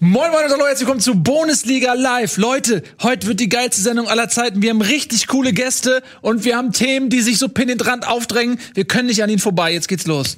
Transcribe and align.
Moin 0.00 0.30
Moin 0.30 0.44
und 0.44 0.52
hallo, 0.52 0.64
herzlich 0.64 0.86
willkommen 0.86 1.00
zu 1.00 1.16
Bundesliga 1.16 1.94
Live. 1.94 2.36
Leute, 2.36 2.84
heute 3.02 3.26
wird 3.26 3.40
die 3.40 3.48
geilste 3.48 3.82
Sendung 3.82 4.06
aller 4.06 4.28
Zeiten. 4.28 4.62
Wir 4.62 4.70
haben 4.70 4.80
richtig 4.80 5.26
coole 5.26 5.52
Gäste 5.52 6.04
und 6.20 6.44
wir 6.44 6.56
haben 6.56 6.72
Themen, 6.72 7.10
die 7.10 7.20
sich 7.20 7.36
so 7.36 7.48
penetrant 7.48 8.06
aufdrängen. 8.06 8.60
Wir 8.74 8.84
können 8.84 9.08
nicht 9.08 9.24
an 9.24 9.28
ihnen 9.28 9.40
vorbei. 9.40 9.72
Jetzt 9.72 9.88
geht's 9.88 10.06
los. 10.06 10.36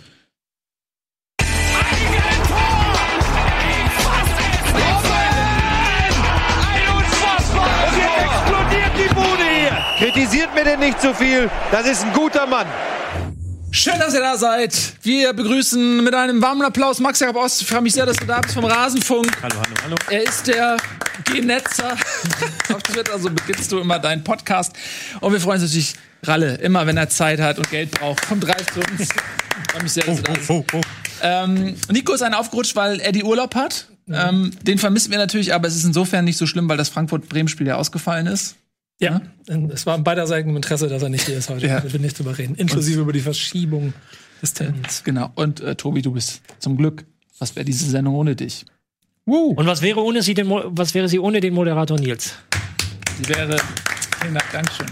Kritisiert 9.98 10.54
mir 10.54 10.64
denn 10.64 10.80
nicht 10.80 10.98
zu 11.02 11.12
viel. 11.12 11.50
Das 11.70 11.86
ist 11.86 12.02
ein 12.02 12.14
guter 12.14 12.46
Mann. 12.46 12.66
Schön, 13.72 13.98
dass 14.00 14.14
ihr 14.14 14.20
da 14.20 14.36
seid. 14.36 14.74
Wir 15.02 15.32
begrüßen 15.32 16.02
mit 16.02 16.12
einem 16.12 16.42
warmen 16.42 16.62
Applaus 16.62 16.98
Max 16.98 17.20
Jakob 17.20 17.36
Ost. 17.36 17.62
Ich 17.62 17.68
freue 17.68 17.80
mich 17.80 17.92
sehr, 17.92 18.04
dass 18.04 18.16
du 18.16 18.26
da 18.26 18.40
bist 18.40 18.54
vom 18.54 18.64
Rasenfunk. 18.64 19.30
Hallo, 19.42 19.54
hallo, 19.54 19.74
hallo. 19.84 19.96
Er 20.10 20.24
ist 20.24 20.48
der 20.48 20.76
Genetzer. 21.24 21.92
Auf 22.74 22.82
Twitter, 22.82 23.16
so 23.18 23.30
beginnst 23.30 23.70
du 23.70 23.78
immer 23.78 24.00
deinen 24.00 24.24
Podcast. 24.24 24.72
Und 25.20 25.32
wir 25.32 25.40
freuen 25.40 25.62
uns 25.62 25.70
natürlich, 25.70 25.94
Ralle, 26.24 26.56
immer 26.56 26.84
wenn 26.86 26.96
er 26.96 27.08
Zeit 27.08 27.40
hat 27.40 27.58
und 27.58 27.70
Geld 27.70 27.92
braucht, 27.92 28.26
kommt 28.28 28.46
reif 28.48 28.66
zu 28.74 28.80
uns. 28.80 29.02
Ich 29.02 29.72
freue 29.72 29.82
mich 29.84 29.92
sehr, 29.92 30.04
dass 30.04 30.16
du 30.16 30.22
da 30.22 30.32
bist. 30.32 30.50
Oh, 30.50 30.64
oh. 30.72 30.80
Ähm, 31.22 31.76
Nico 31.90 32.12
ist 32.12 32.22
ein 32.22 32.34
aufgerutscht, 32.34 32.74
weil 32.74 33.00
Eddie 33.00 33.22
Urlaub 33.22 33.54
hat. 33.54 33.86
Ähm, 34.12 34.50
den 34.62 34.78
vermissen 34.78 35.12
wir 35.12 35.18
natürlich, 35.18 35.54
aber 35.54 35.68
es 35.68 35.76
ist 35.76 35.84
insofern 35.84 36.24
nicht 36.24 36.36
so 36.36 36.46
schlimm, 36.46 36.68
weil 36.68 36.76
das 36.76 36.88
Frankfurt-Bremen-Spiel 36.88 37.68
ja 37.68 37.76
ausgefallen 37.76 38.26
ist. 38.26 38.56
Ja, 39.00 39.22
es 39.72 39.86
war 39.86 39.96
in 39.96 40.04
beiderseitigem 40.04 40.54
Interesse, 40.56 40.88
dass 40.88 41.02
er 41.02 41.08
nicht 41.08 41.26
hier 41.26 41.38
ist 41.38 41.48
heute. 41.48 41.66
Ja. 41.66 41.82
Wir 41.82 41.92
will 41.92 42.00
nicht 42.00 42.18
drüber 42.18 42.36
reden. 42.36 42.54
Inklusive 42.54 43.00
über 43.00 43.12
die 43.12 43.20
Verschiebung 43.20 43.94
des 44.42 44.52
Termins. 44.52 45.02
Genau. 45.04 45.30
Und 45.34 45.60
äh, 45.60 45.74
Tobi, 45.74 46.02
du 46.02 46.12
bist 46.12 46.42
zum 46.58 46.76
Glück. 46.76 47.06
Was 47.38 47.56
wäre 47.56 47.64
diese 47.64 47.88
Sendung 47.88 48.14
ohne 48.14 48.36
dich? 48.36 48.66
Und 49.24 49.66
was 49.66 49.80
wäre 49.80 50.02
ohne 50.02 50.22
sie 50.22 50.34
den, 50.34 50.50
was 50.50 50.92
wäre 50.92 51.08
sie 51.08 51.18
ohne 51.18 51.40
den 51.40 51.54
Moderator 51.54 51.98
Nils? 51.98 52.34
Die 53.18 53.28
wäre. 53.28 53.56
Vielen 54.20 54.34
Dank, 54.34 54.52
Dankeschön. 54.52 54.86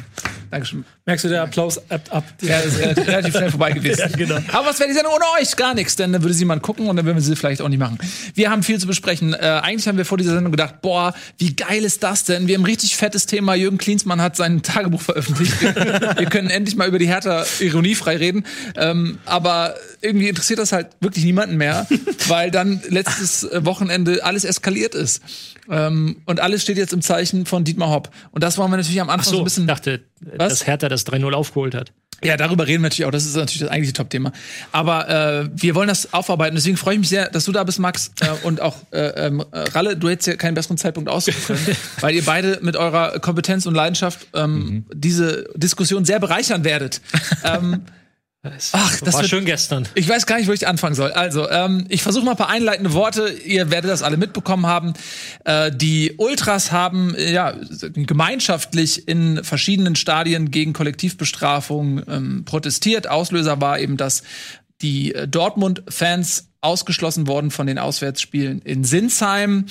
Dankeschön. 0.50 0.84
Merkst 1.04 1.24
du, 1.24 1.28
der 1.28 1.42
Applaus 1.42 1.80
ebbt 1.88 2.12
ab. 2.12 2.24
Ja, 2.40 2.60
das 2.60 2.74
ist 2.74 3.06
relativ, 3.06 3.34
schnell 3.36 3.50
vorbei 3.50 3.72
gewesen. 3.72 3.98
Ja, 3.98 4.06
genau. 4.08 4.36
Aber 4.52 4.68
was 4.68 4.78
wäre 4.78 4.88
die 4.88 4.94
Sendung 4.94 5.12
ohne 5.14 5.24
euch? 5.40 5.56
Gar 5.56 5.74
nichts, 5.74 5.96
denn 5.96 6.12
dann 6.12 6.22
würde 6.22 6.34
sie 6.34 6.44
mal 6.44 6.60
gucken 6.60 6.88
und 6.88 6.96
dann 6.96 7.04
würden 7.04 7.16
wir 7.16 7.22
sie 7.22 7.34
vielleicht 7.34 7.60
auch 7.60 7.68
nicht 7.68 7.78
machen. 7.78 7.98
Wir 8.34 8.50
haben 8.50 8.62
viel 8.62 8.78
zu 8.78 8.86
besprechen. 8.86 9.34
Äh, 9.34 9.60
eigentlich 9.62 9.88
haben 9.88 9.98
wir 9.98 10.04
vor 10.04 10.18
dieser 10.18 10.34
Sendung 10.34 10.52
gedacht, 10.52 10.80
boah, 10.82 11.14
wie 11.36 11.56
geil 11.56 11.84
ist 11.84 12.02
das 12.02 12.24
denn? 12.24 12.46
Wir 12.46 12.54
haben 12.54 12.62
ein 12.62 12.66
richtig 12.66 12.96
fettes 12.96 13.26
Thema. 13.26 13.54
Jürgen 13.54 13.78
Klinsmann 13.78 14.22
hat 14.22 14.36
sein 14.36 14.62
Tagebuch 14.62 15.00
veröffentlicht. 15.00 15.60
Wir, 15.60 16.26
können 16.26 16.50
endlich 16.50 16.76
mal 16.76 16.86
über 16.86 16.98
die 16.98 17.08
Hertha 17.08 17.44
ironiefrei 17.60 18.16
reden. 18.16 18.44
Ähm, 18.76 19.18
aber 19.24 19.74
irgendwie 20.00 20.28
interessiert 20.28 20.58
das 20.58 20.72
halt 20.72 20.88
wirklich 21.00 21.24
niemanden 21.24 21.56
mehr, 21.56 21.86
weil 22.28 22.50
dann 22.50 22.80
letztes 22.88 23.48
Wochenende 23.52 24.24
alles 24.24 24.44
eskaliert 24.44 24.94
ist. 24.94 25.22
Ähm, 25.70 26.22
und 26.24 26.40
alles 26.40 26.62
steht 26.62 26.78
jetzt 26.78 26.92
im 26.92 27.02
Zeichen 27.02 27.46
von 27.46 27.64
Dietmar 27.64 27.90
Hopp. 27.90 28.10
Und 28.30 28.42
das 28.42 28.58
wollen 28.58 28.70
wir 28.70 28.76
natürlich 28.76 29.00
am 29.00 29.10
Anfang 29.10 29.24
so 29.24 29.32
so, 29.32 29.38
ein 29.38 29.44
bisschen 29.44 29.64
ich 29.64 29.68
dachte, 29.68 30.00
Was? 30.20 30.48
dass 30.48 30.66
Hertha 30.66 30.88
das 30.88 31.06
3-0 31.06 31.32
aufgeholt 31.32 31.74
hat. 31.74 31.92
ja, 32.22 32.36
darüber 32.36 32.66
reden 32.66 32.82
wir 32.82 32.88
natürlich 32.88 33.06
auch. 33.06 33.10
Das 33.10 33.26
ist 33.26 33.36
natürlich 33.36 33.60
das 33.60 33.68
eigentliche 33.68 33.92
Top-Thema. 33.92 34.32
Aber 34.72 35.08
äh, 35.08 35.50
wir 35.54 35.74
wollen 35.74 35.88
das 35.88 36.12
aufarbeiten. 36.12 36.56
Deswegen 36.56 36.76
freue 36.76 36.94
ich 36.94 37.00
mich 37.00 37.08
sehr, 37.08 37.28
dass 37.30 37.44
du 37.44 37.52
da 37.52 37.64
bist, 37.64 37.78
Max. 37.78 38.12
Äh, 38.20 38.46
und 38.46 38.60
auch 38.60 38.76
äh, 38.92 39.26
ähm, 39.26 39.44
äh, 39.52 39.58
Ralle, 39.60 39.96
du 39.96 40.08
hättest 40.08 40.26
ja 40.26 40.36
keinen 40.36 40.54
besseren 40.54 40.78
Zeitpunkt 40.78 41.10
aussuchen 41.10 41.42
können, 41.46 41.76
weil 42.00 42.14
ihr 42.14 42.24
beide 42.24 42.58
mit 42.62 42.76
eurer 42.76 43.18
Kompetenz 43.20 43.66
und 43.66 43.74
Leidenschaft 43.74 44.26
ähm, 44.34 44.86
diese 44.92 45.48
Diskussion 45.54 46.04
sehr 46.04 46.18
bereichern 46.18 46.64
werdet. 46.64 47.00
ähm, 47.44 47.82
ach, 48.42 49.00
das 49.00 49.14
war 49.14 49.20
wird, 49.20 49.30
schön 49.30 49.44
gestern. 49.44 49.88
ich 49.94 50.08
weiß 50.08 50.26
gar 50.26 50.38
nicht, 50.38 50.48
wo 50.48 50.52
ich 50.52 50.66
anfangen 50.66 50.94
soll. 50.94 51.12
Also, 51.12 51.50
ähm, 51.50 51.86
ich 51.88 52.02
versuche 52.02 52.24
mal 52.24 52.32
ein 52.32 52.36
paar 52.36 52.48
einleitende 52.48 52.92
Worte. 52.92 53.28
Ihr 53.28 53.70
werdet 53.70 53.90
das 53.90 54.02
alle 54.02 54.16
mitbekommen 54.16 54.66
haben. 54.66 54.94
Äh, 55.44 55.72
die 55.72 56.14
Ultras 56.18 56.70
haben 56.70 57.14
äh, 57.14 57.32
ja 57.32 57.54
gemeinschaftlich 57.94 59.08
in 59.08 59.42
verschiedenen 59.42 59.96
Stadien 59.96 60.50
gegen 60.50 60.72
Kollektivbestrafung 60.72 62.02
ähm, 62.08 62.44
protestiert. 62.44 63.08
Auslöser 63.08 63.60
war 63.60 63.80
eben, 63.80 63.96
dass 63.96 64.22
die 64.82 65.14
äh, 65.14 65.26
Dortmund-Fans 65.26 66.48
ausgeschlossen 66.60 67.26
wurden 67.26 67.50
von 67.50 67.66
den 67.66 67.78
Auswärtsspielen 67.78 68.62
in 68.62 68.84
Sinsheim. 68.84 69.66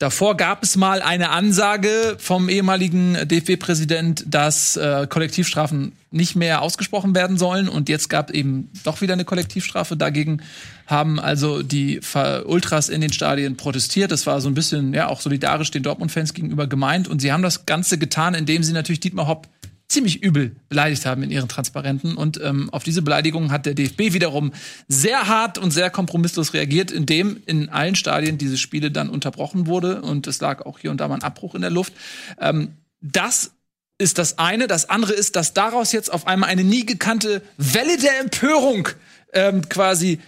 Davor 0.00 0.34
gab 0.38 0.62
es 0.62 0.76
mal 0.76 1.02
eine 1.02 1.28
Ansage 1.28 2.16
vom 2.18 2.48
ehemaligen 2.48 3.18
DFB-Präsident, 3.28 4.24
dass 4.26 4.78
äh, 4.78 5.06
Kollektivstrafen 5.06 5.92
nicht 6.10 6.36
mehr 6.36 6.62
ausgesprochen 6.62 7.14
werden 7.14 7.36
sollen. 7.36 7.68
Und 7.68 7.90
jetzt 7.90 8.08
gab 8.08 8.30
eben 8.30 8.70
doch 8.82 9.02
wieder 9.02 9.12
eine 9.12 9.26
Kollektivstrafe. 9.26 9.98
Dagegen 9.98 10.40
haben 10.86 11.20
also 11.20 11.62
die 11.62 12.00
Ultras 12.46 12.88
in 12.88 13.02
den 13.02 13.12
Stadien 13.12 13.58
protestiert. 13.58 14.10
Das 14.10 14.26
war 14.26 14.40
so 14.40 14.48
ein 14.48 14.54
bisschen 14.54 14.94
ja 14.94 15.06
auch 15.06 15.20
solidarisch 15.20 15.70
den 15.70 15.82
Dortmund-Fans 15.82 16.32
gegenüber 16.32 16.66
gemeint. 16.66 17.06
Und 17.06 17.20
sie 17.20 17.30
haben 17.30 17.42
das 17.42 17.66
Ganze 17.66 17.98
getan, 17.98 18.32
indem 18.32 18.62
sie 18.62 18.72
natürlich 18.72 19.00
Dietmar 19.00 19.28
Hopp 19.28 19.48
ziemlich 19.90 20.22
übel 20.22 20.56
beleidigt 20.68 21.04
haben 21.04 21.22
in 21.22 21.30
ihren 21.30 21.48
Transparenten. 21.48 22.14
Und 22.14 22.40
ähm, 22.42 22.70
auf 22.70 22.84
diese 22.84 23.02
Beleidigung 23.02 23.50
hat 23.50 23.66
der 23.66 23.74
DFB 23.74 24.14
wiederum 24.14 24.52
sehr 24.88 25.26
hart 25.26 25.58
und 25.58 25.72
sehr 25.72 25.90
kompromisslos 25.90 26.54
reagiert, 26.54 26.90
indem 26.90 27.42
in 27.46 27.68
allen 27.68 27.96
Stadien 27.96 28.38
diese 28.38 28.56
Spiele 28.56 28.90
dann 28.90 29.10
unterbrochen 29.10 29.66
wurde. 29.66 30.00
Und 30.02 30.26
es 30.26 30.40
lag 30.40 30.64
auch 30.64 30.78
hier 30.78 30.90
und 30.90 30.98
da 30.98 31.08
mal 31.08 31.16
ein 31.16 31.22
Abbruch 31.22 31.54
in 31.54 31.60
der 31.60 31.70
Luft. 31.70 31.92
Ähm, 32.40 32.76
das 33.00 33.52
ist 33.98 34.18
das 34.18 34.38
eine. 34.38 34.68
Das 34.68 34.88
andere 34.88 35.12
ist, 35.12 35.36
dass 35.36 35.54
daraus 35.54 35.92
jetzt 35.92 36.12
auf 36.12 36.26
einmal 36.26 36.50
eine 36.50 36.64
nie 36.64 36.86
gekannte 36.86 37.42
Welle 37.58 37.98
der 37.98 38.20
Empörung 38.20 38.88
ähm, 39.32 39.68
quasi 39.68 40.20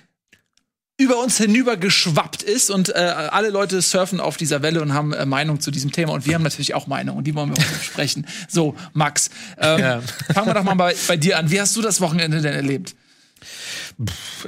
über 1.03 1.19
uns 1.23 1.37
hinüber 1.39 1.77
geschwappt 1.77 2.43
ist 2.43 2.71
und 2.71 2.89
äh, 2.91 2.93
alle 2.93 3.51
Leute 3.51 3.81
surfen 3.83 4.21
auf 4.21 4.37
dieser 4.37 4.63
Welle 4.63 4.81
und 4.83 4.95
haben 4.95 5.13
äh, 5.13 5.27
Meinung 5.27 5.61
zu 5.61 5.71
diesem 5.71 5.93
Thema 5.93 6.13
und 6.13 6.27
wir 6.27 6.35
haben 6.35 6.43
natürlich 6.43 6.75
auch 6.75 6.87
Meinung 6.87 7.17
und 7.17 7.25
die 7.25 7.35
wollen 7.35 7.51
wir 7.51 7.57
heute 7.63 7.75
besprechen. 7.79 8.27
So, 8.49 8.75
Max, 8.93 9.31
ähm, 9.59 9.79
Ja. 9.81 10.01
fangen 10.33 10.47
wir 10.49 10.55
doch 10.55 10.65
mal 10.65 10.75
bei, 10.75 10.95
bei 11.09 11.17
dir 11.17 11.39
an. 11.39 11.51
Wie 11.51 11.61
hast 11.61 11.77
du 11.77 11.83
das 11.83 12.01
Wochenende 12.01 12.41
denn 12.41 12.55
erlebt? 12.55 12.95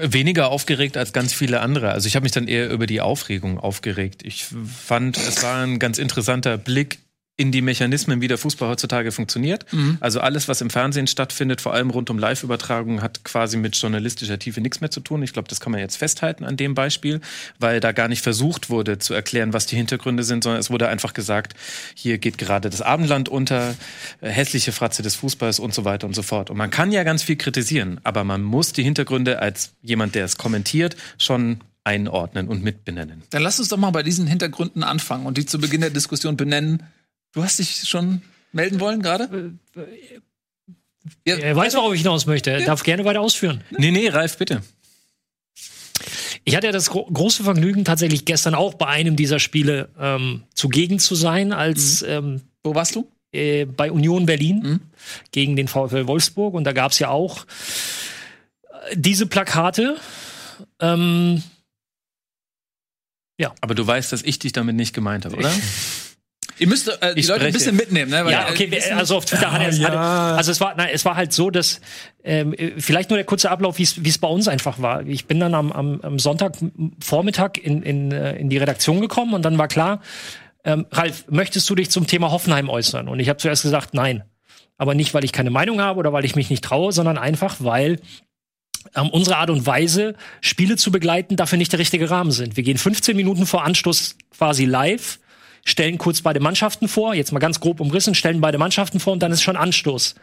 Weniger 0.01 0.49
aufgeregt 0.49 0.97
als 0.97 1.13
ganz 1.13 1.33
viele 1.33 1.61
andere. 1.61 1.91
Also 1.91 2.07
ich 2.07 2.17
habe 2.17 2.25
mich 2.25 2.33
dann 2.33 2.49
eher 2.49 2.71
über 2.71 2.87
die 2.87 3.01
Aufregung 3.01 3.59
aufgeregt. 3.59 4.23
Ich 4.25 4.47
fand, 4.87 5.17
es 5.19 5.43
war 5.43 5.63
ein 5.63 5.79
ganz 5.79 5.99
interessanter 5.99 6.57
Blick 6.59 6.99
in 7.37 7.51
die 7.51 7.63
Mechanismen, 7.63 8.21
wie 8.21 8.29
der 8.29 8.39
Fußball 8.39 8.69
heutzutage 8.69 9.11
funktioniert. 9.11 9.67
Also 9.99 10.21
alles, 10.21 10.47
was 10.47 10.61
im 10.61 10.71
Fernsehen 10.71 11.09
stattfindet, 11.09 11.61
vor 11.61 11.75
allem 11.75 11.91
rund 11.91 12.09
um 12.09 12.19
Live-Übertragungen, 12.19 13.03
hat 13.03 13.25
quasi 13.25 13.57
mit 13.57 13.75
journalistischer 13.75 14.39
Tiefe 14.39 14.61
nichts 14.61 14.81
mehr 14.81 14.91
zu 14.91 15.01
tun. 15.01 15.21
Ich 15.23 15.33
glaube, 15.33 15.49
das 15.49 15.59
kann 15.59 15.73
man 15.73 15.81
jetzt 15.81 15.97
festhalten 15.97 16.45
an 16.45 16.57
dem 16.57 16.75
Beispiel, 16.75 17.21
weil 17.59 17.81
da 17.81 17.91
gar 17.91 18.07
nicht 18.07 18.23
versucht 18.23 18.71
wurde 18.71 18.99
zu 18.99 19.15
erklären, 19.15 19.53
was 19.53 19.67
die 19.67 19.75
Hintergründe 19.75 20.23
sind, 20.23 20.45
sondern 20.45 20.61
es 20.61 20.71
wurde 20.71 20.89
einfach 20.89 21.13
gesagt, 21.13 21.55
hier 21.97 22.19
geht 22.19 22.39
gerade 22.39 22.71
das 22.71 22.83
Abendland 22.83 23.29
unter, 23.29 23.75
äh, 24.21 24.29
hässliche 24.29 24.71
Fratze 24.71 25.03
des 25.03 25.17
Fußballs 25.17 25.59
und 25.59 25.75
so 25.75 25.85
weiter 25.85 26.07
und 26.07 26.15
so 26.15 26.23
fort. 26.23 26.51
Und 26.51 26.57
man 26.57 26.71
kann 26.71 26.93
ja 26.93 27.03
ganz 27.03 27.25
viel 27.25 27.37
kritisieren, 27.37 28.01
aber 28.05 28.23
man 28.23 28.43
muss 28.43 28.73
die 28.73 28.85
Hintergründe 28.85 29.41
als 29.41 29.73
jemand, 29.83 30.15
der 30.15 30.25
es 30.25 30.39
kommentiert, 30.39 30.95
schon 31.19 31.61
einordnen 31.85 32.49
und 32.49 32.63
mitbenennen. 32.63 33.23
Dann 33.31 33.43
lass 33.43 33.59
uns 33.59 33.69
doch 33.69 33.77
mal 33.77 33.91
bei 33.91 34.03
diesen 34.03 34.27
Hintergründen 34.27 34.83
anfangen 34.83 35.27
und 35.27 35.37
die 35.37 35.47
zu 35.47 35.59
Beginn 35.59 35.83
der 35.83 35.91
Diskussion 35.91 36.37
benennen. 36.37 36.83
Du 37.35 37.43
hast 37.43 37.59
dich 37.59 37.89
schon 37.89 38.23
melden 38.53 38.81
wollen 38.81 39.03
gerade? 39.03 39.55
Ja, 41.27 41.37
Er 41.37 41.55
weiß, 41.57 41.75
worauf 41.75 41.93
ich 41.95 42.01
hinaus 42.01 42.27
möchte. 42.27 42.51
Er 42.51 42.65
darf 42.65 42.83
gerne 42.83 43.05
weiter 43.05 43.21
ausführen. 43.21 43.63
Nee, 43.71 43.91
nee, 43.91 44.09
Ralf, 44.09 44.39
bitte. 44.39 44.63
Ich 46.45 46.55
hatte 46.57 46.67
ja 46.67 46.73
das 46.73 46.91
gro 46.91 47.05
große 47.07 47.43
Vergnügen, 47.45 47.85
tatsächlich 47.85 48.25
gestern 48.25 48.55
auch 48.55 48.75
bei 48.75 48.87
einem 48.87 49.17
dieser 49.17 49.39
Spiele 49.39 49.89
ähm, 49.99 50.45
zugegen 50.55 50.99
zu 50.99 51.15
sein, 51.15 51.53
als 51.53 52.03
ähm, 52.03 52.43
Wo 52.63 52.75
warst 52.75 52.95
du? 52.97 53.11
äh, 53.33 53.65
bei 53.65 53.91
Union 53.91 54.27
Berlin 54.27 54.59
Mhm. 54.63 54.81
gegen 55.33 55.57
den 55.57 55.69
VfL 55.69 56.07
Wolfsburg. 56.07 56.55
Und 56.55 56.65
da 56.65 56.73
gab 56.73 56.93
es 56.93 56.99
ja 56.99 57.09
auch 57.09 57.47
äh, 58.91 58.95
diese 58.97 59.27
Plakate. 59.27 59.97
Ähm, 60.81 61.43
Aber 63.61 63.75
du 63.75 63.87
weißt, 63.87 64.13
dass 64.13 64.23
ich 64.23 64.39
dich 64.39 64.53
damit 64.53 64.77
nicht 64.77 64.95
gemeint 64.95 65.25
habe, 65.25 65.37
oder? 65.37 65.53
Ihr 66.59 66.69
müsst 66.69 66.89
äh, 66.89 67.15
die 67.15 67.21
Ich 67.21 67.27
Leute 67.29 67.47
ein 67.47 67.53
spreche. 67.53 67.53
bisschen 67.53 67.77
mitnehmen, 67.77 68.11
ne? 68.11 68.25
Weil, 68.25 68.33
ja, 68.33 68.49
äh, 68.49 68.53
okay, 68.53 68.71
wir- 68.71 68.97
also 68.97 69.17
auf 69.17 69.25
Twitter 69.25 69.51
hat 69.51 69.63
er 69.63 69.69
es. 69.69 69.79
ja. 69.79 69.87
Hatte, 69.89 69.99
also 69.99 70.51
es 70.53 70.61
war, 70.61 70.75
nein, 70.77 70.91
es 70.93 71.05
war 71.05 71.17
halt 71.17 71.33
so, 71.33 71.51
dass 71.51 71.81
ähm, 72.23 72.53
äh, 72.55 72.73
vielleicht 72.79 73.11
nur 73.11 73.17
der 73.17 73.27
kurze 73.27 73.51
Ablauf, 73.51 73.79
wie 73.79 73.83
es 73.83 74.05
wie 74.05 74.09
es 74.09 74.19
bei 74.19 74.29
uns 74.29 74.47
einfach 74.49 74.81
war. 74.81 75.05
Ich 75.07 75.27
bin 75.27 75.41
dann 75.41 75.55
am, 75.55 75.73
am, 75.73 76.01
am 76.03 76.19
Sonntagvormittag 76.19 77.53
in, 77.63 77.83
in, 77.83 78.13
äh, 78.13 78.37
in 78.37 78.49
die 78.51 78.59
Redaktion 78.59 79.01
gekommen 79.01 79.35
und 79.35 79.43
dann 79.45 79.59
war 79.59 79.69
klar, 79.69 80.01
ähm, 80.65 80.87
Ralf, 80.91 81.25
möchtest 81.29 81.69
du 81.69 81.75
dich 81.75 81.91
zum 81.91 82.07
Thema 82.07 82.31
Hoffenheim 82.31 82.69
äußern? 82.69 83.09
Und 83.09 83.21
ich 83.21 83.29
habe 83.29 83.39
zuerst 83.39 83.63
gesagt, 83.63 83.95
nein. 83.95 84.25
Aber 84.77 84.95
nicht, 84.95 85.15
weil 85.15 85.25
ich 85.25 85.33
keine 85.33 85.51
Meinung 85.51 85.81
habe 85.81 85.99
oder 86.01 86.13
weil 86.13 86.25
ich 86.25 86.35
mich 86.35 86.51
nicht 86.51 86.65
traue, 86.65 86.91
sondern 86.93 87.17
einfach, 87.19 87.57
weil 87.61 88.01
ähm, 88.97 89.09
unsere 89.11 89.37
Art 89.37 89.51
und 89.51 89.67
Weise, 89.67 90.15
Spiele 90.41 90.77
zu 90.77 90.91
begleiten, 90.91 91.37
dafür 91.37 91.59
nicht 91.59 91.73
der 91.73 91.79
richtige 91.79 92.11
Rahmen 92.11 92.31
sind. 92.33 92.57
Wir 92.57 92.65
gehen 92.65 92.79
15 92.79 93.17
Minuten 93.17 93.47
vor 93.47 93.65
Anstoß 93.65 94.17
quasi 94.37 94.65
live 94.65 95.21
stellen 95.67 95.97
kurz 95.97 96.21
beide 96.21 96.41
Mannschaften 96.41 96.89
vor, 96.89 97.15
jetzt 97.15 97.33
mal 97.33 97.39
ganz 97.39 97.59
grob 97.59 97.81
umrissen, 97.81 98.15
stellen 98.15 98.41
beide 98.41 98.59
Mannschaften 98.59 99.01
vor 99.01 99.15
und 99.15 99.23
dann 99.23 99.33
ist 99.33 99.43
schon 99.43 99.57
Anstoß. 99.57 100.15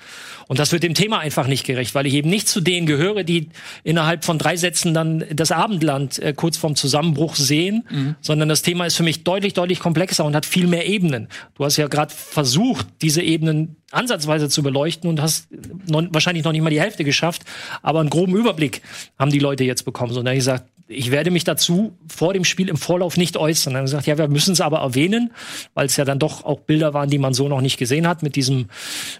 Und 0.47 0.59
das 0.59 0.71
wird 0.71 0.83
dem 0.83 0.93
Thema 0.93 1.19
einfach 1.19 1.47
nicht 1.47 1.65
gerecht, 1.65 1.95
weil 1.95 2.05
ich 2.05 2.13
eben 2.13 2.29
nicht 2.29 2.47
zu 2.47 2.61
denen 2.61 2.85
gehöre, 2.85 3.23
die 3.23 3.49
innerhalb 3.83 4.23
von 4.23 4.37
drei 4.37 4.55
Sätzen 4.55 4.93
dann 4.93 5.25
das 5.33 5.51
Abendland 5.51 6.19
äh, 6.19 6.33
kurz 6.35 6.57
vorm 6.57 6.75
Zusammenbruch 6.75 7.35
sehen, 7.35 7.83
Mhm. 7.89 8.15
sondern 8.21 8.49
das 8.49 8.61
Thema 8.61 8.85
ist 8.85 8.95
für 8.95 9.03
mich 9.03 9.23
deutlich, 9.23 9.53
deutlich 9.53 9.79
komplexer 9.79 10.23
und 10.25 10.35
hat 10.35 10.45
viel 10.45 10.67
mehr 10.67 10.87
Ebenen. 10.87 11.27
Du 11.55 11.65
hast 11.65 11.77
ja 11.77 11.87
gerade 11.87 12.13
versucht, 12.13 12.85
diese 13.01 13.21
Ebenen 13.23 13.77
ansatzweise 13.91 14.47
zu 14.47 14.61
beleuchten 14.61 15.09
und 15.09 15.21
hast 15.21 15.47
noch, 15.87 16.03
wahrscheinlich 16.11 16.43
noch 16.43 16.51
nicht 16.51 16.61
mal 16.61 16.69
die 16.69 16.79
Hälfte 16.79 17.03
geschafft, 17.03 17.41
aber 17.81 17.99
einen 17.99 18.09
groben 18.09 18.35
Überblick 18.35 18.81
haben 19.17 19.31
die 19.31 19.39
Leute 19.39 19.63
jetzt 19.63 19.83
bekommen. 19.83 20.13
So, 20.13 20.19
und 20.19 20.25
dann 20.25 20.35
ich 20.35 20.39
gesagt, 20.39 20.65
ich 20.91 21.11
werde 21.11 21.31
mich 21.31 21.43
dazu 21.43 21.93
vor 22.07 22.33
dem 22.33 22.43
Spiel 22.43 22.69
im 22.69 22.77
Vorlauf 22.77 23.17
nicht 23.17 23.37
äußern. 23.37 23.73
Dann 23.73 23.81
haben 23.81 23.87
sie 23.87 23.93
gesagt, 23.93 24.07
ja, 24.07 24.17
wir 24.17 24.27
müssen 24.27 24.51
es 24.51 24.61
aber 24.61 24.79
erwähnen, 24.79 25.31
weil 25.73 25.85
es 25.85 25.97
ja 25.97 26.05
dann 26.05 26.19
doch 26.19 26.43
auch 26.43 26.59
Bilder 26.59 26.93
waren, 26.93 27.09
die 27.09 27.17
man 27.17 27.33
so 27.33 27.47
noch 27.47 27.61
nicht 27.61 27.77
gesehen 27.77 28.07
hat, 28.07 28.23
mit 28.23 28.35
diesem, 28.35 28.67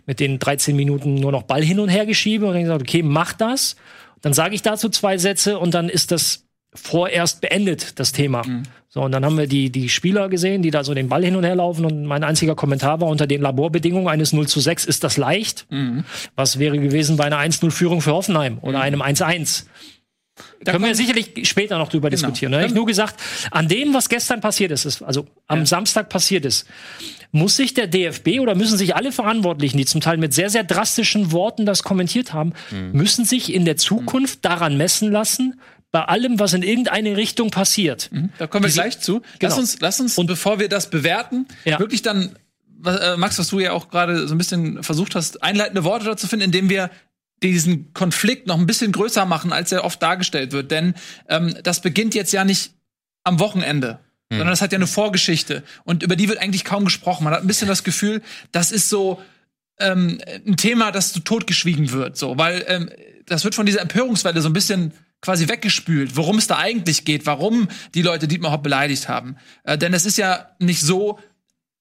mit 0.06 0.20
den 0.20 0.40
13 0.40 0.76
Minuten 0.76 1.16
nur 1.16 1.32
noch 1.32 1.44
Ball 1.44 1.64
hin 1.64 1.80
und 1.80 1.90
her 1.90 2.06
geschiebe. 2.06 2.46
Und 2.46 2.54
dann 2.54 2.64
gesagt, 2.64 2.82
okay, 2.82 3.04
mach 3.04 3.34
das. 3.34 3.76
Dann 4.22 4.34
sage 4.34 4.54
ich 4.56 4.62
dazu 4.62 4.90
zwei 4.90 5.18
Sätze 5.18 5.58
und 5.58 5.74
dann 5.74 5.90
ist 5.90 6.12
das 6.12 6.46
vorerst 6.74 7.42
beendet, 7.42 8.00
das 8.00 8.12
Thema. 8.12 8.44
So, 8.88 9.02
und 9.02 9.14
dann 9.14 9.24
haben 9.24 9.38
wir 9.38 9.48
die, 9.48 9.70
die 9.70 9.88
Spieler 9.88 10.28
gesehen, 10.28 10.62
die 10.62 10.70
da 10.72 10.84
so 10.84 10.94
den 10.94 11.08
Ball 11.08 11.24
hin 11.24 11.36
und 11.38 11.46
her 11.46 11.56
laufen. 11.56 11.86
Und 11.86 12.06
mein 12.06 12.24
einziger 12.26 12.56
Kommentar 12.56 13.00
war, 13.00 13.08
unter 13.08 13.26
den 13.26 13.42
Laborbedingungen 13.42 14.10
eines 14.10 14.34
0 14.34 14.48
zu 14.48 14.60
6 14.60 14.86
ist 14.86 15.04
das 15.04 15.16
leicht. 15.18 15.66
Was 16.36 16.60
wäre 16.60 16.78
gewesen 16.78 17.16
bei 17.16 17.24
einer 17.24 17.40
1-0-Führung 17.40 18.02
für 18.02 18.12
Hoffenheim 18.12 18.58
oder 18.62 18.82
einem 18.82 19.02
1-1. 19.02 19.66
Da 20.64 20.72
können 20.72 20.86
wir 20.86 20.96
sicherlich 20.96 21.48
später 21.48 21.78
noch 21.78 21.90
drüber 21.90 22.10
diskutieren. 22.10 22.52
Da 22.52 22.60
habe 22.60 22.68
ich 22.68 22.74
nur 22.74 22.86
gesagt, 22.86 23.20
an 23.52 23.68
dem, 23.68 23.94
was 23.94 24.10
gestern 24.10 24.42
passiert 24.42 24.72
ist, 24.72 25.02
also 25.04 25.28
am 25.48 25.66
Samstag 25.66 26.10
passiert 26.10 26.46
ist, 26.46 26.66
muss 27.32 27.56
sich 27.58 27.74
der 27.74 27.88
DFB 27.88 28.40
oder 28.40 28.56
müssen 28.56 28.78
sich 28.78 28.96
alle 28.96 29.12
Verantwortlichen, 29.12 29.78
die 29.78 29.86
zum 29.86 30.02
Teil 30.02 30.18
mit 30.18 30.34
sehr, 30.34 30.50
sehr 30.50 30.64
drastischen 30.64 31.32
Worten 31.32 31.66
das 31.66 31.84
kommentiert 31.84 32.34
haben, 32.34 32.54
müssen 32.92 33.26
sich 33.26 33.54
in 33.54 33.66
der 33.66 33.78
Zukunft 33.78 34.44
daran 34.46 34.78
messen 34.78 35.12
lassen, 35.12 35.60
bei 35.92 36.04
allem, 36.06 36.40
was 36.40 36.54
in 36.54 36.64
irgendeine 36.64 37.18
Richtung 37.18 37.50
passiert. 37.52 38.10
Da 38.38 38.48
kommen 38.48 38.64
wir 38.64 38.68
Diese- 38.70 38.82
gleich 38.82 39.00
zu. 39.00 39.22
Lass 39.42 39.56
Genau. 39.56 39.58
uns, 39.58 39.78
lass 39.82 40.00
uns, 40.00 40.16
bevor 40.26 40.60
wir 40.60 40.70
das 40.70 40.90
bewerten, 40.90 41.46
Ja. 41.66 41.80
wirklich 41.80 42.02
dann, 42.02 42.38
äh, 42.86 43.18
Max, 43.18 43.38
was 43.38 43.50
du 43.50 43.60
ja 43.60 43.74
auch 43.74 43.90
gerade 43.90 44.28
so 44.28 44.34
ein 44.34 44.38
bisschen 44.38 44.82
versucht 44.84 45.16
hast, 45.16 45.44
einleitende 45.44 45.84
Worte 45.84 46.06
dazu 46.06 46.28
finden, 46.28 46.46
indem 46.46 46.70
wir 46.70 46.90
diesen 47.44 47.94
Konflikt 47.94 48.48
noch 48.48 48.58
ein 48.58 48.68
bisschen 48.68 48.92
größer 48.92 49.26
machen, 49.26 49.52
als 49.52 49.72
er 49.72 49.84
oft 49.84 50.02
dargestellt 50.02 50.52
wird. 50.52 50.72
Denn 50.72 50.94
ähm, 51.28 51.56
das 51.64 51.82
beginnt 51.82 52.16
jetzt 52.16 52.32
ja 52.34 52.46
nicht 52.46 52.74
am 53.24 53.40
Wochenende. 53.40 54.00
Sondern 54.30 54.48
das 54.48 54.62
hat 54.62 54.72
ja 54.72 54.78
eine 54.78 54.88
Vorgeschichte. 54.88 55.62
Und 55.84 56.04
über 56.04 56.16
die 56.16 56.30
wird 56.30 56.40
eigentlich 56.40 56.64
kaum 56.64 56.86
gesprochen. 56.86 57.26
Man 57.26 57.34
hat 57.34 57.42
ein 57.42 57.48
bisschen 57.48 57.68
das 57.68 57.84
Gefühl, 57.84 58.22
das 58.54 58.72
ist 58.72 58.88
so 58.88 59.22
ähm, 59.78 60.22
ein 60.48 60.56
Thema, 60.56 60.92
das 60.92 61.12
so 61.12 61.20
totgeschwiegen 61.20 61.92
wird. 61.92 62.16
So, 62.16 62.38
weil 62.38 62.64
ähm, 62.68 62.90
das 63.26 63.44
wird 63.44 63.56
von 63.56 63.66
dieser 63.66 63.82
Empörungswelle 63.82 64.42
so 64.42 64.48
ein 64.48 64.54
bisschen 64.54 64.94
quasi 65.22 65.50
weggespült, 65.50 66.16
worum 66.16 66.38
es 66.38 66.48
da 66.48 66.58
eigentlich 66.58 67.04
geht, 67.04 67.26
warum 67.26 67.68
die 67.94 68.02
Leute 68.02 68.28
Dietmar 68.28 68.54
Hopp 68.54 68.64
beleidigt 68.64 69.10
haben. 69.10 69.36
Äh, 69.64 69.78
denn 69.78 69.94
es 69.94 70.06
ist 70.06 70.18
ja 70.18 70.52
nicht 70.60 70.80
so, 70.80 71.20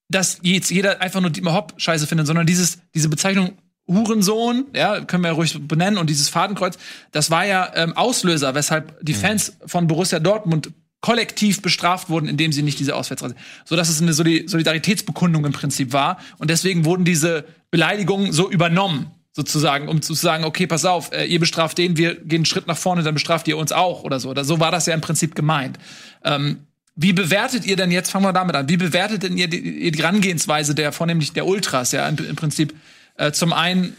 dass 0.09 0.39
jetzt 0.41 0.71
jeder 0.71 1.01
einfach 1.01 1.21
nur 1.21 1.29
Dietmar 1.29 1.53
Hopp 1.53 1.73
scheiße 1.77 2.05
findet, 2.05 2.27
sondern 2.27 2.45
dieses, 2.45 2.79
diese 2.93 3.07
Bezeichnung 3.07 3.57
Hurensohn, 3.87 4.65
ja, 4.73 5.01
können 5.01 5.23
wir 5.23 5.29
ja 5.29 5.35
ruhig 5.35 5.57
benennen, 5.67 5.97
und 5.97 6.09
dieses 6.09 6.29
Fadenkreuz, 6.29 6.77
das 7.11 7.29
war 7.31 7.45
ja 7.45 7.71
ähm, 7.75 7.95
Auslöser, 7.95 8.55
weshalb 8.55 9.03
die 9.03 9.13
Fans 9.13 9.57
von 9.65 9.87
Borussia 9.87 10.19
Dortmund 10.19 10.71
kollektiv 11.01 11.61
bestraft 11.61 12.09
wurden, 12.09 12.27
indem 12.29 12.51
sie 12.51 12.61
nicht 12.61 12.79
diese 12.79 12.95
Auswärtsreise, 12.95 13.35
so 13.65 13.75
dass 13.75 13.89
es 13.89 14.01
eine 14.01 14.13
Soli- 14.13 14.47
Solidaritätsbekundung 14.47 15.45
im 15.45 15.51
Prinzip 15.51 15.93
war 15.93 16.19
und 16.37 16.49
deswegen 16.49 16.85
wurden 16.85 17.05
diese 17.05 17.43
Beleidigungen 17.71 18.31
so 18.31 18.49
übernommen 18.49 19.11
sozusagen, 19.33 19.87
um 19.87 20.01
zu 20.01 20.13
sagen, 20.13 20.43
okay, 20.43 20.67
pass 20.67 20.85
auf, 20.85 21.11
äh, 21.13 21.25
ihr 21.25 21.39
bestraft 21.39 21.77
den, 21.77 21.97
wir 21.97 22.15
gehen 22.15 22.39
einen 22.39 22.45
Schritt 22.45 22.67
nach 22.67 22.77
vorne, 22.77 23.01
dann 23.01 23.13
bestraft 23.13 23.47
ihr 23.47 23.57
uns 23.57 23.71
auch 23.71 24.03
oder 24.03 24.19
so. 24.19 24.29
Oder 24.29 24.43
so 24.43 24.59
war 24.59 24.71
das 24.71 24.85
ja 24.87 24.93
im 24.93 25.01
Prinzip 25.01 25.35
gemeint. 25.35 25.79
Ähm, 26.23 26.67
wie 26.95 27.13
bewertet 27.13 27.65
ihr 27.65 27.77
denn 27.77 27.91
jetzt, 27.91 28.11
fangen 28.11 28.25
wir 28.25 28.33
damit 28.33 28.55
an, 28.55 28.67
wie 28.67 28.75
bewertet 28.75 29.23
denn 29.23 29.37
ihr 29.37 29.47
die, 29.47 29.89
die 29.89 29.99
Herangehensweise 30.03 30.75
der, 30.75 30.91
vornehmlich 30.91 31.31
der 31.31 31.47
Ultras, 31.47 31.93
ja, 31.93 32.07
im, 32.09 32.17
im 32.17 32.35
Prinzip 32.35 32.75
äh, 33.21 33.31
zum 33.31 33.53
einen, 33.53 33.95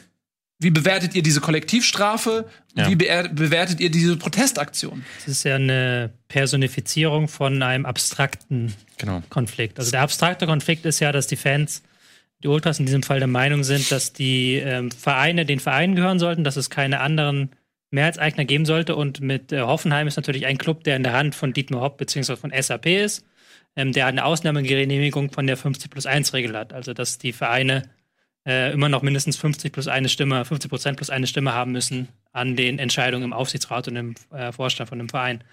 wie 0.58 0.70
bewertet 0.70 1.14
ihr 1.14 1.22
diese 1.22 1.40
Kollektivstrafe? 1.40 2.48
Ja. 2.74 2.88
Wie 2.88 2.94
be 2.94 3.30
bewertet 3.32 3.80
ihr 3.80 3.90
diese 3.90 4.16
Protestaktion? 4.16 5.04
Es 5.19 5.28
ist 5.28 5.44
ja 5.44 5.56
eine 5.56 6.10
Personifizierung 6.28 7.28
von 7.28 7.62
einem 7.62 7.86
abstrakten 7.86 8.74
Genau. 8.98 9.22
Konflikt. 9.30 9.78
Also 9.80 9.90
der 9.90 10.02
abstrakte 10.02 10.46
Konflikt 10.46 10.86
ist 10.86 11.00
ja, 11.00 11.10
dass 11.10 11.26
die 11.26 11.36
Fans, 11.36 11.82
die 12.44 12.48
Ultras 12.48 12.78
in 12.78 12.86
diesem 12.86 13.02
Fall 13.02 13.19
der 13.19 13.26
Meinung 13.26 13.64
sind, 13.64 13.90
dass 13.90 14.12
die 14.12 14.54
ähm, 14.56 14.92
Vereine 14.92 15.44
den 15.44 15.58
Vereinen 15.58 15.96
gehören 15.96 16.20
sollten, 16.20 16.44
dass 16.44 16.56
es 16.56 16.70
keine 16.70 17.00
anderen 17.00 17.50
Mehrheitseigner 17.90 18.44
geben 18.44 18.64
sollte. 18.64 18.94
Und 18.94 19.20
mit 19.20 19.50
äh, 19.50 19.62
Hoffenheim 19.62 20.06
ist 20.06 20.16
natürlich 20.16 20.46
ein 20.46 20.56
Club, 20.56 20.84
der 20.84 20.94
in 20.94 21.02
der 21.02 21.14
Hand 21.14 21.34
von 21.34 21.52
Dietmar 21.52 21.80
Hopp 21.80 21.98
bzw. 21.98 22.36
von 22.36 22.52
SAP 22.56 22.86
ist, 22.86 23.24
ähm, 23.74 23.92
der 23.92 24.06
eine 24.06 24.24
Ausnahmegenehmigung 24.24 25.32
von 25.32 25.48
der 25.48 25.56
50 25.56 25.90
plus 25.90 26.06
1 26.06 26.32
Regel 26.32 26.56
hat. 26.56 26.72
Also 26.72 26.94
dass 26.94 27.19
die 27.19 27.32
Vereine 27.32 27.82
äh, 28.46 28.72
immer 28.72 28.88
noch 28.88 29.02
mindestens 29.02 29.36
50 29.36 29.72
plus 29.72 29.88
eine 29.88 30.08
Stimme, 30.08 30.44
50 30.44 30.68
Prozent 30.70 30.96
plus 30.96 31.10
eine 31.10 31.26
Stimme 31.26 31.52
haben 31.52 31.72
müssen 31.72 32.08
an 32.32 32.56
den 32.56 32.78
Entscheidungen 32.78 33.24
im 33.24 33.32
Aufsichtsrat 33.32 33.88
und 33.88 33.96
im 33.96 34.14
äh, 34.32 34.52
Vorstand 34.52 34.88
von 34.88 34.98
dem 34.98 35.08
Verein. 35.08 35.44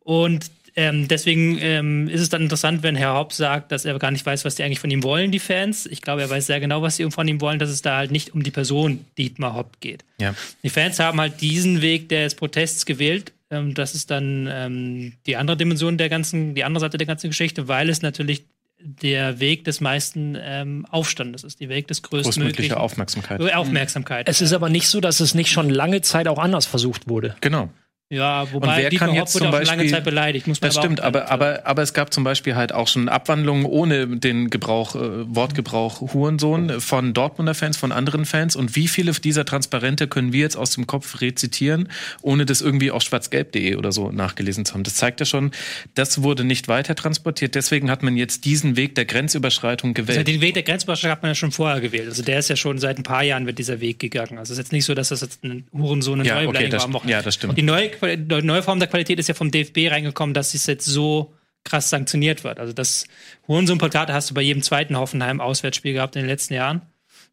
Und 0.00 0.50
ähm, 0.76 1.08
deswegen 1.08 1.58
ähm, 1.60 2.08
ist 2.08 2.20
es 2.20 2.28
dann 2.28 2.42
interessant, 2.42 2.84
wenn 2.84 2.94
Herr 2.94 3.14
Hopp 3.14 3.32
sagt, 3.32 3.72
dass 3.72 3.84
er 3.84 3.98
gar 3.98 4.12
nicht 4.12 4.24
weiß, 4.24 4.44
was 4.44 4.54
die 4.54 4.62
eigentlich 4.62 4.78
von 4.78 4.90
ihm 4.90 5.02
wollen, 5.02 5.32
die 5.32 5.40
Fans. 5.40 5.86
Ich 5.86 6.02
glaube, 6.02 6.22
er 6.22 6.30
weiß 6.30 6.46
sehr 6.46 6.60
genau, 6.60 6.82
was 6.82 6.96
sie 6.96 7.10
von 7.10 7.26
ihm 7.26 7.40
wollen, 7.40 7.58
dass 7.58 7.68
es 7.68 7.82
da 7.82 7.96
halt 7.96 8.12
nicht 8.12 8.32
um 8.32 8.44
die 8.44 8.52
Person 8.52 9.04
Dietmar 9.18 9.54
Hopp 9.54 9.80
geht. 9.80 10.04
Ja. 10.20 10.34
Die 10.62 10.70
Fans 10.70 11.00
haben 11.00 11.20
halt 11.20 11.40
diesen 11.40 11.82
Weg 11.82 12.08
des 12.08 12.36
Protests 12.36 12.86
gewählt. 12.86 13.32
Ähm, 13.50 13.74
das 13.74 13.94
ist 13.96 14.10
dann 14.10 14.48
ähm, 14.50 15.14
die 15.26 15.36
andere 15.36 15.56
Dimension 15.56 15.98
der 15.98 16.08
ganzen, 16.08 16.54
die 16.54 16.64
andere 16.64 16.80
Seite 16.80 16.96
der 16.96 17.06
ganzen 17.06 17.28
Geschichte, 17.28 17.66
weil 17.66 17.88
es 17.88 18.00
natürlich 18.02 18.44
der 18.80 19.40
Weg 19.40 19.64
des 19.64 19.80
meisten 19.80 20.36
ähm, 20.40 20.86
Aufstandes 20.90 21.44
ist, 21.44 21.60
die 21.60 21.68
Weg 21.68 21.88
des 21.88 22.02
größtmöglichen 22.02 22.76
Aufmerksamkeit. 22.76 23.40
Aufmerksamkeit. 23.54 24.28
Es 24.28 24.40
ist 24.40 24.52
aber 24.52 24.68
nicht 24.68 24.88
so, 24.88 25.00
dass 25.00 25.20
es 25.20 25.34
nicht 25.34 25.50
schon 25.50 25.68
lange 25.68 26.00
Zeit 26.00 26.28
auch 26.28 26.38
anders 26.38 26.66
versucht 26.66 27.08
wurde. 27.08 27.36
Genau. 27.40 27.70
Ja, 28.10 28.42
Und 28.42 28.52
wobei 28.54 28.78
wer 28.82 28.88
Dietmar 28.90 29.08
kann 29.10 29.16
jetzt 29.16 29.34
wurde 29.34 29.44
zum 29.44 29.48
auch 29.48 29.52
lange 29.60 29.66
Beispiel- 29.82 29.90
Zeit 29.90 30.04
beleidigt, 30.04 30.46
muss 30.46 30.60
man 30.62 30.68
Das 30.70 30.76
aber 30.78 30.84
stimmt, 30.86 31.00
aber, 31.02 31.30
aber, 31.30 31.66
aber 31.66 31.82
es 31.82 31.92
gab 31.92 32.12
zum 32.14 32.24
Beispiel 32.24 32.54
halt 32.56 32.72
auch 32.72 32.88
schon 32.88 33.08
Abwandlungen 33.10 33.66
ohne 33.66 34.06
den 34.06 34.48
Gebrauch, 34.48 34.94
äh, 34.94 35.00
Wortgebrauch 35.34 36.00
Hurensohn 36.14 36.80
von 36.80 37.12
Dortmunder 37.12 37.54
Fans, 37.54 37.76
von 37.76 37.92
anderen 37.92 38.24
Fans. 38.24 38.56
Und 38.56 38.76
wie 38.76 38.88
viele 38.88 39.12
dieser 39.12 39.44
Transparente 39.44 40.08
können 40.08 40.32
wir 40.32 40.40
jetzt 40.40 40.56
aus 40.56 40.70
dem 40.70 40.86
Kopf 40.86 41.20
rezitieren, 41.20 41.88
ohne 42.22 42.46
das 42.46 42.62
irgendwie 42.62 42.90
auf 42.90 43.02
schwarzgelb.de 43.02 43.76
oder 43.76 43.92
so 43.92 44.10
nachgelesen 44.10 44.64
zu 44.64 44.72
haben? 44.74 44.84
Das 44.84 44.94
zeigt 44.94 45.20
ja 45.20 45.26
schon, 45.26 45.50
das 45.94 46.22
wurde 46.22 46.44
nicht 46.44 46.66
weiter 46.68 46.94
transportiert. 46.94 47.54
Deswegen 47.54 47.90
hat 47.90 48.02
man 48.02 48.16
jetzt 48.16 48.46
diesen 48.46 48.76
Weg 48.76 48.94
der 48.94 49.04
Grenzüberschreitung 49.04 49.90
Also 49.94 50.06
gewählt. 50.06 50.26
den 50.28 50.40
Weg 50.40 50.54
der 50.54 50.62
Grenzüberschreitung 50.62 51.10
hat 51.12 51.22
man 51.22 51.30
ja 51.32 51.34
schon 51.34 51.52
vorher 51.52 51.80
gewählt. 51.82 52.08
Also 52.08 52.22
der 52.22 52.38
ist 52.38 52.48
ja 52.48 52.56
schon 52.56 52.78
seit 52.78 52.96
ein 52.98 53.02
paar 53.02 53.22
Jahren 53.22 53.44
wird 53.44 53.58
dieser 53.58 53.80
Weg 53.80 53.98
gegangen. 53.98 54.38
Also 54.38 54.52
es 54.54 54.58
ist 54.58 54.64
jetzt 54.64 54.72
nicht 54.72 54.86
so, 54.86 54.94
dass 54.94 55.10
das 55.10 55.20
jetzt 55.20 55.44
ein 55.44 55.66
Hurensohn 55.72 56.20
eine 56.20 56.28
Ja, 56.28 56.36
neue 56.36 56.48
okay, 56.48 56.68
das- 56.70 56.90
war 56.90 57.02
ja, 57.06 57.20
das 57.20 57.34
stimmt. 57.34 57.50
Und 57.50 57.56
die 57.58 57.62
neue, 57.62 57.90
Neue 58.02 58.62
Form 58.62 58.78
der 58.78 58.88
Qualität 58.88 59.18
ist 59.18 59.28
ja 59.28 59.34
vom 59.34 59.50
DFB 59.50 59.90
reingekommen, 59.90 60.34
dass 60.34 60.54
es 60.54 60.66
jetzt 60.66 60.86
so 60.86 61.34
krass 61.64 61.90
sanktioniert 61.90 62.44
wird. 62.44 62.60
Also 62.60 62.72
das 62.72 63.06
Hurensohn-Plakate 63.46 64.12
hast 64.12 64.30
du 64.30 64.34
bei 64.34 64.42
jedem 64.42 64.62
zweiten 64.62 64.96
Hoffenheim-Auswärtsspiel 64.96 65.92
gehabt 65.92 66.16
in 66.16 66.22
den 66.22 66.28
letzten 66.28 66.54
Jahren. 66.54 66.82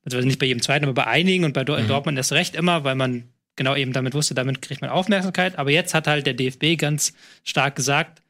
Also 0.04 0.20
nicht 0.20 0.40
bei 0.40 0.46
jedem 0.46 0.62
zweiten, 0.62 0.86
aber 0.86 0.94
bei 0.94 1.08
einigen 1.08 1.46
und 1.46 1.54
bei 1.54 1.64
Mhm. 1.64 1.88
Dortmund 1.88 2.18
erst 2.18 2.32
recht 2.34 2.56
immer, 2.56 2.84
weil 2.84 2.96
man 2.96 3.24
genau 3.56 3.76
eben 3.76 3.94
damit 3.94 4.14
wusste, 4.14 4.34
damit 4.36 4.62
kriegt 4.62 4.82
man 4.82 4.90
Aufmerksamkeit. 4.90 5.58
Aber 5.58 5.72
jetzt 5.72 5.94
hat 5.94 6.08
halt 6.08 6.26
der 6.28 6.34
DFB 6.34 6.78
ganz 6.78 7.14
stark 7.44 7.76
gesagt, 7.76 8.22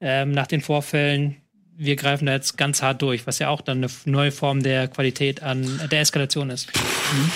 ähm, 0.00 0.32
nach 0.32 0.46
den 0.46 0.60
Vorfällen, 0.60 1.36
wir 1.74 1.96
greifen 1.96 2.26
da 2.26 2.32
jetzt 2.32 2.58
ganz 2.58 2.82
hart 2.82 3.00
durch, 3.00 3.26
was 3.26 3.38
ja 3.38 3.48
auch 3.48 3.60
dann 3.60 3.78
eine 3.78 3.90
neue 4.04 4.32
Form 4.32 4.62
der 4.62 4.88
Qualität 4.88 5.42
an 5.42 5.80
der 5.90 6.00
Eskalation 6.00 6.50
ist. 6.50 6.70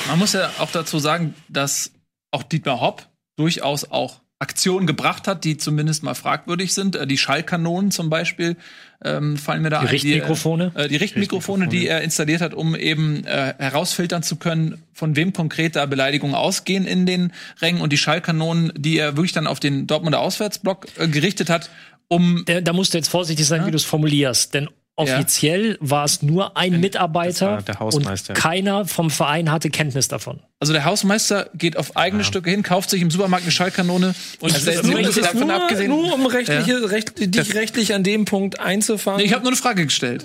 Man 0.08 0.18
muss 0.18 0.34
ja 0.34 0.50
auch 0.58 0.70
dazu 0.70 0.98
sagen, 0.98 1.34
dass 1.48 1.92
auch 2.32 2.42
Dietmar 2.42 2.80
Hopp 2.80 3.06
durchaus 3.36 3.90
auch 3.90 4.20
Aktionen 4.38 4.86
gebracht 4.86 5.28
hat, 5.28 5.44
die 5.44 5.56
zumindest 5.56 6.02
mal 6.02 6.14
fragwürdig 6.14 6.74
sind. 6.74 6.94
Äh, 6.94 7.06
Die 7.06 7.16
Schallkanonen 7.16 7.90
zum 7.90 8.10
Beispiel 8.10 8.56
ähm, 9.02 9.36
fallen 9.38 9.62
mir 9.62 9.70
da 9.70 9.80
Die 9.80 9.86
ein. 9.86 9.90
Richtmikrofone? 9.90 10.72
Die, 10.74 10.80
äh, 10.80 10.88
die 10.88 10.96
Richtmikrofone, 10.96 11.68
die 11.68 11.86
er 11.86 12.02
installiert 12.02 12.42
hat, 12.42 12.52
um 12.52 12.74
eben 12.74 13.24
äh, 13.24 13.54
herausfiltern 13.58 14.22
zu 14.22 14.36
können, 14.36 14.82
von 14.92 15.16
wem 15.16 15.32
konkret 15.32 15.74
da 15.76 15.86
Beleidigungen 15.86 16.34
ausgehen 16.34 16.86
in 16.86 17.06
den 17.06 17.32
Rängen. 17.62 17.80
Und 17.80 17.92
die 17.92 17.98
Schallkanonen, 17.98 18.72
die 18.76 18.98
er 18.98 19.16
wirklich 19.16 19.32
dann 19.32 19.46
auf 19.46 19.58
den 19.58 19.86
Dortmunder 19.86 20.20
Auswärtsblock 20.20 20.86
äh, 20.98 21.08
gerichtet 21.08 21.48
hat, 21.48 21.70
um 22.08 22.44
Da, 22.46 22.60
da 22.60 22.72
musst 22.72 22.94
du 22.94 22.98
jetzt 22.98 23.08
vorsichtig 23.08 23.46
sein, 23.46 23.66
wie 23.66 23.70
du 23.70 23.76
es 23.76 23.84
formulierst. 23.84 24.54
Denn 24.54 24.68
offiziell 24.96 25.76
war 25.80 26.04
es 26.04 26.22
nur 26.22 26.56
ein 26.56 26.72
das 26.72 26.80
Mitarbeiter 26.80 27.50
war 27.52 27.62
der 27.62 27.78
Hausmeister. 27.78 28.34
und 28.34 28.38
keiner 28.38 28.86
vom 28.86 29.10
Verein 29.10 29.52
hatte 29.52 29.70
Kenntnis 29.70 30.08
davon. 30.08 30.40
Also 30.58 30.72
der 30.72 30.84
Hausmeister 30.84 31.50
geht 31.54 31.76
auf 31.76 31.96
eigene 31.96 32.24
Stücke 32.24 32.50
hin, 32.50 32.62
kauft 32.62 32.90
sich 32.90 33.02
im 33.02 33.10
Supermarkt 33.10 33.44
eine 33.44 33.52
Schallkanone 33.52 34.14
und 34.40 34.50
stellt 34.56 34.82
sie 34.84 34.92
ist 34.92 35.22
davon 35.22 35.48
nur, 35.48 35.54
abgesehen. 35.54 35.90
nur 35.90 36.14
um 36.14 36.26
rechtliche, 36.26 36.90
recht, 36.90 37.12
dich 37.18 37.54
rechtlich 37.54 37.94
an 37.94 38.02
dem 38.02 38.24
Punkt 38.24 38.58
einzufangen. 38.58 39.20
Nee, 39.20 39.26
ich 39.26 39.32
habe 39.32 39.42
nur 39.42 39.52
eine 39.52 39.56
Frage 39.56 39.84
gestellt. 39.84 40.24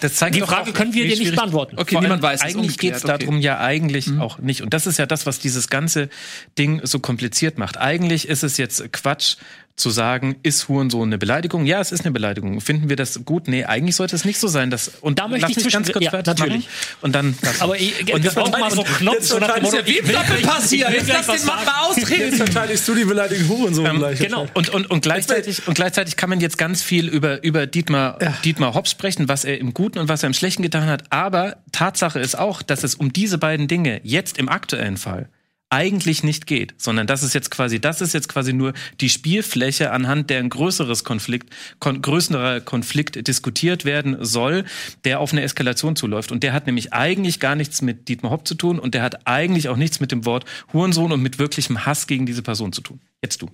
Das 0.00 0.14
zeigt 0.14 0.34
Die 0.34 0.40
Frage 0.40 0.70
auch, 0.70 0.74
können 0.74 0.92
wir 0.92 1.08
dir 1.08 1.16
nicht 1.16 1.34
beantworten. 1.34 1.76
Okay, 1.78 1.94
Vor 1.94 2.02
niemand 2.02 2.22
weiß 2.22 2.42
Eigentlich 2.42 2.78
geht 2.78 2.96
es 2.96 3.04
okay. 3.04 3.18
darum 3.18 3.40
ja 3.40 3.60
eigentlich 3.60 4.10
auch 4.18 4.38
nicht. 4.38 4.62
Und 4.62 4.74
das 4.74 4.86
ist 4.86 4.98
ja 4.98 5.06
das, 5.06 5.24
was 5.24 5.38
dieses 5.38 5.68
ganze 5.68 6.10
Ding 6.58 6.80
so 6.84 6.98
kompliziert 6.98 7.56
macht. 7.56 7.78
Eigentlich 7.78 8.28
ist 8.28 8.42
es 8.42 8.58
jetzt 8.58 8.92
Quatsch 8.92 9.36
zu 9.80 9.90
sagen, 9.90 10.36
ist 10.42 10.68
Hurensohn 10.68 11.08
eine 11.08 11.18
Beleidigung? 11.18 11.66
Ja, 11.66 11.80
es 11.80 11.90
ist 11.92 12.02
eine 12.04 12.12
Beleidigung. 12.12 12.60
Finden 12.60 12.88
wir 12.88 12.96
das 12.96 13.24
gut? 13.24 13.48
Nee, 13.48 13.64
eigentlich 13.64 13.96
sollte 13.96 14.14
es 14.14 14.24
nicht 14.24 14.38
so 14.38 14.46
sein. 14.48 14.70
Dass, 14.70 14.88
und 15.00 15.18
Da 15.18 15.26
möchte 15.28 15.48
lass 15.48 15.56
ich 15.56 15.64
mich 15.64 15.72
ganz 15.72 15.90
kurz 15.90 16.04
ja, 16.04 16.10
fertig 16.10 16.26
natürlich. 16.38 16.64
machen. 16.66 16.96
Und 17.00 17.14
dann. 17.14 17.36
Aber 17.58 17.76
ich, 17.78 18.12
und 18.14 18.22
wir 18.22 18.30
brauchen 18.30 18.60
mal 18.60 18.70
so 18.70 18.82
Knopf, 18.82 19.22
so 19.22 19.38
nach 19.38 19.54
dem 19.54 19.62
Motto, 19.64 19.78
ich 19.84 20.06
will 20.06 20.14
gleich- 20.14 20.42
passieren. 20.42 20.92
Jetzt 20.92 21.08
lass 21.08 21.26
den 21.26 21.46
Mann 21.46 21.64
mal 21.64 21.86
ausreden. 21.88 22.20
Jetzt 22.20 22.36
verteidigst 22.36 22.86
du 22.86 22.94
die 22.94 23.04
beleidigten 23.04 23.48
Hurensohn 23.48 23.96
gleich. 23.98 24.18
Genau. 24.20 24.46
Und, 24.54 24.68
und, 24.68 24.90
und, 24.90 25.00
gleichzeitig, 25.02 25.66
und 25.66 25.74
gleichzeitig 25.74 26.16
kann 26.16 26.30
man 26.30 26.40
jetzt 26.40 26.58
ganz 26.58 26.82
viel 26.82 27.08
über, 27.08 27.42
über 27.42 27.66
Dietmar, 27.66 28.18
Dietmar 28.44 28.74
Hopp 28.74 28.88
sprechen, 28.88 29.28
was 29.28 29.44
er 29.44 29.58
im 29.58 29.74
Guten 29.74 29.98
und 29.98 30.08
was 30.08 30.22
er 30.22 30.28
im 30.28 30.34
Schlechten 30.34 30.62
getan 30.62 30.86
hat. 30.86 31.04
Aber 31.10 31.56
Tatsache 31.72 32.20
ist 32.20 32.38
auch, 32.38 32.62
dass 32.62 32.84
es 32.84 32.94
um 32.94 33.12
diese 33.12 33.38
beiden 33.38 33.66
Dinge 33.68 34.00
jetzt 34.04 34.38
im 34.38 34.48
aktuellen 34.48 34.96
Fall 34.96 35.28
eigentlich 35.70 36.22
nicht 36.24 36.46
geht, 36.46 36.74
sondern 36.78 37.06
das 37.06 37.22
ist 37.22 37.32
jetzt 37.32 37.50
quasi, 37.50 37.80
das 37.80 38.00
ist 38.00 38.12
jetzt 38.12 38.28
quasi 38.28 38.52
nur 38.52 38.72
die 39.00 39.08
Spielfläche, 39.08 39.92
anhand 39.92 40.28
der 40.28 40.40
ein 40.40 40.50
größeres 40.50 41.04
Konflikt, 41.04 41.54
kon 41.78 42.02
größerer 42.02 42.60
Konflikt 42.60 43.26
diskutiert 43.26 43.84
werden 43.84 44.16
soll, 44.20 44.64
der 45.04 45.20
auf 45.20 45.32
eine 45.32 45.42
Eskalation 45.42 45.96
zuläuft. 45.96 46.32
Und 46.32 46.42
der 46.42 46.52
hat 46.52 46.66
nämlich 46.66 46.92
eigentlich 46.92 47.40
gar 47.40 47.54
nichts 47.54 47.82
mit 47.82 48.08
Dietmar 48.08 48.32
Hopp 48.32 48.46
zu 48.46 48.54
tun 48.54 48.78
und 48.78 48.94
der 48.94 49.02
hat 49.02 49.26
eigentlich 49.26 49.68
auch 49.68 49.76
nichts 49.76 50.00
mit 50.00 50.12
dem 50.12 50.24
Wort 50.24 50.44
Hurensohn 50.72 51.12
und 51.12 51.22
mit 51.22 51.38
wirklichem 51.38 51.86
Hass 51.86 52.06
gegen 52.06 52.26
diese 52.26 52.42
Person 52.42 52.72
zu 52.72 52.80
tun. 52.80 53.00
Jetzt 53.22 53.40
du. 53.40 53.50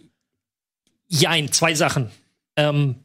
Jein, 1.09 1.53
zwei 1.53 1.75
Sachen. 1.75 2.11
Ähm, 2.57 2.97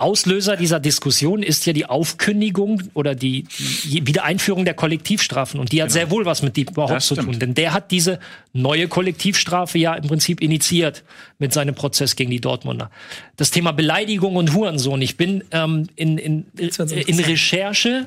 Auslöser 0.00 0.56
dieser 0.56 0.78
Diskussion 0.78 1.42
ist 1.42 1.66
ja 1.66 1.72
die 1.72 1.84
Aufkündigung 1.84 2.84
oder 2.94 3.16
die, 3.16 3.46
Wiedereinführung 3.84 4.64
der 4.64 4.74
Kollektivstrafen. 4.74 5.58
Und 5.58 5.72
die 5.72 5.82
hat 5.82 5.90
sehr 5.90 6.12
wohl 6.12 6.24
was 6.24 6.40
mit 6.40 6.56
Dietmar 6.56 6.86
Hopp 6.86 6.94
Das 6.94 7.08
zu 7.08 7.16
tun. 7.16 7.40
Denn 7.40 7.54
der 7.54 7.72
hat 7.72 7.90
diese 7.90 8.20
neue 8.52 8.86
Kollektivstrafe 8.86 9.76
ja 9.76 9.94
im 9.94 10.06
Prinzip 10.06 10.40
initiiert 10.40 11.02
mit 11.40 11.52
seinem 11.52 11.74
Prozess 11.74 12.14
gegen 12.14 12.30
die 12.30 12.40
Dortmunder. 12.40 12.92
Das 13.34 13.50
Thema 13.50 13.72
Beleidigung 13.72 14.36
und 14.36 14.54
Hurensohn. 14.54 15.02
Ich 15.02 15.16
bin 15.16 15.42
ähm, 15.50 15.88
in, 15.96 16.16
in, 16.16 16.46
in. 16.56 17.18
Recherche, 17.18 18.06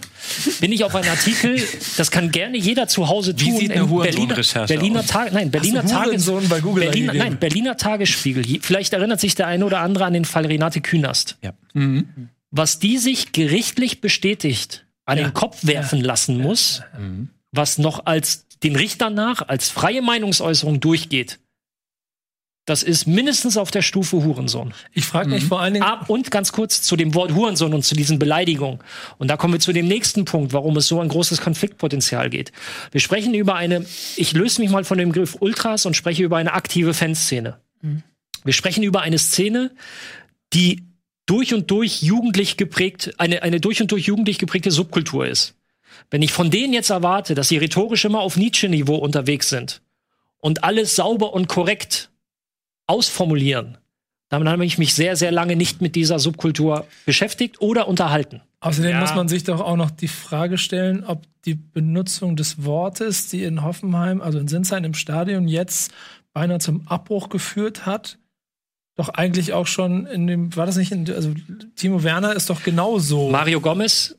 bin 0.61 0.71
ich 0.71 0.85
auf 0.85 0.95
einen 0.95 1.09
Artikel, 1.09 1.61
das 1.97 2.09
kann 2.09 2.31
gerne 2.31 2.57
jeder 2.57 2.87
zu 2.87 3.09
Hause 3.09 3.33
Wie 3.37 3.49
tun. 3.49 3.57
sieht 3.57 3.71
eine 3.71 3.85
Berliner, 3.85 4.35
Berliner? 4.65 5.05
Tag, 5.05 5.33
nein, 5.33 5.51
Berliner 5.51 5.85
Tages, 5.85 6.25
Berliner, 6.25 7.13
nein, 7.13 7.37
Berliner 7.37 7.75
Tagesspiegel. 7.75 8.45
Vielleicht 8.61 8.93
erinnert 8.93 9.19
sich 9.19 9.35
der 9.35 9.47
eine 9.47 9.65
oder 9.65 9.81
andere 9.81 10.05
an 10.05 10.13
den 10.13 10.23
Fall 10.23 10.45
Renate 10.45 10.79
Künast. 10.79 11.37
Ja. 11.41 11.51
Was 12.51 12.79
die 12.79 12.97
sich 12.97 13.31
gerichtlich 13.31 14.01
bestätigt 14.01 14.85
an 15.05 15.17
den 15.17 15.33
Kopf 15.33 15.65
werfen 15.65 16.01
lassen 16.01 16.37
muss, 16.37 16.81
was 17.51 17.77
noch 17.77 18.05
als 18.05 18.47
den 18.63 18.75
Richtern 18.75 19.13
nach 19.13 19.47
als 19.47 19.69
freie 19.69 20.01
Meinungsäußerung 20.01 20.79
durchgeht. 20.79 21.39
Das 22.65 22.83
ist 22.83 23.07
mindestens 23.07 23.57
auf 23.57 23.71
der 23.71 23.81
Stufe 23.81 24.23
Hurensohn. 24.23 24.73
Ich 24.93 25.05
frage 25.05 25.29
mich 25.31 25.45
vor 25.45 25.59
allen 25.61 25.73
Dingen, 25.73 25.83
Ab 25.83 26.09
und 26.09 26.29
ganz 26.29 26.51
kurz 26.51 26.83
zu 26.83 26.95
dem 26.95 27.15
Wort 27.15 27.33
Hurensohn 27.33 27.73
und 27.73 27.83
zu 27.83 27.95
diesen 27.95 28.19
Beleidigungen. 28.19 28.79
Und 29.17 29.29
da 29.29 29.35
kommen 29.35 29.53
wir 29.53 29.59
zu 29.59 29.73
dem 29.73 29.87
nächsten 29.87 30.25
Punkt, 30.25 30.53
warum 30.53 30.77
es 30.77 30.87
so 30.87 31.01
ein 31.01 31.09
großes 31.09 31.41
Konfliktpotenzial 31.41 32.29
geht. 32.29 32.51
Wir 32.91 33.01
sprechen 33.01 33.33
über 33.33 33.55
eine, 33.55 33.83
ich 34.15 34.33
löse 34.33 34.61
mich 34.61 34.69
mal 34.69 34.83
von 34.83 34.99
dem 34.99 35.09
Begriff 35.09 35.37
Ultras 35.39 35.87
und 35.87 35.95
spreche 35.95 36.23
über 36.23 36.37
eine 36.37 36.53
aktive 36.53 36.93
Fanszene. 36.93 37.59
Wir 38.43 38.53
sprechen 38.53 38.83
über 38.83 39.01
eine 39.01 39.17
Szene, 39.17 39.71
die 40.53 40.83
durch 41.25 41.53
und 41.53 41.69
durch 41.71 42.01
jugendlich 42.01 42.57
geprägt, 42.57 43.13
eine, 43.17 43.43
eine 43.43 43.59
durch 43.59 43.81
und 43.81 43.91
durch 43.91 44.05
jugendlich 44.05 44.39
geprägte 44.39 44.71
Subkultur 44.71 45.27
ist. 45.27 45.55
Wenn 46.09 46.21
ich 46.21 46.33
von 46.33 46.51
denen 46.51 46.73
jetzt 46.73 46.89
erwarte, 46.89 47.35
dass 47.35 47.47
sie 47.49 47.57
rhetorisch 47.57 48.05
immer 48.05 48.21
auf 48.21 48.37
Nietzsche-Niveau 48.37 48.95
unterwegs 48.95 49.49
sind 49.49 49.81
und 50.39 50.63
alles 50.63 50.95
sauber 50.95 51.33
und 51.33 51.47
korrekt 51.47 52.09
ausformulieren, 52.87 53.77
dann 54.29 54.47
habe 54.47 54.65
ich 54.65 54.77
mich 54.77 54.93
sehr, 54.93 55.17
sehr 55.17 55.31
lange 55.31 55.57
nicht 55.57 55.81
mit 55.81 55.95
dieser 55.95 56.17
Subkultur 56.17 56.87
beschäftigt 57.05 57.61
oder 57.61 57.87
unterhalten. 57.87 58.41
außerdem 58.61 58.91
Ja. 58.91 58.99
muss 59.01 59.15
man 59.15 59.27
sich 59.27 59.43
doch 59.43 59.59
auch 59.59 59.75
noch 59.75 59.91
die 59.91 60.07
Frage 60.07 60.57
stellen, 60.57 61.03
ob 61.03 61.23
die 61.45 61.55
Benutzung 61.55 62.35
des 62.35 62.63
Wortes, 62.63 63.27
die 63.27 63.43
in 63.43 63.63
Hoffenheim, 63.63 64.21
also 64.21 64.39
in 64.39 64.47
Sinsheim 64.47 64.83
im 64.85 64.93
Stadion 64.93 65.47
jetzt 65.47 65.91
beinahe 66.31 66.59
zum 66.59 66.87
Abbruch 66.87 67.29
geführt 67.29 67.85
hat, 67.85 68.19
doch 69.01 69.09
eigentlich 69.09 69.53
auch 69.53 69.67
schon 69.67 70.05
in 70.07 70.27
dem, 70.27 70.55
war 70.55 70.65
das 70.65 70.75
nicht, 70.77 70.91
in, 70.91 71.09
also 71.11 71.33
Timo 71.75 72.03
Werner 72.03 72.33
ist 72.35 72.49
doch 72.49 72.63
genauso. 72.63 73.29
Mario 73.29 73.59
Gomez, 73.59 74.15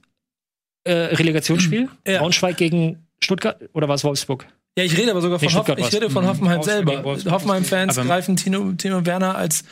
äh, 0.84 0.92
Relegationsspiel, 0.92 1.88
Ja. 2.06 2.18
Braunschweig 2.18 2.56
gegen 2.56 3.06
Stuttgart 3.20 3.60
oder 3.72 3.88
war 3.88 3.94
es 3.94 4.04
Wolfsburg? 4.04 4.46
Ja, 4.76 4.84
ich 4.84 4.96
rede 4.96 5.10
aber 5.10 5.20
sogar 5.20 5.38
von, 5.38 5.54
Hoff 5.54 5.68
ich 5.68 5.92
rede 5.92 6.10
von 6.10 6.26
Hoffenheim 6.26 6.58
Wolfsburg 6.58 7.22
selber. 7.22 7.32
Hoffenheim-Fans 7.32 7.96
greifen 7.96 8.36
Tino, 8.36 8.72
Timo 8.72 9.04
Werner 9.04 9.36
als 9.36 9.64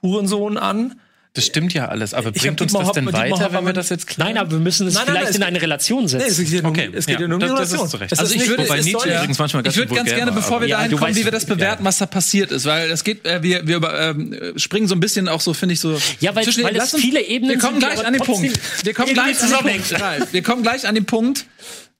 Hurensohn 0.00 0.56
an. 0.56 1.00
Das 1.36 1.46
stimmt 1.46 1.74
ja 1.74 1.88
alles, 1.88 2.14
aber 2.14 2.30
Ich 2.32 2.42
bringt 2.42 2.60
uns 2.60 2.72
das 2.72 2.92
denn 2.92 3.12
weiter, 3.12 3.52
wenn 3.52 3.66
wir 3.66 3.72
das 3.72 3.88
jetzt 3.88 4.06
klären? 4.06 4.28
Nein, 4.34 4.38
aber 4.40 4.52
wir 4.52 4.58
müssen 4.60 4.86
es 4.86 4.94
Nein, 4.94 5.02
nein, 5.06 5.14
vielleicht 5.16 5.30
es 5.30 5.36
in 5.36 5.42
eine 5.42 5.60
Relation 5.60 6.02
Nee, 6.02 6.08
setzen. 6.08 6.44
es 6.44 6.48
geht, 6.50 6.64
Okay, 6.64 6.90
es 6.94 7.06
geht 7.06 7.18
ja, 7.18 7.26
um 7.26 7.40
die 7.40 7.46
das- 7.46 7.50
das 7.50 7.58
Relation. 7.72 7.84
ist 7.86 7.90
zu 7.90 7.96
Recht. 7.96 8.12
Es 8.12 8.18
Also 8.20 8.34
ist 8.36 8.42
ich 8.42 8.48
würde- 8.48 8.62
Wobei 8.62 8.80
Nietzsche 8.80 9.08
ja- 9.08 9.16
übrigens 9.16 9.38
manchmal 9.40 9.62
ganz 9.64 9.74
Ich 9.74 9.80
würde 9.80 9.94
ganz 9.96 10.10
gerne, 10.10 10.26
war, 10.26 10.32
bevor 10.36 10.60
wir 10.60 10.68
Ja, 10.68 10.76
dahin 10.76 10.96
kommen, 10.96 11.10
weißt- 11.12 11.16
wie 11.16 11.24
wir 11.24 11.32
das 11.32 11.44
bewerten, 11.44 11.84
was 11.84 11.98
da 11.98 12.06
passiert 12.06 12.52
ist, 12.52 12.66
weil 12.66 12.88
es 12.88 13.02
geht, 13.02 13.26
äh, 13.26 13.42
wir, 13.42 13.66
wir 13.66 13.82
ähm, 13.82 14.52
springen 14.54 14.86
so 14.86 14.94
ein 14.94 15.00
bisschen 15.00 15.26
auch 15.26 15.40
so, 15.40 15.54
finde 15.54 15.72
ich 15.72 15.80
so. 15.80 15.98
Ja, 16.20 16.36
weil- 16.36 16.44
zwischen 16.44 16.62
weil 16.62 16.76
es 16.76 16.94
viele 16.94 17.20
Ebenen 17.20 17.54
Wir 17.54 17.58
kommen 17.58 17.80
sind, 17.80 17.90
die 17.90 17.94
gleich 17.96 18.06
an 18.06 18.12
den 18.12 18.22
Punkt. 18.22 18.60
Wir 18.84 18.94
kommen 18.94 19.12
gleich 19.14 19.42
an 19.42 19.48
den 19.50 19.82
Punkt. 19.82 20.32
Wir 20.32 20.42
kommen 20.44 20.62
gleich 20.62 20.86
an 20.86 20.94
den 20.94 21.04
Punkt, 21.04 21.46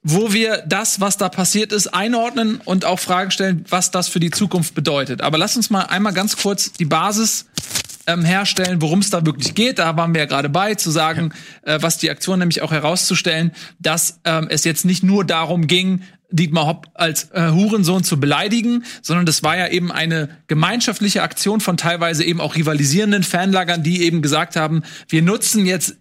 wo 0.04 0.32
wir 0.32 0.62
das, 0.68 1.00
was 1.00 1.16
da 1.16 1.28
passiert 1.28 1.72
ist, 1.72 1.88
einordnen 1.88 2.60
und 2.64 2.84
auch 2.84 3.00
Fragen 3.00 3.32
stellen, 3.32 3.64
was 3.68 3.90
das 3.90 4.06
für 4.06 4.20
die 4.20 4.30
Zukunft 4.30 4.76
bedeutet. 4.76 5.22
Aber 5.22 5.38
lass 5.38 5.56
uns 5.56 5.70
mal 5.70 5.82
einmal 5.82 6.12
ganz 6.12 6.36
kurz 6.36 6.70
die 6.70 6.84
Basis 6.84 7.46
ähm, 8.06 8.24
herstellen, 8.24 8.80
worum 8.82 9.00
es 9.00 9.10
da 9.10 9.24
wirklich 9.24 9.54
geht. 9.54 9.78
Da 9.78 9.96
waren 9.96 10.14
wir 10.14 10.20
ja 10.20 10.26
gerade 10.26 10.48
bei, 10.48 10.74
zu 10.74 10.90
sagen, 10.90 11.32
äh, 11.62 11.78
was 11.80 11.98
die 11.98 12.10
Aktion 12.10 12.38
nämlich 12.38 12.62
auch 12.62 12.72
herauszustellen, 12.72 13.52
dass 13.78 14.20
ähm, 14.24 14.46
es 14.50 14.64
jetzt 14.64 14.84
nicht 14.84 15.02
nur 15.02 15.24
darum 15.24 15.66
ging, 15.66 16.02
Dietmar 16.30 16.66
Hopp 16.66 16.88
als 16.94 17.30
äh, 17.30 17.50
Hurensohn 17.50 18.02
zu 18.02 18.18
beleidigen, 18.18 18.84
sondern 19.02 19.24
das 19.24 19.42
war 19.42 19.56
ja 19.56 19.68
eben 19.68 19.92
eine 19.92 20.30
gemeinschaftliche 20.48 21.22
Aktion 21.22 21.60
von 21.60 21.76
teilweise 21.76 22.24
eben 22.24 22.40
auch 22.40 22.56
rivalisierenden 22.56 23.22
Fanlagern, 23.22 23.82
die 23.82 24.02
eben 24.02 24.20
gesagt 24.20 24.56
haben, 24.56 24.82
wir 25.08 25.22
nutzen 25.22 25.64
jetzt 25.64 25.96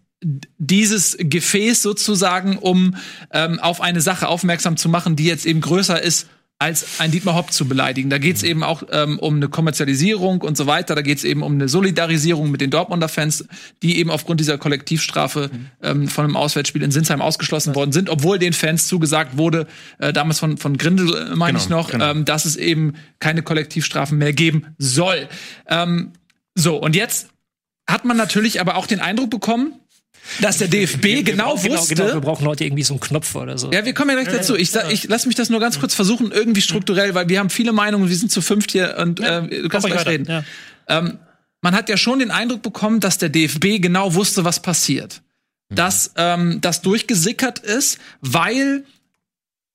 dieses 0.58 1.18
Gefäß 1.20 1.82
sozusagen, 1.82 2.58
um 2.58 2.96
ähm, 3.32 3.60
auf 3.60 3.82
eine 3.82 4.02
Sache 4.02 4.28
aufmerksam 4.28 4.78
zu 4.78 4.90
machen, 4.90 5.16
die 5.16 5.26
jetzt 5.26 5.46
eben 5.46 5.62
größer 5.62 6.02
ist 6.02 6.28
als 6.60 7.00
ein 7.00 7.12
Dietmar 7.12 7.36
Hopp 7.36 7.52
zu 7.52 7.68
beleidigen. 7.68 8.10
Da 8.10 8.18
geht 8.18 8.38
es 8.38 8.44
eben 8.44 8.64
auch 8.64 8.84
ähm, 8.92 9.20
um 9.20 9.36
eine 9.36 9.50
Kommerzialisierung 9.50 10.42
und 10.42 10.56
so 10.56 10.66
weiter. 10.66 10.96
Da 10.96 11.02
geht 11.02 11.18
es 11.18 11.24
eben 11.26 11.44
um 11.44 11.54
eine 11.54 11.68
Solidarisierung 11.68 12.52
mit 12.52 12.62
den 12.62 12.70
Dortmunder 12.70 13.10
Fans, 13.10 13.46
die 13.82 13.98
eben 13.98 14.10
aufgrund 14.10 14.40
dieser 14.40 14.58
Kollektivstrafe 14.58 15.50
ähm, 15.82 16.08
von 16.08 16.24
einem 16.24 16.38
Auswärtsspiel 16.38 16.82
in 16.82 16.92
Sinsheim 16.92 17.22
ausgeschlossen 17.22 17.76
worden 17.76 17.92
sind, 17.92 18.10
obwohl 18.10 18.40
den 18.40 18.54
Fans 18.54 18.88
zugesagt 18.88 19.38
wurde, 19.38 19.68
äh, 20.00 20.14
damals 20.14 20.40
von, 20.40 20.58
von 20.58 20.78
Grindel, 20.78 21.14
äh, 21.14 21.36
meine 21.36 21.54
Genau, 21.54 21.64
ich 21.64 21.70
noch, 21.70 21.92
genau. 21.92 22.12
ähm, 22.12 22.26
dass 22.26 22.46
es 22.46 22.56
eben 22.56 22.94
keine 23.20 23.44
Kollektivstrafen 23.44 24.18
mehr 24.18 24.34
geben 24.34 24.68
soll. 24.78 25.28
Ähm, 25.68 26.14
so, 26.56 26.78
und 26.78 26.96
jetzt 26.96 27.28
hat 27.88 28.06
man 28.06 28.16
natürlich 28.16 28.62
aber 28.62 28.78
auch 28.78 28.88
den 28.88 29.02
Eindruck 29.02 29.30
bekommen, 29.30 29.74
dass 30.42 30.58
der 30.58 30.68
DFB 30.68 31.24
genau 31.24 31.56
genau, 31.56 31.64
wusste, 31.64 31.96
genau, 31.96 32.14
wir 32.14 32.22
brauchen 32.22 32.48
heute 32.48 32.66
irgendwie 32.66 32.84
so 32.84 32.94
einen 32.94 33.02
Knopf 33.02 33.36
oder 33.36 33.58
so. 33.58 33.72
ja, 33.72 33.86
wir 33.86 33.94
kommen 33.94 34.16
ja 34.16 34.24
gleich 34.24 34.36
dazu. 34.36 34.56
Ich, 34.56 34.74
ich 34.90 35.08
lass 35.08 35.26
mich 35.26 35.36
das 35.36 35.50
nur 35.50 35.60
ganz 35.60 35.80
kurz 35.80 35.94
versuchen, 35.94 36.32
irgendwie 36.32 36.62
strukturell, 36.62 37.14
weil 37.14 37.30
wir 37.30 37.40
haben 37.40 37.50
viele 37.50 37.74
Meinungen, 37.74 38.10
wir 38.10 38.16
sind 38.16 38.32
zu 38.32 38.42
fünft 38.42 38.72
hier 38.72 38.98
und 39.00 39.20
äh, 39.20 39.62
du 39.62 39.70
kannst 39.70 39.88
gleich 39.88 40.06
reden. 40.06 40.26
Ja. 40.30 40.44
Ähm, 40.88 41.20
man 41.62 41.76
hat 41.76 41.90
ja 41.90 41.98
schon 41.98 42.20
den 42.20 42.32
Eindruck 42.32 42.62
bekommen, 42.62 43.00
dass 43.00 43.18
der 43.18 43.30
DFB 43.30 43.82
genau 43.82 44.16
wusste, 44.16 44.44
was 44.44 44.62
passiert. 44.62 45.22
Dass 45.70 46.12
ähm, 46.18 46.60
das 46.62 46.82
durchgesickert 46.82 47.60
ist, 47.60 48.00
weil 48.22 48.84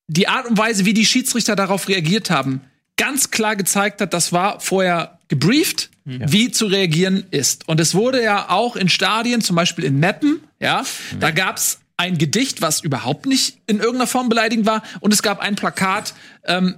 die 0.07 0.29
Art 0.29 0.47
und 0.47 0.59
Weise, 0.59 0.85
wie 0.85 0.95
die 0.95 1.07
Schiedsrichter 1.07 1.57
darauf 1.57 1.89
reagiert 1.89 2.31
haben, 2.31 2.61
ganz 2.97 3.31
klar 3.31 3.57
gezeigt 3.57 4.01
hat, 4.01 4.13
das 4.13 4.33
war 4.33 4.61
vorher 4.61 5.18
gebrieft, 5.29 5.91
wie 6.05 6.51
zu 6.51 6.67
reagieren 6.67 7.25
ist. 7.31 7.69
Und 7.69 7.81
es 7.81 7.95
wurde 7.95 8.23
ja 8.23 8.49
auch 8.49 8.77
in 8.77 8.89
Stadien, 8.89 9.43
zum 9.43 9.57
Beispiel 9.57 9.85
in 9.85 9.99
Meppen, 10.01 10.41
ja, 10.59 10.85
da 11.21 11.31
gab's 11.33 11.81
ein 11.99 12.17
Gedicht, 12.17 12.63
was 12.63 12.81
überhaupt 12.81 13.27
nicht 13.27 13.59
in 13.67 13.79
irgendeiner 13.79 14.07
Form 14.07 14.29
beleidigend 14.31 14.65
war, 14.67 14.83
und 15.01 15.13
es 15.13 15.23
gab 15.23 15.41
ein 15.41 15.55
Plakat, 15.57 16.15
ähm, 16.47 16.77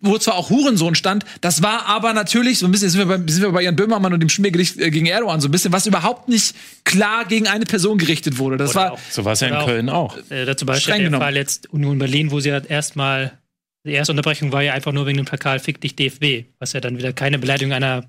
wo 0.00 0.18
zwar 0.18 0.34
auch 0.34 0.50
Hurensohn 0.50 0.94
stand, 0.96 1.24
das 1.40 1.62
war 1.62 1.86
aber 1.86 2.12
natürlich 2.14 2.58
so 2.58 2.66
ein 2.66 2.72
bisschen, 2.72 2.90
sind 2.90 2.98
wir 2.98 3.06
bei, 3.18 3.30
sind 3.32 3.42
wir 3.42 3.52
bei 3.52 3.62
Jan 3.62 3.76
Böhmermann 3.76 4.12
und 4.12 4.20
dem 4.20 4.28
Schmiergericht 4.28 4.78
äh, 4.80 4.90
gegen 4.90 5.06
Erdogan 5.06 5.40
so 5.40 5.48
ein 5.48 5.50
bisschen, 5.50 5.72
was 5.72 5.86
überhaupt 5.86 6.28
nicht 6.28 6.54
klar 6.84 7.24
gegen 7.26 7.46
eine 7.46 7.64
Person 7.66 7.96
gerichtet 7.98 8.38
wurde. 8.38 8.56
Das 8.56 8.74
war, 8.74 8.92
auch- 8.92 8.98
So 9.10 9.24
war 9.24 9.32
es 9.34 9.40
ja 9.40 9.48
in 9.48 9.54
auch- 9.54 9.66
Köln 9.66 9.88
auch. 9.88 10.18
Äh, 10.30 10.44
dazu 10.46 10.66
Beispiel 10.66 10.94
der 10.94 11.04
genommen. 11.04 11.22
Fall 11.22 11.36
jetzt 11.36 11.70
Union 11.72 11.98
Berlin, 11.98 12.30
wo 12.32 12.40
sie 12.40 12.52
halt 12.52 12.68
erstmal, 12.68 13.38
die 13.84 13.92
erste 13.92 14.12
Unterbrechung 14.12 14.52
war 14.52 14.62
ja 14.62 14.72
einfach 14.72 14.92
nur 14.92 15.06
wegen 15.06 15.18
dem 15.18 15.26
Plakat 15.26 15.60
Fick 15.60 15.80
dich 15.80 15.94
DFB, 15.96 16.46
was 16.58 16.72
ja 16.72 16.80
dann 16.80 16.98
wieder 16.98 17.12
keine 17.12 17.38
Beleidigung 17.38 17.72
einer 17.74 18.04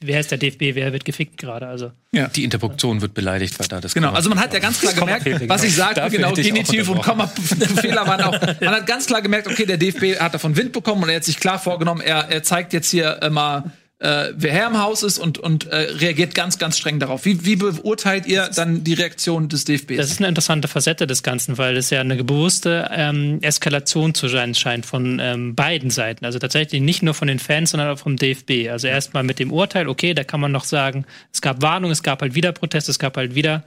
wer 0.00 0.20
ist 0.20 0.30
der 0.30 0.38
DFB, 0.38 0.74
wer 0.74 0.92
wird 0.92 1.04
gefickt 1.04 1.38
gerade. 1.38 1.66
Also 1.66 1.92
Die 2.12 2.44
Interpunktion 2.44 3.00
wird 3.00 3.14
beleidigt, 3.14 3.58
weil 3.58 3.68
da 3.68 3.80
das 3.80 3.94
Genau, 3.94 4.08
Komma- 4.08 4.16
also 4.16 4.28
man 4.28 4.38
hat 4.40 4.52
ja 4.52 4.58
ganz 4.60 4.80
klar 4.80 4.92
gemerkt, 4.92 5.48
was 5.48 5.64
ich 5.64 5.74
sagte, 5.74 6.00
Dafür 6.00 6.18
genau, 6.18 6.32
ich 6.36 6.40
auch 6.50 6.54
Genitiv 6.54 6.88
und. 6.90 7.02
Komma-Fehler 7.02 8.06
waren 8.06 8.20
auch. 8.22 8.32
Man 8.60 8.74
hat 8.74 8.86
ganz 8.86 9.06
klar 9.06 9.22
gemerkt, 9.22 9.46
okay, 9.46 9.64
der 9.66 9.76
DFB 9.78 10.18
hat 10.20 10.34
davon 10.34 10.56
Wind 10.56 10.72
bekommen 10.72 11.02
und 11.02 11.08
er 11.08 11.16
hat 11.16 11.24
sich 11.24 11.38
klar 11.38 11.58
vorgenommen, 11.58 12.00
er, 12.00 12.28
er 12.28 12.42
zeigt 12.42 12.72
jetzt 12.72 12.90
hier 12.90 13.18
äh, 13.22 13.30
mal, 13.30 13.72
äh, 14.04 14.34
wer 14.36 14.52
Herr 14.52 14.66
im 14.66 14.78
Haus 14.78 15.02
ist 15.02 15.18
und, 15.18 15.38
und 15.38 15.66
äh, 15.66 15.76
reagiert 15.76 16.34
ganz, 16.34 16.58
ganz 16.58 16.76
streng 16.76 16.98
darauf. 16.98 17.24
Wie, 17.24 17.46
wie 17.46 17.56
beurteilt 17.56 18.26
ihr 18.26 18.50
dann 18.54 18.84
die 18.84 18.92
Reaktion 18.92 19.48
des 19.48 19.64
DFBs? 19.64 19.96
Das 19.96 20.10
ist 20.10 20.18
eine 20.18 20.28
interessante 20.28 20.68
Facette 20.68 21.06
des 21.06 21.22
Ganzen, 21.22 21.56
weil 21.56 21.76
es 21.78 21.88
ja 21.88 22.00
eine 22.00 22.22
bewusste 22.22 22.90
ähm, 22.92 23.38
Eskalation 23.40 24.14
zu 24.14 24.28
sein 24.28 24.54
scheint 24.54 24.84
von 24.84 25.18
ähm, 25.20 25.54
beiden 25.54 25.88
Seiten. 25.88 26.26
Also 26.26 26.38
tatsächlich 26.38 26.82
nicht 26.82 27.02
nur 27.02 27.14
von 27.14 27.28
den 27.28 27.38
Fans, 27.38 27.70
sondern 27.70 27.88
auch 27.88 27.98
vom 27.98 28.16
DFB. 28.16 28.68
Also 28.70 28.88
erstmal 28.88 29.22
mit 29.22 29.38
dem 29.38 29.50
Urteil, 29.50 29.88
okay, 29.88 30.12
da 30.12 30.22
kann 30.22 30.40
man 30.40 30.52
noch 30.52 30.64
sagen, 30.64 31.06
es 31.32 31.40
gab 31.40 31.62
Warnung, 31.62 31.90
es 31.90 32.02
gab 32.02 32.20
halt 32.20 32.34
wieder 32.34 32.52
Protest, 32.52 32.90
es 32.90 32.98
gab 32.98 33.16
halt 33.16 33.34
wieder 33.34 33.64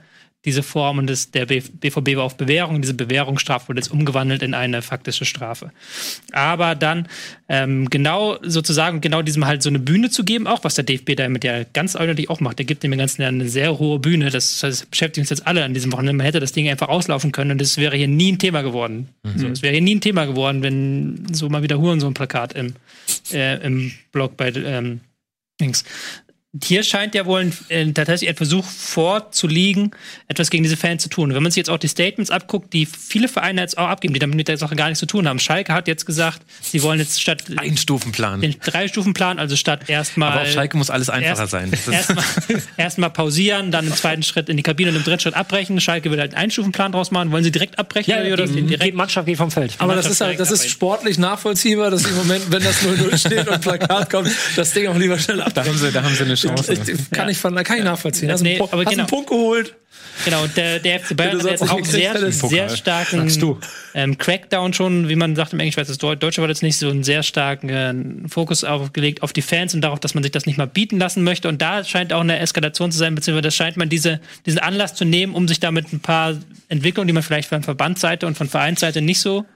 diese 0.48 0.62
Form 0.62 0.98
und 0.98 1.08
das, 1.08 1.30
der 1.30 1.44
BVB 1.44 2.16
war 2.16 2.24
auf 2.24 2.38
Bewährung. 2.38 2.80
Diese 2.80 2.94
Bewährungsstrafe 2.94 3.68
wurde 3.68 3.80
jetzt 3.80 3.92
umgewandelt 3.92 4.42
in 4.42 4.54
eine 4.54 4.80
faktische 4.80 5.26
Strafe. 5.26 5.70
Aber 6.32 6.74
dann 6.74 7.06
ähm, 7.50 7.90
genau 7.90 8.38
sozusagen 8.42 9.02
genau 9.02 9.20
diesem 9.20 9.44
halt 9.44 9.62
so 9.62 9.68
eine 9.68 9.78
Bühne 9.78 10.08
zu 10.08 10.24
geben, 10.24 10.46
auch 10.46 10.64
was 10.64 10.74
der 10.74 10.84
DFB 10.84 11.16
damit 11.16 11.44
ja 11.44 11.64
ganz 11.64 11.96
eindeutig 11.96 12.30
auch 12.30 12.40
macht. 12.40 12.58
Der 12.58 12.64
gibt 12.64 12.82
dem 12.82 12.96
Ganzen 12.96 13.20
ja 13.20 13.28
eine 13.28 13.46
sehr 13.46 13.78
hohe 13.78 13.98
Bühne. 13.98 14.30
Das, 14.30 14.60
das 14.60 14.86
beschäftigt 14.86 15.22
uns 15.22 15.30
jetzt 15.30 15.46
alle 15.46 15.64
an 15.64 15.74
diesem 15.74 15.92
Wochenende. 15.92 16.14
Man 16.14 16.24
hätte 16.24 16.40
das 16.40 16.52
Ding 16.52 16.66
einfach 16.68 16.88
auslaufen 16.88 17.30
können 17.30 17.50
und 17.50 17.60
es 17.60 17.76
wäre 17.76 17.94
hier 17.94 18.08
nie 18.08 18.32
ein 18.32 18.38
Thema 18.38 18.62
geworden. 18.62 19.08
So, 19.36 19.46
es 19.48 19.60
wäre 19.60 19.74
hier 19.74 19.82
nie 19.82 19.96
ein 19.96 20.00
Thema 20.00 20.24
geworden, 20.24 20.62
wenn 20.62 21.26
so 21.32 21.50
mal 21.50 21.62
wieder 21.62 21.78
Huren 21.78 22.00
so 22.00 22.06
ein 22.06 22.14
Plakat 22.14 22.54
im, 22.54 22.74
äh, 23.32 23.62
im 23.64 23.92
Blog 24.12 24.38
bei 24.38 24.48
ähm, 24.48 25.00
Dings. 25.60 25.84
Hier 26.64 26.82
scheint 26.82 27.14
ja 27.14 27.26
wohl 27.26 27.40
ein, 27.40 27.52
äh, 27.68 27.92
tatsächlich 27.92 28.30
ein 28.30 28.36
Versuch 28.36 28.64
vorzuliegen, 28.64 29.90
etwas 30.28 30.48
gegen 30.48 30.62
diese 30.62 30.78
Fans 30.78 31.02
zu 31.02 31.10
tun. 31.10 31.34
Wenn 31.34 31.42
man 31.42 31.52
sich 31.52 31.58
jetzt 31.58 31.68
auch 31.68 31.76
die 31.78 31.88
Statements 31.88 32.30
abguckt, 32.30 32.72
die 32.72 32.86
viele 32.86 33.28
Vereine 33.28 33.60
jetzt 33.60 33.76
auch 33.76 33.86
abgeben, 33.88 34.14
die 34.14 34.20
damit 34.20 34.34
mit 34.34 34.48
der 34.48 34.56
Sache 34.56 34.74
gar 34.74 34.86
nichts 34.86 35.00
zu 35.00 35.04
tun 35.06 35.28
haben. 35.28 35.38
Schalke 35.40 35.74
hat 35.74 35.88
jetzt 35.88 36.06
gesagt, 36.06 36.40
sie 36.62 36.82
wollen 36.82 37.00
jetzt 37.00 37.20
statt 37.20 37.42
Ein 37.56 37.76
Stufenplan. 37.76 38.40
den 38.40 38.56
Drei-Stufen-Plan, 38.60 39.38
also 39.38 39.56
statt 39.56 39.90
erstmal. 39.90 40.32
Aber 40.32 40.42
auf 40.42 40.48
Schalke 40.50 40.78
muss 40.78 40.88
alles 40.88 41.10
einfacher 41.10 41.40
erst- 41.42 41.50
sein. 41.50 41.70
Erstmal 41.92 42.24
erstmal 42.78 43.10
pausieren, 43.10 43.70
dann 43.70 43.86
im 43.86 43.94
zweiten 43.94 44.22
Schritt 44.22 44.48
in 44.48 44.56
die 44.56 44.62
Kabine 44.62 44.88
und 44.90 44.96
im 44.96 45.04
dritten 45.04 45.20
Schritt 45.20 45.34
abbrechen. 45.34 45.78
Schalke 45.82 46.10
will 46.10 46.18
halt 46.18 46.32
einen 46.34 46.44
Einstufenplan 46.44 46.92
draus 46.92 47.10
machen. 47.10 47.30
Wollen 47.30 47.44
sie 47.44 47.52
direkt 47.52 47.78
abbrechen 47.78 48.10
Ja, 48.10 48.32
oder 48.32 48.46
die, 48.46 48.54
den 48.54 48.66
die 48.68 48.76
direkt? 48.78 48.96
Mannschaft 48.96 49.26
geht 49.26 49.36
vom 49.36 49.50
Feld. 49.50 49.74
Aber 49.78 49.94
das 49.94 50.06
ist 50.06 50.22
halt, 50.22 50.40
das 50.40 50.50
ist 50.50 50.68
sportlich 50.70 51.18
nachvollziehbar, 51.18 51.90
dass 51.90 52.06
im 52.06 52.16
Moment, 52.16 52.50
wenn 52.50 52.62
das 52.62 52.82
0-0 52.82 53.18
steht 53.18 53.48
und 53.48 53.60
Plakat 53.60 54.08
kommt, 54.08 54.30
das 54.56 54.72
Ding 54.72 54.86
auch 54.88 54.96
lieber 54.96 55.18
schnell 55.18 55.42
ab. 55.42 55.52
da, 55.54 55.64
haben 55.66 55.76
sie, 55.76 55.92
da 55.92 56.02
haben 56.02 56.14
sie 56.14 56.24
eine 56.24 56.37
Chance. 56.40 56.72
Ich, 56.72 57.10
kann, 57.10 57.28
ich, 57.28 57.38
von- 57.38 57.54
kann 57.64 57.78
ich 57.78 57.84
nachvollziehen. 57.84 58.30
Hast, 58.30 58.42
Nee, 58.42 58.54
einen, 58.60 58.62
aber 58.62 58.78
hast 58.84 58.90
genau. 58.90 59.02
einen 59.02 59.06
Punkt 59.08 59.28
geholt. 59.28 59.74
Genau, 60.24 60.42
und 60.42 60.56
der, 60.56 60.80
der 60.80 61.00
FC 61.00 61.16
Bayern 61.16 61.38
hat 61.38 61.46
jetzt 61.50 61.62
auch 61.70 61.84
sehr, 61.84 62.28
sehr 62.30 62.68
starken 62.70 63.28
ähm, 63.94 64.18
Crackdown 64.18 64.72
schon, 64.72 65.08
wie 65.08 65.14
man 65.16 65.36
sagt 65.36 65.52
im 65.52 65.60
Englisch, 65.60 65.74
ich 65.74 65.76
weiß 65.78 65.86
das 65.88 65.98
Deu- 66.00 66.16
Deutsche 66.16 66.40
war 66.42 66.48
jetzt 66.48 66.62
nicht 66.62 66.76
so 66.76 66.88
einen 66.88 67.04
sehr 67.04 67.22
starken 67.22 67.68
äh, 68.24 68.28
Fokus 68.28 68.64
aufgelegt 68.64 69.22
auf 69.22 69.32
die 69.32 69.42
Fans 69.42 69.74
und 69.74 69.80
darauf, 69.80 70.00
dass 70.00 70.14
man 70.14 70.22
sich 70.22 70.32
das 70.32 70.44
nicht 70.46 70.58
mal 70.58 70.66
bieten 70.66 70.98
lassen 70.98 71.22
möchte. 71.22 71.48
Und 71.48 71.62
da 71.62 71.84
scheint 71.84 72.12
auch 72.12 72.20
eine 72.20 72.38
Eskalation 72.40 72.90
zu 72.92 72.98
sein, 72.98 73.14
beziehungsweise 73.14 73.42
das 73.42 73.54
scheint 73.54 73.76
man 73.76 73.88
diese, 73.88 74.20
diesen 74.44 74.58
Anlass 74.58 74.94
zu 74.94 75.04
nehmen, 75.04 75.34
um 75.34 75.46
sich 75.48 75.60
damit 75.60 75.92
ein 75.92 76.00
paar 76.00 76.36
Entwicklungen, 76.68 77.06
die 77.06 77.12
man 77.14 77.22
vielleicht 77.22 77.48
von 77.48 77.62
Verbandsseite 77.62 78.26
und 78.26 78.36
von 78.36 78.48
Vereinsseite 78.48 79.00
nicht 79.00 79.20
so 79.20 79.46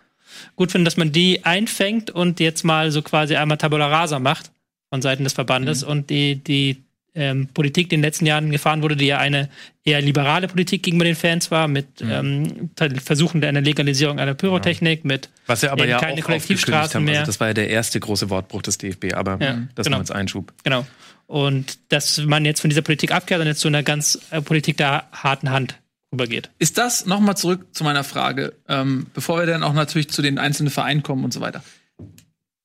gut 0.56 0.72
findet, 0.72 0.86
dass 0.86 0.96
man 0.96 1.12
die 1.12 1.44
einfängt 1.44 2.10
und 2.10 2.40
jetzt 2.40 2.64
mal 2.64 2.90
so 2.90 3.02
quasi 3.02 3.36
einmal 3.36 3.58
Tabula 3.58 3.86
Rasa 3.88 4.18
macht 4.18 4.50
von 4.92 5.00
Seiten 5.00 5.24
des 5.24 5.32
Verbandes 5.32 5.82
und 5.82 6.10
die, 6.10 6.36
die 6.36 6.82
ähm, 7.14 7.48
Politik, 7.54 7.88
die 7.88 7.94
in 7.94 8.02
den 8.02 8.06
letzten 8.06 8.26
Jahren 8.26 8.50
gefahren 8.50 8.82
wurde, 8.82 8.94
die 8.94 9.06
ja 9.06 9.16
eine 9.16 9.48
eher 9.86 10.02
liberale 10.02 10.48
Politik 10.48 10.82
gegenüber 10.82 11.06
den 11.06 11.16
Fans 11.16 11.50
war, 11.50 11.66
mit 11.66 11.86
ähm, 12.02 12.68
Versuchen 13.02 13.40
der 13.40 13.48
einer 13.48 13.62
Legalisierung 13.62 14.18
einer 14.18 14.34
Pyrotechnik, 14.34 15.06
mit 15.06 15.30
Was 15.46 15.62
sie 15.62 15.70
aber 15.70 15.86
ja 15.86 15.98
keine 15.98 16.20
auch 16.20 16.26
Kollektivstraßen 16.26 16.96
haben. 16.96 17.04
mehr. 17.06 17.20
Also 17.20 17.30
das 17.30 17.40
war 17.40 17.46
ja 17.48 17.54
der 17.54 17.70
erste 17.70 18.00
große 18.00 18.28
Wortbruch 18.28 18.60
des 18.60 18.76
DFB, 18.76 19.14
aber 19.14 19.38
Ja, 19.40 19.62
das 19.74 19.86
genau. 19.86 19.96
nur 19.96 20.00
als 20.00 20.10
Einschub. 20.10 20.52
Genau. 20.62 20.86
Und 21.26 21.78
dass 21.88 22.18
man 22.18 22.44
jetzt 22.44 22.60
von 22.60 22.68
dieser 22.68 22.82
Politik 22.82 23.12
abkehrt 23.12 23.40
und 23.40 23.46
jetzt 23.46 23.60
zu 23.60 23.68
einer 23.68 23.82
ganz 23.82 24.18
äh, 24.30 24.42
Politik 24.42 24.76
der 24.76 25.04
harten 25.10 25.48
Hand 25.48 25.78
rübergeht. 26.12 26.50
Ist 26.58 26.76
das 26.76 27.06
nochmal 27.06 27.38
zurück 27.38 27.64
zu 27.72 27.82
meiner 27.82 28.04
Frage, 28.04 28.52
ähm, 28.68 29.06
bevor 29.14 29.38
wir 29.38 29.46
dann 29.46 29.62
auch 29.62 29.72
natürlich 29.72 30.10
zu 30.10 30.20
den 30.20 30.38
einzelnen 30.38 30.70
Vereinen 30.70 31.02
kommen 31.02 31.24
und 31.24 31.32
so 31.32 31.40
weiter. 31.40 31.64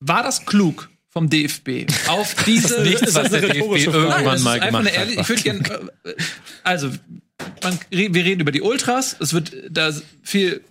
War 0.00 0.22
das 0.22 0.44
klug 0.44 0.90
vom 1.10 1.30
DFB 1.30 1.86
auf 2.08 2.34
diese 2.44 2.82
Nichts, 2.82 3.14
was 3.14 3.30
der 3.30 3.40
DFB 3.40 3.58
Nein, 3.58 3.78
irgendwann 3.84 4.24
das 4.24 4.34
ist 4.40 4.44
mal 4.44 4.60
gemacht 4.60 4.96
hat. 4.98 5.08
Ich 5.10 5.28
würde 5.28 5.42
gerne, 5.42 5.90
äh, 6.04 6.14
also 6.64 6.90
man, 7.62 7.78
wir 7.90 8.24
reden 8.24 8.40
über 8.40 8.52
die 8.52 8.62
Ultras. 8.62 9.16
Es 9.20 9.32
wird 9.32 9.52
da 9.70 9.90
viel 10.22 10.62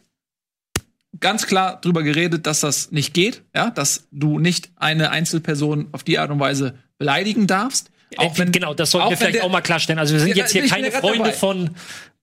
ganz 1.20 1.48
klar 1.48 1.82
drüber 1.82 2.04
geredet, 2.04 2.46
dass 2.46 2.60
das 2.60 2.92
nicht 2.92 3.14
geht, 3.14 3.42
ja, 3.56 3.72
dass 3.72 4.08
du 4.12 4.38
nicht 4.40 4.70
eine 4.76 5.10
Einzelperson 5.10 5.88
auf 5.92 6.04
die 6.04 6.20
Art 6.20 6.30
und 6.30 6.40
Weise 6.40 6.78
beleidigen 6.98 7.48
darfst. 7.48 7.90
Auch 8.18 8.38
wenn, 8.38 8.52
genau, 8.52 8.74
das 8.74 8.92
sollten 8.92 9.10
wir 9.10 9.18
vielleicht 9.18 9.36
der- 9.36 9.44
auch 9.44 9.50
mal 9.52 9.62
klarstellen. 9.62 10.00
Also 10.00 10.14
wir 10.14 10.20
sind 10.20 10.30
Ja, 10.30 10.36
jetzt 10.38 10.52
hier 10.52 10.68
keine 10.68 10.92
Freunde 10.92 11.18
dabei. 11.20 11.34
von. 11.34 11.72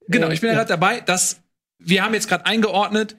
Genau, 0.07 0.29
äh, 0.29 0.33
ich 0.33 0.41
bin 0.41 0.49
ja 0.49 0.55
gerade 0.55 0.69
dabei, 0.69 1.01
dass 1.01 1.41
wir 1.79 2.03
haben 2.03 2.13
jetzt 2.13 2.27
gerade 2.29 2.45
eingeordnet, 2.45 3.15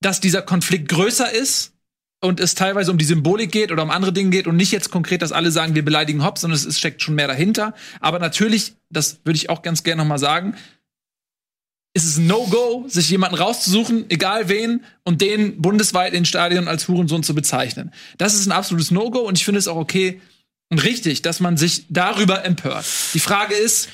dass 0.00 0.20
dieser 0.20 0.42
Konflikt 0.42 0.88
größer 0.88 1.32
ist 1.32 1.72
und 2.20 2.40
es 2.40 2.54
teilweise 2.54 2.90
um 2.90 2.98
die 2.98 3.04
Symbolik 3.04 3.52
geht 3.52 3.70
oder 3.70 3.82
um 3.82 3.90
andere 3.90 4.12
Dinge 4.12 4.30
geht 4.30 4.46
und 4.46 4.56
nicht 4.56 4.72
jetzt 4.72 4.90
konkret, 4.90 5.22
dass 5.22 5.32
alle 5.32 5.50
sagen, 5.50 5.74
wir 5.74 5.84
beleidigen 5.84 6.24
Hopp, 6.24 6.38
sondern 6.38 6.56
es 6.56 6.64
ist- 6.64 6.78
steckt 6.78 7.02
schon 7.02 7.14
mehr 7.14 7.28
dahinter. 7.28 7.74
Aber 8.00 8.18
natürlich, 8.18 8.74
das 8.90 9.20
würde 9.24 9.36
ich 9.36 9.50
auch 9.50 9.62
ganz 9.62 9.84
gerne 9.84 10.02
noch 10.02 10.08
mal 10.08 10.18
sagen, 10.18 10.56
ist 11.94 12.04
es 12.04 12.18
No-Go, 12.18 12.84
sich 12.88 13.08
jemanden 13.10 13.36
rauszusuchen, 13.36 14.06
egal 14.10 14.48
wen, 14.48 14.84
und 15.04 15.20
den 15.20 15.60
bundesweit 15.60 16.12
in 16.12 16.24
Stadion 16.24 16.68
als 16.68 16.86
Hurensohn 16.86 17.22
zu 17.22 17.34
bezeichnen. 17.34 17.92
Das 18.18 18.34
ist 18.34 18.46
ein 18.46 18.52
absolutes 18.52 18.90
No-Go 18.90 19.20
und 19.20 19.38
ich 19.38 19.44
finde 19.44 19.58
es 19.58 19.68
auch 19.68 19.76
okay 19.76 20.20
und 20.70 20.84
richtig, 20.84 21.22
dass 21.22 21.40
man 21.40 21.56
sich 21.56 21.86
darüber 21.88 22.44
empört. 22.44 22.84
Die 23.14 23.20
Frage 23.20 23.54
ist, 23.54 23.88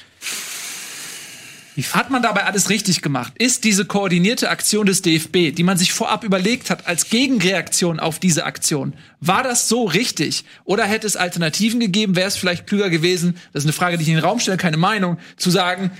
hat 1.82 2.10
man 2.10 2.22
dabei 2.22 2.44
alles 2.44 2.70
richtig 2.70 3.02
gemacht? 3.02 3.32
Ist 3.38 3.64
diese 3.64 3.84
koordinierte 3.84 4.48
Aktion 4.48 4.86
des 4.86 5.02
DFB, 5.02 5.54
die 5.54 5.62
man 5.64 5.76
sich 5.76 5.92
vorab 5.92 6.22
überlegt 6.22 6.70
hat 6.70 6.86
als 6.86 7.08
Gegenreaktion 7.08 7.98
auf 7.98 8.18
diese 8.18 8.44
Aktion, 8.44 8.94
war 9.20 9.42
das 9.42 9.68
so 9.68 9.84
richtig? 9.84 10.44
Oder 10.64 10.84
hätte 10.84 11.06
es 11.06 11.16
Alternativen 11.16 11.80
gegeben? 11.80 12.14
Wäre 12.14 12.28
es 12.28 12.36
vielleicht 12.36 12.66
klüger 12.66 12.90
gewesen, 12.90 13.36
das 13.52 13.64
ist 13.64 13.66
eine 13.66 13.72
Frage, 13.72 13.96
die 13.96 14.04
ich 14.04 14.08
in 14.08 14.16
den 14.16 14.24
Raum 14.24 14.38
stelle, 14.38 14.56
keine 14.56 14.76
Meinung, 14.76 15.18
zu 15.36 15.50
sagen, 15.50 15.90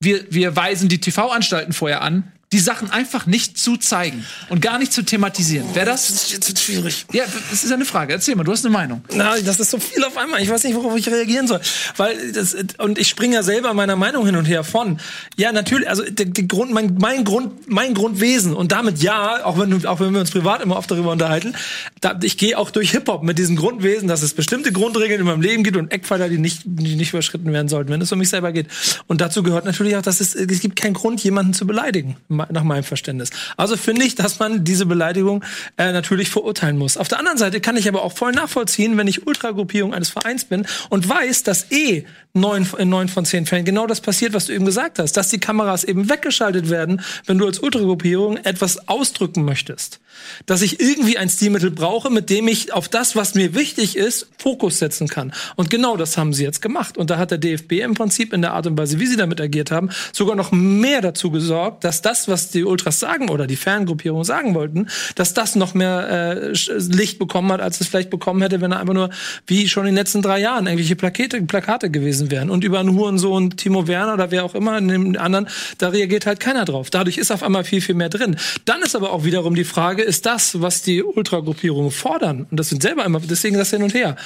wir, 0.00 0.24
wir 0.30 0.56
weisen 0.56 0.88
die 0.88 1.00
TV-Anstalten 1.00 1.72
vorher 1.72 2.02
an, 2.02 2.32
die 2.52 2.58
Sachen 2.58 2.90
einfach 2.90 3.26
nicht 3.26 3.58
zu 3.58 3.76
zeigen 3.76 4.24
und 4.48 4.60
gar 4.60 4.78
nicht 4.78 4.92
zu 4.92 5.02
thematisieren. 5.02 5.74
Wäre 5.74 5.86
das? 5.86 6.08
Das 6.08 6.24
ist 6.24 6.48
jetzt 6.48 6.62
schwierig. 6.62 7.06
Ja, 7.12 7.24
das 7.50 7.64
ist 7.64 7.72
eine 7.72 7.84
Frage. 7.84 8.12
Erzähl 8.12 8.36
mal, 8.36 8.44
du 8.44 8.52
hast 8.52 8.64
eine 8.64 8.72
Meinung. 8.72 9.02
Na, 9.14 9.38
das 9.40 9.58
ist 9.58 9.70
so 9.70 9.78
viel 9.78 10.04
auf 10.04 10.16
einmal. 10.16 10.42
Ich 10.42 10.50
weiß 10.50 10.64
nicht, 10.64 10.74
worauf 10.74 10.96
ich 10.96 11.08
reagieren 11.08 11.46
soll. 11.48 11.60
Weil 11.96 12.32
das, 12.32 12.54
und 12.78 12.98
ich 12.98 13.08
springe 13.08 13.34
ja 13.34 13.42
selber 13.42 13.72
meiner 13.74 13.96
Meinung 13.96 14.26
hin 14.26 14.36
und 14.36 14.44
her 14.44 14.64
von. 14.64 15.00
Ja, 15.36 15.52
natürlich, 15.52 15.88
also 15.88 16.02
der, 16.02 16.26
der 16.26 16.44
Grund, 16.44 16.72
mein, 16.72 16.96
mein 17.00 17.24
Grund, 17.24 17.70
mein 17.70 17.94
Grundwesen 17.94 18.54
und 18.54 18.72
damit 18.72 19.02
ja, 19.02 19.44
auch 19.44 19.58
wenn, 19.58 19.86
auch 19.86 20.00
wenn 20.00 20.12
wir 20.12 20.20
uns 20.20 20.30
privat 20.30 20.62
immer 20.62 20.76
oft 20.76 20.90
darüber 20.90 21.12
unterhalten, 21.12 21.54
da, 22.00 22.18
ich 22.22 22.36
gehe 22.36 22.58
auch 22.58 22.70
durch 22.70 22.90
Hip-Hop 22.90 23.22
mit 23.22 23.38
diesem 23.38 23.56
Grundwesen, 23.56 24.08
dass 24.08 24.22
es 24.22 24.34
bestimmte 24.34 24.72
Grundregeln 24.72 25.20
in 25.20 25.26
meinem 25.26 25.40
Leben 25.40 25.62
gibt 25.64 25.76
und 25.76 25.90
Eckpfeiler, 25.90 26.28
die 26.28 26.38
nicht, 26.38 26.62
die 26.64 26.96
nicht 26.96 27.12
überschritten 27.12 27.52
werden 27.52 27.68
sollten, 27.68 27.90
wenn 27.90 28.00
es 28.00 28.12
um 28.12 28.18
mich 28.18 28.28
selber 28.28 28.52
geht. 28.52 28.66
Und 29.06 29.20
dazu 29.20 29.42
gehört 29.42 29.64
natürlich 29.64 29.96
auch, 29.96 30.02
dass 30.02 30.20
es, 30.20 30.34
es 30.34 30.60
gibt 30.60 30.76
keinen 30.76 30.94
Grund, 30.94 31.22
jemanden 31.24 31.54
zu 31.54 31.66
beleidigen, 31.66 32.16
ma- 32.28 32.41
nach 32.50 32.62
meinem 32.62 32.84
Verständnis. 32.84 33.30
Also 33.56 33.76
finde 33.76 34.04
ich, 34.04 34.14
dass 34.14 34.38
man 34.38 34.64
diese 34.64 34.86
Beleidigung 34.86 35.44
äh, 35.76 35.92
natürlich 35.92 36.30
verurteilen 36.30 36.78
muss. 36.78 36.96
Auf 36.96 37.08
der 37.08 37.18
anderen 37.18 37.38
Seite 37.38 37.60
kann 37.60 37.76
ich 37.76 37.88
aber 37.88 38.02
auch 38.02 38.12
voll 38.12 38.32
nachvollziehen, 38.32 38.96
wenn 38.96 39.06
ich 39.06 39.26
Ultragruppierung 39.26 39.94
eines 39.94 40.10
Vereins 40.10 40.44
bin 40.44 40.66
und 40.88 41.08
weiß, 41.08 41.42
dass 41.42 41.70
eh 41.70 42.04
neun, 42.34 42.66
in 42.78 42.88
neun 42.88 43.08
von 43.08 43.24
zehn 43.24 43.46
Fällen 43.46 43.64
genau 43.64 43.86
das 43.86 44.00
passiert, 44.00 44.32
was 44.32 44.46
du 44.46 44.52
eben 44.52 44.64
gesagt 44.64 44.98
hast, 44.98 45.16
dass 45.16 45.28
die 45.28 45.38
Kameras 45.38 45.84
eben 45.84 46.08
weggeschaltet 46.08 46.70
werden, 46.70 47.02
wenn 47.26 47.38
du 47.38 47.46
als 47.46 47.58
Ultragruppierung 47.58 48.38
etwas 48.38 48.88
ausdrücken 48.88 49.44
möchtest. 49.44 50.00
Dass 50.46 50.62
ich 50.62 50.80
irgendwie 50.80 51.18
ein 51.18 51.28
Stilmittel 51.28 51.70
brauche, 51.70 52.10
mit 52.10 52.30
dem 52.30 52.48
ich 52.48 52.72
auf 52.72 52.88
das, 52.88 53.16
was 53.16 53.34
mir 53.34 53.54
wichtig 53.54 53.96
ist, 53.96 54.28
Fokus 54.38 54.78
setzen 54.78 55.08
kann. 55.08 55.32
Und 55.56 55.70
genau 55.70 55.96
das 55.96 56.16
haben 56.16 56.32
sie 56.32 56.44
jetzt 56.44 56.62
gemacht. 56.62 56.96
Und 56.96 57.10
da 57.10 57.18
hat 57.18 57.30
der 57.30 57.38
DFB 57.38 57.72
im 57.80 57.94
Prinzip 57.94 58.32
in 58.32 58.42
der 58.42 58.54
Art 58.54 58.66
und 58.66 58.78
Weise, 58.78 58.98
wie 58.98 59.06
sie 59.06 59.16
damit 59.16 59.40
agiert 59.40 59.70
haben, 59.70 59.90
sogar 60.12 60.36
noch 60.36 60.52
mehr 60.52 61.00
dazu 61.00 61.30
gesorgt, 61.30 61.84
dass 61.84 62.02
das, 62.02 62.28
was 62.32 62.50
die 62.50 62.64
Ultras 62.64 62.98
sagen 62.98 63.30
oder 63.30 63.46
die 63.46 63.56
Fangruppierung 63.56 64.24
sagen 64.24 64.54
wollten, 64.56 64.88
dass 65.14 65.34
das 65.34 65.54
noch 65.54 65.74
mehr 65.74 66.52
äh, 66.52 66.52
Licht 66.78 67.20
bekommen 67.20 67.52
hat, 67.52 67.60
als 67.60 67.80
es 67.80 67.86
vielleicht 67.86 68.10
bekommen 68.10 68.42
hätte, 68.42 68.60
wenn 68.60 68.72
er 68.72 68.80
einfach 68.80 68.94
nur, 68.94 69.10
wie 69.46 69.68
schon 69.68 69.84
in 69.84 69.94
den 69.94 69.96
letzten 69.96 70.22
drei 70.22 70.40
Jahren, 70.40 70.66
irgendwelche 70.66 70.96
Plakate, 70.96 71.42
Plakate 71.42 71.90
gewesen 71.90 72.30
wären. 72.30 72.50
Und 72.50 72.64
über 72.64 72.80
einen 72.80 72.96
Hurensohn 72.96 73.50
Timo 73.56 73.86
Werner 73.86 74.14
oder 74.14 74.30
wer 74.32 74.44
auch 74.44 74.54
immer, 74.54 74.78
in 74.78 74.88
dem 74.88 75.16
anderen, 75.16 75.46
da 75.78 75.90
reagiert 75.90 76.26
halt 76.26 76.40
keiner 76.40 76.64
drauf. 76.64 76.90
Dadurch 76.90 77.18
ist 77.18 77.30
auf 77.30 77.42
einmal 77.42 77.64
viel, 77.64 77.80
viel 77.80 77.94
mehr 77.94 78.08
drin. 78.08 78.36
Dann 78.64 78.82
ist 78.82 78.96
aber 78.96 79.12
auch 79.12 79.24
wiederum 79.24 79.54
die 79.54 79.64
Frage, 79.64 80.02
ist 80.02 80.26
das, 80.26 80.60
was 80.60 80.82
die 80.82 81.02
Ultragruppierungen 81.02 81.90
fordern, 81.92 82.46
und 82.50 82.58
das 82.58 82.70
sind 82.70 82.82
selber 82.82 83.04
immer, 83.04 83.20
deswegen 83.20 83.56
das 83.56 83.70
hin 83.70 83.82
und 83.82 83.94
her, 83.94 84.16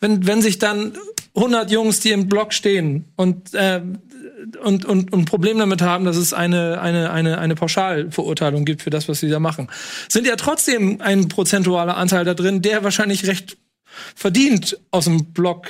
wenn, 0.00 0.26
wenn 0.26 0.42
sich 0.42 0.58
dann 0.58 0.92
100 1.34 1.70
Jungs, 1.70 2.00
die 2.00 2.10
im 2.10 2.28
Block 2.28 2.52
stehen 2.52 3.04
und 3.16 3.54
äh, 3.54 3.80
und, 4.62 4.84
und, 4.84 5.12
und 5.12 5.24
Problem 5.24 5.58
damit 5.58 5.82
haben, 5.82 6.04
dass 6.04 6.16
es 6.16 6.32
eine, 6.32 6.80
eine, 6.80 7.10
eine, 7.10 7.38
eine 7.38 7.54
Pauschalverurteilung 7.54 8.64
gibt 8.64 8.82
für 8.82 8.90
das, 8.90 9.08
was 9.08 9.20
sie 9.20 9.28
da 9.28 9.40
machen. 9.40 9.68
Sind 10.08 10.26
ja 10.26 10.36
trotzdem 10.36 11.00
ein 11.00 11.28
prozentualer 11.28 11.96
Anteil 11.96 12.24
da 12.24 12.34
drin, 12.34 12.62
der 12.62 12.84
wahrscheinlich 12.84 13.26
recht 13.26 13.56
verdient 14.14 14.78
aus 14.90 15.04
dem 15.04 15.32
Block 15.32 15.68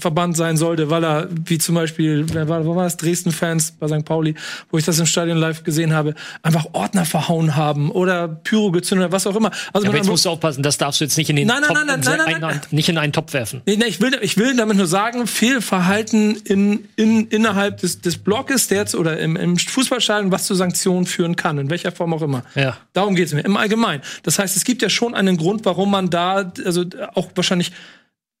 Verband 0.00 0.36
sein 0.36 0.56
sollte, 0.56 0.90
weil 0.90 1.04
er, 1.04 1.28
wie 1.44 1.58
zum 1.58 1.74
Beispiel, 1.74 2.26
wer 2.32 2.48
war, 2.48 2.64
wo 2.66 2.74
war 2.74 2.84
das, 2.84 2.96
Dresden-Fans 2.96 3.72
bei 3.78 3.88
St. 3.88 4.04
Pauli, 4.04 4.34
wo 4.70 4.78
ich 4.78 4.84
das 4.84 4.98
im 4.98 5.06
Stadion 5.06 5.38
live 5.38 5.62
gesehen 5.64 5.92
habe, 5.94 6.14
einfach 6.42 6.66
Ordner 6.72 7.04
verhauen 7.04 7.56
haben 7.56 7.90
oder 7.90 8.28
Pyro 8.28 8.70
gezündet 8.70 9.06
oder 9.06 9.12
was 9.12 9.26
auch 9.26 9.36
immer. 9.36 9.48
Aber 9.48 9.56
Also 9.74 9.86
man- 9.88 9.96
jetzt 9.96 10.08
musst 10.08 10.24
du 10.24 10.30
aufpassen, 10.30 10.62
das 10.62 10.78
darfst 10.78 11.00
du 11.00 11.04
jetzt 11.04 11.16
nicht 11.16 11.30
in 11.30 11.36
den 11.36 11.46
Nein, 11.46 11.58
nein, 11.60 11.68
Topf, 11.68 11.78
nein, 11.86 11.86
nein, 11.86 12.00
nein, 12.04 12.18
nein, 12.18 12.34
ein- 12.34 12.40
nein. 12.40 12.60
nicht 12.70 12.88
in 12.88 12.98
einen 12.98 13.12
Topf 13.12 13.32
werfen. 13.32 13.62
Nee, 13.66 13.76
nee, 13.76 13.84
ich, 13.86 14.00
will, 14.00 14.16
ich 14.22 14.36
will 14.36 14.56
damit 14.56 14.76
nur 14.76 14.86
sagen, 14.86 15.26
Fehlverhalten 15.26 16.36
in, 16.44 16.88
in, 16.96 17.26
innerhalb 17.28 17.78
des, 17.78 18.00
des 18.00 18.16
Blockes 18.18 18.68
der 18.68 18.78
jetzt, 18.78 18.94
oder 18.94 19.18
im, 19.18 19.36
im 19.36 19.56
Fußballstadion, 19.58 20.32
was 20.32 20.46
zu 20.46 20.54
Sanktionen 20.54 21.06
führen 21.06 21.36
kann, 21.36 21.58
in 21.58 21.70
welcher 21.70 21.92
Form 21.92 22.14
auch 22.14 22.22
immer. 22.22 22.42
Ja. 22.54 22.76
Darum 22.92 23.14
geht 23.14 23.26
es 23.26 23.34
mir, 23.34 23.42
im 23.44 23.56
Allgemeinen. 23.56 24.02
Das 24.22 24.38
heißt, 24.38 24.56
es 24.56 24.64
gibt 24.64 24.82
ja 24.82 24.88
schon 24.88 25.14
einen 25.14 25.36
Grund, 25.36 25.64
warum 25.64 25.90
man 25.90 26.10
da, 26.10 26.52
also 26.64 26.84
auch 27.14 27.28
wahrscheinlich 27.34 27.72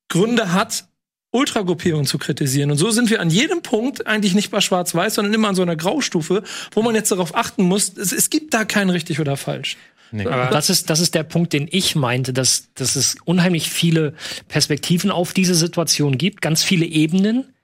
Gründe 0.08 0.52
hat, 0.52 0.84
Ultragruppierungen 1.32 2.06
zu 2.06 2.18
kritisieren. 2.18 2.70
Und 2.70 2.76
so 2.76 2.90
sind 2.90 3.10
wir 3.10 3.20
an 3.20 3.30
jedem 3.30 3.62
Punkt 3.62 4.06
eigentlich 4.06 4.34
nicht 4.34 4.50
bei 4.50 4.60
Schwarz-Weiß, 4.60 5.14
sondern 5.14 5.32
immer 5.32 5.48
an 5.48 5.54
so 5.54 5.62
einer 5.62 5.76
Graustufe, 5.76 6.42
wo 6.72 6.82
man 6.82 6.94
jetzt 6.94 7.12
darauf 7.12 7.36
achten 7.36 7.62
muss, 7.64 7.96
es, 7.96 8.12
es 8.12 8.30
gibt 8.30 8.52
da 8.52 8.64
kein 8.64 8.90
richtig 8.90 9.20
oder 9.20 9.36
falsch. 9.36 9.76
Aber 10.12 10.46
das 10.46 10.70
ist, 10.70 10.90
das 10.90 10.98
ist 10.98 11.14
der 11.14 11.22
Punkt, 11.22 11.52
den 11.52 11.68
ich 11.70 11.94
meinte, 11.94 12.32
dass, 12.32 12.68
dass 12.74 12.96
es 12.96 13.16
unheimlich 13.24 13.70
viele 13.70 14.14
Perspektiven 14.48 15.10
auf 15.12 15.32
diese 15.32 15.54
Situation 15.54 16.18
gibt, 16.18 16.42
ganz 16.42 16.64
viele 16.64 16.84
Ebenen, 16.84 17.54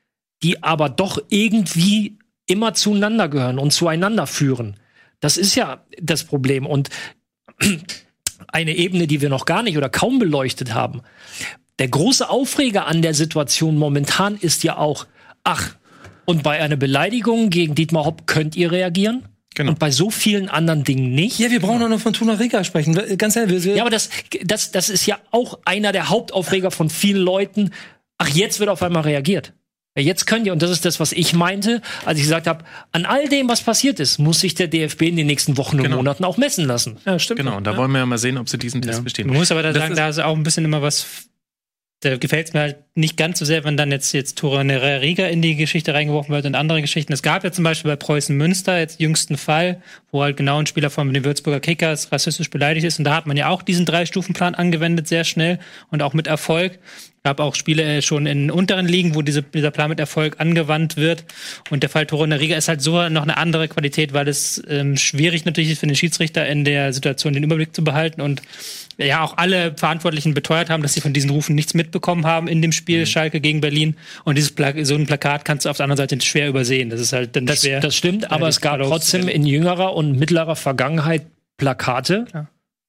die 0.45 0.63
aber 0.63 0.89
doch 0.89 1.19
irgendwie 1.29 2.19
immer 2.47 2.75
zueinander 2.75 3.29
gehören 3.29 3.59
und 3.59 3.73
zueinander 3.73 4.29
führen. 4.29 4.77
Das 5.19 5.37
ist 5.37 5.57
ja 5.57 5.85
das 6.01 6.23
Problem. 6.25 6.67
Und 6.67 6.91
eine 8.49 8.77
Ebene, 8.77 9.09
die 9.09 9.21
wir 9.21 9.29
noch 9.29 9.45
gar 9.45 9.63
nicht 9.63 9.77
oder 9.77 9.89
kaum 9.89 10.21
beleuchtet 10.21 10.73
haben. 10.73 11.03
Der 11.79 11.89
große 11.89 12.29
Aufreger 12.31 12.87
an 12.87 13.03
der 13.03 13.15
Situation 13.15 13.77
momentan 13.77 14.37
ist 14.37 14.65
ja 14.65 14.77
auch, 14.79 15.07
ach, 15.45 15.75
und 16.25 16.43
bei 16.43 16.61
einer 16.61 16.77
Beleidigung 16.77 17.51
gegen 17.51 17.75
Dietmar 17.75 18.05
Hopp 18.05 18.27
könnt 18.27 18.57
ihr 18.57 18.73
reagieren? 18.73 19.25
Genau. 19.55 19.71
Und 19.73 19.79
bei 19.79 19.91
so 19.91 20.11
vielen 20.11 20.49
anderen 20.49 20.85
Dingen 20.85 21.15
nicht? 21.15 21.39
Ja, 21.39 21.51
wir 21.51 21.61
brauchen 21.61 21.83
auch 21.83 21.89
noch 21.89 22.01
von 22.01 22.13
Tuna 22.13 22.35
Riga 22.35 22.63
sprechen. 22.65 22.95
Ganz 23.17 23.37
ehrlich, 23.37 23.65
wir, 23.65 23.77
Ja, 23.77 23.83
aber 23.83 23.91
das, 23.91 24.11
das, 24.45 24.71
das 24.71 24.89
ist 24.91 25.07
ja 25.07 25.19
auch 25.31 25.59
einer 25.65 25.93
der 25.93 26.09
Hauptaufreger 26.11 26.71
von 26.71 26.91
vielen 26.91 27.23
Leuten. 27.23 27.71
Ach, 28.19 28.29
jetzt 28.29 28.59
wird 28.61 28.69
auf 28.69 28.83
einmal 28.83 29.03
reagiert. 29.03 29.53
Ja, 29.97 30.03
jetzt 30.03 30.27
könnt 30.27 30.45
ihr, 30.47 30.53
und 30.53 30.61
das 30.61 30.71
ist 30.71 30.85
das, 30.85 31.01
was 31.01 31.13
ich 31.13 31.33
meinte, 31.33 31.81
als 32.05 32.19
ich 32.19 32.25
gesagt 32.25 32.47
habe, 32.47 32.65
an 32.93 33.07
all 33.07 33.29
dem, 33.29 33.49
was 33.49 33.63
passiert 33.63 33.99
ist, 33.99 34.19
muss 34.19 34.41
sich 34.41 34.55
der 34.55 34.69
DFB 34.69 35.03
in 35.03 35.17
den 35.17 35.27
nächsten 35.27 35.57
Wochen 35.57 35.77
und 35.77 35.85
Genau. 35.85 35.97
Monaten 35.97 36.25
auch 36.25 36.37
messen 36.37 36.67
lassen. 36.67 36.99
ja, 37.07 37.19
stimmt. 37.19 37.39
Genau, 37.41 37.57
und 37.57 37.67
da 37.67 37.79
wollen 37.79 37.91
wir 37.93 37.99
ja 38.01 38.07
mal 38.07 38.19
sehen, 38.19 38.37
ob 38.37 38.51
sie 38.51 38.59
diesen 38.59 38.83
Test 38.83 39.05
bestehen. 39.05 39.27
Man 39.29 39.37
muss 39.39 39.51
aber 39.51 39.63
da 39.63 39.73
Das 39.73 39.79
sagen, 39.81 39.93
ist- 39.93 39.99
da 39.99 40.09
ist 40.11 40.19
auch 40.19 40.37
ein 40.37 40.43
bisschen 40.43 40.67
immer 40.67 40.83
was. 40.83 41.07
Da 42.01 42.19
gefällt 42.19 42.49
es 42.49 42.53
mir 42.53 42.61
halt 42.61 42.77
nicht 42.95 43.17
ganz 43.17 43.39
so 43.39 43.47
sehr, 43.47 43.65
wenn 43.65 43.79
dann 43.79 43.91
jetzt, 43.91 44.13
jetzt 44.13 44.37
Torre 44.37 44.61
Riga 45.01 45.27
in 45.29 45.41
die 45.41 45.57
Geschichte 45.57 45.95
reingeworfen 45.95 46.35
wird 46.35 46.45
und 46.45 46.55
andere 46.55 46.83
Geschichten. 46.83 47.13
Es 47.15 47.23
gab 47.23 47.43
ja 47.43 47.53
zum 47.53 47.65
Beispiel 47.65 47.91
bei 47.91 47.97
Preußen 47.97 48.37
Münster 48.37 48.79
jetzt 48.79 49.01
jüngsten 49.01 49.39
Fall, 49.39 49.81
wo 50.11 50.23
halt 50.23 50.37
genau 50.37 50.59
ein 50.59 50.67
Spieler 50.67 50.91
von 50.91 51.13
den 51.13 51.25
Würzburger 51.25 51.61
Kickers 51.61 52.13
rassistisch 52.13 52.51
beleidigt 52.51 52.85
ist. 52.85 52.99
Und 52.99 53.07
da 53.07 53.15
hat 53.17 53.27
man 53.27 53.39
ja 53.39 53.49
auch 53.49 53.63
diesen 53.63 53.87
Drei-Stufen-Plan 53.87 54.55
angewendet, 54.55 55.09
sehr 55.09 55.25
schnell 55.25 55.59
und 55.91 56.03
auch 56.03 56.13
mit 56.13 56.27
Erfolg. 56.27 56.79
gab 57.25 57.41
auch 57.41 57.55
Spiele 57.55 57.83
äh, 57.83 58.03
schon 58.03 58.27
in 58.27 58.51
unteren 58.51 58.87
Ligen, 58.87 59.15
wo 59.15 59.23
diese, 59.23 59.43
dieser 59.43 59.71
Plan 59.71 59.89
mit 59.89 59.99
Erfolg 59.99 60.37
angewandt 60.39 60.99
wird. 60.99 61.25
Und 61.71 61.83
der 61.83 61.89
Fall 61.89 62.05
Toro 62.05 62.25
Riga 62.25 62.57
ist 62.57 62.69
halt 62.69 62.83
so 62.83 63.09
noch 63.09 63.23
eine 63.23 63.39
andere 63.39 63.69
Qualität, 63.69 64.13
weil 64.13 64.29
es 64.29 64.63
ähm, 64.69 64.99
schwierig 64.99 65.47
natürlich 65.47 65.71
ist 65.71 65.81
für 65.81 65.87
den 65.87 65.97
Schiedsrichter 65.97 66.47
in 66.47 66.65
der 66.65 66.93
Situation 66.93 67.33
den 67.33 67.43
Überblick 67.43 67.75
zu 67.75 67.83
behalten 67.83 68.21
und 68.21 68.43
ja 68.99 69.23
auch 69.23 69.37
alle 69.37 69.75
Verantwortlichen 69.77 70.33
beteuert 70.35 70.71
haben, 70.71 70.83
dass 70.83 70.95
sie 70.95 71.01
von 71.01 71.13
diesen 71.13 71.31
Rufen 71.31 71.55
nichts 71.55 71.75
mitbekommen 71.75 72.25
haben 72.27 72.49
in 72.49 72.63
dem 72.63 72.73
Spiel 72.73 73.07
Schalke 73.07 73.41
gegen 73.41 73.61
Berlin. 73.61 73.97
Und 74.25 74.37
dieses 74.37 74.53
Pla 74.53 74.73
so 74.85 74.95
ein 74.95 75.07
Plakat 75.07 75.45
kannst 75.45 75.67
du 75.67 75.71
auf 75.71 75.77
der 75.77 75.85
anderen 75.85 75.99
Seite 75.99 76.21
schwer 76.25 76.49
übersehen. 76.49 76.89
Das 76.91 77.01
ist 77.01 77.13
halt 77.13 77.37
dann 77.37 77.47
Das, 77.47 77.61
schwer. 77.61 77.81
das 77.81 77.95
stimmt, 77.95 78.31
aber 78.31 78.49
es 78.49 78.61
gab 78.61 78.81
trotzdem 78.83 79.29
in 79.29 79.45
jüngerer 79.47 79.95
und 79.95 80.19
mittlerer 80.19 80.57
Vergangenheit 80.57 81.27
Plakate. 81.59 82.25
Klar. 82.31 82.49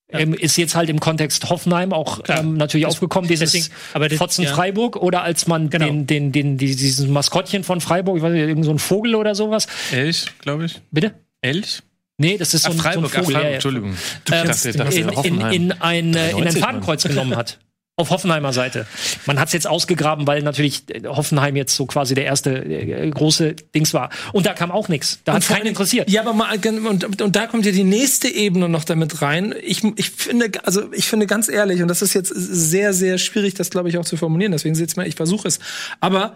Ähm, 0.10 0.34
ist 0.34 0.56
jetzt 0.58 0.74
halt 0.74 0.89
im 0.89 1.02
Kontext 1.02 1.50
Hoffenheim 1.50 1.91
auch 1.91 2.22
ähm, 2.30 2.56
natürlich 2.56 2.86
Das- 2.86 2.93
aufgekommen, 2.96 3.28
dieses 3.28 3.52
deswegen- 3.52 3.74
aber 3.93 4.08
das- 4.08 4.17
Fotzen 4.17 4.46
ja. 4.46 4.54
Freiburg 4.54 4.96
oder 4.96 5.22
als 5.24 5.48
man 5.48 5.70
Genau. 5.70 5.86
den, 5.86 6.08
den, 6.08 6.32
den, 6.32 6.58
die- 6.58 6.78
dieses 6.78 7.06
Maskottchen 7.08 7.65
von 7.65 7.82
Freiburg, 7.82 8.15
ich 8.15 8.24
weiß 8.24 8.32
nicht, 8.32 8.39
irgend 8.48 8.63
so 8.63 8.72
ein 8.72 8.80
Vogel 8.80 9.15
oder 9.15 9.36
sowas. 9.36 9.67
Elch, 9.91 10.28
glaube 10.39 10.63
ich. 10.63 10.80
Bitte? 10.91 11.13
Elch? 11.41 11.82
Nee, 12.18 12.38
das 12.38 12.54
ist 12.54 12.64
so 12.64 12.72
ein, 12.72 12.78
Freiburg, 12.78 13.12
so 13.12 13.18
ein 13.18 13.22
ach, 13.22 13.26
Vogel. 13.26 13.34
Freiburg. 13.36 13.54
Entschuldigung. 13.54 13.90
Ähm, 13.90 13.98
dachte, 14.26 14.72
das 14.74 14.96
in, 14.96 15.10
in, 15.10 15.42
in, 15.42 15.72
ein, 15.74 16.14
äh, 16.16 16.32
in 16.32 16.38
ein 16.38 16.44
90 16.44 16.62
Fadenkreuz 16.62 17.04
genommen 17.04 17.36
hat. 17.36 17.60
Auf 18.00 18.12
Hoffenheimer 18.12 18.54
Seite. 18.54 18.86
Man 19.26 19.40
hat 19.40 19.48
es 19.48 19.54
jetzt 19.54 19.66
ausgegraben, 19.66 20.28
weil 20.28 20.44
natürlich 20.44 20.84
äh, 20.90 21.08
Hoffenheim 21.08 21.56
jetzt 21.56 21.76
so 21.76 21.88
quasi 21.88 22.14
der 22.14 22.26
erste 22.26 22.52
äh, 22.52 23.10
große 23.10 23.56
Dings 23.74 23.94
war. 23.94 24.10
Und 24.34 24.46
da 24.46 24.54
kam 24.54 24.72
auch 24.72 24.88
nichts. 24.88 25.20
Da 25.26 25.34
hat 25.34 25.48
keinen 25.48 25.68
interessiert. 25.68 26.10
Ja, 26.10 26.22
aber 26.22 26.34
mal, 26.34 26.60
und, 26.88 27.22
und 27.22 27.36
da 27.36 27.48
kommt 27.48 27.66
ja 27.66 27.72
die 27.72 27.84
nächste 27.84 28.28
Ebene 28.28 28.70
noch 28.70 28.84
damit 28.84 29.22
rein. 29.22 29.54
Ich, 29.64 29.84
ich 29.96 30.12
finde, 30.12 30.52
also 30.64 30.92
ich 30.94 31.06
finde 31.06 31.26
ganz 31.26 31.50
ehrlich, 31.50 31.82
und 31.82 31.88
das 31.88 32.04
ist 32.04 32.14
jetzt 32.14 32.30
sehr, 32.36 32.94
sehr 32.94 33.18
schwierig, 33.18 33.56
das 33.56 33.72
glaube 33.72 33.90
ich 33.90 33.98
auch 33.98 34.06
zu 34.06 34.18
formulieren, 34.18 34.52
deswegen 34.52 34.76
seht's 34.76 34.96
mal, 34.96 35.08
ich 35.08 35.16
versuche 35.16 35.48
es. 35.48 35.60
Aber 36.00 36.36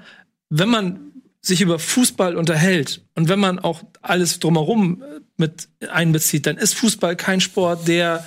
wenn 0.50 0.70
man 0.70 1.11
sich 1.42 1.62
über 1.62 1.80
Fußball 1.80 2.36
unterhält. 2.36 3.02
Und 3.16 3.28
wenn 3.28 3.40
man 3.40 3.60
auch 3.60 3.82
alles 4.02 4.40
drumherum 4.40 5.02
äh, 5.02 5.20
mit 5.38 5.70
einbezieht, 5.90 6.46
dann 6.46 6.58
ist 6.58 6.76
Fußball 6.76 7.16
kein 7.16 7.42
Sport, 7.42 7.88
der 7.88 8.26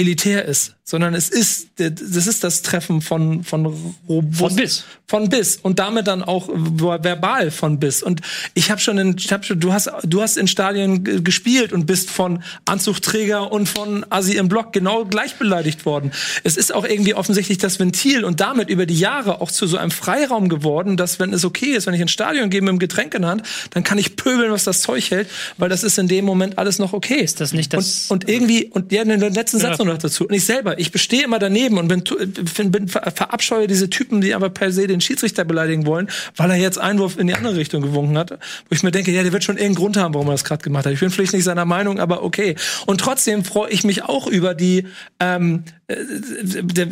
elitär 0.00 0.44
ist, 0.46 0.74
sondern 0.84 1.14
es 1.14 1.28
ist, 1.28 1.68
das 1.76 2.26
ist 2.26 2.42
das 2.42 2.62
Treffen 2.62 3.00
von, 3.02 3.44
von 3.44 3.66
robust, 4.08 4.38
Von 4.40 4.56
bis. 4.56 4.84
von 5.06 5.28
bis 5.28 5.56
und 5.56 5.78
damit 5.78 6.06
dann 6.06 6.22
auch 6.22 6.48
verbal 6.52 7.50
von 7.50 7.78
bis 7.78 8.02
und 8.02 8.20
ich 8.54 8.70
habe 8.70 8.80
schon 8.80 8.98
in, 8.98 9.16
ich 9.18 9.32
hab 9.32 9.44
schon, 9.44 9.60
du 9.60 9.72
hast 9.72 9.90
du 10.04 10.22
hast 10.22 10.36
in 10.36 10.46
Stadien 10.48 11.04
ge- 11.04 11.20
gespielt 11.20 11.72
und 11.72 11.86
bist 11.86 12.10
von 12.10 12.42
Anzugträger 12.64 13.52
und 13.52 13.68
von 13.68 14.04
Asi 14.10 14.36
im 14.36 14.48
Block 14.48 14.72
genau 14.72 15.04
gleich 15.04 15.34
beleidigt 15.36 15.84
worden. 15.84 16.12
Es 16.44 16.56
ist 16.56 16.72
auch 16.74 16.84
irgendwie 16.84 17.14
offensichtlich 17.14 17.58
das 17.58 17.78
Ventil 17.78 18.24
und 18.24 18.40
damit 18.40 18.68
über 18.70 18.86
die 18.86 18.98
Jahre 18.98 19.40
auch 19.40 19.50
zu 19.50 19.66
so 19.66 19.76
einem 19.76 19.90
Freiraum 19.90 20.48
geworden, 20.48 20.96
dass 20.96 21.18
wenn 21.20 21.32
es 21.34 21.44
okay 21.44 21.72
ist, 21.72 21.86
wenn 21.86 21.94
ich 21.94 22.00
ins 22.00 22.10
Stadion 22.12 22.48
gehe 22.50 22.62
mit 22.62 22.68
dem 22.70 22.78
Getränk 22.78 23.14
in 23.14 23.22
der 23.22 23.30
Hand, 23.32 23.42
dann 23.70 23.84
kann 23.84 23.98
ich 23.98 24.16
pöbeln, 24.16 24.50
was 24.50 24.64
das 24.64 24.80
Zeug 24.80 25.10
hält, 25.10 25.28
weil 25.58 25.68
das 25.68 25.84
ist 25.84 25.98
in 25.98 26.08
dem 26.08 26.24
Moment 26.24 26.58
alles 26.58 26.78
noch 26.78 26.92
okay. 26.94 27.20
Ist 27.20 27.40
das 27.40 27.52
nicht 27.52 27.72
das- 27.74 28.06
Und, 28.10 28.24
und 28.24 28.30
irgendwie 28.30 28.64
und 28.72 28.90
ja, 28.92 29.04
den 29.04 29.20
letzten 29.34 29.58
Satz 29.58 29.78
Ja. 29.78 29.84
noch 29.84 29.89
dazu. 29.98 30.26
Und 30.26 30.34
ich 30.34 30.44
selber, 30.44 30.78
ich 30.78 30.92
bestehe 30.92 31.24
immer 31.24 31.38
daneben 31.38 31.78
und 31.78 31.88
bin, 31.88 32.04
bin, 32.56 32.70
bin 32.70 32.88
ver, 32.88 33.10
verabscheue 33.14 33.66
diese 33.66 33.90
Typen, 33.90 34.20
die 34.20 34.34
aber 34.34 34.50
per 34.50 34.72
se 34.72 34.86
den 34.86 35.00
Schiedsrichter 35.00 35.44
beleidigen 35.44 35.86
wollen, 35.86 36.08
weil 36.36 36.50
er 36.50 36.56
jetzt 36.56 36.78
Einwurf 36.78 37.18
in 37.18 37.26
die 37.26 37.34
andere 37.34 37.56
Richtung 37.56 37.82
gewunken 37.82 38.16
hat. 38.18 38.30
Wo 38.30 38.38
ich 38.70 38.82
mir 38.82 38.90
denke, 38.90 39.10
ja, 39.10 39.22
der 39.22 39.32
wird 39.32 39.44
schon 39.44 39.56
irgendeinen 39.56 39.76
Grund 39.76 39.96
haben, 39.96 40.14
warum 40.14 40.28
er 40.28 40.32
das 40.32 40.44
gerade 40.44 40.62
gemacht 40.62 40.86
hat. 40.86 40.92
Ich 40.92 41.00
bin 41.00 41.10
vielleicht 41.10 41.32
nicht 41.32 41.44
seiner 41.44 41.64
Meinung, 41.64 41.98
aber 41.98 42.22
okay. 42.22 42.56
Und 42.86 43.00
trotzdem 43.00 43.44
freue 43.44 43.70
ich 43.70 43.84
mich 43.84 44.04
auch 44.04 44.26
über 44.26 44.54
die 44.54 44.86
ähm, 45.18 45.64
äh, 45.66 45.79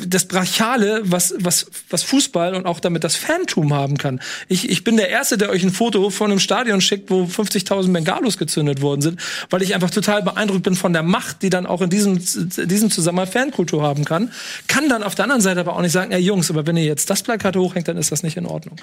das 0.08 0.24
Brachiale, 0.26 1.02
was, 1.04 1.34
was, 1.38 1.66
was 1.88 2.02
Fußball 2.02 2.54
und 2.54 2.66
auch 2.66 2.80
damit 2.80 3.04
das 3.04 3.16
Fantum 3.16 3.72
haben 3.72 3.96
kann. 3.96 4.20
Ich, 4.48 4.68
ich 4.68 4.82
bin 4.82 4.96
der 4.96 5.08
Erste, 5.08 5.38
der 5.38 5.50
euch 5.50 5.62
ein 5.62 5.70
Foto 5.70 6.10
von 6.10 6.30
einem 6.30 6.40
Stadion 6.40 6.80
schickt, 6.80 7.10
wo 7.10 7.24
50.000 7.24 7.92
Bengalos 7.92 8.38
gezündet 8.38 8.80
worden 8.80 9.02
sind, 9.02 9.20
weil 9.50 9.62
ich 9.62 9.74
einfach 9.74 9.90
total 9.90 10.22
beeindruckt 10.22 10.64
bin 10.64 10.74
von 10.74 10.92
der 10.92 11.02
Macht, 11.02 11.42
die 11.42 11.50
dann 11.50 11.66
auch 11.66 11.80
in 11.80 11.90
diesem, 11.90 12.18
diesem 12.18 12.90
Zusammenhang 12.90 13.28
Fankultur 13.28 13.82
haben 13.82 14.04
kann. 14.04 14.32
Kann 14.66 14.88
dann 14.88 15.02
auf 15.02 15.14
der 15.14 15.24
anderen 15.24 15.42
Seite 15.42 15.60
aber 15.60 15.76
auch 15.76 15.82
nicht 15.82 15.92
sagen, 15.92 16.10
ey 16.10 16.20
Jungs, 16.20 16.50
aber 16.50 16.66
wenn 16.66 16.76
ihr 16.76 16.84
jetzt 16.84 17.08
das 17.10 17.22
Plakat 17.22 17.56
hochhängt, 17.56 17.88
dann 17.88 17.96
ist 17.96 18.10
das 18.10 18.22
nicht 18.22 18.36
in 18.36 18.46
Ordnung. 18.46 18.76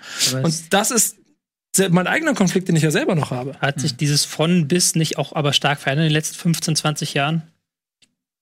Und 0.43 0.73
das 0.73 0.91
ist 0.91 1.17
mein 1.89 2.07
eigener 2.07 2.33
Konflikt, 2.33 2.69
den 2.69 2.75
ich 2.77 2.83
ja 2.83 2.91
selber 2.91 3.15
noch 3.15 3.31
habe. 3.31 3.57
Hat 3.59 3.81
sich 3.81 3.97
dieses 3.97 4.23
von 4.23 4.67
bis 4.67 4.95
nicht 4.95 5.17
auch 5.17 5.33
aber 5.33 5.51
stark 5.51 5.79
verändert 5.79 6.05
in 6.05 6.09
den 6.09 6.13
letzten 6.13 6.35
15, 6.35 6.75
20 6.77 7.13
Jahren? 7.13 7.43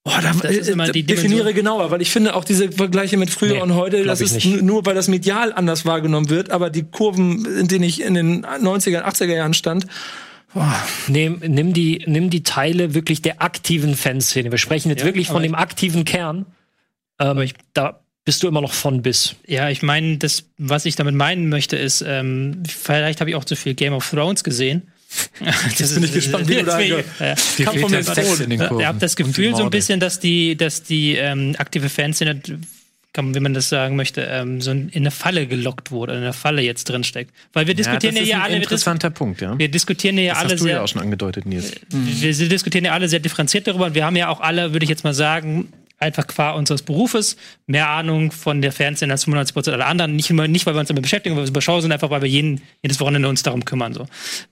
Boah, 0.05 0.19
da, 0.21 0.33
Das 0.33 0.51
ist 0.51 0.67
immer 0.69 0.89
äh, 0.89 0.91
die 0.91 1.03
definiere 1.03 1.39
Dimension. 1.45 1.55
genauer, 1.55 1.91
weil 1.91 2.01
ich 2.01 2.11
finde 2.11 2.35
auch 2.35 2.43
diese 2.43 2.71
Vergleiche 2.71 3.15
mit 3.17 3.29
früher 3.29 3.53
Nee, 3.53 3.61
und 3.61 3.75
heute, 3.75 4.03
das 4.03 4.19
ich 4.19 4.27
ist 4.35 4.45
nicht. 4.45 4.61
nur, 4.61 4.85
weil 4.85 4.95
das 4.95 5.07
medial 5.07 5.53
anders 5.53 5.85
wahrgenommen 5.85 6.29
wird, 6.29 6.49
aber 6.51 6.69
die 6.69 6.83
Kurven, 6.83 7.45
in 7.45 7.67
denen 7.69 7.83
ich 7.85 8.01
in 8.01 8.13
den 8.13 8.45
90er, 8.45 9.03
80er 9.05 9.33
Jahren 9.33 9.53
stand, 9.53 9.87
Nimm, 11.07 11.41
nimm, 11.47 11.73
die, 11.73 12.03
nimm 12.05 12.29
die 12.29 12.43
Teile 12.43 12.93
wirklich 12.93 13.23
der 13.23 13.41
aktiven 13.41 13.95
Fanszene. 13.95 14.51
Wir 14.51 14.59
sprechen 14.59 14.89
jetzt 14.89 14.99
Ja, 14.99 15.05
wirklich 15.07 15.27
von 15.27 15.41
dem 15.41 15.55
aktiven 15.55 16.05
Kern. 16.05 16.45
Ähm, 17.19 17.49
da 17.73 18.01
bist 18.23 18.43
du 18.43 18.47
immer 18.47 18.61
noch 18.61 18.71
von 18.73 19.01
bis. 19.01 19.35
Ja, 19.47 19.69
ich 19.69 19.81
meine, 19.81 20.17
das, 20.19 20.43
was 20.59 20.85
ich 20.85 20.95
damit 20.95 21.15
meinen 21.15 21.49
möchte, 21.49 21.75
ist, 21.75 22.03
ähm, 22.07 22.61
vielleicht 22.67 23.19
habe 23.19 23.31
ich 23.31 23.35
auch 23.35 23.45
zu 23.45 23.55
viel 23.55 23.73
Game 23.73 23.93
of 23.93 24.07
Thrones 24.07 24.43
gesehen. 24.43 24.83
Jetzt 25.77 25.93
bin 25.95 26.03
ich 26.03 26.13
gespannt, 26.13 26.47
wie 26.47 26.55
du 26.55 26.63
da 26.63 26.79
Ja, 26.79 27.03
Kam 27.63 27.77
der 27.77 28.41
in 28.41 28.49
den 28.49 28.59
Kurven. 28.59 28.79
ihr 28.79 28.87
habt 28.87 29.01
das 29.01 29.15
Gefühl 29.15 29.55
so 29.55 29.63
ein 29.63 29.69
bisschen, 29.69 29.99
dass 29.99 30.19
die, 30.19 30.55
dass 30.55 30.83
die 30.83 31.15
ähm, 31.15 31.55
aktive 31.57 31.89
Fanszene 31.89 32.41
kann, 33.13 33.35
wie 33.35 33.39
man 33.39 33.53
das 33.53 33.69
sagen 33.69 33.95
möchte, 33.95 34.21
ähm, 34.21 34.59
so 34.59 34.71
in 34.71 34.91
eine 34.93 35.11
Falle 35.11 35.45
gelockt 35.45 35.91
wurde, 35.91 36.13
in 36.13 36.19
einer 36.19 36.33
Falle 36.33 36.63
jetzt 36.63 36.85
drin 36.85 37.03
steckt. 37.03 37.31
Weil 37.53 37.67
wir 37.67 37.75
diskutieren 37.75 38.15
ja, 38.15 38.21
das 38.21 38.27
ist 38.27 38.29
ja 38.31 38.37
ein 38.37 38.41
alle, 38.43 38.53
wir, 38.53 38.61
interessanter 38.63 39.09
Punkt, 39.11 39.41
ja. 39.41 39.57
wir 39.57 39.69
diskutieren 39.69 40.17
ja 40.17 40.33
Das 40.33 40.41
alle 40.41 40.53
hast 40.53 40.59
du 40.59 40.63
sehr, 40.63 40.73
ja 40.75 40.81
auch 40.81 40.87
schon 40.87 41.01
angedeutet, 41.01 41.45
Nils. 41.45 41.73
wir 41.89 42.49
diskutieren 42.49 42.85
ja 42.85 42.93
alle 42.93 43.07
sehr 43.07 43.19
differenziert 43.19 43.67
darüber 43.67 43.85
und 43.85 43.95
wir 43.95 44.05
haben 44.05 44.15
ja 44.15 44.29
auch 44.29 44.41
alle, 44.41 44.73
würde 44.73 44.83
ich 44.83 44.89
jetzt 44.89 45.03
mal 45.03 45.13
sagen, 45.13 45.71
einfach 45.99 46.27
qua 46.27 46.51
unseres 46.51 46.81
Berufes 46.81 47.37
mehr 47.65 47.87
Ahnung 47.89 48.31
von 48.31 48.61
der 48.61 48.71
Fernsehen 48.71 49.09
als 49.11 49.23
95 49.23 49.53
Prozent 49.53 49.73
aller 49.75 49.87
anderen. 49.87 50.15
Nicht, 50.15 50.29
nicht, 50.29 50.65
weil 50.65 50.73
wir 50.75 50.79
uns 50.79 50.89
damit 50.89 51.03
beschäftigen, 51.03 51.35
weil 51.35 51.41
wir 51.41 51.45
es 51.45 51.49
überschauen, 51.49 51.81
sondern 51.81 51.95
einfach, 51.97 52.09
weil 52.09 52.21
wir 52.21 52.29
jeden, 52.29 52.61
jedes 52.81 52.99
Wochenende 52.99 53.29
uns 53.29 53.43
darum 53.43 53.63
kümmern. 53.63 53.93
So. 53.93 54.05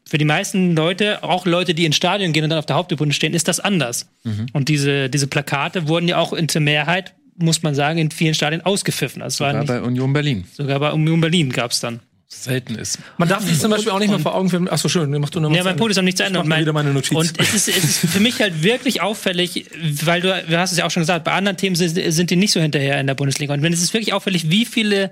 Für 0.07 0.17
die 0.17 0.25
meisten 0.25 0.75
Leute, 0.75 1.23
auch 1.23 1.45
Leute, 1.45 1.73
die 1.73 1.85
ins 1.85 1.95
Stadion 1.97 2.31
gehen 2.31 2.43
und 2.43 2.49
dann 2.49 2.59
auf 2.59 2.65
der 2.65 2.77
Haupttribüne 2.77 3.11
stehen, 3.13 3.33
ist 3.33 3.47
das 3.47 3.59
anders. 3.59 4.07
Und 4.53 4.69
diese, 4.69 5.09
diese 5.09 5.27
Plakate 5.27 5.87
wurden 5.87 6.07
ja 6.07 6.17
auch 6.17 6.33
in 6.33 6.47
der 6.47 6.61
Mehrheit, 6.61 7.13
muss 7.37 7.63
man 7.63 7.75
sagen, 7.75 7.97
in 7.97 8.11
vielen 8.11 8.33
Stadien 8.33 8.61
ausgepfiffen. 8.61 9.21
Also 9.21 9.37
Sogar 9.45 9.53
nicht, 9.59 9.67
bei 9.67 9.81
Union 9.81 10.13
Berlin. 10.13 10.45
sogar 10.53 10.79
bei 10.79 10.91
Union 10.91 11.19
Berlin 11.21 11.49
gab 11.49 11.71
es 11.71 11.79
dann. 11.79 11.99
Selten 12.33 12.75
ist. 12.75 12.97
Man 13.17 13.27
darf 13.27 13.43
sich 13.43 13.59
zum 13.59 13.71
Beispiel 13.71 13.91
auch 13.91 13.99
nicht 13.99 14.09
mehr 14.09 14.17
vor 14.17 14.33
Augen 14.33 14.49
führen. 14.49 14.69
Achso, 14.69 14.87
schön, 14.87 15.11
mach 15.19 15.29
du 15.29 15.41
noch 15.41 15.51
Ja, 15.51 15.63
mein 15.65 15.75
Punkt 15.75 15.91
ist 15.91 15.97
noch 15.97 16.03
nicht 16.03 16.17
zu 16.17 16.23
Ende. 16.23 16.39
Ich 16.39 16.45
mach 16.45 16.59
wieder 16.59 16.73
meine 16.73 16.91
Notiz. 16.91 17.11
Und 17.15 17.33
es 17.37 17.53
ist, 17.53 17.67
es 17.67 17.83
ist 17.83 17.97
für 18.09 18.21
mich 18.21 18.41
halt 18.41 18.63
wirklich 18.63 19.01
auffällig, 19.01 19.65
weil 20.05 20.21
du, 20.21 20.43
du 20.47 20.57
hast 20.57 20.71
es 20.71 20.77
ja 20.77 20.85
auch 20.85 20.91
schon 20.91 21.01
gesagt, 21.01 21.25
bei 21.25 21.33
anderen 21.33 21.57
Themen 21.57 21.75
sind, 21.75 21.99
sind 22.11 22.29
die 22.31 22.37
nicht 22.37 22.53
so 22.53 22.61
hinterher 22.61 22.99
in 22.99 23.05
der 23.05 23.15
Bundesliga. 23.15 23.53
Und 23.53 23.61
wenn 23.61 23.73
es 23.73 23.83
ist 23.83 23.93
wirklich 23.93 24.13
auffällig, 24.13 24.49
wie 24.49 24.65
viele 24.65 25.09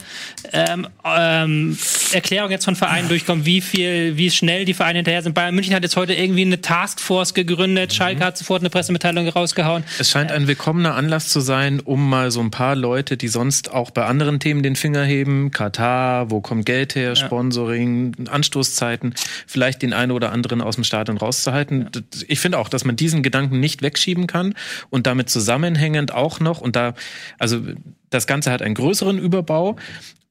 ähm, 0.54 0.88
ähm, 1.04 1.78
Erklärungen 2.14 2.52
jetzt 2.52 2.66
von 2.66 2.76
Vereinen 2.76 3.10
durchkommen, 3.10 3.46
wie 3.46 3.62
viel, 3.62 4.16
wie 4.16 4.32
schnell 4.32 4.64
die 4.64 4.74
Vereine 4.74 5.00
hinterher 5.00 5.22
sind. 5.22 5.34
Bayern 5.34 5.54
München 5.54 5.76
hat 5.76 5.84
jetzt 5.84 5.98
heute 5.98 6.14
irgendwie 6.14 6.44
eine 6.44 6.62
Taskforce 6.62 7.34
gegründet, 7.34 7.94
Schalke 7.94 8.24
hat 8.24 8.38
sofort 8.38 8.62
eine 8.62 8.70
Pressemitteilung 8.70 9.28
rausgehauen. 9.28 9.84
Es 10.00 10.10
scheint 10.10 10.32
ein 10.32 10.48
willkommener 10.48 10.96
Anlass 10.96 11.28
zu 11.28 11.42
sein, 11.42 11.80
um 11.80 12.10
mal 12.10 12.32
so 12.32 12.40
ein 12.40 12.50
paar 12.50 12.76
Leute, 12.76 13.18
die 13.18 13.28
sonst 13.28 13.72
auch 13.72 13.92
bei 13.92 14.06
anderen 14.06 14.40
Themen 14.40 14.64
den 14.64 14.76
Finger 14.76 15.04
heben, 15.04 15.52
Katar, 15.52 16.32
wo 16.32 16.42
kommt 16.42 16.66
Geld 16.66 16.96
her, 16.96 17.09
Sponsoring, 17.16 18.28
Anstoßzeiten, 18.30 19.14
vielleicht 19.48 19.82
den 19.82 19.94
einen 19.94 20.12
oder 20.12 20.32
anderen 20.32 20.62
aus 20.62 20.76
dem 20.76 20.84
Stadion 20.84 21.18
rauszuhalten. 21.18 21.90
Das- 21.92 22.24
Ich 22.28 22.40
finde 22.40 22.58
auch, 22.58 22.70
dass 22.70 22.86
man 22.86 22.96
diesen 22.96 23.24
Gedanken 23.24 23.60
nicht 23.60 23.82
wegschieben 23.82 24.28
kann 24.28 24.54
und 24.90 25.08
damit 25.08 25.30
zusammenhängend 25.30 26.14
auch 26.14 26.40
noch 26.40 26.62
und 26.62 26.76
da, 26.76 26.94
also 27.38 27.62
das 28.10 28.28
Ganze 28.28 28.52
hat 28.52 28.62
einen 28.62 28.76
größeren 28.76 29.18
Überbau. 29.18 29.76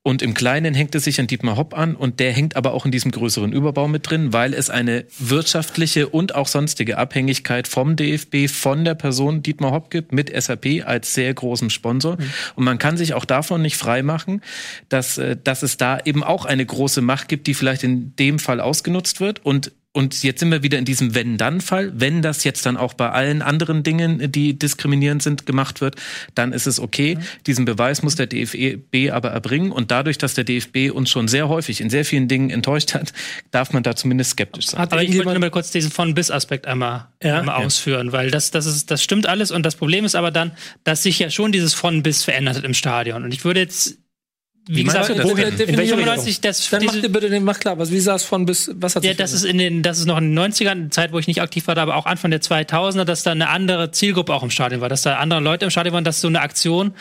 Und 0.04 0.22
im 0.22 0.32
Kleinen 0.32 0.74
hängt 0.74 0.94
es 0.94 1.04
sich 1.04 1.20
an 1.20 1.26
Dietmar 1.26 1.56
Hopp 1.56 1.76
an 1.76 1.94
und 1.94 2.18
der 2.18 2.32
hängt 2.32 2.56
aber 2.56 2.72
auch 2.72 2.86
in 2.86 2.92
diesem 2.92 3.10
größeren 3.10 3.52
Überbau 3.52 3.88
mit 3.88 4.08
drin, 4.08 4.32
weil 4.32 4.54
es 4.54 4.70
eine 4.70 5.04
wirtschaftliche 5.18 6.08
und 6.08 6.34
auch 6.34 6.48
sonstige 6.48 6.96
Abhängigkeit 6.96 7.68
vom 7.68 7.94
DFB, 7.96 8.48
von 8.48 8.84
der 8.84 8.94
Person 8.94 9.42
Dietmar 9.42 9.72
Hopp 9.72 9.90
gibt, 9.90 10.12
mit 10.12 10.30
SAP 10.34 10.86
als 10.86 11.12
sehr 11.12 11.34
großem 11.34 11.68
Sponsor. 11.68 12.16
Und 12.54 12.64
man 12.64 12.78
kann 12.78 12.96
sich 12.96 13.12
auch 13.12 13.24
davon 13.24 13.60
nicht 13.60 13.76
freimachen, 13.76 14.40
dass, 14.88 15.18
äh, 15.18 15.36
dass 15.42 15.62
es 15.62 15.76
da 15.76 15.98
eben 16.04 16.22
auch 16.22 16.46
eine 16.46 16.64
große 16.64 17.02
Macht 17.02 17.28
gibt, 17.28 17.46
die 17.46 17.54
vielleicht 17.54 17.82
in 17.82 18.16
dem 18.16 18.38
Fall 18.38 18.60
ausgenutzt 18.60 19.20
wird 19.20 19.44
und 19.44 19.72
und 19.98 20.22
jetzt 20.22 20.38
sind 20.38 20.52
wir 20.52 20.62
wieder 20.62 20.78
in 20.78 20.84
diesem 20.84 21.16
Wenn-Dann-Fall. 21.16 21.90
Wenn 21.92 22.22
das 22.22 22.44
jetzt 22.44 22.64
dann 22.64 22.76
auch 22.76 22.94
bei 22.94 23.10
allen 23.10 23.42
anderen 23.42 23.82
Dingen, 23.82 24.30
die 24.30 24.56
diskriminierend 24.56 25.24
sind, 25.24 25.44
gemacht 25.44 25.80
wird, 25.80 25.96
dann 26.36 26.52
ist 26.52 26.68
es 26.68 26.78
okay. 26.78 27.18
Diesen 27.48 27.64
Beweis 27.64 28.04
muss 28.04 28.14
der 28.14 28.28
DFB 28.28 29.10
aber 29.10 29.30
erbringen. 29.30 29.72
Und 29.72 29.90
dadurch, 29.90 30.16
dass 30.16 30.34
der 30.34 30.44
DFB 30.44 30.92
uns 30.94 31.10
schon 31.10 31.26
sehr 31.26 31.48
häufig 31.48 31.80
in 31.80 31.90
sehr 31.90 32.04
vielen 32.04 32.28
Dingen 32.28 32.48
enttäuscht 32.50 32.94
hat, 32.94 33.12
darf 33.50 33.72
man 33.72 33.82
da 33.82 33.96
zumindest 33.96 34.30
skeptisch 34.30 34.68
sein. 34.68 34.80
Hat 34.80 34.92
Aber 34.92 35.02
ich 35.02 35.24
wollte 35.24 35.40
mal 35.40 35.50
kurz 35.50 35.72
diesen 35.72 35.90
von-bis-Aspekt 35.90 36.68
einmal, 36.68 37.08
Ja. 37.20 37.40
einmal 37.40 37.64
ausführen, 37.64 38.12
weil 38.12 38.30
das, 38.30 38.52
das, 38.52 38.66
ist, 38.66 38.92
das 38.92 39.02
stimmt 39.02 39.26
alles 39.26 39.50
und 39.50 39.64
das 39.66 39.74
Problem 39.74 40.04
ist 40.04 40.14
aber 40.14 40.30
dann, 40.30 40.52
dass 40.84 41.02
sich 41.02 41.18
ja 41.18 41.28
schon 41.28 41.50
dieses 41.50 41.74
von-bis 41.74 42.22
verändert 42.22 42.56
hat 42.56 42.62
im 42.62 42.74
Stadion. 42.74 43.24
Und 43.24 43.34
ich 43.34 43.44
würde 43.44 43.58
jetzt, 43.58 43.98
wie, 44.68 44.84
gesagt, 44.84 45.08
das 45.08 45.24
wohin- 45.24 45.36
denn? 45.36 45.60
in 45.60 45.68
In 45.70 45.76
welche 45.78 45.94
95, 45.94 46.40
das, 46.40 46.70
Dann 46.70 46.84
mach 46.84 46.94
dir 46.94 47.08
bitte 47.08 47.28
den, 47.30 47.42
mach 47.44 47.58
klar, 47.58 47.78
was, 47.78 47.90
wie 47.90 48.00
sah 48.00 48.14
es 48.14 48.22
von 48.22 48.46
bis, 48.46 48.70
was 48.74 48.94
hat 48.96 49.04
ja, 49.04 49.10
sich 49.10 49.16
das 49.18 49.32
ist 49.32 49.44
in 49.44 49.58
den, 49.58 49.82
das 49.82 49.98
ist 49.98 50.06
noch 50.06 50.18
in 50.18 50.34
den 50.34 50.52
90ern, 50.52 50.70
eine 50.70 50.90
Zeit, 50.90 51.12
wo 51.12 51.18
ich 51.18 51.26
nicht 51.26 51.40
aktiv 51.42 51.66
war, 51.66 51.76
aber 51.78 51.96
auch 51.96 52.06
Anfang 52.06 52.30
der 52.30 52.40
2000er, 52.40 53.04
dass 53.04 53.22
da 53.22 53.32
eine 53.32 53.48
andere 53.48 53.90
Zielgruppe 53.90 54.34
auch 54.34 54.42
im 54.42 54.50
Stadion 54.50 54.80
war, 54.80 54.88
dass 54.88 55.02
da 55.02 55.16
andere 55.16 55.40
Leute 55.40 55.64
im 55.64 55.70
Stadion 55.70 55.94
waren, 55.94 56.04
dass 56.04 56.20
so 56.20 56.28
eine 56.28 56.40
Aktion 56.40 56.92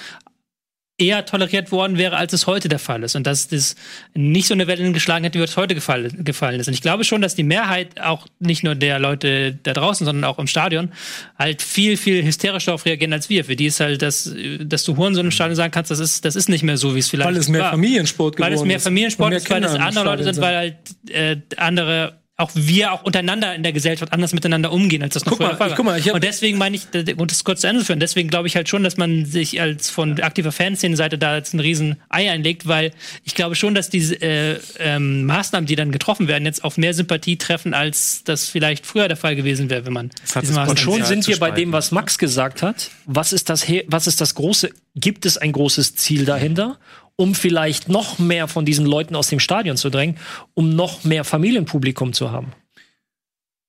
eher 0.99 1.25
toleriert 1.25 1.71
worden 1.71 1.97
wäre, 1.97 2.17
als 2.17 2.33
es 2.33 2.47
heute 2.47 2.69
der 2.69 2.79
Fall 2.79 3.03
ist. 3.03 3.15
Und 3.15 3.27
dass 3.27 3.47
das 3.47 3.75
nicht 4.15 4.47
so 4.47 4.55
eine 4.55 4.65
Welle 4.65 4.91
geschlagen 4.91 5.23
hätte, 5.23 5.39
wie 5.39 5.43
es 5.43 5.55
heute 5.55 5.75
gefallen, 5.75 6.23
gefallen 6.23 6.59
ist. 6.59 6.67
Und 6.67 6.73
ich 6.73 6.81
glaube 6.81 7.03
schon, 7.03 7.21
dass 7.21 7.35
die 7.35 7.43
Mehrheit 7.43 8.01
auch 8.01 8.25
nicht 8.39 8.63
nur 8.63 8.73
der 8.73 8.97
Leute 8.97 9.57
da 9.61 9.73
draußen, 9.73 10.05
sondern 10.05 10.23
auch 10.23 10.39
im 10.39 10.47
Stadion 10.47 10.91
halt 11.37 11.61
viel, 11.61 11.97
viel 11.97 12.23
hysterischer 12.23 12.71
darauf 12.71 12.85
reagieren 12.85 13.13
als 13.13 13.29
wir. 13.29 13.45
Für 13.45 13.55
die 13.55 13.67
ist 13.67 13.79
halt, 13.79 14.01
das, 14.01 14.33
dass 14.59 14.83
du 14.83 14.97
Hurensohn 14.97 15.25
im 15.25 15.31
Stadion 15.31 15.55
sagen 15.55 15.71
kannst, 15.71 15.91
das 15.91 15.99
ist, 15.99 16.25
das 16.25 16.35
ist 16.35 16.49
nicht 16.49 16.63
mehr 16.63 16.77
so, 16.77 16.95
wie 16.95 16.99
es 16.99 17.09
vielleicht 17.09 17.29
Weil 17.29 17.37
es 17.37 17.47
mehr 17.47 17.61
war. 17.61 17.71
Familiensport 17.71 18.39
Weil 18.39 18.53
es 18.53 18.55
geworden 18.55 18.67
mehr 18.67 18.77
ist. 18.77 18.83
Familiensport 18.83 19.27
Und 19.27 19.29
mehr 19.29 19.37
ist, 19.37 19.49
weil 19.49 19.63
es 19.63 19.75
andere 19.75 20.05
Leute 20.05 20.23
Stadion 20.23 20.33
sind, 20.33 20.43
weil 20.43 20.55
halt 20.55 20.75
äh, 21.09 21.37
andere 21.57 22.17
auch 22.39 22.51
wir 22.53 22.93
auch 22.93 23.01
untereinander 23.03 23.55
in 23.55 23.63
der 23.63 23.73
Gesellschaft 23.73 24.13
anders 24.13 24.31
miteinander 24.31 24.71
umgehen, 24.71 25.01
als 25.01 25.15
das 25.15 25.25
noch 25.25 25.31
Guck 25.31 25.39
mal, 25.39 25.59
war. 25.59 25.73
guck 25.75 25.85
mal, 25.85 25.97
ich 25.97 26.07
hab- 26.07 26.13
und 26.13 26.23
deswegen 26.23 26.59
meine 26.59 26.75
ich, 26.75 26.83
und 27.17 27.31
das 27.31 27.43
kurz 27.43 27.61
zu 27.61 27.67
Ende 27.67 27.83
führen, 27.83 27.99
deswegen 27.99 28.29
glaube 28.29 28.47
ich 28.47 28.55
halt 28.55 28.69
schon, 28.69 28.83
dass 28.83 28.95
man 28.95 29.25
sich 29.25 29.59
als 29.59 29.89
von 29.89 30.21
aktiver 30.21 30.51
Fanszenenseite 30.51 31.17
da 31.17 31.35
jetzt 31.35 31.55
ein 31.55 31.59
riesen 31.59 31.95
Ei 32.09 32.29
einlegt, 32.29 32.67
weil 32.67 32.91
ich 33.23 33.33
glaube 33.33 33.55
schon, 33.55 33.73
dass 33.73 33.89
diese 33.89 34.21
äh, 34.21 34.59
ähm, 34.77 35.25
Maßnahmen, 35.25 35.65
die 35.65 35.75
dann 35.75 35.91
getroffen 35.91 36.27
werden, 36.27 36.45
jetzt 36.45 36.63
auf 36.63 36.77
mehr 36.77 36.93
Sympathie 36.93 37.37
treffen, 37.37 37.73
als 37.73 38.23
das 38.23 38.47
vielleicht 38.47 38.85
früher 38.85 39.07
der 39.07 39.17
Fall 39.17 39.35
gewesen 39.35 39.71
wäre, 39.71 39.87
wenn 39.87 39.93
man 39.93 40.11
diese 40.27 40.53
Maßnahmen 40.53 40.69
Und 40.69 40.79
schon 40.79 41.03
sind 41.05 41.27
wir 41.27 41.39
bei 41.39 41.49
dem, 41.49 41.71
was 41.71 41.91
Max 41.91 42.19
gesagt 42.19 42.61
hat. 42.61 42.91
Was 43.05 43.33
ist 43.33 43.49
das, 43.49 43.65
was 43.87 44.05
ist 44.05 44.21
das 44.21 44.35
große, 44.35 44.69
gibt 44.95 45.25
es 45.25 45.39
ein 45.39 45.53
großes 45.53 45.95
Ziel 45.95 46.25
dahinter, 46.25 46.77
um 47.17 47.35
vielleicht 47.35 47.89
noch 47.89 48.17
mehr 48.19 48.47
von 48.47 48.63
diesen 48.65 48.85
Leuten 48.85 49.15
aus 49.15 49.27
dem 49.27 49.39
Stadion 49.39 49.75
zu 49.75 49.89
drängen, 49.89 50.17
um 50.53 50.69
noch 50.75 51.03
mehr 51.03 51.23
Familienpublikum 51.25 52.13
zu 52.13 52.31
haben? 52.31 52.53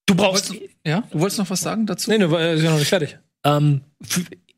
Du 0.07 0.15
brauchst, 0.15 0.55
Ja, 0.87 1.03
du 1.11 1.19
wolltest 1.21 1.39
noch 1.39 1.51
was 1.51 1.61
sagen 1.61 1.85
dazu? 1.87 2.11
Nee, 2.11 2.19
nee, 2.19 2.31
war- 2.31 2.53
ist 2.53 2.63
ja 2.63 2.71
noch 2.71 2.79
nicht 2.79 2.89
fertig. 2.89 3.19
ähm, 3.45 3.81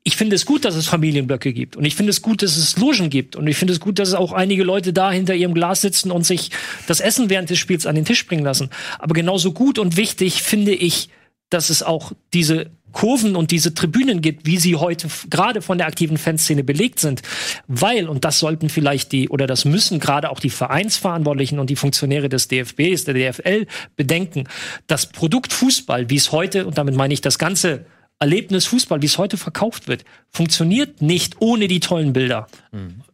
ich 0.02 0.16
finde 0.16 0.34
es 0.34 0.46
gut, 0.46 0.64
dass 0.64 0.76
es 0.76 0.86
Familienblöcke 0.86 1.52
gibt. 1.52 1.76
Und 1.76 1.84
ich 1.84 1.94
finde 1.94 2.10
es 2.10 2.22
gut, 2.22 2.42
dass 2.42 2.56
es 2.56 2.78
Logen 2.78 3.10
gibt. 3.10 3.36
Und 3.36 3.46
ich 3.46 3.56
finde 3.56 3.74
es 3.74 3.80
gut, 3.80 3.98
dass 3.98 4.08
es 4.08 4.14
auch 4.14 4.32
einige 4.32 4.62
Leute 4.64 4.92
da 4.94 5.12
hinter 5.12 5.34
ihrem 5.34 5.52
Glas 5.52 5.82
sitzen 5.82 6.10
und 6.10 6.24
sich 6.24 6.50
das 6.86 7.00
Essen 7.00 7.28
während 7.28 7.50
des 7.50 7.58
Spiels 7.58 7.84
an 7.84 7.96
den 7.96 8.06
Tisch 8.06 8.26
bringen 8.26 8.42
lassen. 8.44 8.70
Aber 8.98 9.12
genauso 9.12 9.52
gut 9.52 9.78
und 9.78 9.98
wichtig 9.98 10.42
finde 10.42 10.72
ich, 10.74 11.10
dass 11.50 11.70
es 11.70 11.82
auch 11.82 12.12
diese 12.32 12.70
Kurven 12.92 13.36
und 13.36 13.50
diese 13.50 13.74
Tribünen 13.74 14.20
gibt, 14.20 14.46
wie 14.46 14.58
sie 14.58 14.76
heute 14.76 15.08
gerade 15.28 15.62
von 15.62 15.78
der 15.78 15.86
aktiven 15.86 16.16
Fanszene 16.16 16.64
belegt 16.64 16.98
sind. 16.98 17.22
Weil, 17.68 18.08
und 18.08 18.24
das 18.24 18.38
sollten 18.38 18.68
vielleicht 18.68 19.12
die, 19.12 19.28
oder 19.28 19.46
das 19.46 19.64
müssen 19.64 20.00
gerade 20.00 20.30
auch 20.30 20.40
die 20.40 20.50
Vereinsverantwortlichen 20.50 21.58
und 21.58 21.70
die 21.70 21.76
Funktionäre 21.76 22.28
des 22.28 22.48
DFBs, 22.48 23.04
der 23.04 23.14
DFL 23.14 23.66
bedenken, 23.96 24.48
das 24.86 25.06
Produkt 25.06 25.52
Fußball, 25.52 26.10
wie 26.10 26.16
es 26.16 26.32
heute, 26.32 26.66
und 26.66 26.78
damit 26.78 26.96
meine 26.96 27.14
ich 27.14 27.20
das 27.20 27.38
ganze 27.38 27.84
Erlebnis 28.18 28.66
Fußball, 28.66 29.00
wie 29.02 29.06
es 29.06 29.18
heute 29.18 29.36
verkauft 29.36 29.88
wird, 29.88 30.04
funktioniert 30.28 31.00
nicht 31.00 31.36
ohne 31.40 31.68
die 31.68 31.80
tollen 31.80 32.12
Bilder. 32.12 32.48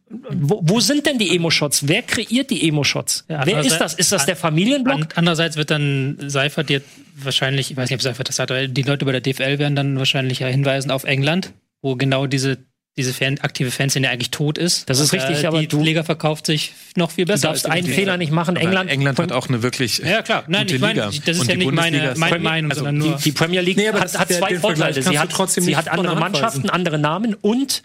Wo, 0.09 0.61
wo 0.63 0.79
sind 0.79 1.05
denn 1.05 1.17
die 1.17 1.35
Emo-Shots? 1.35 1.87
Wer 1.87 2.01
kreiert 2.01 2.49
die 2.49 2.67
Emo-Shots? 2.67 3.25
Ja, 3.27 3.45
Wer 3.45 3.59
ist 3.59 3.77
das? 3.77 3.93
Ist 3.93 4.11
das 4.13 4.25
der 4.25 4.37
Familienblock? 4.37 5.01
An, 5.01 5.07
andererseits 5.15 5.57
wird 5.57 5.69
dann 5.69 6.17
Seifert 6.27 6.69
dir 6.69 6.81
wahrscheinlich, 7.15 7.71
ich 7.71 7.77
weiß 7.77 7.89
nicht, 7.89 7.97
ob 7.97 8.01
Seifert 8.01 8.29
das 8.29 8.39
hat, 8.39 8.49
aber 8.51 8.67
die 8.67 8.83
Leute 8.83 9.03
bei 9.05 9.11
der 9.11 9.21
DFL 9.21 9.59
werden 9.59 9.75
dann 9.75 9.97
wahrscheinlich 9.99 10.39
ja 10.39 10.47
hinweisen 10.47 10.91
auf 10.91 11.03
England, 11.03 11.51
wo 11.81 11.95
genau 11.95 12.25
diese, 12.25 12.57
diese 12.95 13.13
Fan, 13.13 13.37
aktive 13.41 13.69
Fanszene 13.69 14.09
eigentlich 14.09 14.31
tot 14.31 14.57
ist. 14.57 14.89
Das 14.89 14.99
ist 15.01 15.11
Und, 15.11 15.19
richtig, 15.19 15.43
äh, 15.43 15.47
aber 15.47 15.59
die 15.59 15.67
du- 15.67 15.83
Liga 15.83 16.03
verkauft 16.03 16.45
sich 16.45 16.71
noch 16.95 17.11
viel 17.11 17.25
Du 17.25 17.33
besser. 17.33 17.49
darfst 17.49 17.65
als 17.69 17.83
die 17.83 17.87
einen. 17.89 17.93
Fehler 17.93 18.15
nicht 18.17 18.31
machen. 18.31 18.55
Aber 18.55 18.65
England, 18.65 18.89
England 18.89 19.19
hat 19.19 19.31
auch 19.33 19.49
eine 19.49 19.61
wirklich 19.61 19.97
Ja, 19.97 20.21
klar. 20.21 20.45
Nein, 20.47 20.63
gute 20.63 20.75
ich 20.75 20.81
meine, 20.81 20.93
Liga. 21.09 21.21
das 21.25 21.35
ist 21.35 21.41
Und 21.41 21.47
ja 21.49 21.55
die 21.55 21.65
nicht 21.65 21.73
meine, 21.73 22.13
meine 22.17 22.39
Meinung, 22.39 22.71
also 22.71 22.85
sondern 22.85 23.03
die, 23.03 23.09
nur. 23.09 23.17
die 23.19 23.31
Premier 23.33 23.61
League 23.61 23.75
Nee, 23.77 23.89
hat, 23.89 24.17
hat 24.17 24.29
der- 24.29 24.37
zwei 24.39 24.57
Vorteile. 24.57 24.93
Sie 25.03 25.09
du 25.11 25.19
hat, 25.19 25.29
trotzdem 25.31 25.65
sie 25.65 25.75
hat 25.75 25.89
andere 25.89 26.15
Mannschaften, 26.15 26.69
andere 26.69 26.97
Namen 26.97 27.33
und 27.33 27.83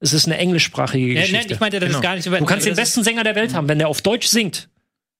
es 0.00 0.12
ist 0.12 0.26
eine 0.26 0.38
englischsprachige 0.38 1.06
Ja, 1.14 1.20
Geschichte. 1.20 1.36
nein, 1.36 1.46
ich 1.52 1.60
meinte, 1.60 1.80
das 1.80 1.90
ist 1.90 2.00
gar 2.00 2.14
nicht 2.14 2.24
so 2.24 2.30
weit. 2.30 2.40
du 2.40 2.44
kannst 2.46 2.66
den 2.66 2.70
das 2.74 2.78
ist- 2.88 2.94
besten 2.94 3.04
Sänger 3.04 3.24
der 3.24 3.34
Welt 3.34 3.54
haben, 3.54 3.68
wenn 3.68 3.78
der 3.78 3.88
auf 3.88 4.02
Deutsch 4.02 4.26
singt. 4.28 4.68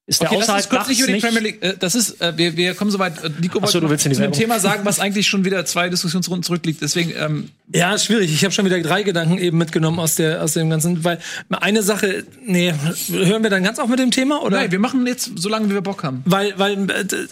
Ist 0.08 0.22
der 0.22 0.28
Okay, 0.28 0.36
lass 0.40 0.48
außerhalb 0.48 0.64
uns 0.64 0.70
kurz 0.70 0.88
nicht 0.88 1.00
über 1.00 1.12
die 1.12 1.20
Premier 1.20 1.40
League. 1.40 1.62
Äh, 1.62 1.74
das 1.78 1.94
ist, 1.94 2.18
äh, 2.22 2.32
wir, 2.34 2.56
wir 2.56 2.74
kommen 2.74 2.90
soweit. 2.90 3.22
Äh, 3.22 3.28
Nico 3.42 3.60
Ach 3.62 3.68
so, 3.68 3.82
wollte 3.82 3.98
zu 3.98 4.08
dem. 4.08 4.32
Thema 4.32 4.58
sagen, 4.58 4.86
was 4.86 5.00
eigentlich 5.00 5.28
schon 5.28 5.44
wieder 5.44 5.66
zwei 5.66 5.90
Diskussionsrunden 5.90 6.42
zurückliegt. 6.42 6.80
Deswegen, 6.80 7.12
ähm, 7.14 7.50
Ja, 7.74 7.92
ist 7.92 8.06
schwierig. 8.06 8.32
Ich 8.32 8.42
habe 8.42 8.54
schon 8.54 8.64
wieder 8.64 8.80
drei 8.80 9.02
Gedanken 9.02 9.36
eben 9.36 9.58
mitgenommen 9.58 9.98
aus 9.98 10.14
der 10.14 10.42
aus 10.42 10.54
dem 10.54 10.70
ganzen, 10.70 11.04
weil 11.04 11.18
eine 11.50 11.82
Sache, 11.82 12.24
nee, 12.42 12.72
hören 13.10 13.42
wir 13.42 13.50
dann 13.50 13.62
ganz 13.62 13.78
auf 13.78 13.90
mit 13.90 13.98
dem 13.98 14.10
Thema 14.10 14.42
oder? 14.42 14.56
nein, 14.56 14.72
wir 14.72 14.78
machen 14.78 15.06
jetzt 15.06 15.30
so 15.36 15.50
lange, 15.50 15.68
wie 15.68 15.74
wir 15.74 15.82
Bock 15.82 16.02
haben. 16.02 16.22
weil 16.24 16.54
weil 16.56 16.90
äh, 16.90 17.00
äh, 17.02 17.26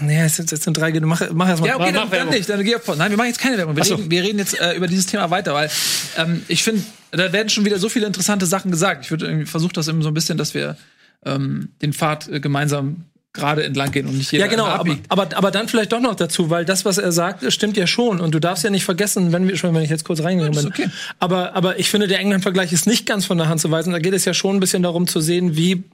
nee, 0.00 0.18
es 0.22 0.36
sind, 0.36 0.50
es 0.50 0.62
sind 0.62 0.78
drei 0.78 0.92
Gedanken. 0.92 1.10
Mach, 1.10 1.30
mach 1.34 1.48
erst 1.50 1.60
mal. 1.60 1.66
Ja, 1.66 1.76
okay, 1.76 1.92
Mach 1.92 2.08
dann, 2.08 2.20
dann 2.20 2.30
nicht. 2.30 2.48
Dann 2.48 2.64
geh 2.64 2.74
auf. 2.74 2.86
Nein, 2.96 3.10
wir 3.10 3.18
machen 3.18 3.28
jetzt 3.28 3.40
keine 3.40 3.58
Werbung. 3.58 3.76
Wir, 3.76 3.84
so. 3.84 3.96
reden, 3.96 4.10
wir 4.10 4.22
reden 4.22 4.38
jetzt 4.38 4.58
äh, 4.58 4.72
über 4.72 4.86
dieses 4.86 5.04
Thema 5.04 5.28
weiter, 5.28 5.52
weil 5.52 5.70
ähm, 6.16 6.40
ich 6.48 6.62
finde, 6.62 6.82
da 7.10 7.30
werden 7.34 7.50
schon 7.50 7.66
wieder 7.66 7.78
so 7.78 7.90
viele 7.90 8.06
interessante 8.06 8.46
Sachen 8.46 8.70
gesagt. 8.70 9.04
Ich 9.04 9.10
würde 9.10 9.26
irgendwie 9.26 9.44
versuche 9.44 9.74
das 9.74 9.88
eben 9.88 10.00
so 10.00 10.08
ein 10.08 10.14
bisschen, 10.14 10.38
dass 10.38 10.54
wir 10.54 10.78
ähm, 11.28 11.70
den 11.82 11.92
Pfad 11.92 12.28
äh, 12.28 12.40
gemeinsam 12.40 13.04
gerade 13.32 13.64
entlang 13.64 13.92
gehen 13.92 14.06
und 14.06 14.16
nicht 14.16 14.32
jeder 14.32 14.46
Ja, 14.46 14.50
genau, 14.50 14.66
aber, 14.66 14.96
aber, 15.08 15.28
aber 15.36 15.50
dann 15.50 15.68
vielleicht 15.68 15.92
doch 15.92 16.00
noch 16.00 16.14
dazu, 16.14 16.50
weil 16.50 16.64
das, 16.64 16.84
was 16.84 16.98
er 16.98 17.12
sagt, 17.12 17.50
stimmt 17.52 17.76
ja 17.76 17.86
schon. 17.86 18.20
Und 18.20 18.34
du 18.34 18.40
darfst 18.40 18.64
ja 18.64 18.70
nicht 18.70 18.84
vergessen, 18.84 19.32
wenn 19.32 19.46
wir 19.46 19.56
schon, 19.56 19.74
wenn 19.74 19.82
ich 19.82 19.90
jetzt 19.90 20.04
kurz 20.04 20.22
reingegangen 20.22 20.56
bin. 20.56 20.66
okay. 20.66 20.88
Aber, 21.18 21.54
aber 21.54 21.78
ich 21.78 21.90
finde, 21.90 22.08
der 22.08 22.20
England-Vergleich 22.20 22.72
ist 22.72 22.86
nicht 22.86 23.06
ganz 23.06 23.26
von 23.26 23.38
der 23.38 23.48
Hand 23.48 23.60
zu 23.60 23.70
weisen. 23.70 23.92
Da 23.92 23.98
geht 23.98 24.14
es 24.14 24.24
ja 24.24 24.34
schon 24.34 24.56
ein 24.56 24.60
bisschen 24.60 24.82
darum 24.82 25.06
zu 25.06 25.20
sehen, 25.20 25.56
wie 25.56 25.84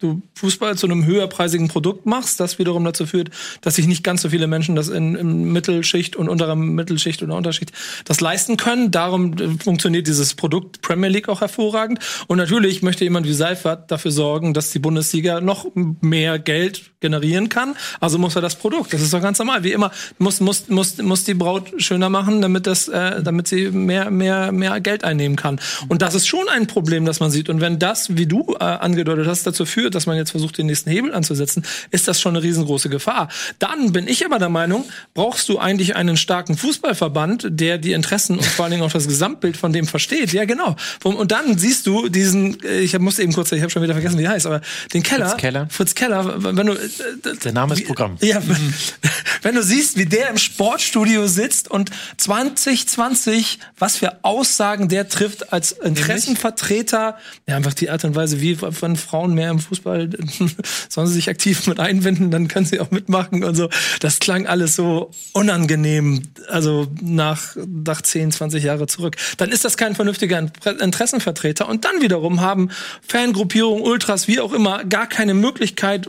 du 0.00 0.20
Fußball 0.34 0.76
zu 0.76 0.86
einem 0.86 1.06
höherpreisigen 1.06 1.68
Produkt 1.68 2.04
machst, 2.04 2.40
das 2.40 2.58
wiederum 2.58 2.84
dazu 2.84 3.06
führt, 3.06 3.30
dass 3.60 3.76
sich 3.76 3.86
nicht 3.86 4.02
ganz 4.02 4.22
so 4.22 4.30
viele 4.30 4.48
Menschen 4.48 4.74
das 4.74 4.88
in, 4.88 5.14
in 5.14 5.52
Mittelschicht 5.52 6.16
und 6.16 6.28
unterer 6.28 6.56
Mittelschicht 6.56 7.22
oder 7.22 7.36
Unterschicht 7.36 7.70
das 8.04 8.20
leisten 8.20 8.56
können. 8.56 8.90
Darum 8.90 9.34
äh, 9.34 9.62
funktioniert 9.62 10.08
dieses 10.08 10.34
Produkt 10.34 10.82
Premier 10.82 11.08
League 11.08 11.28
auch 11.28 11.40
hervorragend. 11.40 12.00
Und 12.26 12.38
natürlich 12.38 12.82
möchte 12.82 13.04
jemand 13.04 13.26
wie 13.26 13.32
Seifert 13.32 13.92
dafür 13.92 14.10
sorgen, 14.10 14.54
dass 14.54 14.70
die 14.72 14.80
Bundesliga 14.80 15.40
noch 15.40 15.66
mehr 15.74 16.40
Geld 16.40 16.90
generieren 16.98 17.48
kann. 17.48 17.76
Also 18.00 18.18
muss 18.18 18.34
er 18.34 18.42
das 18.42 18.56
Produkt. 18.56 18.92
Das 18.92 19.00
ist 19.00 19.14
doch 19.14 19.22
ganz 19.22 19.38
normal. 19.38 19.62
Wie 19.62 19.72
immer 19.72 19.92
muss 20.18 20.40
muss 20.40 20.68
muss 20.68 20.98
muss 20.98 21.24
die 21.24 21.34
Braut 21.34 21.72
schöner 21.78 22.08
machen, 22.08 22.42
damit 22.42 22.66
das 22.66 22.88
äh, 22.88 23.22
damit 23.22 23.46
sie 23.46 23.70
mehr 23.70 24.10
mehr 24.10 24.50
mehr 24.50 24.80
Geld 24.80 25.04
einnehmen 25.04 25.36
kann. 25.36 25.60
Und 25.88 26.02
das 26.02 26.14
ist 26.14 26.26
schon 26.26 26.48
ein 26.48 26.66
Problem, 26.66 27.04
das 27.04 27.20
man 27.20 27.30
sieht. 27.30 27.48
Und 27.48 27.60
wenn 27.60 27.78
das, 27.78 28.16
wie 28.16 28.26
du 28.26 28.56
äh, 28.58 28.64
angedeutet 28.64 29.26
hast, 29.26 29.46
dazu 29.46 29.59
führt, 29.66 29.94
dass 29.94 30.06
man 30.06 30.16
jetzt 30.16 30.30
versucht, 30.30 30.58
den 30.58 30.66
nächsten 30.66 30.90
Hebel 30.90 31.14
anzusetzen, 31.14 31.64
ist 31.90 32.08
das 32.08 32.20
schon 32.20 32.36
eine 32.36 32.42
riesengroße 32.42 32.88
Gefahr. 32.88 33.28
Dann 33.58 33.92
bin 33.92 34.08
ich 34.08 34.24
aber 34.24 34.38
der 34.38 34.48
Meinung, 34.48 34.84
brauchst 35.14 35.48
du 35.48 35.58
eigentlich 35.58 35.96
einen 35.96 36.16
starken 36.16 36.56
Fußballverband, 36.56 37.48
der 37.50 37.78
die 37.78 37.92
Interessen 37.92 38.38
und 38.38 38.46
vor 38.46 38.64
allen 38.64 38.72
Dingen 38.72 38.82
auch 38.82 38.92
das 38.92 39.08
Gesamtbild 39.08 39.56
von 39.56 39.72
dem 39.72 39.86
versteht. 39.86 40.32
Ja, 40.32 40.44
genau. 40.44 40.76
Und 41.02 41.32
dann 41.32 41.58
siehst 41.58 41.86
du 41.86 42.08
diesen, 42.08 42.62
äh, 42.62 42.80
ich 42.80 42.98
muss 42.98 43.18
eben 43.18 43.32
kurz, 43.32 43.52
ich 43.52 43.60
habe 43.60 43.70
schon 43.70 43.82
wieder 43.82 43.94
vergessen, 43.94 44.18
wie 44.18 44.24
er 44.24 44.30
heißt, 44.30 44.46
aber 44.46 44.60
den 44.92 45.02
Keller, 45.02 45.30
Fritz 45.30 45.40
Keller. 45.40 45.66
Fritz 45.70 45.94
Keller, 45.94 46.42
wenn 46.56 46.66
du 46.66 46.72
äh, 46.72 47.36
Der 47.44 47.52
Name 47.52 47.74
ist 47.74 47.86
Programm. 47.86 48.16
Ja, 48.20 48.40
wenn, 48.46 48.74
wenn 49.42 49.54
du 49.54 49.62
siehst, 49.62 49.96
wie 49.96 50.06
der 50.06 50.30
im 50.30 50.38
Sportstudio 50.38 51.26
sitzt 51.26 51.70
und 51.70 51.90
2020, 52.16 53.58
was 53.78 53.96
für 53.96 54.24
Aussagen 54.24 54.88
der 54.88 55.08
trifft 55.08 55.52
als 55.52 55.72
Interessenvertreter, 55.72 57.18
ja, 57.48 57.56
einfach 57.56 57.74
die 57.74 57.90
Art 57.90 58.04
und 58.04 58.14
Weise, 58.14 58.40
wie 58.40 58.60
wenn 58.60 58.96
Frauen 58.96 59.34
mehr 59.34 59.49
im 59.50 59.58
Fußball 59.58 60.10
sollen 60.88 61.06
sie 61.06 61.14
sich 61.14 61.28
aktiv 61.28 61.66
mit 61.66 61.80
einbinden, 61.80 62.30
dann 62.30 62.48
können 62.48 62.66
sie 62.66 62.80
auch 62.80 62.90
mitmachen 62.90 63.44
und 63.44 63.54
so. 63.54 63.68
Das 64.00 64.18
klang 64.18 64.46
alles 64.46 64.76
so 64.76 65.10
unangenehm, 65.32 66.22
also 66.48 66.86
nach, 67.00 67.56
nach 67.66 68.02
10, 68.02 68.32
20 68.32 68.64
Jahre 68.64 68.86
zurück. 68.86 69.16
Dann 69.36 69.50
ist 69.50 69.64
das 69.64 69.76
kein 69.76 69.94
vernünftiger 69.94 70.50
Interessenvertreter 70.80 71.68
und 71.68 71.84
dann 71.84 72.00
wiederum 72.00 72.40
haben 72.40 72.70
Fangruppierungen, 73.06 73.82
Ultras, 73.82 74.28
wie 74.28 74.40
auch 74.40 74.52
immer, 74.52 74.84
gar 74.84 75.06
keine 75.06 75.34
Möglichkeit, 75.34 76.08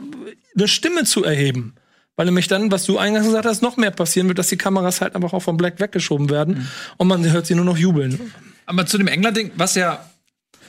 eine 0.56 0.68
Stimme 0.68 1.04
zu 1.04 1.24
erheben. 1.24 1.76
Weil 2.16 2.26
nämlich 2.26 2.48
dann, 2.48 2.72
was 2.72 2.86
du 2.86 2.98
eingangs 2.98 3.26
gesagt 3.26 3.46
hast, 3.46 3.62
noch 3.62 3.78
mehr 3.78 3.92
passieren 3.92 4.28
wird, 4.28 4.38
dass 4.38 4.50
die 4.50 4.58
Kameras 4.58 5.02
halt 5.02 5.16
einfach 5.16 5.34
auch 5.34 5.40
vom 5.40 5.58
Black 5.58 5.80
weggeschoben 5.80 6.30
werden 6.30 6.68
und 6.98 7.08
man 7.08 7.30
hört 7.32 7.48
sie 7.48 7.56
nur 7.56 7.66
noch 7.66 7.78
jubeln. 7.78 8.32
Aber 8.66 8.86
zu 8.86 8.98
dem 8.98 9.08
England-Ding, 9.08 9.52
was 9.56 9.76
ja, 9.76 10.06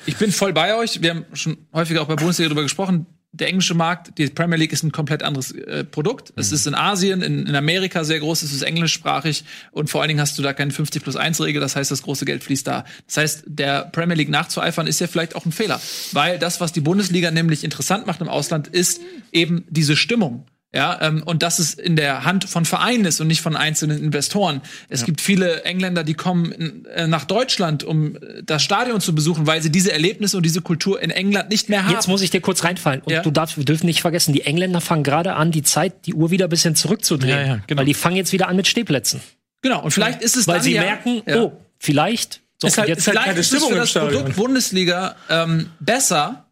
ich 0.07 0.17
bin 0.17 0.33
voll 0.33 0.53
bei 0.53 0.75
euch. 0.77 1.03
Wir 1.03 1.11
haben 1.11 1.25
schon 1.33 1.59
häufiger 1.73 2.03
auch 2.03 2.09
bei 2.09 2.17
Bundesliga 2.17 2.49
darüber 2.49 2.63
gesprochen. 2.63 3.07
Der 3.35 3.49
englische 3.49 3.75
Markt, 3.75 4.19
die 4.19 4.27
Premier 4.27 4.59
League 4.59 4.75
ist 4.75 4.83
ein 4.83 4.93
komplett 4.93 5.23
anderes 5.23 5.53
äh, 5.53 5.85
Produkt. 5.85 6.35
Es 6.37 6.53
ist 6.53 6.67
in 6.67 6.75
Asien, 6.75 7.23
in, 7.23 7.47
in 7.47 7.57
Amerika 7.57 8.05
sehr 8.05 8.21
groß, 8.21 8.43
es 8.43 8.53
ist 8.53 8.61
englischsprachig 8.61 9.45
und 9.71 9.89
vor 9.89 10.03
allen 10.03 10.09
Dingen 10.09 10.21
hast 10.21 10.39
du 10.39 10.43
da 10.43 10.53
keine 10.53 10.71
50 10.71 11.03
plus 11.03 11.17
1 11.17 11.41
Regel, 11.41 11.59
das 11.59 11.75
heißt, 11.75 11.91
das 11.91 12.03
große 12.03 12.27
Geld 12.27 12.45
fließt 12.45 12.67
da. 12.67 12.85
Das 13.07 13.17
heißt, 13.17 13.45
der 13.47 13.87
Premier 13.87 14.17
League 14.17 14.29
nachzueifern 14.29 14.87
ist 14.87 15.01
ja 15.01 15.07
vielleicht 15.07 15.35
auch 15.35 15.47
ein 15.47 15.53
Fehler, 15.53 15.81
weil 16.13 16.39
das, 16.39 16.61
was 16.61 16.73
die 16.73 16.83
Bundesliga 16.83 17.31
nämlich 17.31 17.65
interessant 17.65 18.07
macht 18.07 18.21
im 18.21 18.29
Ausland, 18.29 18.69
ist 18.69 19.01
eben 19.33 19.65
diese 19.71 19.97
Stimmung. 19.97 20.45
Ja, 20.75 20.99
ähm, 21.03 21.23
und 21.27 21.43
dass 21.43 21.59
es 21.59 21.75
in 21.75 21.97
der 21.97 22.25
Hand 22.25 22.45
von 22.49 22.65
Vereinen 22.65 23.05
ist 23.05 23.21
und 23.21 23.27
nicht 23.27 23.43
von 23.43 23.57
einzelnen 23.57 24.03
Investoren. 24.03 24.63
Es 24.89 25.05
gibt 25.05 25.21
viele 25.21 25.65
Engländer, 25.65 26.03
die 26.03 26.15
kommen 26.15 26.51
in, 26.51 26.87
äh, 26.87 27.07
nach 27.07 27.27
Deutschland, 27.27 27.85
um 27.85 28.17
äh, 28.17 28.43
das 28.43 28.63
Stadion 28.63 29.03
zu 29.03 29.15
besuchen, 29.15 29.47
weil 29.47 29.61
sie 29.61 29.69
diese 29.71 29.93
Erlebnisse 29.93 30.39
und 30.39 30.45
diese 30.45 30.63
Kultur 30.63 31.03
in 31.03 31.11
England 31.11 31.51
nicht 31.51 31.69
mehr 31.69 31.85
haben. 31.85 31.93
Jetzt 31.93 32.09
muss 32.09 32.23
ich 32.23 32.31
dir 32.31 32.41
kurz 32.41 32.65
reinfallen. 32.65 33.03
Und 33.03 33.13
Ja. 33.13 33.21
du 33.21 33.31
darfst, 33.31 33.59
wir 33.59 33.67
dürfen 33.67 33.85
nicht 33.85 34.01
vergessen, 34.01 34.33
die 34.33 34.41
Engländer 34.43 34.81
fangen 34.81 35.03
gerade 35.05 35.35
an, 35.35 35.51
die 35.51 35.63
Zeit, 35.63 36.07
die 36.07 36.15
Uhr 36.15 36.31
wieder 36.31 36.47
ein 36.47 36.51
bisschen 36.51 36.75
zurückzudrehen. 36.75 37.39
Ja, 37.39 37.47
ja, 37.47 37.61
genau. 37.67 37.81
Weil 37.81 37.85
die 37.87 37.93
fangen 37.95 38.17
jetzt 38.17 38.33
wieder 38.33 38.49
an 38.49 38.57
mit 38.57 38.67
Stehplätzen. 38.67 39.21
genau, 39.61 39.83
und 39.83 39.91
vielleicht 39.91 40.23
ist 40.23 40.39
es 40.39 40.47
Weil 40.49 40.55
dann 40.55 40.65
sie 40.65 40.73
ja, 40.73 40.81
merken, 40.81 41.21
ja. 41.27 41.43
oh, 41.43 41.53
vielleicht. 41.79 42.41
So, 42.59 42.67
Ist 42.69 42.79
halt- 42.79 42.89
jetzt 42.89 43.01
ist 43.01 43.09
halt 43.09 43.17
vielleicht 43.17 43.27
keine 43.29 43.41
ist 43.41 43.53
es 43.53 43.63
für 43.65 43.75
das 43.75 43.91
Stadion. 43.91 44.13
Produkt 44.23 44.37
Bundesliga 44.37 45.17
ähm, 45.29 45.69
besser, 45.81 46.47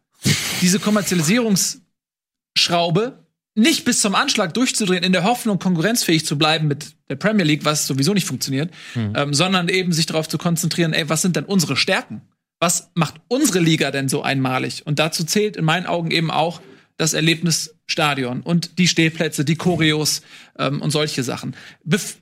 diese 0.61 0.77
Kommerzialisierungsschraube 0.79 3.17
nicht 3.55 3.83
bis 3.85 4.01
zum 4.01 4.15
Anschlag 4.15 4.53
durchzudrehen, 4.53 5.03
in 5.03 5.11
der 5.11 5.23
Hoffnung, 5.23 5.59
konkurrenzfähig 5.59 6.25
zu 6.25 6.37
bleiben 6.37 6.67
mit 6.67 6.95
der 7.09 7.15
Premier 7.15 7.45
League, 7.45 7.65
was 7.65 7.85
sowieso 7.85 8.13
nicht 8.13 8.25
funktioniert, 8.25 8.71
ähm, 9.15 9.33
sondern 9.33 9.67
eben 9.67 9.91
sich 9.91 10.05
darauf 10.05 10.29
zu 10.29 10.37
konzentrieren, 10.37 10.93
ey, 10.93 11.09
was 11.09 11.21
sind 11.21 11.35
denn 11.35 11.45
unsere 11.45 11.75
Stärken? 11.75 12.21
Was 12.59 12.91
macht 12.93 13.15
unsere 13.27 13.59
Liga 13.59 13.91
denn 13.91 14.07
so 14.07 14.21
einmalig? 14.21 14.85
Und 14.85 14.99
dazu 14.99 15.25
zählt 15.25 15.57
in 15.57 15.65
meinen 15.65 15.85
Augen 15.85 16.11
eben 16.11 16.31
auch 16.31 16.61
das 16.97 17.13
Erlebnisstadion 17.13 18.41
und 18.41 18.77
die 18.77 18.87
Stehplätze, 18.87 19.43
die 19.43 19.55
Choreos 19.55 20.21
ähm, 20.57 20.81
und 20.81 20.91
solche 20.91 21.23
Sachen. 21.23 21.55
Bef 21.83 22.17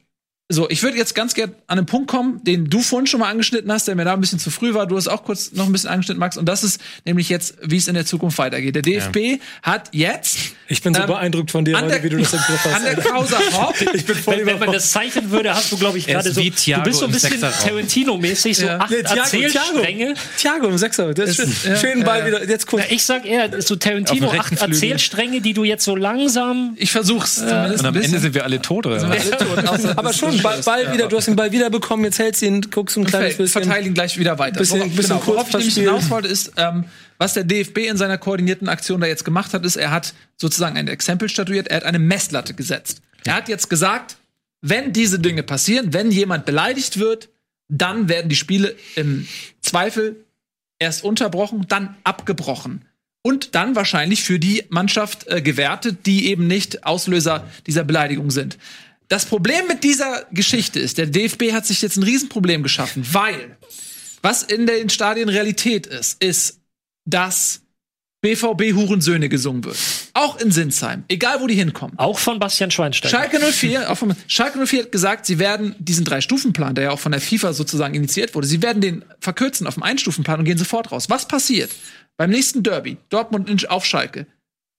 so, 0.52 0.68
ich 0.70 0.82
würde 0.82 0.98
jetzt 0.98 1.14
ganz 1.14 1.36
gern 1.36 1.52
an 1.68 1.78
einen 1.78 1.86
Punkt 1.86 2.10
kommen, 2.10 2.44
den 2.44 2.70
du 2.72 2.82
vorhin 2.82 3.06
schon 3.06 3.20
mal 3.20 3.30
angeschnitten 3.30 3.72
hast, 3.72 3.88
der 3.88 3.94
mir 3.96 4.04
da 4.04 4.14
ein 4.14 4.20
bisschen 4.22 4.40
zu 4.40 4.50
früh 4.50 4.74
war. 4.74 4.88
Du 4.88 4.98
hast 4.98 5.08
auch 5.08 5.24
kurz 5.24 5.52
noch 5.52 5.68
ein 5.68 5.72
bisschen 5.72 5.92
angeschnitten, 5.92 6.20
Max. 6.20 6.38
Und 6.38 6.48
das 6.48 6.64
ist 6.64 6.82
nämlich 7.06 7.30
jetzt, 7.30 7.56
wie 7.62 7.78
es 7.78 7.88
in 7.88 7.94
der 7.94 8.06
Zukunft 8.08 8.40
weitergeht. 8.40 8.74
Der 8.74 8.82
DFB 8.82 9.40
hat 9.62 9.90
jetzt 9.92 10.40
Ich 10.68 10.82
bin 10.82 10.96
so 10.96 11.02
Ähm, 11.02 11.08
beeindruckt 11.08 11.52
von 11.52 11.66
dir, 11.66 11.78
an 11.78 11.84
heute, 11.86 11.94
der, 11.94 12.04
wie 12.04 12.10
du 12.10 12.18
das 12.18 12.34
im 12.34 12.40
Griff 12.40 12.66
hast. 12.66 12.74
an 12.76 12.84
der. 12.84 12.96
Causa 12.96 13.38
Hop. 13.54 13.76
ich 13.94 14.06
bin 14.06 14.16
voll 14.16 14.38
wenn, 14.38 14.48
wenn 14.48 14.60
man 14.60 14.72
das 14.72 14.90
zeichnen 14.90 15.30
würde, 15.30 15.54
hast 15.54 15.72
du, 15.72 15.78
glaube 15.78 16.00
ich, 16.00 16.08
Er 16.08 16.16
gerade 16.16 16.32
so. 16.32 16.42
Du 16.42 16.82
bist 16.84 17.00
so 17.00 17.06
ein 17.06 17.12
bisschen. 17.12 17.40
Tarantino-mäßig, 17.42 18.58
so 18.58 18.68
acht 18.70 18.90
Nee, 18.90 19.04
Thiago, 19.04 19.20
Erzählstränge. 19.20 20.14
Thiago, 20.38 20.68
im 20.68 20.78
Sechser. 20.80 21.14
Das 21.14 21.38
ist 21.38 21.62
schön. 21.62 21.78
Schönen 21.78 22.04
Ball 22.04 22.26
wieder. 22.26 22.48
Jetzt 22.50 22.66
kurz. 22.66 22.84
Na, 22.88 22.92
ich 22.96 23.04
sag 23.06 23.26
eher, 23.26 23.62
so 23.62 23.76
Tarantino, 23.76 24.32
acht 24.32 24.48
Flügel. 24.48 24.74
Erzählstränge, 24.74 25.42
die 25.42 25.54
du 25.54 25.64
jetzt 25.64 25.86
so 25.86 25.96
langsam. 25.96 26.74
Ich 26.78 26.92
versuch's 26.92 27.36
zumindest 27.36 27.82
Und 27.82 27.86
am. 27.86 27.96
Ende 27.96 28.20
sind 28.20 28.34
wir 28.34 28.44
alle 28.44 28.60
tot, 28.62 28.88
oder? 28.88 29.08
was? 29.08 29.32
Alle 29.32 29.38
tot, 29.38 29.94
Aber 29.98 30.14
schon, 30.14 30.39
Ball. 30.44 30.62
Ball 30.64 30.94
wieder, 30.94 31.08
du 31.08 31.18
hast 31.18 31.28
den 31.28 31.36
Ball 31.36 31.52
wieder 31.52 31.70
bekommen, 31.70 32.04
jetzt 32.04 32.20
hältst 32.20 32.42
du 32.42 32.46
ihn, 32.48 32.62
guckst 32.72 32.98
ein 32.98 33.06
kleines 33.06 33.38
bisschen. 33.38 33.64
verteidigen 33.64 33.94
gleich 33.94 34.18
wieder 34.18 34.38
weiter. 34.40 34.60
Bisschen- 34.60 34.80
Worauf- 34.82 34.96
bisschen 34.96 35.10
genau, 35.20 35.28
worauf 35.28 35.48
ich 35.50 35.54
nämlich 35.56 35.74
hinaus 35.76 36.10
wollte, 36.10 36.28
ist, 36.28 36.52
ähm, 36.58 36.86
was 37.18 37.34
der 37.34 37.44
DFB 37.44 37.88
in 37.88 37.98
seiner 37.98 38.18
koordinierten 38.18 38.70
Aktion 38.70 39.02
da 39.02 39.08
jetzt 39.08 39.26
gemacht 39.26 39.54
hat, 39.54 39.66
ist, 39.66 39.76
er 39.76 39.92
hat 39.92 40.14
sozusagen 40.38 40.78
ein 40.78 40.88
Exempel 40.88 41.30
statuiert, 41.30 41.68
er 41.68 41.78
hat 41.78 41.84
eine 41.84 42.00
Messlatte 42.00 42.54
gesetzt. 42.54 43.02
Er 43.26 43.36
hat 43.36 43.50
jetzt 43.50 43.70
gesagt, 43.70 44.18
wenn 44.62 44.94
diese 44.94 45.20
Dinge 45.20 45.44
passieren, 45.44 45.94
wenn 45.94 46.12
jemand 46.12 46.46
beleidigt 46.46 47.00
wird, 47.00 47.30
dann 47.68 48.10
werden 48.10 48.30
die 48.30 48.36
Spiele 48.36 48.76
im 48.96 49.28
Zweifel 49.62 50.26
erst 50.80 51.04
unterbrochen, 51.04 51.66
dann 51.68 51.96
abgebrochen. 52.04 52.86
Und 53.22 53.54
dann 53.54 53.76
wahrscheinlich 53.76 54.24
für 54.24 54.40
die 54.40 54.64
Mannschaft 54.70 55.28
äh, 55.28 55.42
gewertet, 55.42 56.06
die 56.06 56.28
eben 56.28 56.48
nicht 56.48 56.86
Auslöser 56.86 57.46
dieser 57.68 57.84
Beleidigung 57.84 58.32
sind. 58.32 58.58
Das 59.10 59.26
Problem 59.26 59.68
mit 59.68 59.84
dieser 59.84 60.26
Geschichte 60.32 60.80
ist, 60.80 61.00
der 61.00 61.08
DFB 61.08 61.52
hat 61.52 61.66
sich 61.66 61.82
jetzt 61.82 61.98
ein 61.98 62.04
Riesenproblem 62.04 62.62
geschaffen, 62.62 63.06
weil 63.12 63.58
was 64.22 64.44
in 64.44 64.68
den 64.68 64.90
Stadien 64.90 65.30
Realität 65.30 65.88
ist, 65.88 66.24
ist, 66.24 66.62
dass 67.06 67.62
BVB 68.22 68.76
Hurensöhne 68.76 69.28
gesungen 69.30 69.64
wird. 69.64 69.78
Auch 70.14 70.40
in 70.40 70.52
Sinsheim, 70.52 71.06
egal 71.08 71.42
wo 71.42 71.48
die 71.48 71.56
hinkommen. 71.56 71.98
Auch 71.98 72.20
von 72.20 72.38
Bastian 72.38 72.70
Schweinsteiger. 72.70 73.18
Schalke 73.18 73.40
04, 73.40 73.90
auch 73.92 73.96
vom, 73.96 74.14
Schalke 74.28 74.64
04 74.64 74.84
hat 74.84 74.92
gesagt, 74.92 75.26
sie 75.26 75.40
werden 75.40 75.74
diesen 75.80 76.06
Drei-Stufen-Plan, 76.06 76.76
der 76.76 76.84
ja 76.86 76.92
auch 76.92 77.00
von 77.00 77.14
der 77.14 77.22
FIFA 77.22 77.54
sozusagen 77.54 77.96
initiiert 77.96 78.36
wurde, 78.36 78.46
sie 78.46 78.62
werden 78.62 78.82
den 78.82 79.06
verkürzen 79.22 79.66
auf 79.66 79.76
dem 79.76 79.84
Ein-Stufen-Plan 79.84 80.40
und 80.40 80.46
gehen 80.46 80.58
sofort 80.58 80.92
raus. 80.92 81.10
Was 81.10 81.28
passiert? 81.28 81.72
Beim 82.18 82.30
nächsten 82.30 82.62
Derby, 82.62 82.98
Dortmund 83.10 83.70
auf 83.70 83.86
Schalke. 83.86 84.28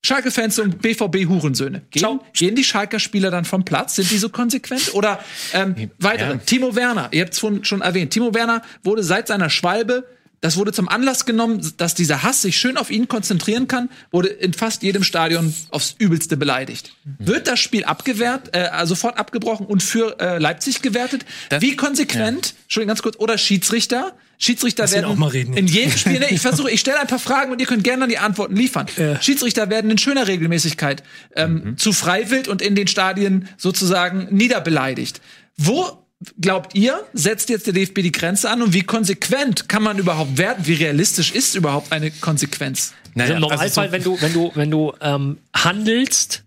Schalke-Fans 0.02 0.58
und 0.58 0.80
BVB-Hurensöhne. 0.80 1.82
Gehen, 1.90 2.00
Ciao. 2.00 2.24
gehen 2.32 2.54
die 2.54 2.64
Schalker 2.64 2.98
Spieler 2.98 3.30
dann 3.30 3.44
vom 3.44 3.64
Platz? 3.64 3.96
Sind 3.96 4.10
die 4.10 4.18
so 4.18 4.30
konsequent? 4.30 4.94
Oder 4.94 5.22
ähm, 5.52 5.90
weitere. 5.98 6.32
Ja. 6.32 6.36
Timo 6.38 6.74
Werner, 6.74 7.08
ihr 7.12 7.22
habt 7.22 7.34
es 7.34 7.40
schon, 7.40 7.64
schon 7.64 7.82
erwähnt. 7.82 8.12
Timo 8.12 8.34
Werner 8.34 8.62
wurde 8.82 9.02
seit 9.02 9.28
seiner 9.28 9.50
Schwalbe, 9.50 10.06
das 10.40 10.56
wurde 10.56 10.72
zum 10.72 10.88
Anlass 10.88 11.26
genommen, 11.26 11.60
dass 11.76 11.94
dieser 11.94 12.22
Hass 12.22 12.40
sich 12.40 12.58
schön 12.58 12.78
auf 12.78 12.90
ihn 12.90 13.08
konzentrieren 13.08 13.68
kann, 13.68 13.90
wurde 14.10 14.28
in 14.28 14.54
fast 14.54 14.82
jedem 14.82 15.04
Stadion 15.04 15.54
aufs 15.70 15.96
Übelste 15.98 16.38
beleidigt. 16.38 16.94
Wird 17.18 17.46
das 17.46 17.60
Spiel 17.60 17.84
abgewehrt, 17.84 18.56
äh, 18.56 18.86
sofort 18.86 19.18
abgebrochen 19.18 19.66
und 19.66 19.82
für 19.82 20.18
äh, 20.18 20.38
Leipzig 20.38 20.80
gewertet? 20.80 21.26
Wie 21.58 21.76
konsequent, 21.76 22.54
Entschuldigung, 22.62 22.88
ganz 22.88 23.02
kurz, 23.02 23.16
oder 23.18 23.36
Schiedsrichter? 23.36 24.14
Schiedsrichter 24.42 24.84
ihn 24.86 24.90
werden 24.92 25.04
auch 25.04 25.16
mal 25.16 25.28
reden 25.28 25.54
in 25.54 25.66
jedem 25.68 25.92
Spiel, 25.96 26.18
ne, 26.18 26.26
ich 26.30 26.40
versuche, 26.40 26.70
ich 26.70 26.80
stelle 26.80 26.98
ein 26.98 27.06
paar 27.06 27.18
Fragen 27.20 27.52
und 27.52 27.60
ihr 27.60 27.66
könnt 27.66 27.84
gerne 27.84 28.00
dann 28.00 28.08
die 28.10 28.18
Antworten 28.18 28.56
liefern. 28.56 28.86
Ja. 28.96 29.20
Schiedsrichter 29.22 29.70
werden 29.70 29.90
in 29.90 29.98
schöner 29.98 30.26
Regelmäßigkeit 30.26 31.02
ähm, 31.36 31.76
zu 31.76 31.92
Freiwild 31.92 32.48
und 32.48 32.62
in 32.62 32.74
den 32.74 32.86
Stadien 32.88 33.48
sozusagen 33.58 34.28
niederbeleidigt. 34.34 35.20
Wo 35.56 36.04
glaubt 36.40 36.74
ihr, 36.74 37.04
setzt 37.12 37.48
jetzt 37.50 37.66
der 37.66 37.74
DFB 37.74 37.96
die 38.02 38.12
Grenze 38.12 38.50
an 38.50 38.62
und 38.62 38.72
wie 38.72 38.82
konsequent 38.82 39.68
kann 39.68 39.82
man 39.82 39.98
überhaupt 39.98 40.38
werden? 40.38 40.66
Wie 40.66 40.74
realistisch 40.74 41.32
ist 41.32 41.54
überhaupt 41.54 41.92
eine 41.92 42.10
Konsequenz? 42.10 42.94
Also 43.16 43.34
Im 43.34 43.44
also 43.44 43.48
Normalfall, 43.48 43.86
so- 43.88 43.92
wenn 43.92 44.02
du, 44.02 44.20
wenn 44.22 44.32
du, 44.32 44.52
wenn 44.54 44.70
du 44.70 44.92
ähm, 45.00 45.38
handelst, 45.54 46.44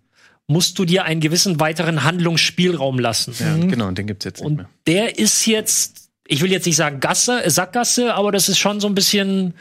musst 0.48 0.78
du 0.80 0.86
dir 0.86 1.06
einen 1.06 1.22
gewissen 1.22 1.60
weiteren 1.60 2.04
Handlungsspielraum 2.04 3.00
lassen. 3.00 3.34
Ja, 3.40 3.56
genau, 3.56 3.88
und 3.88 3.98
den 3.98 4.08
gibt's 4.08 4.26
jetzt 4.26 4.40
nicht 4.40 4.46
Und 4.46 4.56
mehr. 4.58 4.70
der 4.88 5.18
ist 5.20 5.46
jetzt, 5.46 6.03
ich 6.28 6.42
will 6.42 6.52
jetzt 6.52 6.66
nicht 6.66 6.76
sagen 6.76 7.00
Gasse, 7.00 7.44
Sackgasse, 7.50 8.14
aber 8.14 8.32
das 8.32 8.50
ist 8.50 8.58
schon 8.58 8.80
so 8.80 8.88
ein 8.88 8.96
bisschen. 8.96 9.54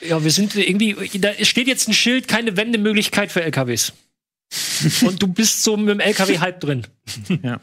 Ja, 0.00 0.24
wir 0.24 0.30
sind 0.30 0.56
irgendwie, 0.56 0.96
da 1.18 1.32
steht 1.44 1.68
jetzt 1.68 1.86
ein 1.88 1.92
Schild, 1.92 2.26
keine 2.26 2.56
Wendemöglichkeit 2.56 3.30
für 3.30 3.42
LKWs. 3.42 3.92
Und 5.02 5.22
du 5.22 5.26
bist 5.26 5.62
so 5.62 5.76
mit 5.76 5.90
dem 5.90 6.00
LKW 6.00 6.38
halb 6.38 6.60
drin. 6.60 6.86
Ja. 7.42 7.60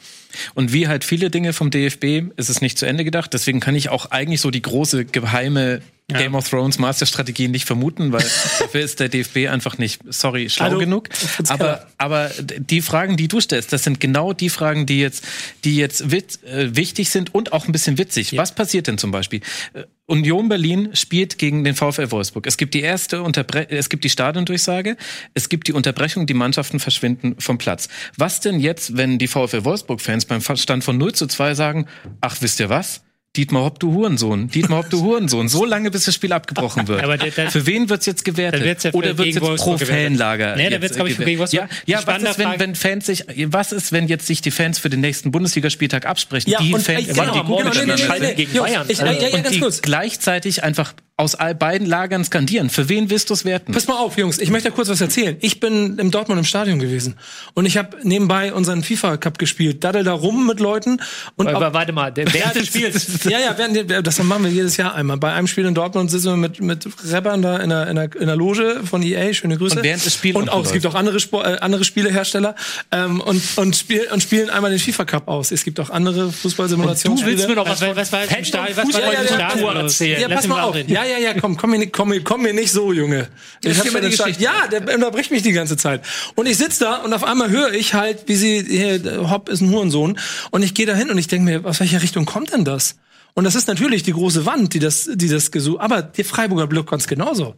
Und 0.53 0.73
wie 0.73 0.87
halt 0.87 1.03
viele 1.03 1.31
Dinge 1.31 1.53
vom 1.53 1.71
DFB 1.71 2.31
ist 2.35 2.49
es 2.49 2.61
nicht 2.61 2.77
zu 2.77 2.85
Ende 2.85 3.03
gedacht. 3.03 3.33
Deswegen 3.33 3.59
kann 3.59 3.75
ich 3.75 3.89
auch 3.89 4.11
eigentlich 4.11 4.41
so 4.41 4.51
die 4.51 4.61
große 4.61 5.05
geheime 5.05 5.81
Game 6.09 6.35
of 6.35 6.49
Thrones 6.49 6.79
Masterstrategie 6.79 7.49
nicht 7.49 7.65
vermuten, 7.65 8.13
weil 8.13 8.21
dafür 8.59 8.81
ist 8.81 9.01
der 9.01 9.09
DFB 9.09 9.49
einfach 9.49 9.77
nicht, 9.77 9.99
sorry, 10.07 10.49
schlau 10.49 10.67
Hallo, 10.67 10.79
genug. 10.79 11.09
Aber, 11.49 11.85
aber 11.97 12.31
die 12.57 12.81
Fragen, 12.81 13.17
die 13.17 13.27
du 13.27 13.41
stellst, 13.41 13.73
das 13.73 13.83
sind 13.83 13.99
genau 13.99 14.31
die 14.31 14.49
Fragen, 14.49 14.85
die 14.85 15.01
jetzt, 15.01 15.25
die 15.65 15.75
jetzt 15.75 16.09
wit, 16.09 16.41
äh, 16.43 16.75
wichtig 16.75 17.09
sind 17.09 17.35
und 17.35 17.51
auch 17.51 17.65
ein 17.65 17.73
bisschen 17.73 17.97
witzig. 17.97 18.37
Was 18.37 18.55
passiert 18.55 18.87
denn 18.87 18.97
zum 18.97 19.11
Beispiel? 19.11 19.41
Äh, 19.73 19.83
Union 20.05 20.47
Berlin 20.47 20.91
spielt 20.93 21.37
gegen 21.37 21.65
den 21.65 21.75
VfL 21.75 22.09
Wolfsburg. 22.11 22.47
Es 22.47 22.55
gibt 22.55 22.73
die 22.73 22.81
erste 22.81 23.21
Unterbre 23.21 23.69
es 23.69 23.89
gibt 23.89 24.05
die 24.05 24.09
Stadiondurchsage, 24.09 24.95
es 25.33 25.49
gibt 25.49 25.67
die 25.67 25.73
Unterbrechung, 25.73 26.25
die 26.25 26.33
Mannschaften 26.33 26.79
verschwinden 26.79 27.35
vom 27.39 27.57
Platz. 27.57 27.89
Was 28.15 28.39
denn 28.39 28.61
jetzt, 28.61 28.95
wenn 28.95 29.19
die 29.19 29.27
VfL 29.27 29.65
Wolfsburg-Fans 29.65 30.23
beim 30.23 30.39
Stand 30.41 30.85
von 30.85 30.97
0 30.97 31.13
zu 31.13 31.27
2 31.27 31.53
sagen, 31.53 31.87
ach, 32.21 32.37
wisst 32.39 32.61
ihr 32.61 32.69
was? 32.69 33.01
Dietmar 33.37 33.63
Hopp, 33.63 33.79
du 33.79 33.93
Hurensohn. 33.93 34.49
Dietmar 34.49 34.79
Hopp, 34.79 34.89
du 34.89 35.01
Hurensohn. 35.03 35.47
So 35.47 35.63
lange, 35.63 35.91
bis 35.91 36.05
das 36.05 36.15
Spiel 36.15 36.33
abgebrochen 36.33 36.87
wird. 36.87 37.03
Aber 37.03 37.17
der- 37.17 37.31
der- 37.31 37.51
Für 37.51 37.65
wen 37.67 37.87
wird's 37.89 38.05
jetzt 38.07 38.25
gewertet? 38.25 38.63
Wird's 38.63 38.83
ja 38.83 38.93
Oder 38.93 39.17
wird's 39.17 39.35
jetzt 39.35 39.39
pro 39.39 39.47
Wolfsburg. 39.49 39.81
Fanlager? 39.87 40.55
Nee, 40.55 40.63
da 40.65 40.69
jetzt, 40.71 40.81
wird's, 40.81 40.95
glaub 40.95 41.07
ich, 41.07 41.15
für 41.15 41.23
gegen 41.25 41.39
Wolfsburg. 41.39 41.61
Ja, 41.69 41.77
Die 41.85 41.91
ja 41.91 42.01
was 42.05 42.23
ist, 42.23 42.39
wenn, 42.39 42.59
wenn 42.59 42.75
Fans 42.75 43.05
sich, 43.05 43.23
was 43.47 43.71
ist, 43.71 43.91
wenn 43.91 44.07
jetzt 44.07 44.25
sich 44.27 44.41
die 44.41 44.51
Fans 44.51 44.79
für 44.79 44.89
den 44.89 45.01
nächsten 45.01 45.31
Bundesligaspieltag 45.31 46.05
absprechen? 46.05 46.51
Ja, 46.51 46.59
die 46.59 46.73
und, 46.73 46.81
Fans, 46.81 47.07
äh, 47.07 47.13
genau, 47.13 47.31
die 47.33 47.43
morgen 47.43 47.63
gut 47.65 47.75
nee, 47.75 47.79
nee, 47.85 47.91
miteinander 47.93 48.19
nee, 48.19 48.27
nee, 48.29 48.33
gegen 48.45 48.57
Bayern. 48.59 48.85
Ich, 48.87 48.97
ja, 48.97 49.11
ja, 49.11 49.27
und 49.27 49.43
ganz 49.43 49.49
die 49.51 49.59
kurz. 49.59 49.81
gleichzeitig 49.81 50.63
einfach 50.63 50.93
aus 51.19 51.33
all 51.33 51.55
beiden 51.55 51.87
Lagern 51.87 52.23
skandieren. 52.23 52.69
Für 52.69 52.89
wen 52.89 53.09
willst 53.09 53.31
du 53.31 53.33
es 53.33 53.43
werten? 53.43 53.71
Pass 53.73 53.87
mal 53.87 53.95
auf, 53.97 54.17
Jungs, 54.19 54.37
ich 54.37 54.51
möchte 54.51 54.69
kurz 54.69 54.87
was 54.87 55.01
erzählen. 55.01 55.35
Ich 55.41 55.59
bin 55.59 55.97
im 55.97 56.11
Dortmund 56.11 56.37
im 56.37 56.45
Stadion 56.45 56.77
gewesen 56.77 57.15
und 57.55 57.65
ich 57.65 57.75
habe 57.77 57.97
nebenbei 58.03 58.53
unseren 58.53 58.83
FIFA 58.83 59.17
Cup 59.17 59.39
gespielt. 59.39 59.83
Daddel 59.83 60.03
da 60.03 60.13
rum 60.13 60.45
mit 60.45 60.59
Leuten 60.59 61.01
und 61.35 61.47
Aber 61.47 61.69
auch- 61.69 61.73
warte 61.73 61.91
mal, 61.91 62.11
der, 62.11 62.31
während 62.33 62.53
des 62.55 62.67
Spiels. 62.67 63.07
Ja, 63.29 63.39
ja, 63.39 63.57
während, 63.57 64.05
das 64.07 64.21
machen 64.23 64.43
wir 64.43 64.51
jedes 64.51 64.77
Jahr 64.77 64.95
einmal. 64.95 65.17
Bei 65.17 65.33
einem 65.33 65.47
Spiel 65.47 65.65
in 65.65 65.73
Dortmund 65.75 66.09
sitzen 66.11 66.27
wir 66.31 66.37
mit, 66.37 66.59
mit 66.61 66.87
Rappern 67.11 67.41
da 67.41 67.57
in 67.57 67.69
der, 67.69 67.87
in, 67.87 67.95
der, 67.95 68.15
in 68.15 68.27
der 68.27 68.35
Loge 68.35 68.81
von 68.83 69.01
EA, 69.03 69.33
schöne 69.33 69.57
Grüße. 69.57 69.77
Und 69.77 69.83
während 69.83 70.05
des 70.05 70.13
Spiels 70.13 70.35
Und 70.35 70.49
auch, 70.49 70.65
es 70.65 70.71
gibt 70.71 70.85
auch 70.85 70.95
andere, 70.95 71.19
Spor 71.19 71.45
äh, 71.45 71.57
andere 71.59 71.83
Spielehersteller 71.83 72.55
ähm, 72.91 73.21
und, 73.21 73.41
und, 73.57 73.75
spiel, 73.75 74.07
und 74.11 74.21
spielen 74.23 74.49
einmal 74.49 74.71
den 74.71 74.79
FIFA 74.79 75.05
Cup 75.05 75.27
aus. 75.27 75.51
Es 75.51 75.63
gibt 75.63 75.79
auch 75.79 75.89
andere 75.89 76.31
Fußballsimulationsspiele. 76.31 77.35
Du 77.35 77.37
willst 77.37 77.49
mir 77.49 77.55
noch 77.55 77.65
was 77.65 77.81
Was, 77.81 77.87
von 77.87 77.95
was 77.95 78.11
war 78.11 78.21
jetzt 78.21 78.29
im 78.31 78.35
Fan- 78.37 78.45
Stadion? 78.45 78.77
Was 78.77 78.85
Fußball- 78.85 79.01
war 79.01 79.07
im 79.07 79.13
ja, 79.13 79.21
ja, 79.23 79.27
Stadion 79.49 79.75
ja, 79.75 79.81
erzählen. 79.81 80.21
Ja, 80.21 80.27
Lass 80.27 80.37
pass 80.39 80.47
mal 80.47 80.61
auf. 80.63 80.75
Ja, 80.87 81.03
ja, 81.05 81.17
ja, 81.17 81.33
komm, 81.39 81.57
komm 81.57 81.71
mir, 81.71 81.79
nicht- 81.79 81.93
komm, 81.93 82.13
komm 82.23 82.41
mir 82.43 82.53
nicht 82.53 82.71
so, 82.71 82.91
Junge. 82.93 83.27
Ich 83.63 83.77
hab 83.77 83.83
den 83.85 84.11
Start- 84.11 84.27
Geschichte. 84.29 84.43
Ja, 84.43 84.67
der 84.71 84.93
unterbricht 84.95 85.31
mich 85.31 85.43
die 85.43 85.51
ganze 85.51 85.77
Zeit. 85.77 86.01
Und 86.35 86.47
ich 86.47 86.57
sitz 86.57 86.79
da 86.79 86.97
und 86.97 87.13
auf 87.13 87.23
einmal 87.23 87.49
höre 87.49 87.73
ich 87.73 87.93
halt, 87.93 88.23
wie 88.27 88.35
sie, 88.35 88.63
hier, 88.67 88.99
der 88.99 89.29
Hopp 89.29 89.49
ist 89.49 89.61
ein 89.61 89.69
Hurensohn. 89.71 90.17
Und 90.51 90.63
ich 90.63 90.73
gehe 90.73 90.85
da 90.85 90.95
hin 90.95 91.09
und 91.09 91.17
ich 91.17 91.27
denke 91.27 91.45
mir, 91.45 91.65
aus 91.65 91.79
welcher 91.79 92.01
Richtung 92.01 92.25
kommt 92.25 92.53
denn 92.53 92.63
das? 92.65 92.95
Und 93.37 93.43
das 93.43 93.53
ist 93.53 93.67
natürlich 93.67 94.01
die 94.01 94.13
große 94.13 94.47
Wand, 94.47 94.73
die 94.73 94.79
das, 94.79 95.07
die 95.13 95.29
das 95.29 95.51
gesucht. 95.51 95.79
Aber 95.79 96.01
der 96.01 96.25
Freiburger 96.25 96.65
Block 96.65 96.89
ganz 96.89 97.05
genauso. 97.05 97.53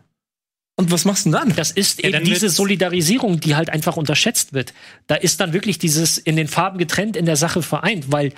Und 0.75 0.91
was 0.91 1.05
machst 1.05 1.25
du 1.25 1.29
denn 1.31 1.39
dann? 1.39 1.55
Das 1.55 1.71
ist 1.71 2.03
Ja, 2.03 2.09
eben 2.09 2.25
diese 2.25 2.49
Solidarisierung, 2.49 3.39
die 3.39 3.55
halt 3.55 3.69
einfach 3.69 3.95
unterschätzt 3.95 4.51
wird. 4.51 4.73
Da 5.07 5.15
ist 5.15 5.39
dann 5.39 5.53
wirklich 5.53 5.77
dieses 5.79 6.17
in 6.17 6.35
den 6.35 6.49
Farben 6.49 6.79
getrennt, 6.79 7.15
in 7.15 7.25
der 7.25 7.37
Sache 7.37 7.61
vereint, 7.61 8.11
weil 8.11 8.33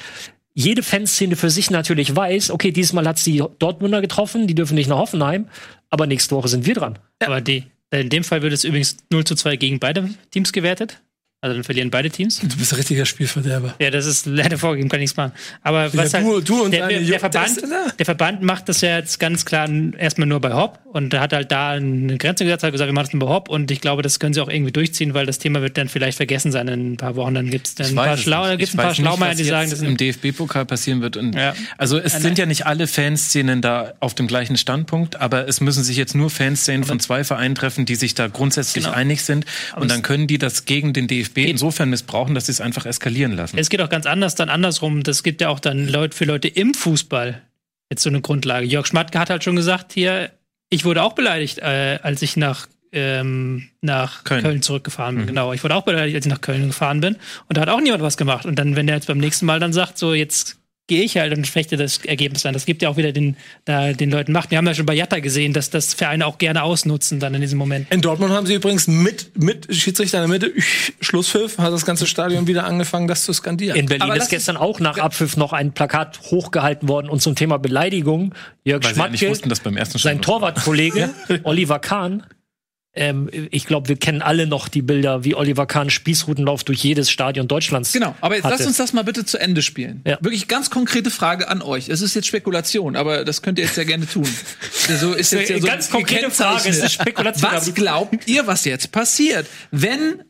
jede 0.54 0.84
Fanszene 0.84 1.36
für 1.36 1.50
sich 1.50 1.72
natürlich 1.72 2.16
weiß, 2.16 2.52
okay, 2.52 2.72
dieses 2.72 2.94
Mal 2.94 3.08
hat's 3.08 3.24
die 3.24 3.44
Dortmunder 3.58 4.02
getroffen, 4.02 4.46
die 4.46 4.54
dürfen 4.54 4.76
nicht 4.76 4.88
nach 4.88 4.98
Hoffenheim, 4.98 5.48
aber 5.90 6.06
nächste 6.06 6.36
Woche 6.36 6.48
sind 6.48 6.68
wir 6.68 6.76
dran. 6.76 7.00
Aber 7.24 7.42
die, 7.42 7.64
in 7.90 8.10
dem 8.10 8.24
Fall 8.24 8.44
wird 8.44 8.54
es 8.54 8.66
übrigens 8.66 8.98
0 9.12 9.24
zu 9.24 9.34
2 9.34 9.56
gegen 9.56 9.80
beide 9.80 10.12
Teams 10.30 10.54
gewertet. 10.54 11.02
Also 11.44 11.56
dann 11.56 11.64
verlieren 11.64 11.90
beide 11.90 12.12
Teams. 12.12 12.40
Du 12.40 12.56
bist 12.56 12.72
ein 12.72 12.76
richtiger 12.76 13.04
Spielverderber. 13.04 13.74
Ja, 13.80 13.90
das 13.90 14.06
ist 14.06 14.28
leider 14.28 14.60
vorgegeben, 14.60 14.90
kann 14.90 15.00
nichts 15.00 15.18
machen. 15.18 15.32
Aber 15.64 15.92
was 15.92 16.12
Ja, 16.12 16.20
halt, 16.20 16.28
du- 16.28 16.42
du 16.42 16.64
und 16.66 16.72
der, 16.72 16.82
deine 16.88 17.00
der, 17.00 17.08
der, 17.10 17.20
Verband, 17.20 17.62
der 17.98 18.06
Verband 18.06 18.42
macht 18.44 18.70
das 18.70 18.82
ja 18.82 18.98
jetzt 19.00 19.20
ganz 19.20 19.44
klar 19.44 19.68
erstmal 19.98 20.28
nur 20.28 20.40
bei 20.40 20.54
Hopp 20.54 20.78
und 20.94 21.16
hat 21.20 21.34
halt 21.34 21.52
da 21.52 21.72
eine 21.72 22.20
Grenze 22.20 22.44
gesetzt, 22.44 22.64
hat 22.64 22.72
gesagt, 22.74 22.88
wir 22.88 22.94
machen 22.94 23.06
das 23.06 23.14
nur 23.14 23.28
bei 23.28 23.34
Hopp 23.34 23.50
und 23.50 23.72
ich 23.72 23.82
glaube, 23.82 24.04
das 24.04 24.20
können 24.20 24.36
sie 24.36 24.42
auch 24.42 24.50
irgendwie 24.50 24.72
durchziehen, 24.72 25.16
weil 25.16 25.26
das 25.26 25.40
Thema 25.40 25.64
wird 25.64 25.80
dann 25.80 25.90
vielleicht 25.90 26.18
vergessen 26.18 26.52
sein 26.52 26.68
in 26.68 26.94
ein 26.94 26.98
paar 26.98 27.16
Wochen. 27.16 27.34
Dann 27.34 27.50
gibt 27.50 27.66
es 27.70 27.74
dann 27.74 27.88
ein 27.88 27.96
paar, 27.96 28.18
Schlau, 28.18 28.46
dann 28.46 28.60
gibt's 28.60 28.76
ein 28.76 28.78
paar 28.78 28.94
Schlaumeier, 28.94 29.34
die 29.34 29.44
sagen, 29.44 29.72
das 29.72 29.82
im 29.82 29.98
DFB-Pokal 29.98 30.66
passieren 30.68 31.02
wird. 31.02 31.18
Und 31.18 31.34
Ja. 31.34 31.56
Also 31.80 31.98
es 31.98 32.14
Nein, 32.14 32.22
sind 32.22 32.38
ja 32.38 32.46
nicht 32.46 32.68
alle 32.68 32.86
Fanszenen 32.86 33.64
da 33.64 33.94
auf 34.00 34.14
dem 34.14 34.28
gleichen 34.28 34.58
Standpunkt, 34.58 35.16
aber 35.16 35.48
es 35.48 35.60
müssen 35.60 35.84
sich 35.84 35.98
jetzt 35.98 36.14
nur 36.14 36.30
Fanszenen 36.30 36.84
von 36.84 37.00
zwei 37.00 37.24
Vereinen 37.24 37.56
treffen, 37.56 37.88
die 37.88 37.96
sich 37.96 38.14
da 38.14 38.28
grundsätzlich 38.28 38.84
Genau. 38.84 38.96
einig 38.96 39.24
sind. 39.24 39.46
Und 39.76 39.90
dann 39.90 40.04
können 40.04 40.28
die 40.28 40.38
das 40.38 40.66
gegen 40.66 40.94
den 40.94 41.08
DFB 41.08 41.31
insofern 41.36 41.90
missbrauchen, 41.90 42.36
dass 42.36 42.46
sie 42.46 42.52
es 42.52 42.62
einfach 42.62 42.86
eskalieren 42.86 43.34
lassen. 43.34 43.58
Es 43.58 43.70
geht 43.70 43.82
auch 43.82 43.90
ganz 43.90 44.06
anders 44.06 44.36
dann 44.36 44.50
andersrum. 44.50 45.04
Das 45.04 45.24
gibt 45.24 45.42
ja 45.42 45.50
auch 45.50 45.60
dann 45.60 45.88
Leute 45.88 46.16
für 46.16 46.26
Leute 46.26 46.48
im 46.48 46.74
Fußball 46.74 47.42
jetzt 47.90 48.04
so 48.04 48.10
eine 48.10 48.22
Grundlage. 48.22 48.66
Jörg 48.66 48.88
Schmatke 48.88 49.20
hat 49.20 49.30
halt 49.30 49.44
schon 49.44 49.56
gesagt 49.56 49.94
hier, 49.94 50.32
ich 50.70 50.86
wurde 50.86 51.04
auch 51.04 51.14
beleidigt, 51.14 51.60
äh, 51.60 52.00
als 52.02 52.22
ich 52.22 52.38
nach 52.38 52.68
ähm, 52.94 53.70
nach 53.80 54.24
Köln. 54.24 54.44
Köln, 54.44 54.62
zurückgefahren 54.62 55.16
bin. 55.16 55.28
Genau, 55.28 55.54
ich 55.54 55.64
wurde 55.64 55.76
auch 55.76 55.84
beleidigt, 55.84 56.16
als 56.16 56.26
ich 56.26 56.32
nach 56.32 56.42
Köln 56.42 56.68
gefahren 56.68 57.00
bin. 57.00 57.16
Und 57.48 57.58
da 57.58 57.62
hat 57.62 57.70
auch 57.70 57.80
niemand 57.80 58.04
was 58.04 58.18
gemacht. 58.18 58.46
Und 58.46 58.60
dann, 58.60 58.76
wenn 58.76 58.88
der 58.88 58.98
jetzt 58.98 59.08
beim 59.08 59.18
nächsten 59.18 59.46
Mal 59.46 59.60
dann 59.60 59.72
sagt, 59.72 59.98
so 59.98 60.14
jetzt 60.14 60.58
gehe 60.92 61.04
ich 61.06 61.16
halt 61.16 61.34
und 61.38 61.48
fechte 61.48 61.78
das 61.78 62.04
Ergebnis 62.04 62.46
an. 62.46 62.52
Das 62.52 62.66
gibt 62.66 62.82
ja 62.82 62.90
auch 62.90 62.98
wieder 62.98 63.14
den, 63.14 63.38
da, 63.64 63.94
den 63.94 64.12
Leuten 64.12 64.34
Macht. 64.34 64.52
Wir 64.52 64.58
haben 64.58 64.68
ja 64.68 64.74
schon 64.74 64.86
bei 64.86 64.94
Jatta 64.94 65.20
gesehen, 65.20 65.54
dass 65.54 65.70
das 65.70 65.94
Vereine 65.94 66.26
auch 66.26 66.38
gerne 66.38 66.64
ausnutzen 66.64 67.22
dann 67.22 67.34
in 67.34 67.40
diesem 67.40 67.58
Moment. 67.58 67.90
In 67.94 68.02
Dortmund 68.02 68.34
haben 68.34 68.46
sie 68.46 68.56
übrigens 68.56 68.88
mit, 68.88 69.42
mit 69.42 69.74
Schiedsrichter 69.74 70.22
in 70.22 70.30
der 70.30 70.40
Mitte, 70.40 70.52
Schlusspfiff, 71.00 71.58
hat 71.60 71.72
das 71.72 71.86
ganze 71.86 72.08
Stadion 72.08 72.46
wieder 72.46 72.66
angefangen, 72.66 73.08
das 73.08 73.24
zu 73.24 73.32
skandieren. 73.32 73.80
In 73.80 73.86
Berlin 73.86 74.12
ist 74.12 74.28
gestern 74.28 74.58
auch 74.58 74.82
nach 74.82 74.98
Abpfiff 74.98 75.38
noch 75.38 75.54
ein 75.54 75.72
Plakat 75.72 76.20
hochgehalten 76.24 76.90
worden 76.90 77.08
und 77.08 77.22
zum 77.22 77.36
Thema 77.36 77.58
Beleidigung. 77.58 78.36
Jörg 78.66 78.84
Weil 78.84 78.94
Schmatke, 78.94 79.30
wussten, 79.30 79.48
dass 79.48 79.62
beim 79.62 79.78
ersten 79.78 79.98
sein 79.98 80.22
Torwartkollege 80.22 81.10
Oliver 81.44 81.80
Kahn. 81.80 82.24
Ähm, 82.94 83.30
ich 83.52 83.66
glaube, 83.66 83.88
wir 83.88 83.96
kennen 83.96 84.22
alle 84.22 84.48
noch 84.48 84.68
die 84.68 84.82
Bilder, 84.82 85.24
wie 85.24 85.34
Oliver 85.34 85.66
Kahn 85.66 85.90
Spießrutenlauf 85.90 86.66
durch 86.66 86.84
jedes 86.84 87.10
Stadion 87.10 87.48
Deutschlands. 87.48 87.94
Genau, 87.94 88.16
aber 88.20 88.36
jetzt 88.36 88.44
hatte. 88.44 88.56
lasst 88.56 88.68
uns 88.68 88.78
das 88.78 88.92
mal 88.92 89.04
bitte 89.04 89.26
zu 89.26 89.38
Ende 89.38 89.62
spielen. 89.62 90.02
Ja. 90.06 90.18
Wirklich 90.22 90.50
ganz 90.50 90.70
konkrete 90.70 91.10
Frage 91.10 91.48
an 91.48 91.62
euch. 91.62 91.88
Es 91.88 92.02
ist 92.02 92.16
jetzt 92.16 92.28
Spekulation, 92.28 92.98
aber 92.98 93.24
das 93.24 93.42
könnt 93.42 93.60
ihr 93.60 93.66
jetzt 93.66 93.78
ja 93.78 93.84
gerne 93.84 94.08
tun. 94.08 94.28
So 95.00 95.14
ist 95.14 95.32
jetzt 95.32 95.50
ja 95.50 95.60
so 95.60 95.68
Ganz 95.68 95.90
konkrete 95.90 96.30
Frage, 96.32 96.68
es 96.68 96.80
ist 96.80 96.94
Spekulation, 96.94 97.52
Was 97.52 97.74
glaubt 97.74 98.28
ihr, 98.28 98.46
was 98.46 98.66
jetzt 98.66 98.92
passiert, 98.92 99.48
wenn 99.72 100.24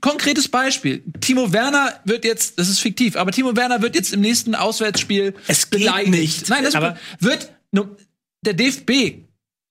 Konkretes 0.00 0.48
Beispiel. 0.48 1.02
Timo 1.20 1.52
Werner 1.52 2.00
wird 2.04 2.24
jetzt, 2.24 2.58
das 2.58 2.68
ist 2.68 2.80
fiktiv, 2.80 3.16
aber 3.16 3.30
Timo 3.30 3.56
Werner 3.56 3.82
wird 3.82 3.94
jetzt 3.94 4.14
im 4.14 4.20
nächsten 4.20 4.54
Auswärtsspiel 4.54 5.34
Es 5.48 5.68
geht 5.68 5.80
beleidigt. 5.80 6.10
nicht. 6.12 6.48
Nein, 6.48 6.64
das 6.64 6.74
Aber- 6.74 6.96
wird 7.20 7.52
der 8.42 8.54
DFB 8.54 9.25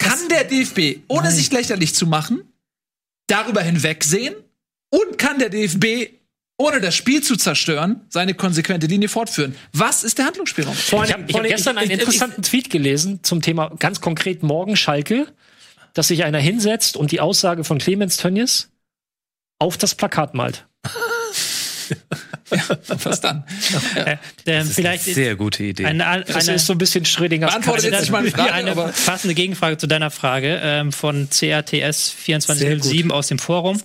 kann 0.09 0.29
der 0.29 0.43
DFB 0.43 1.03
ohne 1.07 1.31
sich 1.31 1.51
lächerlich 1.51 1.95
zu 1.95 2.07
machen 2.07 2.43
darüber 3.27 3.61
hinwegsehen 3.61 4.35
und 4.89 5.17
kann 5.17 5.39
der 5.39 5.49
DFB 5.49 6.13
ohne 6.57 6.79
das 6.79 6.95
Spiel 6.95 7.21
zu 7.21 7.35
zerstören 7.35 8.05
seine 8.09 8.33
konsequente 8.33 8.87
Linie 8.87 9.09
fortführen. 9.09 9.55
Was 9.73 10.03
ist 10.03 10.17
der 10.17 10.25
Handlungsspielraum? 10.25 10.75
Ich 10.75 10.93
habe 10.93 11.33
hab 11.33 11.43
gestern 11.43 11.77
einen 11.77 11.91
interessanten 11.91 12.43
Tweet 12.43 12.69
gelesen 12.69 13.19
zum 13.23 13.41
Thema 13.41 13.71
ganz 13.79 13.99
konkret 13.99 14.41
morgen 14.41 14.77
Schalke, 14.77 15.27
dass 15.93 16.07
sich 16.07 16.23
einer 16.23 16.39
hinsetzt 16.39 16.95
und 16.95 17.11
die 17.11 17.19
Aussage 17.19 17.63
von 17.63 17.79
Clemens 17.79 18.17
Tönnies 18.17 18.69
auf 19.59 19.77
das 19.77 19.95
Plakat 19.95 20.33
malt. 20.33 20.65
Was 23.03 23.21
dann? 23.21 23.43
Äh, 23.95 24.17
ähm, 24.45 24.67
vielleicht 24.67 25.07
ist 25.07 25.15
Sehr 25.15 25.36
gute 25.36 25.63
Idee. 25.63 25.86
eine, 25.86 26.05
eine, 26.07 26.23
Das 26.25 26.47
ist 26.47 26.65
so 26.65 26.73
ein 26.73 26.77
bisschen 26.77 27.05
Schrödingers 27.05 27.51
Beantwortet 27.51 27.91
jetzt 27.91 28.01
nicht 28.01 28.11
meine 28.11 28.29
Frage, 28.31 28.53
eine 28.53 28.71
aber- 28.71 28.93
passende 29.05 29.36
Gegenfrage 29.36 29.77
zu 29.77 29.88
deiner 29.88 30.11
Frage 30.11 30.59
ähm, 30.63 30.91
von 30.91 31.29
CRTS 31.29 32.15
2407 32.25 33.11
aus 33.11 33.27
dem 33.27 33.39
Forum. 33.39 33.81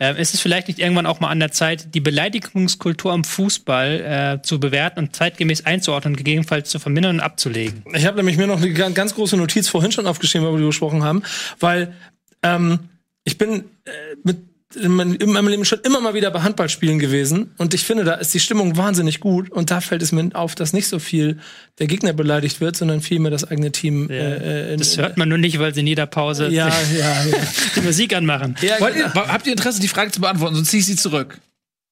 Ähm, 0.00 0.16
ist 0.16 0.34
es 0.34 0.40
vielleicht 0.40 0.66
nicht 0.66 0.80
irgendwann 0.80 1.06
auch 1.06 1.20
mal 1.20 1.28
an 1.28 1.38
der 1.38 1.52
Zeit, 1.52 1.94
die 1.94 2.00
Beleidigungskultur 2.00 3.12
am 3.12 3.22
Fußball 3.22 4.38
äh, 4.40 4.42
zu 4.42 4.58
bewerten 4.58 4.98
und 4.98 5.14
zeitgemäß 5.14 5.66
einzuordnen, 5.66 6.16
gegebenenfalls 6.16 6.68
zu 6.68 6.80
vermindern 6.80 7.16
und 7.16 7.20
abzulegen? 7.20 7.84
Ich 7.94 8.04
habe 8.04 8.16
nämlich 8.16 8.36
mir 8.36 8.48
noch 8.48 8.60
eine 8.60 8.72
ganz, 8.72 9.14
große 9.14 9.36
Notiz 9.36 9.68
vorhin 9.68 9.92
schon 9.92 10.08
aufgeschrieben, 10.08 10.46
worüber 10.48 10.62
wir 10.62 10.66
gesprochen 10.66 11.04
haben, 11.04 11.22
weil 11.60 11.94
ähm, 12.42 12.80
ich 13.22 13.38
bin 13.38 13.66
äh, 13.84 13.90
mit 14.24 14.38
in 14.74 14.92
meinem 14.92 15.14
in 15.14 15.30
meinem 15.30 15.48
Leben 15.48 15.64
schon 15.64 15.78
immer 15.80 16.00
mal 16.00 16.14
wieder 16.14 16.30
bei 16.32 16.40
Handballspielen 16.42 16.98
gewesen 16.98 17.52
und 17.58 17.74
ich 17.74 17.84
finde, 17.84 18.02
da 18.04 18.14
ist 18.14 18.34
die 18.34 18.40
Stimmung 18.40 18.76
wahnsinnig 18.76 19.20
gut 19.20 19.50
und 19.50 19.70
da 19.70 19.80
fällt 19.80 20.02
es 20.02 20.10
mir 20.10 20.30
auf, 20.34 20.54
dass 20.56 20.72
nicht 20.72 20.88
so 20.88 20.98
viel 20.98 21.38
der 21.78 21.86
Gegner 21.86 22.12
beleidigt 22.12 22.60
wird, 22.60 22.76
sondern 22.76 23.00
vielmehr 23.00 23.30
das 23.30 23.44
eigene 23.44 23.70
Team. 23.70 24.10
Äh, 24.10 24.72
in, 24.72 24.78
Das 24.78 24.96
hört 24.96 25.16
man 25.16 25.28
nur 25.28 25.38
nicht, 25.38 25.58
weil 25.60 25.72
sie 25.74 25.80
in 25.80 25.86
jeder 25.86 26.06
Pause 26.06 26.48
Ja, 26.48 26.68
ja, 26.98 27.24
ja. 27.24 27.36
die 27.76 27.80
Musik 27.82 28.14
anmachen. 28.16 28.56
ja 28.62 28.80
Wollt 28.80 28.96
ihr, 28.96 29.04
genau. 29.08 29.28
habt 29.28 29.46
ihr 29.46 29.52
Interesse, 29.52 29.80
die 29.80 29.88
Frage 29.88 30.10
zu 30.10 30.20
beantworten? 30.20 30.56
Sonst 30.56 30.70
ziehe 30.70 30.80
ich 30.80 30.86
sie 30.86 30.96
zurück. 30.96 31.38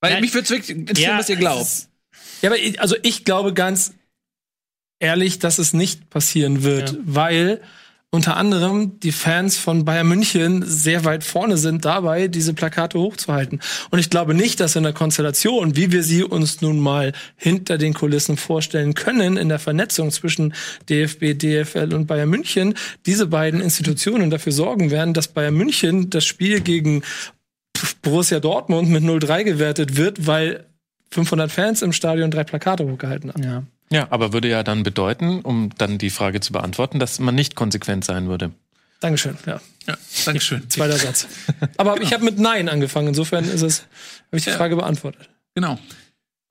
Weil 0.00 0.14
Nein. 0.14 0.22
mich 0.22 0.34
würde 0.34 0.48
wirklich 0.50 0.70
interessieren, 0.76 1.18
was 1.18 1.28
ihr 1.28 1.36
glaubt. 1.36 1.66
Ja, 2.40 2.50
aber 2.50 2.58
ich, 2.58 2.80
also 2.80 2.96
ich 3.02 3.24
glaube 3.24 3.52
ganz 3.54 3.92
ehrlich, 4.98 5.38
dass 5.38 5.58
es 5.58 5.72
nicht 5.72 6.10
passieren 6.10 6.64
wird, 6.64 6.90
Ja. 6.92 6.98
weil 7.04 7.60
unter 8.14 8.36
anderem 8.36 9.00
die 9.00 9.10
Fans 9.10 9.56
von 9.56 9.86
Bayern 9.86 10.06
München 10.06 10.62
sehr 10.66 11.06
weit 11.06 11.24
vorne 11.24 11.56
sind 11.56 11.86
dabei, 11.86 12.28
diese 12.28 12.52
Plakate 12.52 12.98
hochzuhalten. 12.98 13.60
Und 13.90 13.98
ich 13.98 14.10
glaube 14.10 14.34
nicht, 14.34 14.60
dass 14.60 14.76
in 14.76 14.82
der 14.82 14.92
Konstellation, 14.92 15.76
wie 15.76 15.92
wir 15.92 16.02
sie 16.02 16.22
uns 16.22 16.60
nun 16.60 16.78
mal 16.78 17.14
hinter 17.36 17.78
den 17.78 17.94
Kulissen 17.94 18.36
vorstellen 18.36 18.92
können, 18.92 19.38
in 19.38 19.48
der 19.48 19.58
Vernetzung 19.58 20.10
zwischen 20.10 20.52
DFB, 20.90 21.38
DFL 21.38 21.94
und 21.94 22.06
Bayern 22.06 22.28
München, 22.28 22.74
diese 23.06 23.26
beiden 23.26 23.62
Institutionen 23.62 24.28
dafür 24.28 24.52
sorgen 24.52 24.90
werden, 24.90 25.14
dass 25.14 25.28
Bayern 25.28 25.54
München 25.54 26.10
das 26.10 26.26
Spiel 26.26 26.60
gegen 26.60 27.02
Borussia 28.02 28.40
Dortmund 28.40 28.90
mit 28.90 29.02
0-3 29.02 29.44
gewertet 29.44 29.96
wird, 29.96 30.26
weil 30.26 30.66
500 31.12 31.50
Fans 31.50 31.80
im 31.80 31.94
Stadion 31.94 32.30
drei 32.30 32.44
Plakate 32.44 32.84
hochgehalten 32.84 33.32
haben. 33.32 33.42
Ja. 33.42 33.62
Ja, 33.92 34.06
aber 34.10 34.32
würde 34.32 34.48
ja 34.48 34.62
dann 34.62 34.82
bedeuten, 34.82 35.40
um 35.40 35.70
dann 35.78 35.98
die 35.98 36.10
Frage 36.10 36.40
zu 36.40 36.52
beantworten, 36.52 36.98
dass 36.98 37.18
man 37.18 37.34
nicht 37.34 37.54
konsequent 37.54 38.04
sein 38.04 38.28
würde. 38.28 38.50
Dankeschön, 39.00 39.36
ja. 39.46 39.60
Ja, 39.86 39.96
Dankeschön. 40.24 40.70
Zweiter 40.70 40.96
Satz. 40.96 41.26
Aber 41.76 42.00
ich 42.00 42.12
habe 42.12 42.24
mit 42.24 42.38
Nein 42.38 42.68
angefangen, 42.68 43.08
insofern 43.08 43.44
ist 43.44 43.62
es, 43.62 43.80
habe 44.28 44.36
ich 44.38 44.44
die 44.44 44.50
Ja. 44.50 44.56
Frage 44.56 44.76
beantwortet. 44.76 45.28
Genau. 45.56 45.76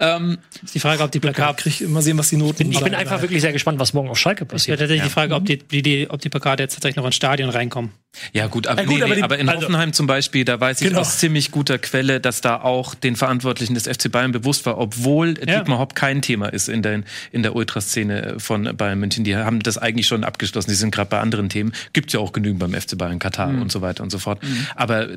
Ähm, 0.04 0.40
Ist 0.64 0.74
die 0.74 0.80
Frage, 0.80 1.04
ob 1.04 1.12
die 1.12 1.20
Ja, 1.20 1.22
Plakate. 1.32 1.62
krieg 1.62 1.80
immer 1.82 2.02
sehen, 2.02 2.18
was 2.18 2.30
die 2.30 2.36
Noten 2.38 2.72
Ich 2.72 2.80
bin 2.84 2.96
einfach 2.96 3.22
wirklich 3.22 3.40
sehr 3.42 3.54
gespannt, 3.54 3.80
was 3.80 3.94
morgen 3.94 4.10
auf 4.10 4.18
Schalke 4.18 4.44
Ich 4.46 4.50
passiert. 4.50 4.80
tatsächlich 4.80 5.04
die 5.04 5.14
Frage, 5.14 5.36
ob 5.36 5.46
die, 5.46 5.58
die, 5.60 5.84
die, 5.84 6.10
ob 6.10 6.20
die 6.20 6.30
Plakate 6.30 6.64
jetzt 6.64 6.74
tatsächlich 6.74 6.96
noch 6.98 7.06
ins 7.06 7.16
Stadion 7.16 7.52
reinkommen. 7.52 7.92
Ja 8.34 8.48
gut, 8.48 8.66
aber, 8.68 8.82
Ja, 8.82 8.88
gut, 8.88 8.96
nee, 8.98 9.02
aber 9.04 9.10
nee, 9.12 9.16
die- 9.18 9.24
aber 9.24 9.38
in 9.38 9.48
also- 9.48 9.62
Hoffenheim 9.62 9.94
zum 9.94 10.08
Beispiel, 10.08 10.44
da 10.44 10.60
weiß 10.60 10.82
ich 10.82 10.88
Genau. 10.90 11.02
aus 11.02 11.20
ziemlich 11.20 11.52
guter 11.52 11.78
Quelle, 11.78 12.20
dass 12.20 12.42
da 12.42 12.60
auch 12.62 12.96
den 12.96 13.16
Verantwortlichen 13.16 13.74
des 13.76 13.88
FC 13.88 14.10
Bayern 14.12 14.32
bewusst 14.32 14.66
war, 14.66 14.80
obwohl 14.80 15.36
Ja. 15.38 15.60
Dietmar 15.60 15.78
Hopp 15.80 15.94
kein 15.96 16.22
Thema 16.24 16.48
ist 16.48 16.68
in 16.68 16.82
der, 16.82 17.04
in 17.32 17.44
der 17.44 17.56
Ultraszene 17.56 18.36
von 18.40 18.76
Bayern 18.76 19.00
München. 19.00 19.24
Die 19.24 19.36
haben 19.38 19.62
das 19.62 19.78
eigentlich 19.78 20.08
schon 20.08 20.24
abgeschlossen. 20.24 20.72
Die 20.72 20.76
sind 20.76 20.94
gerade 20.94 21.10
bei 21.12 21.20
anderen 21.20 21.48
Themen. 21.50 21.74
Gibt 21.94 22.12
ja 22.12 22.20
auch 22.20 22.34
genügend 22.34 22.60
beim 22.60 22.74
FC 22.74 22.98
Bayern, 22.98 23.20
Katar 23.20 23.50
und 23.50 23.72
so 23.72 23.82
weiter 23.82 24.04
und 24.04 24.10
so 24.10 24.18
fort. 24.20 24.40
Aber 24.76 25.08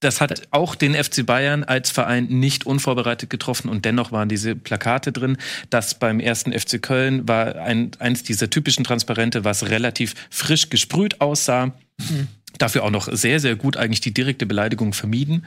das 0.00 0.20
hat 0.20 0.48
auch 0.50 0.74
den 0.74 0.94
FC 0.94 1.24
Bayern 1.24 1.62
als 1.62 1.90
Verein 1.90 2.26
nicht 2.26 2.64
unvorbereitet 2.66 3.28
getroffen 3.30 3.68
und 3.68 3.84
dennoch 3.84 4.12
waren 4.12 4.28
diese 4.28 4.56
Plakate 4.56 5.12
drin. 5.12 5.36
Das 5.68 5.98
beim 5.98 6.20
ersten 6.20 6.58
FC 6.58 6.82
Köln 6.82 7.28
war 7.28 7.56
ein, 7.56 7.90
eins 7.98 8.22
dieser 8.22 8.48
typischen 8.48 8.82
Transparente, 8.82 9.44
was 9.44 9.68
relativ 9.68 10.14
frisch 10.30 10.70
gesprüht 10.70 11.20
aussah. 11.20 11.72
Dafür 12.58 12.84
auch 12.84 12.90
noch 12.90 13.08
sehr, 13.12 13.40
sehr 13.40 13.56
gut 13.56 13.76
eigentlich 13.76 14.00
die 14.00 14.12
direkte 14.14 14.46
Beleidigung 14.46 14.92
vermieden. 14.94 15.46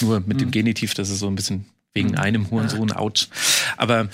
Nur 0.00 0.20
mit 0.20 0.40
dem 0.40 0.50
Genitiv, 0.50 0.94
das 0.94 1.10
ist 1.10 1.18
so 1.18 1.26
ein 1.26 1.34
bisschen 1.34 1.66
wegen 1.92 2.16
einem 2.16 2.50
Hurensohn, 2.50 2.92
ouch. 2.92 3.28
Aber 3.76 4.08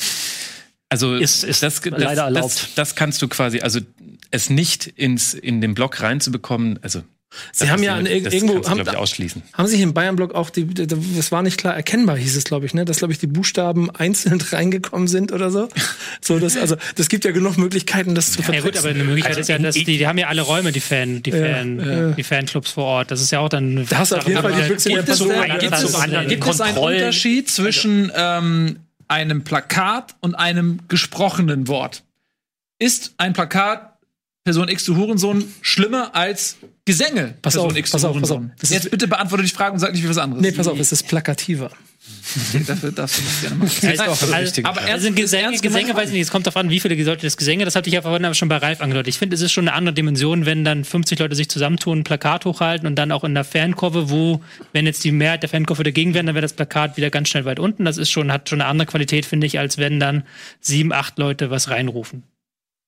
also 0.89 1.14
Ist- 1.16 1.45
ist 1.45 1.62
das, 1.62 1.80
das, 1.80 1.91
leider 1.91 2.09
das, 2.09 2.18
erlaubt. 2.35 2.68
das 2.76 2.95
kannst 2.95 3.20
du 3.20 3.28
quasi, 3.28 3.61
also 3.61 3.80
es 4.30 4.49
nicht 4.49 4.87
ins, 4.87 5.35
in 5.35 5.61
den 5.61 5.74
Block 5.74 6.01
reinzubekommen, 6.01 6.78
also 6.82 7.03
Sie 7.53 7.70
haben 7.70 7.82
ja 7.82 7.97
an, 7.97 8.05
das 8.05 8.32
irgendwo, 8.32 8.61
kannst 8.61 8.70
haben, 8.70 8.97
ausschließen. 8.97 9.43
haben 9.53 9.66
sich 9.66 9.80
im 9.80 9.95
Bayern-Block 9.95 10.35
auch 10.35 10.51
die, 10.51 10.66
das 10.66 11.32
war 11.32 11.43
nicht 11.43 11.59
klar 11.59 11.74
erkennbar, 11.74 12.16
hieß 12.16 12.37
es, 12.37 12.45
glaube 12.45 12.66
ich, 12.66 12.74
ne, 12.74 12.85
dass, 12.85 12.99
glaube 12.99 13.12
ich, 13.12 13.18
die 13.18 13.26
Buchstaben 13.26 13.91
einzeln 13.95 14.41
reingekommen 14.41 15.09
sind 15.09 15.32
oder 15.32 15.51
so. 15.51 15.68
So, 16.20 16.39
das, 16.39 16.57
also, 16.57 16.76
das 16.97 17.09
gibt 17.09 17.24
ja 17.24 17.32
genug 17.32 17.59
Möglichkeiten, 17.59 18.14
das 18.14 18.32
zu 18.32 18.43
Ja 18.43 18.61
gut, 18.61 18.76
aber 18.76 18.89
eine 18.89 19.05
Möglichkeit 19.05 19.30
Also 19.32 19.41
ist 19.41 19.49
ja, 19.49 19.59
dass 19.59 19.74
die, 19.74 19.85
die 19.85 20.07
haben 20.07 20.18
ja 20.18 20.28
alle 20.28 20.43
Räume, 20.43 20.72
die 20.72 20.80
Fan, 20.80 21.22
die 21.22 21.32
Fan, 21.32 21.78
ja. 21.78 22.11
die 22.11 22.22
Fanclubs 22.22 22.70
vor 22.70 22.85
Ort. 22.85 23.11
Das 23.11 23.20
ist 23.20 23.30
ja 23.30 23.41
auch 23.41 23.49
dann. 23.49 23.87
Da 23.89 23.99
hast 23.99 24.12
du 24.12 24.16
auf 24.16 24.28
jeden 24.28 24.41
Fall 24.41 24.53
die 24.53 24.68
Büchse 24.68 24.89
gibt 24.91 25.09
es, 25.09 25.18
Person. 25.18 25.28
denn, 25.28 25.49
Ja, 25.49 25.59
gibt, 25.59 25.72
das 25.72 25.82
es, 25.82 25.91
ist 25.91 25.97
anderen 25.97 26.28
gibt 26.28 26.47
es 26.47 26.61
einen. 26.61 26.78
Unterschied 26.78 27.51
zwischen 27.51 28.12
ähm, 28.14 28.76
einem 29.09 29.45
Plakat 29.45 30.14
und 30.20 30.35
einem 30.35 30.80
gesprochenen 30.89 31.68
Wort? 31.68 32.03
Ist 32.78 33.14
ein 33.18 33.32
Plakat 33.32 33.93
Person 34.45 34.68
X 34.68 34.84
du 34.84 34.95
Hurensohn 34.97 35.42
schlimmer 35.62 36.14
als 36.14 36.59
Gesänge 36.84 37.34
Pass 37.40 37.55
Person 37.55 37.70
auf, 37.70 37.76
X 37.78 37.90
pass 37.92 38.03
du 38.03 38.09
auf, 38.09 38.20
pass 38.20 38.30
Hurensohn? 38.30 38.51
auf. 38.51 38.61
Das 38.61 38.70
Jetzt 38.70 38.84
ist- 38.84 38.90
bitte 38.90 39.09
beantworte 39.09 39.42
die 39.42 39.49
Frage 39.51 39.72
und 39.72 39.78
sag 39.78 39.92
nicht 39.92 40.05
wie 40.05 40.09
was 40.09 40.18
anderes. 40.18 40.42
Nee, 40.42 40.53
pass 40.53 40.68
auf, 40.68 40.78
es 40.78 40.92
ist 40.92 41.09
plakativer. 41.09 41.70
Dafür 42.66 42.92
darfst 42.92 43.18
du 43.18 43.22
das 43.22 43.40
gerne 43.40 43.57
machen. 43.57 43.70
heißt 43.82 43.82
Nein, 43.82 44.01
auch, 44.01 44.20
also, 44.20 44.34
richtig. 44.34 44.66
aber 44.66 44.80
Also 44.82 44.90
ernst, 44.90 45.05
sind 45.05 45.16
Gesänge, 45.16 45.42
ernst 45.45 45.62
Gesänge 45.62 45.95
weiß 45.97 46.09
ich 46.09 46.12
nicht, 46.12 46.22
es 46.24 46.30
kommt 46.30 46.47
darauf 46.47 46.59
an, 46.59 46.68
wie 46.68 46.78
viele 46.78 46.95
Leute 47.03 47.22
das 47.22 47.38
Gesänge, 47.38 47.64
das 47.64 47.74
hatte 47.74 47.88
ich 47.88 47.95
ja 47.95 48.03
vorhin 48.03 48.22
aber 48.26 48.34
schon 48.34 48.51
bei 48.51 48.59
Ralf 48.59 48.82
angedeutet. 48.82 49.09
Ich 49.09 49.18
finde, 49.18 49.34
es 49.34 49.40
ist 49.40 49.53
schon 49.53 49.66
eine 49.66 49.74
andere 49.74 49.95
Dimension, 49.95 50.45
wenn 50.45 50.62
dann 50.62 50.84
50 50.84 51.18
Leute 51.18 51.34
sich 51.36 51.49
zusammentun, 51.49 52.01
ein 52.01 52.05
Plakat 52.05 52.45
hochhalten 52.45 52.86
und 52.86 52.97
dann 52.97 53.12
auch 53.12 53.24
in 53.24 53.32
der 53.32 53.45
Fankurve, 53.45 54.11
wo, 54.11 54.42
wenn 54.74 54.84
jetzt 54.84 55.03
die 55.05 55.12
Mehrheit 55.12 55.42
der 55.42 55.49
Fankurve 55.49 55.84
dagegen 55.84 56.12
wären, 56.12 56.26
dann 56.26 56.34
wäre 56.34 56.42
das 56.42 56.53
Plakat 56.53 56.99
wieder 56.99 57.09
ganz 57.09 57.30
schnell 57.30 57.47
weit 57.47 57.59
unten. 57.59 57.86
Das 57.86 57.97
ist 57.97 58.11
schon, 58.11 58.30
hat 58.30 58.51
schon 58.51 58.61
eine 58.61 58.68
andere 58.68 58.84
Qualität, 58.86 59.24
finde 59.24 59.47
ich, 59.47 59.59
als 59.59 59.78
wenn 59.78 59.99
dann 59.99 60.24
sieben, 60.61 60.92
acht 60.92 61.18
Leute 61.18 61.49
was 61.51 61.70
reinrufen. 61.70 62.24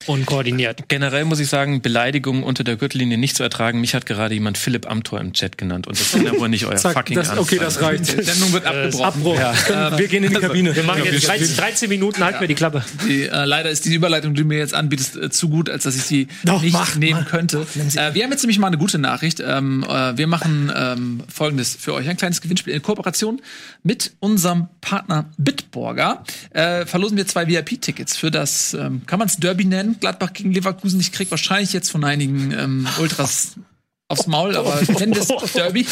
Unkoordiniert. 0.07 0.89
Generell 0.89 1.25
muss 1.25 1.41
ich 1.41 1.49
sagen, 1.49 1.81
Beleidigungen 1.83 2.45
unter 2.45 2.63
der 2.63 2.77
Gürtellinie 2.77 3.19
nicht 3.19 3.35
zu 3.35 3.43
ertragen. 3.43 3.81
Mich 3.81 3.95
hat 3.95 4.07
gerade 4.07 4.35
jemand 4.35 4.57
Philipp 4.57 4.89
Amthor 4.89 5.21
im 5.21 5.33
Chat 5.33 5.59
genannt 5.59 5.89
und 5.89 5.99
das 5.99 6.13
kann 6.13 6.23
ja 6.25 6.39
wohl 6.39 6.49
nicht 6.49 6.65
euer 6.67 6.77
Zack, 6.77 6.93
fucking 6.93 7.17
das, 7.17 7.31
Ernst 7.31 7.43
okay, 7.43 7.59
das 7.59 7.81
reicht. 7.83 8.17
Die 8.17 8.23
Sendung 8.23 8.53
wird 8.53 8.67
abgebrochen. 8.67 9.05
Abbruch. 9.05 9.41
Können- 9.67 9.99
Wir 9.99 10.07
gehen 10.09 10.23
in 10.23 10.31
die 10.33 10.37
Kabine. 10.39 10.77
Wir 10.77 10.83
machen 10.85 11.03
jetzt 11.05 11.27
13, 11.27 11.57
13 11.57 11.89
Minuten, 11.89 12.23
halten 12.23 12.41
wir 12.41 12.47
die 12.47 12.55
Klappe. 12.55 12.85
Die, 13.09 13.23
äh, 13.25 13.45
leider 13.47 13.71
ist 13.71 13.85
die 13.85 13.95
Überleitung, 13.95 14.35
die 14.35 14.43
du 14.43 14.47
mir 14.47 14.59
jetzt 14.59 14.75
anbietest, 14.75 15.17
äh, 15.17 15.31
zu 15.31 15.49
gut, 15.49 15.69
als 15.71 15.85
dass 15.85 15.97
ich 15.97 16.03
sie 16.05 16.29
Doch, 16.45 16.63
nicht 16.63 16.75
mach, 16.75 16.95
nehmen 16.95 17.23
mach. 17.25 17.31
könnte. 17.31 17.67
Sie. 17.89 17.99
Äh, 17.99 18.15
wir 18.15 18.23
haben 18.23 18.31
jetzt 18.31 18.43
nämlich 18.43 18.59
mal 18.61 18.69
eine 18.69 18.79
gute 18.79 18.99
Nachricht. 18.99 19.41
Ähm, 19.45 19.83
äh, 19.89 20.17
wir 20.17 20.27
machen 20.29 20.71
ähm, 20.77 21.23
folgendes 21.33 21.75
für 21.75 21.95
euch: 21.95 22.09
ein 22.09 22.17
kleines 22.19 22.41
Gewinnspiel 22.43 22.75
in 22.75 22.83
Kooperation 22.83 23.41
mit 23.87 24.17
unserem 24.19 24.67
Partner 24.81 25.31
Bitburger. 25.39 26.25
Äh, 26.51 26.87
verlosen 26.87 27.17
wir 27.17 27.27
zwei 27.29 27.47
VIP-Tickets 27.47 28.17
für 28.17 28.33
das, 28.33 28.75
ähm, 28.75 29.03
kann 29.07 29.21
man 29.21 29.29
es 29.29 29.37
Derby 29.37 29.65
nennen? 29.65 29.97
Gladbach 30.01 30.33
gegen 30.33 30.53
Leverkusen. 30.53 30.99
Ich 30.99 31.13
krieg 31.13 31.31
wahrscheinlich 31.31 31.73
jetzt 31.73 31.91
von 31.91 32.03
einigen 32.03 32.53
ähm, 32.53 32.89
Ultras 32.99 33.55
aufs 34.09 34.27
Maul, 34.29 34.57
aber 34.57 34.81
es 34.89 35.53
Derby. 35.53 35.85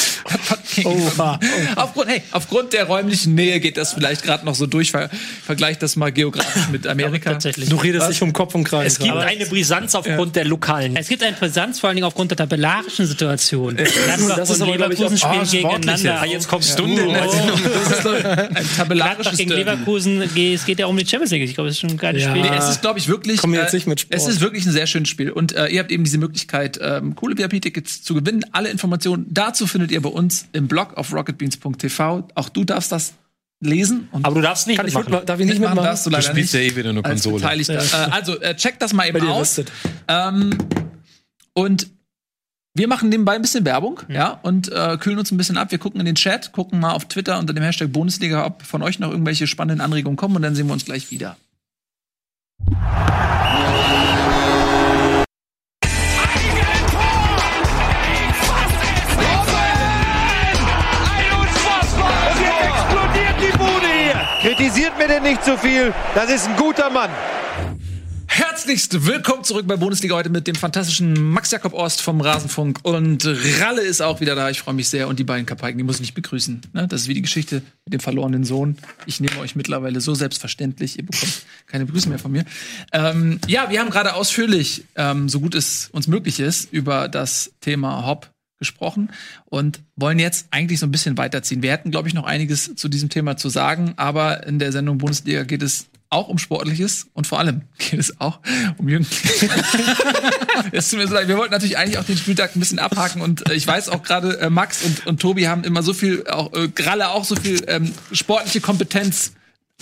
Oha. 0.85 1.41
Aufgrund, 1.77 2.09
hey, 2.09 2.23
aufgrund 2.31 2.73
der 2.73 2.85
räumlichen 2.85 3.35
Nähe 3.35 3.59
geht 3.59 3.77
das 3.77 3.93
vielleicht 3.93 4.23
gerade 4.23 4.45
noch 4.45 4.55
so 4.55 4.67
durch. 4.67 4.93
Ver 4.93 5.11
Vergleicht 5.45 5.83
das 5.83 5.97
mal 5.97 6.13
geografisch 6.13 6.69
mit 6.71 6.87
Amerika. 6.87 7.33
Tatsächlich. 7.33 7.69
Du 7.69 7.77
redest 7.77 8.09
nicht 8.09 8.23
um 8.23 8.33
Kopf 8.33 8.55
und 8.55 8.65
Kreis. 8.65 8.93
Es 8.95 8.99
gibt 9.01 9.13
gerade. 9.13 9.27
eine 9.27 9.47
Brisanz 9.47 9.95
aufgrund 9.97 10.37
der 10.37 10.45
lokalen. 10.45 10.97
Es 10.97 11.09
gibt 11.09 11.23
eine 11.25 11.37
Brisanz, 11.37 11.81
vor 11.81 11.89
allen 11.89 11.97
Dingen 11.97 12.07
aufgrund 12.07 12.31
der 12.31 12.39
tabellarischen 12.39 13.07
Situation. 13.07 13.75
Gladbach 13.77 14.37
das 14.37 14.51
ist 14.51 14.61
und 14.61 14.69
aber, 14.69 14.77
glaub 14.77 14.93
ich, 14.93 14.99
auch- 15.05 15.11
Leverkusen 15.11 15.19
spielen 15.19 15.67
Ah, 15.67 15.79
gegeneinander. 15.81 16.25
jetzt. 16.25 16.33
Jetzt 16.33 16.49
kommst 16.49 16.71
Stunde 16.71 17.03
glaub 17.05 17.35
ich, 17.35 18.25
ein 18.27 18.67
tabellarisches 18.77 19.37
gegen. 19.39 19.51
Leverkusen, 19.51 20.23
es 20.23 20.65
geht 20.65 20.79
ja 20.79 20.87
um 20.87 20.97
die 20.97 21.07
Champions 21.07 21.33
League. 21.33 21.43
Ich 21.43 21.55
glaube, 21.55 21.69
es 21.69 21.77
ist 21.77 21.81
schon 21.81 21.91
ein 21.91 21.97
geiles 21.97 22.23
Ja. 22.23 22.31
Spiel. 22.31 22.43
Nee, 22.43 22.57
es 22.57 22.69
ist, 22.69 22.81
glaube 22.81 22.99
ich, 23.01 23.09
wirklich. 23.09 23.39
Kommen 23.41 23.55
wir 23.55 23.61
jetzt 23.63 23.75
nicht 23.75 23.87
mit 23.89 24.01
Sport. 24.01 24.21
Es 24.21 24.29
ist 24.29 24.41
wirklich 24.41 24.65
ein 24.67 24.73
sehr 24.73 24.87
schönes 24.87 25.09
Spiel. 25.09 25.31
Und 25.31 25.53
äh, 25.53 25.67
ihr 25.67 25.81
habt 25.81 25.91
eben 25.91 26.05
diese 26.05 26.19
Möglichkeit, 26.19 26.79
ähm, 26.81 27.15
coole 27.17 27.37
VIP-Tickets 27.37 28.03
zu 28.05 28.15
gewinnen. 28.15 28.45
Alle 28.53 28.71
Informationen 28.71 29.27
dazu 29.31 29.67
findet 29.67 29.91
ihr 29.91 30.01
bei 30.03 30.09
uns 30.11 30.47
im 30.53 30.69
Blog 30.69 30.95
auf 30.97 31.13
rocketbeans.tv. 31.13 32.29
Auch 32.35 32.49
du 32.49 32.65
darfst 32.65 32.93
das 32.93 33.15
lesen 33.61 34.09
Aber 34.13 34.35
du 34.35 34.41
darfst 34.43 34.67
nicht 34.67 34.77
Kann 34.77 34.87
ich 34.87 34.93
mitmachen. 34.95 35.11
mitmachen? 35.11 35.27
Darf 35.27 35.41
ich 35.41 35.47
nicht 35.47 35.55
mitmachen 35.55 35.75
mitmachen? 35.77 35.87
darfst 35.87 36.07
du 36.07 36.11
Du 36.11 36.17
leider 36.17 36.29
spielst 36.29 36.55
nicht. 36.55 36.63
ja 36.65 36.71
eh 36.73 36.77
wieder 36.77 36.91
eine 36.91 37.05
als 37.05 37.23
Konsole. 37.23 37.37
Beteiligter. 37.37 37.79
Äh, 37.83 38.11
also 38.11 38.41
äh, 38.41 38.55
checkt 38.57 38.83
das 38.83 38.93
mal 38.93 39.09
eben 39.09 39.27
aus. 39.29 39.61
Ähm, 40.09 40.59
und 41.55 41.89
wir 42.77 42.89
machen 42.89 43.09
nebenbei 43.09 43.37
ein 43.37 43.43
bisschen 43.43 43.65
Werbung, 43.65 44.01
Mhm. 44.09 44.15
ja, 44.15 44.31
und 44.43 44.71
äh, 44.71 44.99
kühlen 44.99 45.19
uns 45.19 45.31
ein 45.31 45.37
bisschen 45.37 45.57
ab. 45.57 45.71
Wir 45.71 45.79
gucken 45.79 46.01
in 46.01 46.07
den 46.07 46.17
Chat, 46.17 46.51
gucken 46.53 46.81
mal 46.81 46.91
auf 46.93 47.05
Twitter 47.07 47.39
unter 47.39 47.55
dem 47.55 47.63
Hashtag 47.63 47.93
Bundesliga, 47.93 48.45
ob 48.45 48.63
von 48.63 48.83
euch 48.83 48.99
noch 48.99 49.11
irgendwelche 49.13 49.47
spannenden 49.47 49.81
Anregungen 49.81 50.17
kommen 50.17 50.35
und 50.37 50.43
dann 50.43 50.55
sehen 50.57 50.67
wir 50.67 50.73
uns 50.73 50.85
gleich 50.85 51.11
wieder. 51.13 51.37
Denn 65.09 65.23
nicht 65.23 65.45
zu 65.45 65.59
viel. 65.59 65.93
Das 66.15 66.31
ist 66.31 66.49
ein 66.49 66.57
guter 66.57 66.89
Mann. 66.89 67.11
Herzlichst 68.27 69.05
willkommen 69.07 69.45
zurück 69.45 69.67
bei 69.67 69.77
Bundesliga 69.77 70.15
heute 70.15 70.31
mit 70.31 70.47
dem 70.47 70.55
fantastischen 70.55 71.31
Max 71.31 71.51
Jakob 71.51 71.75
Ost 71.75 72.01
vom 72.01 72.23
Rasenfunk 72.23 72.79
und 72.85 73.27
Ralle 73.61 73.83
ist 73.83 74.01
auch 74.01 74.21
wieder 74.21 74.35
da. 74.35 74.49
Ich 74.49 74.61
freue 74.61 74.73
mich 74.73 74.89
sehr 74.89 75.07
und 75.07 75.19
die 75.19 75.25
beiden 75.25 75.45
Kapaiken, 75.45 75.77
die 75.77 75.85
muss 75.85 75.97
ich 75.97 76.01
nicht 76.01 76.15
begrüßen. 76.15 76.63
Ne? 76.73 76.89
Das 76.89 77.03
ist 77.03 77.09
wie 77.09 77.15
die 77.15 77.21
Geschichte 77.21 77.57
mit 77.85 77.93
dem 77.93 78.01
verlorenen 78.01 78.45
Sohn. 78.45 78.79
Ich 79.05 79.21
nehme 79.21 79.39
euch 79.41 79.55
mittlerweile 79.57 80.01
so 80.01 80.15
selbstverständlich. 80.15 80.99
Ihr 80.99 81.05
bekommt 81.05 81.43
keine 81.67 81.85
Begrüße 81.85 82.09
mehr 82.09 82.19
von 82.19 82.33
mir. 82.33 82.47
Ähm, 82.93 83.41
ja, 83.47 83.69
wir 83.69 83.81
haben 83.81 83.91
gerade 83.91 84.15
ausführlich, 84.15 84.85
ähm, 84.97 85.29
so 85.29 85.41
gut 85.41 85.55
es 85.55 85.91
uns 85.93 86.09
möglich 86.09 86.41
ist, 86.41 86.73
über 86.73 87.09
das 87.09 87.53
Thema 87.61 88.07
Hop 88.07 88.34
gesprochen 88.59 89.11
und 89.47 89.81
wollen 89.97 90.19
jetzt 90.19 90.47
eigentlich 90.51 90.79
so 90.81 90.87
ein 90.87 90.91
bisschen 90.93 91.19
weiterziehen. 91.19 91.63
Wir 91.63 91.73
hätten, 91.73 91.91
glaube 91.91 92.09
ich, 92.09 92.15
noch 92.15 92.25
einiges 92.25 92.75
zu 92.77 92.89
diesem 92.89 93.09
Thema 93.09 93.37
zu 93.37 93.49
sagen, 93.49 93.95
aber 93.97 94.47
in 94.47 94.59
der 94.59 94.73
Sendung 94.73 94.99
Bundesliga 94.99 95.43
geht 95.45 95.63
es 95.63 95.87
auch 96.11 96.29
um 96.29 96.39
Sportliches 96.39 97.09
und 97.15 97.27
vor 97.27 97.41
allem 97.41 97.63
geht 97.79 97.99
es 97.99 98.21
auch 98.21 98.39
um 98.79 98.89
Jürgen. 98.89 99.07
es 100.73 100.89
tut 100.91 100.99
mir 100.99 101.09
so 101.09 101.15
leid. 101.15 101.29
Wir 101.29 101.37
wollten 101.37 101.53
natürlich 101.53 101.77
eigentlich 101.77 101.99
auch 101.99 102.05
den 102.05 102.17
Spieltag 102.17 102.55
ein 102.57 102.61
bisschen 102.61 102.79
abhaken 102.79 103.21
und 103.21 103.49
äh, 103.51 103.55
ich 103.55 103.67
weiß 103.67 103.89
auch 103.89 104.03
gerade 104.03 104.39
äh, 104.41 104.51
Max 104.51 104.83
und, 104.83 105.07
und 105.07 105.21
Tobi 105.21 105.49
haben 105.49 105.65
immer 105.65 105.83
so 105.83 105.93
viel, 105.93 106.27
auch 106.29 106.53
äh, 106.55 106.69
Gralle 106.69 107.11
auch 107.11 107.25
so 107.25 107.37
viel 107.37 107.63
ähm, 107.67 107.93
sportliche 108.13 108.61
Kompetenz 108.61 109.33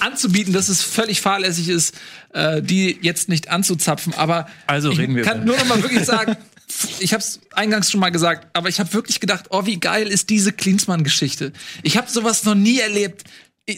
anzubieten, 0.01 0.53
dass 0.55 0.68
es 0.70 0.83
völlig 0.83 1.20
fahrlässig 1.20 1.68
ist, 1.68 1.95
äh, 2.33 2.62
die 2.62 2.99
jetzt 3.03 3.29
nicht 3.29 3.51
anzuzapfen. 3.51 4.14
Aber 4.14 4.49
Also 4.66 4.91
reden 4.91 5.14
wir 5.14 5.23
ich 5.23 5.29
kann 5.29 5.39
über- 5.43 5.47
nur 5.49 5.57
noch 5.59 5.66
mal 5.66 5.83
wirklich 5.83 6.05
sagen, 6.05 6.37
ich 7.01 7.12
habe 7.12 7.22
es 7.22 7.41
eingangs 7.53 7.91
schon 7.91 8.01
mal 8.01 8.11
gesagt, 8.11 8.49
aber 8.53 8.68
ich 8.68 8.80
habe 8.80 8.93
wirklich 8.93 9.20
gedacht, 9.20 9.47
oh, 9.51 9.66
wie 9.66 9.78
geil 9.78 10.09
ist 10.09 10.30
diese 10.30 10.53
Klinsmann-Geschichte. 10.53 11.53
Ich 11.83 11.97
habe 11.97 12.11
sowas 12.11 12.45
noch 12.45 12.55
nie 12.55 12.78
erlebt. 12.78 13.24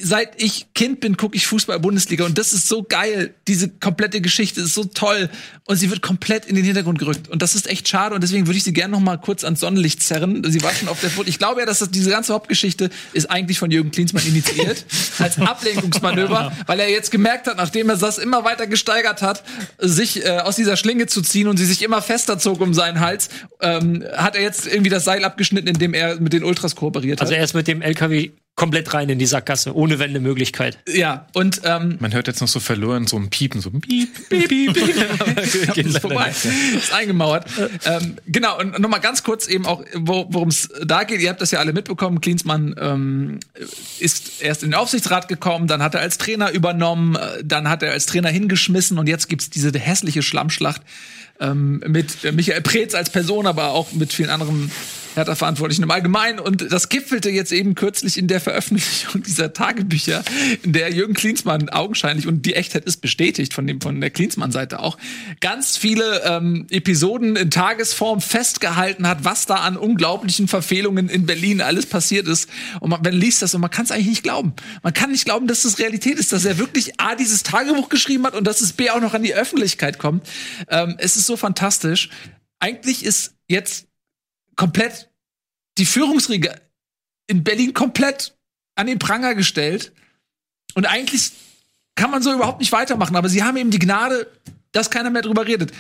Seit 0.01 0.43
ich 0.43 0.73
Kind 0.73 1.01
bin, 1.01 1.19
gucke 1.19 1.37
ich 1.37 1.47
Fußball-Bundesliga 1.47 2.25
und 2.25 2.39
das 2.39 2.55
ist 2.55 2.69
so 2.69 2.85
geil. 2.85 3.35
Diese 3.47 3.69
komplette 3.69 4.23
Geschichte 4.23 4.63
ist 4.63 4.73
so 4.73 4.85
toll 4.85 5.29
und 5.67 5.77
sie 5.77 5.91
wird 5.91 6.01
komplett 6.01 6.47
in 6.47 6.57
den 6.57 6.65
Hintergrund 6.65 6.99
gerückt 6.99 7.29
und 7.29 7.43
das 7.43 7.55
ist 7.55 7.69
echt 7.69 7.87
schade 7.87 8.15
und 8.15 8.23
deswegen 8.23 8.47
würde 8.47 8.57
ich 8.57 8.65
sie 8.65 8.73
gerne 8.73 8.93
noch 8.93 9.01
mal 9.01 9.19
kurz 9.19 9.45
ans 9.45 9.61
Sonnenlicht 9.61 10.03
zerren. 10.03 10.43
Sie 10.51 10.63
war 10.63 10.73
schon 10.73 10.89
auf 10.89 11.03
der 11.03 11.11
Flucht. 11.11 11.29
Ich 11.29 11.39
glaube 11.39 11.61
ja, 11.61 11.67
dass 11.67 11.81
das, 11.81 11.91
diese 11.91 12.09
ganze 12.09 12.33
Hauptgeschichte 12.33 12.89
ist 13.13 13.31
eigentlich 13.31 13.59
von 13.59 13.71
Jürgen 13.71 13.91
Klinsmann 13.91 14.27
initiiert 14.27 14.87
als 15.19 15.39
Ablenkungsmanöver, 15.39 16.57
weil 16.65 16.81
er 16.81 16.89
jetzt 16.89 17.11
gemerkt 17.11 17.47
hat, 17.47 17.59
nachdem 17.59 17.91
er 17.91 17.99
das 17.99 18.17
immer 18.17 18.43
weiter 18.43 18.67
gesteigert 18.67 19.21
hat, 19.21 19.45
sich 19.77 20.25
äh, 20.25 20.39
aus 20.39 20.57
dieser 20.57 20.79
Schlinge 20.79 21.09
zu 21.09 21.21
ziehen 21.21 21.47
und 21.47 21.59
sie 21.59 21.67
sich 21.67 21.83
immer 21.83 22.01
fester 22.01 22.39
zog 22.39 22.63
um 22.63 22.73
seinen 22.73 23.01
Hals, 23.01 23.29
ähm, 23.61 24.03
hat 24.17 24.35
er 24.35 24.41
jetzt 24.41 24.67
irgendwie 24.67 24.91
das 24.91 25.05
Seil 25.05 25.27
abgeschnitten, 25.27 25.69
indem 25.69 25.93
er 25.93 26.19
mit 26.21 26.33
den 26.33 26.43
Ultras 26.43 26.75
kooperiert 26.75 27.21
hat. 27.21 27.27
Also 27.27 27.35
er 27.35 27.45
ist 27.45 27.53
mit 27.53 27.69
dem 27.69 27.83
LKW 27.83 28.31
komplett 28.57 28.95
rein 28.95 29.09
in 29.09 29.19
die 29.19 29.27
Sackgasse, 29.27 29.75
ohne 29.75 29.99
Wendemöglichkeit. 29.99 30.79
ja, 30.87 31.27
und 31.33 31.63
ähm, 31.65 31.97
Man 31.99 32.13
hört 32.13 32.29
jetzt 32.29 32.41
noch 32.41 32.49
so 32.49 32.61
verloren, 32.61 33.07
so 33.07 33.17
ein 33.17 33.29
Piepen, 33.29 33.61
so 33.61 33.71
ein 33.71 33.81
Piep, 33.81 34.29
piep, 34.29 34.49
piep. 34.49 34.75
Geht 35.75 35.87
ist 35.87 35.95
leider 35.95 36.01
vorbei. 36.01 36.33
Ist 36.77 36.93
eingemauert. 36.93 37.47
ähm, 37.85 38.17
genau, 38.27 38.59
und 38.61 38.79
nochmal 38.79 39.01
ganz 39.01 39.25
kurz 39.25 39.49
eben 39.49 39.67
auch, 39.67 39.83
wo, 39.95 40.27
worum 40.29 40.49
es 40.49 40.69
da 40.85 41.03
geht. 41.03 41.21
Ihr 41.21 41.31
habt 41.31 41.41
das 41.41 41.51
ja 41.51 41.59
alle 41.59 41.73
mitbekommen. 41.73 42.21
Klinsmann 42.21 42.77
ähm, 42.79 43.41
ist 43.99 44.41
erst 44.41 44.63
in 44.63 44.71
den 44.71 44.75
Aufsichtsrat 44.79 45.27
gekommen, 45.27 45.67
dann 45.67 45.83
hat 45.83 45.95
er 45.95 46.01
als 46.01 46.19
Trainer 46.19 46.51
übernommen, 46.53 47.17
äh, 47.17 47.43
dann 47.45 47.69
hat 47.69 47.83
er 47.83 47.91
als 47.91 48.07
Trainer 48.07 48.29
hingeschmissen 48.29 48.99
und 48.99 49.09
jetzt 49.09 49.29
gibt's 49.29 49.51
diese 49.51 49.77
hässliche 49.77 50.23
Schlammschlacht 50.23 50.83
ähm, 51.41 51.83
mit 51.87 52.33
Michael 52.33 52.61
Preetz 52.61 52.95
als 52.95 53.11
Person, 53.11 53.47
aber 53.47 53.71
auch 53.71 53.93
mit 53.93 54.13
vielen 54.13 54.31
anderen 54.31 54.71
Hertha-Verantwortlichen 55.15 55.83
im 55.83 55.91
Allgemeinen. 55.91 56.39
Und 56.39 56.73
das 56.73 56.89
gipfelte 56.89 57.31
jetzt 57.31 57.53
eben 57.53 57.75
kürzlich 57.75 58.19
in 58.19 58.29
der 58.29 58.41
Veröffentlichung 58.41 59.23
dieser 59.23 59.53
Tagebücher, 59.53 60.23
in 60.63 60.73
der 60.73 60.93
Jürgen 60.93 61.15
Klinsmann 61.15 61.69
augenscheinlich, 61.69 62.27
und 62.27 62.47
die 62.47 62.55
Echtheit 62.55 62.85
ist 62.85 63.01
bestätigt 63.01 63.55
von, 63.55 63.67
dem, 63.67 63.81
von 63.81 64.01
der 64.01 64.11
Klinsmann-Seite 64.11 64.81
auch, 64.81 64.99
ganz 65.41 65.77
viele 65.77 66.23
ähm, 66.25 66.67
Episoden 66.71 67.37
in 67.37 67.51
Tagesform 67.51 68.21
festgehalten 68.21 69.09
hat, 69.09 69.25
was 69.25 69.47
da 69.47 69.57
an 69.57 69.77
unglaublichen 69.77 70.49
Verfehlungen 70.49 71.09
in 71.09 71.27
Berlin 71.27 71.61
alles 71.61 71.87
passiert 71.87 72.29
ist. 72.29 72.49
Und 72.81 72.91
man, 72.91 73.03
man 73.03 73.13
liest 73.13 73.43
das 73.43 73.55
und 73.55 73.61
man 73.61 73.71
kann 73.71 73.85
es 73.85 73.91
eigentlich 73.91 74.09
nicht 74.09 74.23
glauben. 74.23 74.55
Man 74.83 74.93
kann 74.93 75.11
nicht 75.11 75.25
glauben, 75.25 75.47
dass 75.47 75.63
das 75.63 75.79
Realität 75.79 76.19
ist, 76.19 76.33
dass 76.33 76.45
er 76.45 76.59
wirklich 76.59 77.01
A, 77.01 77.15
dieses 77.15 77.43
Tagebuch 77.43 77.89
geschrieben 77.89 78.27
hat 78.27 78.35
und 78.35 78.47
dass 78.47 78.61
es 78.61 78.73
B 78.73 78.91
auch 78.91 79.01
noch 79.01 79.15
an 79.15 79.23
die 79.23 79.35
Öffentlichkeit 79.35 79.99
kommt. 79.99 80.27
Ähm, 80.69 80.97
es 80.99 81.17
ist 81.17 81.27
so 81.27 81.37
fantastisch. 81.37 82.11
Eigentlich 82.59 83.05
ist 83.05 83.35
jetzt 83.49 83.87
komplett 84.57 85.11
die 85.79 85.87
Führungsriege 85.87 86.61
in 87.27 87.45
Berlin 87.45 87.75
komplett 87.75 88.37
an 88.77 88.87
den 88.87 88.99
Pranger 88.99 89.35
gestellt. 89.35 89.93
Und 90.75 90.87
eigentlich 90.87 91.33
kann 91.95 92.11
man 92.11 92.23
so 92.23 92.33
überhaupt 92.33 92.61
nicht 92.61 92.73
weitermachen, 92.73 93.17
aber 93.17 93.29
sie 93.29 93.43
haben 93.43 93.57
eben 93.57 93.71
die 93.71 93.79
Gnade, 93.79 94.27
dass 94.73 94.91
keiner 94.91 95.11
mehr 95.11 95.23
drüber 95.23 95.47
redet. 95.47 95.73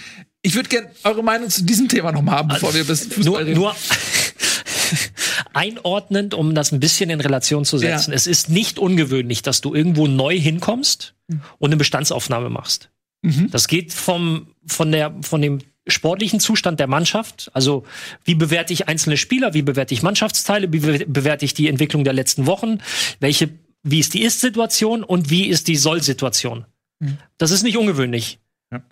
Ich 0.42 0.54
würde 0.54 0.68
gerne 0.68 0.90
eure 1.02 1.22
Meinung 1.22 1.50
zu 1.50 1.64
diesem 1.64 1.88
Thema 1.88 2.12
noch 2.12 2.22
mal 2.22 2.32
haben, 2.32 2.48
bevor 2.48 2.72
wir 2.74 2.84
bis 2.84 3.06
Fußball 3.06 3.24
Nur, 3.24 3.38
reden. 3.40 3.54
nur 3.54 3.76
einordnend, 5.54 6.34
um 6.34 6.54
das 6.54 6.70
ein 6.70 6.80
bisschen 6.80 7.10
in 7.10 7.20
Relation 7.20 7.64
zu 7.64 7.78
setzen. 7.78 8.10
Ja. 8.10 8.16
Es 8.16 8.26
ist 8.26 8.50
nicht 8.50 8.78
ungewöhnlich, 8.78 9.42
dass 9.42 9.60
du 9.60 9.74
irgendwo 9.74 10.06
neu 10.06 10.38
hinkommst 10.38 11.14
und 11.58 11.68
eine 11.68 11.76
Bestandsaufnahme 11.76 12.50
machst. 12.50 12.90
Mhm. 13.22 13.50
Das 13.50 13.68
geht 13.68 13.92
vom, 13.92 14.48
von, 14.66 14.92
der, 14.92 15.14
von 15.22 15.40
dem 15.40 15.60
sportlichen 15.86 16.40
Zustand 16.40 16.80
der 16.80 16.86
Mannschaft. 16.86 17.50
Also, 17.52 17.84
wie 18.24 18.34
bewerte 18.34 18.72
ich 18.72 18.88
einzelne 18.88 19.16
Spieler? 19.16 19.54
Wie 19.54 19.62
bewerte 19.62 19.94
ich 19.94 20.02
Mannschaftsteile? 20.02 20.72
Wie 20.72 20.78
be- 20.80 21.04
bewerte 21.06 21.44
ich 21.44 21.54
die 21.54 21.68
Entwicklung 21.68 22.04
der 22.04 22.12
letzten 22.12 22.46
Wochen? 22.46 22.78
Welche, 23.20 23.50
wie 23.82 23.98
ist 23.98 24.14
die 24.14 24.22
Ist-Situation 24.22 25.04
und 25.04 25.30
wie 25.30 25.46
ist 25.46 25.68
die 25.68 25.76
Soll-Situation? 25.76 26.64
Das 27.36 27.50
ist 27.50 27.64
nicht 27.64 27.76
ungewöhnlich. 27.76 28.38
Ja. 28.72 28.82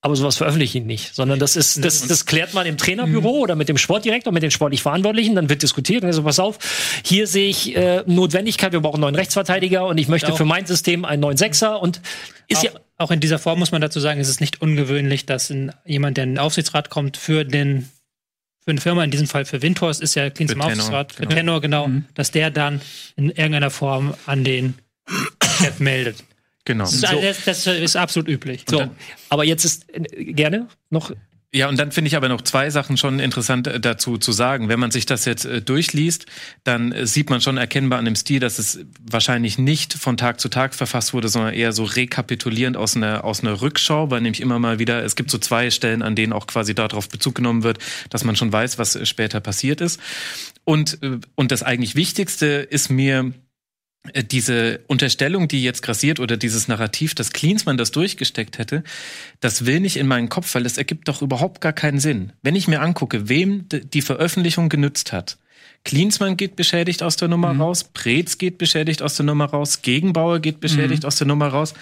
Aber 0.00 0.16
sowas 0.16 0.38
veröffentliche 0.38 0.78
ich 0.78 0.84
nicht, 0.84 1.14
sondern 1.14 1.38
das 1.38 1.56
ist, 1.56 1.84
das, 1.84 2.06
das 2.08 2.24
klärt 2.26 2.54
man 2.54 2.66
im 2.66 2.78
Trainerbüro 2.78 3.30
oder 3.40 3.54
mit 3.54 3.68
dem 3.68 3.76
Sportdirektor, 3.78 4.32
mit 4.32 4.42
den 4.42 4.50
sportlich 4.50 4.82
Verantwortlichen, 4.82 5.36
dann 5.36 5.50
wird 5.50 5.62
diskutiert 5.62 6.02
und 6.02 6.08
dann 6.08 6.14
so, 6.14 6.22
pass 6.22 6.40
auf, 6.40 6.58
hier 7.04 7.26
sehe 7.26 7.48
ich 7.50 7.76
äh, 7.76 8.02
Notwendigkeit, 8.06 8.72
wir 8.72 8.80
brauchen 8.80 8.94
einen 8.94 9.02
neuen 9.02 9.14
Rechtsverteidiger 9.14 9.86
und 9.86 9.98
ich 9.98 10.08
möchte 10.08 10.32
Auch. 10.32 10.36
für 10.38 10.46
mein 10.46 10.64
System 10.66 11.04
einen 11.04 11.20
neuen 11.20 11.36
Sechser 11.36 11.80
und 11.82 12.00
ist 12.48 12.60
Auch, 12.60 12.64
ja, 12.64 12.70
auch 13.00 13.10
in 13.10 13.20
dieser 13.20 13.38
Form 13.38 13.58
muss 13.58 13.72
man 13.72 13.80
dazu 13.80 13.98
sagen, 13.98 14.20
ist 14.20 14.28
es 14.28 14.40
nicht 14.40 14.60
ungewöhnlich, 14.60 15.24
dass 15.24 15.48
ein, 15.48 15.72
jemand, 15.86 16.18
der 16.18 16.24
in 16.24 16.34
den 16.34 16.38
Aufsichtsrat 16.38 16.90
kommt, 16.90 17.16
für 17.16 17.44
den 17.44 17.88
für 18.62 18.72
eine 18.72 18.80
Firma, 18.80 19.02
in 19.02 19.10
diesem 19.10 19.26
Fall 19.26 19.46
für 19.46 19.62
Windhorst, 19.62 20.02
ist 20.02 20.16
ja 20.16 20.24
Für 20.24 20.34
Tenor, 20.34 20.66
Aufsichtsrat, 20.66 21.12
für 21.14 21.22
genau. 21.22 21.34
Tenor, 21.34 21.60
genau, 21.62 21.90
dass 22.14 22.30
der 22.30 22.50
dann 22.50 22.82
in 23.16 23.30
irgendeiner 23.30 23.70
Form 23.70 24.14
an 24.26 24.44
den 24.44 24.74
Chef 25.42 25.80
meldet. 25.80 26.22
Genau. 26.66 26.84
Das, 26.84 26.92
ist, 26.92 27.46
das, 27.46 27.64
das 27.64 27.78
ist 27.78 27.96
absolut 27.96 28.28
üblich. 28.28 28.64
so. 28.68 28.90
Aber 29.30 29.44
jetzt 29.44 29.64
ist 29.64 29.86
äh, 29.94 30.34
gerne 30.34 30.68
noch 30.90 31.10
Ja, 31.52 31.68
und 31.68 31.80
dann 31.80 31.90
finde 31.90 32.06
ich 32.06 32.16
aber 32.16 32.28
noch 32.28 32.42
zwei 32.42 32.70
Sachen 32.70 32.96
schon 32.96 33.18
interessant 33.18 33.66
äh, 33.66 33.80
dazu 33.80 34.18
zu 34.18 34.30
sagen. 34.30 34.68
Wenn 34.68 34.78
man 34.78 34.92
sich 34.92 35.04
das 35.04 35.24
jetzt 35.24 35.46
äh, 35.46 35.60
durchliest, 35.60 36.26
dann 36.62 36.92
äh, 36.92 37.06
sieht 37.08 37.28
man 37.28 37.40
schon 37.40 37.56
erkennbar 37.56 37.98
an 37.98 38.04
dem 38.04 38.14
Stil, 38.14 38.38
dass 38.38 38.60
es 38.60 38.78
wahrscheinlich 39.02 39.58
nicht 39.58 39.94
von 39.94 40.16
Tag 40.16 40.38
zu 40.38 40.48
Tag 40.48 40.76
verfasst 40.76 41.12
wurde, 41.12 41.28
sondern 41.28 41.52
eher 41.52 41.72
so 41.72 41.82
rekapitulierend 41.82 42.76
aus 42.76 42.94
einer, 42.94 43.24
aus 43.24 43.42
einer 43.42 43.60
Rückschau, 43.62 44.12
weil 44.12 44.20
nämlich 44.20 44.40
immer 44.40 44.60
mal 44.60 44.78
wieder, 44.78 45.02
es 45.04 45.16
gibt 45.16 45.32
so 45.32 45.38
zwei 45.38 45.70
Stellen, 45.72 46.02
an 46.02 46.14
denen 46.14 46.32
auch 46.32 46.46
quasi 46.46 46.72
darauf 46.72 47.08
Bezug 47.08 47.34
genommen 47.34 47.64
wird, 47.64 47.78
dass 48.10 48.22
man 48.22 48.36
schon 48.36 48.52
weiß, 48.52 48.78
was 48.78 48.96
später 49.08 49.40
passiert 49.40 49.80
ist. 49.80 49.98
Und, 50.62 51.00
und 51.34 51.50
das 51.50 51.64
eigentlich 51.64 51.96
Wichtigste 51.96 52.46
ist 52.46 52.90
mir, 52.90 53.32
diese 54.30 54.80
Unterstellung, 54.86 55.46
die 55.46 55.62
jetzt 55.62 55.82
grassiert 55.82 56.20
oder 56.20 56.36
dieses 56.36 56.68
Narrativ, 56.68 57.14
dass 57.14 57.32
Klinsmann 57.32 57.76
das 57.76 57.90
durchgesteckt 57.90 58.58
hätte, 58.58 58.82
das 59.40 59.66
will 59.66 59.80
nicht 59.80 59.96
in 59.96 60.06
meinen 60.06 60.28
Kopf, 60.28 60.54
weil 60.54 60.62
das 60.62 60.78
ergibt 60.78 61.08
doch 61.08 61.22
überhaupt 61.22 61.60
gar 61.60 61.72
keinen 61.72 62.00
Sinn. 62.00 62.32
Wenn 62.42 62.56
ich 62.56 62.66
mir 62.66 62.80
angucke, 62.80 63.28
wem 63.28 63.66
die 63.68 64.02
Veröffentlichung 64.02 64.68
genützt 64.68 65.12
hat, 65.12 65.38
Klinsmann 65.84 66.36
geht 66.36 66.56
beschädigt 66.56 67.02
aus 67.02 67.16
der 67.16 67.28
Nummer 67.28 67.56
raus, 67.56 67.84
Preetz 67.84 68.36
geht 68.36 68.58
beschädigt 68.58 69.02
aus 69.02 69.16
der 69.16 69.24
Nummer 69.24 69.46
raus, 69.46 69.80
Gegenbauer 69.82 70.40
geht 70.40 70.60
beschädigt 70.60 71.06
aus 71.06 71.16
der 71.16 71.26
Nummer 71.26 71.48
raus. 71.48 71.74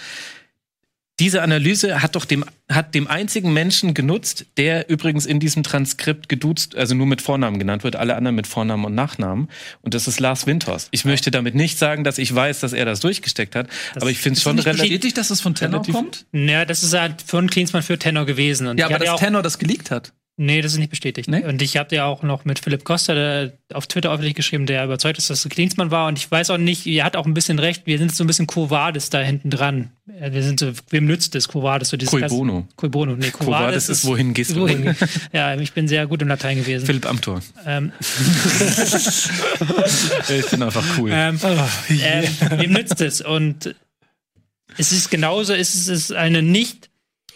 Diese 1.19 1.41
Analyse 1.41 2.01
hat 2.01 2.15
doch 2.15 2.25
dem, 2.25 2.45
hat 2.69 2.95
dem 2.95 3.07
einzigen 3.07 3.51
Menschen 3.51 3.93
genutzt, 3.93 4.45
der 4.57 4.89
übrigens 4.89 5.25
in 5.25 5.39
diesem 5.39 5.63
Transkript 5.63 6.29
geduzt, 6.29 6.75
also 6.75 6.95
nur 6.95 7.07
mit 7.07 7.21
Vornamen 7.21 7.59
genannt 7.59 7.83
wird, 7.83 7.97
alle 7.97 8.15
anderen 8.15 8.35
mit 8.35 8.47
Vornamen 8.47 8.85
und 8.85 8.95
Nachnamen. 8.95 9.49
Und 9.81 9.93
das 9.93 10.07
ist 10.07 10.19
Lars 10.19 10.47
Windhorst. 10.47 10.87
Ich 10.91 11.03
möchte 11.03 11.29
damit 11.29 11.55
nicht 11.55 11.77
sagen, 11.77 12.03
dass 12.03 12.17
ich 12.17 12.33
weiß, 12.33 12.61
dass 12.61 12.73
er 12.73 12.85
das 12.85 13.01
durchgesteckt 13.01 13.55
hat, 13.55 13.67
aber 13.95 14.09
ich 14.09 14.19
finde 14.19 14.37
es 14.37 14.43
schon 14.43 14.55
nicht 14.55 14.65
relativ. 14.65 14.83
bestätigt, 14.83 15.17
dass 15.17 15.27
das 15.27 15.41
von 15.41 15.55
Tenor 15.55 15.83
kommt? 15.83 16.25
Ja, 16.31 16.65
das 16.65 16.83
ist 16.83 16.93
halt 16.93 17.21
von 17.21 17.49
Klinsmann 17.49 17.83
für 17.83 17.99
Tenor 17.99 18.25
gewesen. 18.25 18.67
Und 18.67 18.79
Ja, 18.79 18.85
aber 18.85 18.99
dass 18.99 19.19
Tenor 19.19 19.41
das 19.41 19.59
geleakt 19.59 19.91
hat. 19.91 20.13
Nee, 20.41 20.61
das 20.61 20.71
ist 20.71 20.77
nicht 20.77 20.89
bestätigt. 20.89 21.27
Nee? 21.27 21.43
Und 21.43 21.61
ich 21.61 21.75
habe 21.75 21.93
ja 21.93 22.05
auch 22.05 22.23
noch 22.23 22.45
mit 22.45 22.59
Philipp 22.59 22.85
Costa 22.85 23.49
auf 23.73 23.87
Twitter 23.87 24.09
öffentlich 24.09 24.35
geschrieben, 24.35 24.67
der 24.67 24.85
überzeugt 24.85 25.17
ist, 25.17 25.29
dass 25.29 25.43
es 25.43 25.49
Klinsmann 25.49 25.91
war. 25.91 26.07
Und 26.07 26.17
ich 26.17 26.31
weiß 26.31 26.49
auch 26.51 26.57
nicht, 26.57 26.87
er 26.87 27.03
hat 27.03 27.17
auch 27.17 27.25
ein 27.25 27.33
bisschen 27.33 27.59
recht, 27.59 27.85
wir 27.85 27.97
sind 27.97 28.15
so 28.15 28.23
ein 28.23 28.27
bisschen 28.27 28.47
Quo 28.47 28.69
Vadis 28.69 29.09
da 29.09 29.19
hinten 29.19 29.49
dran. 29.49 29.91
Wir 30.05 30.41
sind 30.41 30.61
so, 30.61 30.71
wem 30.91 31.07
nützt 31.07 31.35
es, 31.35 31.49
Quo 31.49 31.61
Vadis? 31.61 31.89
So 31.89 31.97
dieses 31.97 32.11
Cui 32.11 32.25
bono. 32.25 32.65
Cui 32.77 32.87
bono, 32.87 33.17
nee, 33.17 33.33
vadis 33.37 33.89
ist, 33.89 34.05
wohin 34.05 34.33
gehst 34.33 34.51
du? 34.51 34.61
wohin. 34.61 34.95
ja, 35.33 35.55
ich 35.55 35.73
bin 35.73 35.89
sehr 35.89 36.07
gut 36.07 36.21
im 36.21 36.29
Latein 36.29 36.59
gewesen. 36.59 36.85
Philipp 36.85 37.05
Amthor. 37.05 37.41
Ähm, 37.65 37.91
Ich 40.29 40.45
bin 40.49 40.63
einfach 40.63 40.85
cool. 40.97 41.11
ähm, 41.13 41.37
ähm, 41.89 42.23
wem 42.51 42.71
nützt 42.71 43.01
es? 43.01 43.19
Und 43.19 43.75
es 44.77 44.93
ist 44.93 45.11
genauso, 45.11 45.53
es 45.53 45.75
ist, 45.75 45.89
es 45.89 46.09
ist 46.09 46.13
eine 46.13 46.41
nicht 46.41 46.89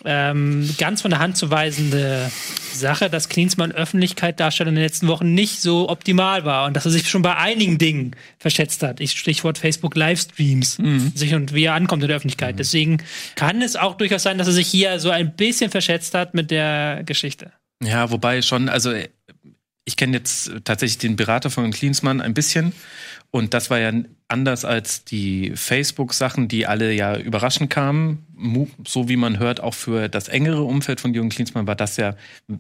ähm, 0.06 0.74
ganz 0.78 1.02
von 1.02 1.12
der 1.12 1.20
Hand 1.20 1.36
zu 1.36 1.52
weisende 1.52 2.32
Sache, 2.84 3.10
dass 3.10 3.30
Klinsmann 3.30 3.72
Öffentlichkeit-Darstellung 3.72 4.74
in 4.74 4.76
den 4.76 4.84
letzten 4.84 5.08
Wochen 5.08 5.34
nicht 5.34 5.62
so 5.62 5.90
optimal 5.90 6.46
war 6.46 6.68
und 6.68 6.76
dass 6.76 6.86
er 6.86 6.92
sich 6.92 7.10
schon 7.10 7.22
bei 7.22 7.36
einigen 7.36 7.78
Dingen 7.78 8.16
verschätzt 8.38 8.84
hat. 8.84 9.00
Ich 9.00 9.12
Stichwort 9.12 9.58
Facebook 9.58 9.96
Livestreams, 9.96 10.78
sich 11.16 11.34
und 11.34 11.54
wie 11.54 11.64
er 11.64 11.74
ankommt 11.74 12.04
in 12.04 12.10
der 12.10 12.18
Öffentlichkeit. 12.18 12.60
Deswegen 12.60 13.02
kann 13.36 13.62
es 13.62 13.76
auch 13.76 13.96
durchaus 13.96 14.24
sein, 14.24 14.38
dass 14.38 14.48
er 14.48 14.54
sich 14.54 14.68
hier 14.68 15.00
so 15.00 15.10
ein 15.10 15.36
bisschen 15.36 15.72
verschätzt 15.72 16.14
hat 16.14 16.34
mit 16.34 16.52
der 16.52 17.04
Geschichte. 17.06 17.54
Ja, 17.84 18.12
wobei 18.12 18.42
schon, 18.42 18.70
also 18.70 18.94
ich 19.86 19.98
kenne 19.98 20.18
jetzt 20.18 20.52
tatsächlich 20.64 20.98
den 20.98 21.16
Berater 21.16 21.50
von 21.50 21.72
Klinsmann 21.72 22.22
ein 22.22 22.34
bisschen. 22.34 22.74
Und 23.32 23.54
das 23.54 23.70
war 23.70 23.80
ja 23.80 23.92
anders 24.34 24.66
als 24.66 25.06
die 25.06 25.54
Facebook-Sachen, 25.56 26.48
die 26.48 26.66
alle 26.66 26.92
ja 26.92 27.16
überraschend 27.16 27.70
kamen. 27.70 28.26
So 28.86 29.08
wie 29.08 29.16
man 29.16 29.38
hört, 29.38 29.62
auch 29.62 29.76
für 29.76 30.10
das 30.10 30.28
engere 30.28 30.64
Umfeld 30.64 31.00
von 31.00 31.14
Jürgen 31.14 31.30
Klinsmann 31.30 31.68
war 31.68 31.76
das 31.76 31.96
ja, 31.98 32.16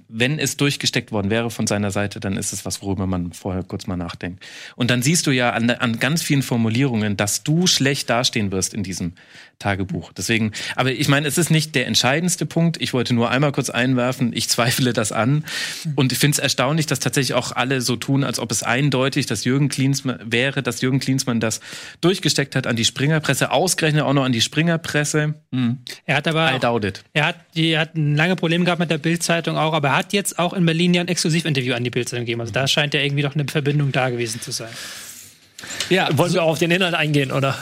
wenn 0.07 0.39
es 0.39 0.55
durchgesteckt 0.55 1.11
worden 1.11 1.31
wäre 1.31 1.49
von 1.49 1.67
seiner 1.67 1.91
Seite, 1.91 2.19
dann 2.19 2.37
ist 2.37 2.53
es 2.53 2.63
was, 2.63 2.81
worüber 2.81 3.07
man 3.07 3.33
vorher 3.33 3.63
kurz 3.63 3.87
mal 3.87 3.97
nachdenkt. 3.97 4.45
Und 4.75 4.91
dann 4.91 5.01
siehst 5.01 5.27
du 5.27 5.31
ja 5.31 5.49
an, 5.49 5.69
an 5.71 5.99
ganz 5.99 6.21
vielen 6.21 6.43
Formulierungen, 6.43 7.17
dass 7.17 7.43
du 7.43 7.67
schlecht 7.67 8.09
dastehen 8.09 8.51
wirst 8.51 8.73
in 8.73 8.83
diesem 8.83 9.13
Tagebuch. 9.59 10.11
Deswegen, 10.13 10.51
aber 10.75 10.91
ich 10.91 11.07
meine, 11.07 11.27
es 11.27 11.37
ist 11.37 11.49
nicht 11.49 11.73
der 11.75 11.87
entscheidendste 11.87 12.45
Punkt. 12.45 12.81
Ich 12.81 12.93
wollte 12.93 13.13
nur 13.13 13.29
einmal 13.29 13.51
kurz 13.51 13.69
einwerfen, 13.69 14.31
ich 14.33 14.49
zweifle 14.49 14.93
das 14.93 15.11
an. 15.11 15.45
Und 15.95 16.11
ich 16.11 16.17
finde 16.17 16.35
es 16.35 16.39
erstaunlich, 16.39 16.85
dass 16.85 16.99
tatsächlich 16.99 17.33
auch 17.33 17.51
alle 17.51 17.81
so 17.81 17.95
tun, 17.95 18.23
als 18.23 18.39
ob 18.39 18.51
es 18.51 18.63
eindeutig, 18.63 19.25
dass 19.25 19.45
Jürgen 19.45 19.69
Klinsmann 19.69 20.19
wäre, 20.25 20.63
dass 20.63 20.81
Jürgen 20.81 20.99
Klinsmann 20.99 21.39
das 21.39 21.61
durchgesteckt 22.01 22.55
hat 22.55 22.67
an 22.67 22.75
die 22.75 22.85
Springerpresse, 22.85 23.51
ausgerechnet 23.51 24.03
auch 24.03 24.13
noch 24.13 24.25
an 24.25 24.31
die 24.31 24.41
Springerpresse. 24.41 25.35
Er 26.05 26.15
hat 26.15 26.27
aber 26.27 26.53
I 26.55 26.59
doubt 26.59 26.83
it. 26.83 27.03
Er 27.13 27.27
hat, 27.27 27.35
die, 27.55 27.69
er 27.69 27.81
hat 27.81 27.95
ein 27.95 28.15
lange 28.15 28.35
Problem 28.35 28.65
gehabt 28.65 28.79
mit 28.79 28.91
der 28.91 28.97
Bild-Zeitung 28.97 29.57
auch, 29.57 29.73
aber 29.73 29.89
er 29.89 29.97
hat 29.97 30.13
jetzt 30.13 30.39
auch 30.39 30.53
in 30.53 30.65
Berlin 30.65 30.93
ja 30.93 31.01
ein 31.01 31.07
Exklusivinterview 31.07 31.73
an 31.73 31.83
die 31.83 31.89
Bild-Zeitung 31.89 32.25
gegeben. 32.25 32.41
Also 32.41 32.53
da 32.53 32.67
scheint 32.67 32.93
ja 32.93 33.01
irgendwie 33.01 33.23
doch 33.23 33.35
eine 33.35 33.45
Verbindung 33.45 33.91
da 33.91 34.09
gewesen 34.09 34.41
zu 34.41 34.51
sein. 34.51 34.69
Ja, 35.89 36.09
Wollen 36.17 36.33
wir 36.33 36.43
auch 36.43 36.49
auf 36.51 36.59
den 36.59 36.71
Inhalt 36.71 36.93
eingehen, 36.95 37.31
oder? 37.31 37.57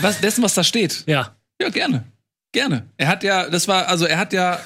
was, 0.00 0.20
dessen, 0.20 0.42
was 0.42 0.54
da 0.54 0.64
steht. 0.64 1.04
Ja. 1.06 1.36
Ja, 1.60 1.68
gerne. 1.70 2.04
Gerne. 2.52 2.86
Er 2.96 3.08
hat 3.08 3.22
ja, 3.22 3.48
das 3.48 3.68
war, 3.68 3.88
also 3.88 4.06
er 4.06 4.18
hat 4.18 4.32
ja 4.32 4.58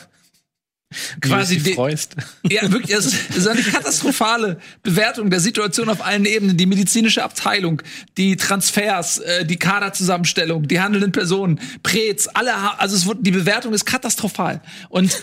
quasi 1.20 1.58
dich 1.58 1.74
freust. 1.74 2.16
Ja, 2.50 2.70
wirklich, 2.72 2.96
es 2.96 3.06
ist, 3.06 3.46
eine 3.46 3.62
katastrophale 3.62 4.58
Bewertung 4.82 5.30
der 5.30 5.40
Situation 5.40 5.88
auf 5.88 6.04
allen 6.04 6.24
Ebenen. 6.24 6.56
Die 6.56 6.66
medizinische 6.66 7.22
Abteilung, 7.22 7.80
die 8.16 8.36
Transfers, 8.36 9.18
äh, 9.18 9.44
die 9.44 9.56
Kaderzusammenstellung, 9.56 10.66
die 10.66 10.80
handelnden 10.80 11.12
Personen, 11.12 11.60
Prez, 11.82 12.28
alle, 12.34 12.52
also 12.78 12.96
es 12.96 13.06
wird, 13.06 13.18
die 13.20 13.30
Bewertung 13.30 13.72
ist 13.72 13.84
katastrophal. 13.84 14.62
Und 14.88 15.12
äh, 15.12 15.18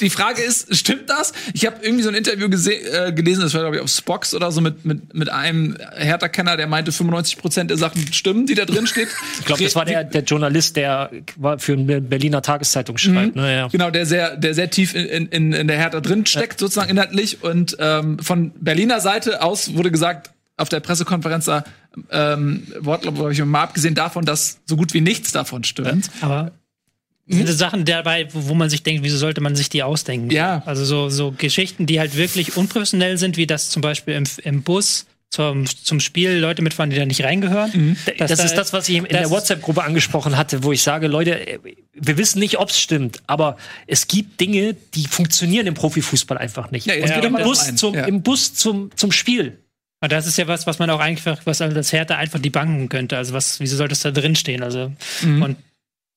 die 0.00 0.10
Frage 0.10 0.42
ist, 0.42 0.76
stimmt 0.76 1.08
das? 1.08 1.32
Ich 1.54 1.64
habe 1.64 1.76
irgendwie 1.82 2.02
so 2.02 2.10
ein 2.10 2.14
Interview 2.14 2.46
äh, 2.46 3.12
gelesen, 3.12 3.42
das 3.42 3.54
war 3.54 3.62
glaube 3.62 3.76
ich 3.76 3.82
auf 3.82 3.88
Spox 3.88 4.34
oder 4.34 4.52
so 4.52 4.60
mit 4.60 4.84
mit 4.84 5.14
mit 5.14 5.30
einem 5.30 5.76
Hertha-Kenner, 5.96 6.56
der 6.56 6.66
meinte, 6.66 6.92
95 6.92 7.38
Prozent 7.38 7.70
der 7.70 7.78
Sachen 7.78 8.12
stimmen, 8.12 8.46
die 8.46 8.54
da 8.54 8.64
drin 8.64 8.86
steht. 8.86 9.08
Ich 9.38 9.46
glaube, 9.46 9.62
das 9.62 9.74
war 9.74 9.84
der, 9.84 10.04
der 10.04 10.22
Journalist, 10.22 10.76
der 10.76 11.10
für 11.58 11.72
eine 11.72 12.00
Berliner 12.00 12.42
Tageszeitung 12.42 12.98
schreibt. 12.98 13.36
Ne, 13.36 13.56
ja. 13.56 13.68
Genau, 13.68 13.90
der 13.90 14.04
sehr, 14.04 14.36
der 14.36 14.54
sehr 14.54 14.70
tief 14.70 14.94
in, 14.94 15.05
in, 15.06 15.52
in 15.52 15.66
der 15.68 15.76
Hertha 15.76 16.00
drin 16.00 16.26
steckt, 16.26 16.60
sozusagen 16.60 16.90
inhaltlich. 16.90 17.42
Und 17.42 17.76
ähm, 17.78 18.18
von 18.18 18.52
Berliner 18.60 19.00
Seite 19.00 19.42
aus 19.42 19.74
wurde 19.74 19.90
gesagt, 19.90 20.30
auf 20.56 20.68
der 20.68 20.80
Pressekonferenz 20.80 21.46
da, 21.46 21.64
ähm, 22.10 22.66
Wortlaut 22.80 23.18
habe 23.18 23.32
ich 23.32 23.44
mal 23.44 23.62
abgesehen 23.62 23.94
davon, 23.94 24.24
dass 24.24 24.58
so 24.64 24.76
gut 24.76 24.94
wie 24.94 25.00
nichts 25.00 25.32
davon 25.32 25.64
stimmt. 25.64 26.10
Aber 26.20 26.52
diese 27.26 27.52
Sachen 27.54 27.84
dabei, 27.84 28.28
wo 28.32 28.48
wo 28.48 28.54
man 28.54 28.70
sich 28.70 28.82
denkt, 28.82 29.02
wieso 29.02 29.16
sollte 29.16 29.40
man 29.40 29.56
sich 29.56 29.68
die 29.68 29.82
ausdenken? 29.82 30.30
Ja. 30.30 30.62
Also 30.64 30.84
so, 30.84 31.08
so 31.08 31.34
Geschichten, 31.36 31.86
die 31.86 31.98
halt 31.98 32.16
wirklich 32.16 32.56
unprofessionell 32.56 33.18
sind, 33.18 33.36
wie 33.36 33.46
das 33.46 33.68
zum 33.68 33.82
Beispiel 33.82 34.14
im, 34.14 34.24
im 34.44 34.62
Bus 34.62 35.06
zum, 35.30 35.66
zum 35.66 36.00
Spiel 36.00 36.32
Leute 36.38 36.62
mitfahren, 36.62 36.90
die 36.90 36.96
da 36.96 37.04
nicht 37.04 37.22
reingehören. 37.24 37.96
Dass 38.18 38.28
Das 38.30 38.38
da- 38.38 38.44
ist 38.44 38.54
das, 38.54 38.72
was 38.72 38.88
ich 38.88 38.96
in 38.96 39.04
der 39.04 39.22
das- 39.22 39.30
WhatsApp-Gruppe 39.30 39.82
angesprochen 39.82 40.36
hatte, 40.36 40.62
wo 40.64 40.72
ich 40.72 40.82
sage, 40.82 41.08
Leute, 41.08 41.60
wir 41.92 42.16
wissen 42.18 42.38
nicht, 42.38 42.58
ob 42.58 42.70
es 42.70 42.80
stimmt, 42.80 43.18
aber 43.26 43.56
es 43.86 44.06
gibt 44.08 44.40
Dinge, 44.40 44.74
die 44.94 45.06
funktionieren 45.06 45.66
im 45.66 45.74
Profifußball 45.74 46.38
einfach 46.38 46.70
nicht. 46.70 46.86
Ja, 46.86 46.94
geht 46.94 47.10
doch 47.10 47.24
im, 47.24 47.34
Bus 47.34 47.74
zum, 47.74 47.94
Ja. 47.94 48.04
Im 48.04 48.22
Bus 48.22 48.54
zum, 48.54 48.90
zum 48.96 49.12
Spiel. 49.12 49.58
Und 50.00 50.12
das 50.12 50.26
ist 50.26 50.36
ja 50.38 50.46
was, 50.46 50.66
was 50.66 50.78
man 50.78 50.90
auch 50.90 51.00
einfach, 51.00 51.40
was 51.44 51.60
als 51.60 51.92
Hertha 51.92 52.16
einfach 52.16 52.38
die 52.38 52.50
banken 52.50 52.88
könnte. 52.88 53.16
Also 53.16 53.32
was, 53.32 53.60
wieso 53.60 53.76
sollte 53.76 53.94
es 53.94 54.00
da 54.00 54.10
drin 54.10 54.36
stehen? 54.36 54.62
Also, 54.62 54.92
und 55.22 55.56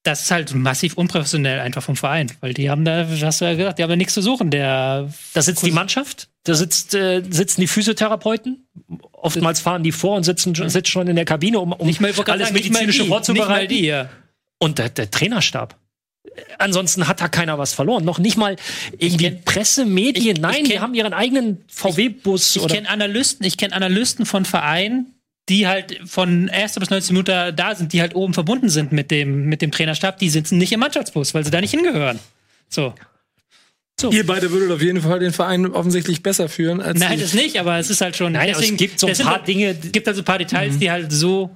das 0.03 0.21
ist 0.23 0.31
halt 0.31 0.53
massiv 0.55 0.93
unprofessionell 0.95 1.59
einfach 1.59 1.83
vom 1.83 1.95
Verein, 1.95 2.31
weil 2.39 2.53
die 2.53 2.69
haben 2.69 2.85
da, 2.85 3.05
hast 3.21 3.41
du 3.41 3.45
ja 3.45 3.53
gesagt, 3.55 3.79
die 3.79 3.83
haben 3.83 3.89
da 3.89 3.95
nichts 3.97 4.13
zu 4.13 4.21
suchen. 4.21 4.49
Der, 4.49 5.09
Da 5.33 5.41
sitzt 5.41 5.65
die 5.65 5.71
Mannschaft, 5.71 6.29
da 6.43 6.53
sitzt, 6.53 6.95
äh, 6.95 7.21
sitzen 7.29 7.61
die 7.61 7.67
Physiotherapeuten. 7.67 8.65
Oftmals 9.11 9.59
fahren 9.59 9.83
die 9.83 9.91
vor 9.91 10.15
und 10.15 10.23
sitzen, 10.23 10.55
sitzen 10.55 10.85
schon 10.85 11.07
in 11.07 11.15
der 11.17 11.25
Kabine, 11.25 11.59
um, 11.59 11.73
um 11.73 11.85
nicht 11.85 11.99
mal, 11.99 12.11
ich 12.11 12.17
alles 12.27 12.47
sagen, 12.47 12.53
Medizinische 12.53 13.03
die, 13.03 13.09
vorzubereiten. 13.09 13.51
Nicht 13.51 13.59
mal 13.61 13.67
die, 13.67 13.85
ja. 13.85 14.09
Und 14.57 14.77
der, 14.79 14.89
der 14.89 15.11
Trainerstab. 15.11 15.75
Ansonsten 16.57 17.07
hat 17.07 17.19
da 17.19 17.27
keiner 17.27 17.57
was 17.57 17.73
verloren. 17.73 18.05
Noch 18.05 18.19
nicht 18.19 18.37
mal 18.37 18.55
irgendwie 18.97 19.31
Presse, 19.31 19.85
Medien. 19.85 20.37
ich 20.37 20.41
Nein, 20.41 20.63
die 20.63 20.71
kenn- 20.73 20.79
haben 20.81 20.93
ihren 20.93 21.13
eigenen 21.13 21.63
VW-Bus. 21.67 22.55
Ich 22.55 22.61
oder 22.61 22.75
kenne 22.75 22.89
Analysten, 22.89 23.45
ich 23.45 23.57
kenne 23.57 23.73
Analysten 23.75 24.25
von 24.25 24.45
Vereinen, 24.45 25.13
die 25.49 25.67
halt 25.67 25.99
von 26.05 26.49
1. 26.49 26.75
bis 26.79 26.89
19 26.89 27.13
Minuten 27.13 27.55
da 27.55 27.75
sind, 27.75 27.91
die 27.93 28.01
halt 28.01 28.15
oben 28.15 28.33
verbunden 28.33 28.69
sind 28.69 28.91
mit 28.91 29.11
dem, 29.11 29.45
mit 29.45 29.61
dem 29.61 29.71
Trainerstab, 29.71 30.17
die 30.19 30.29
sitzen 30.29 30.57
nicht 30.57 30.71
im 30.71 30.79
Mannschaftsbus, 30.79 31.33
weil 31.33 31.43
sie 31.43 31.51
da 31.51 31.59
nicht 31.59 31.71
hingehören. 31.71 32.19
So. 32.69 32.93
Ihr 34.11 34.25
beide 34.25 34.49
würdet 34.51 34.71
auf 34.71 34.81
jeden 34.81 35.01
Fall 35.01 35.19
den 35.19 35.33
Verein 35.33 35.65
offensichtlich 35.65 36.23
besser 36.23 36.47
führen 36.47 36.79
als 36.81 36.99
Nein, 36.99 37.17
die. 37.17 37.21
das 37.23 37.33
nicht, 37.33 37.59
aber 37.59 37.77
es 37.79 37.89
ist 37.89 37.99
halt 37.99 38.15
schon. 38.15 38.31
Nein, 38.31 38.53
aber 38.53 38.63
es 38.63 38.77
gibt 38.77 38.99
so 38.99 39.07
ein 39.07 39.13
paar 39.17 39.33
halt- 39.33 39.47
Dinge, 39.47 39.75
Es 39.83 39.91
gibt 39.91 40.07
halt 40.07 40.15
so 40.15 40.21
ein 40.21 40.25
paar 40.25 40.37
Details, 40.37 40.77
die 40.77 40.89
halt 40.89 41.11
so. 41.11 41.49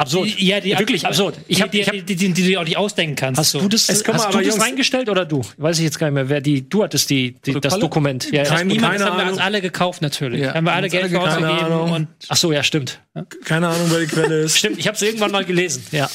Absurd. 0.00 0.26
Die, 0.38 0.46
ja, 0.46 0.60
die, 0.60 0.76
Wirklich 0.78 1.06
absurd. 1.06 1.36
Ich 1.46 1.62
hab, 1.62 1.70
die, 1.70 1.84
hab, 1.84 1.92
die, 1.92 2.02
die, 2.02 2.16
die, 2.16 2.32
die 2.32 2.52
du 2.52 2.58
auch 2.60 2.64
nicht 2.64 2.76
ausdenken 2.76 3.14
kannst. 3.16 3.38
hast 3.38 3.50
so. 3.52 3.60
du 3.60 3.68
das, 3.68 3.88
Es 3.88 4.02
hast 4.06 4.32
du 4.34 4.38
das 4.38 4.46
Jungs- 4.46 4.60
reingestellt 4.60 5.08
oder 5.08 5.24
du? 5.24 5.42
Weiß 5.58 5.78
ich 5.78 5.84
jetzt 5.84 5.98
gar 5.98 6.08
nicht 6.08 6.14
mehr, 6.14 6.28
wer 6.28 6.40
die, 6.40 6.68
du 6.68 6.82
hattest 6.82 7.08
die, 7.10 7.32
die 7.40 7.60
das? 7.60 7.78
Dokument. 7.78 8.30
Ja, 8.32 8.42
ja. 8.42 8.48
Kein- 8.48 8.66
Niemand, 8.66 8.92
keine 8.92 8.98
das 8.98 9.06
haben 9.08 9.16
wir 9.16 9.22
Ahnung. 9.22 9.34
uns 9.34 9.42
alle 9.42 9.60
gekauft, 9.60 10.02
natürlich. 10.02 10.40
Ja, 10.40 10.54
haben 10.54 10.64
wir 10.66 10.72
alle 10.72 10.88
Geld 10.88 11.04
alle 11.04 11.20
ausgegeben 11.20 11.56
Keine 11.58 11.64
Ahnung. 11.74 11.92
und 11.92 12.08
Ach 12.28 12.36
so, 12.36 12.52
ja, 12.52 12.62
stimmt. 12.62 13.00
Keine 13.44 13.68
Ahnung, 13.68 13.86
wer 13.90 14.00
die 14.00 14.06
Quelle 14.06 14.40
ist. 14.40 14.58
Stimmt, 14.58 14.78
ich 14.78 14.86
habe 14.86 14.96
es 14.96 15.02
irgendwann 15.02 15.30
mal 15.30 15.44
gelesen. 15.44 15.84
Ja. 15.92 16.08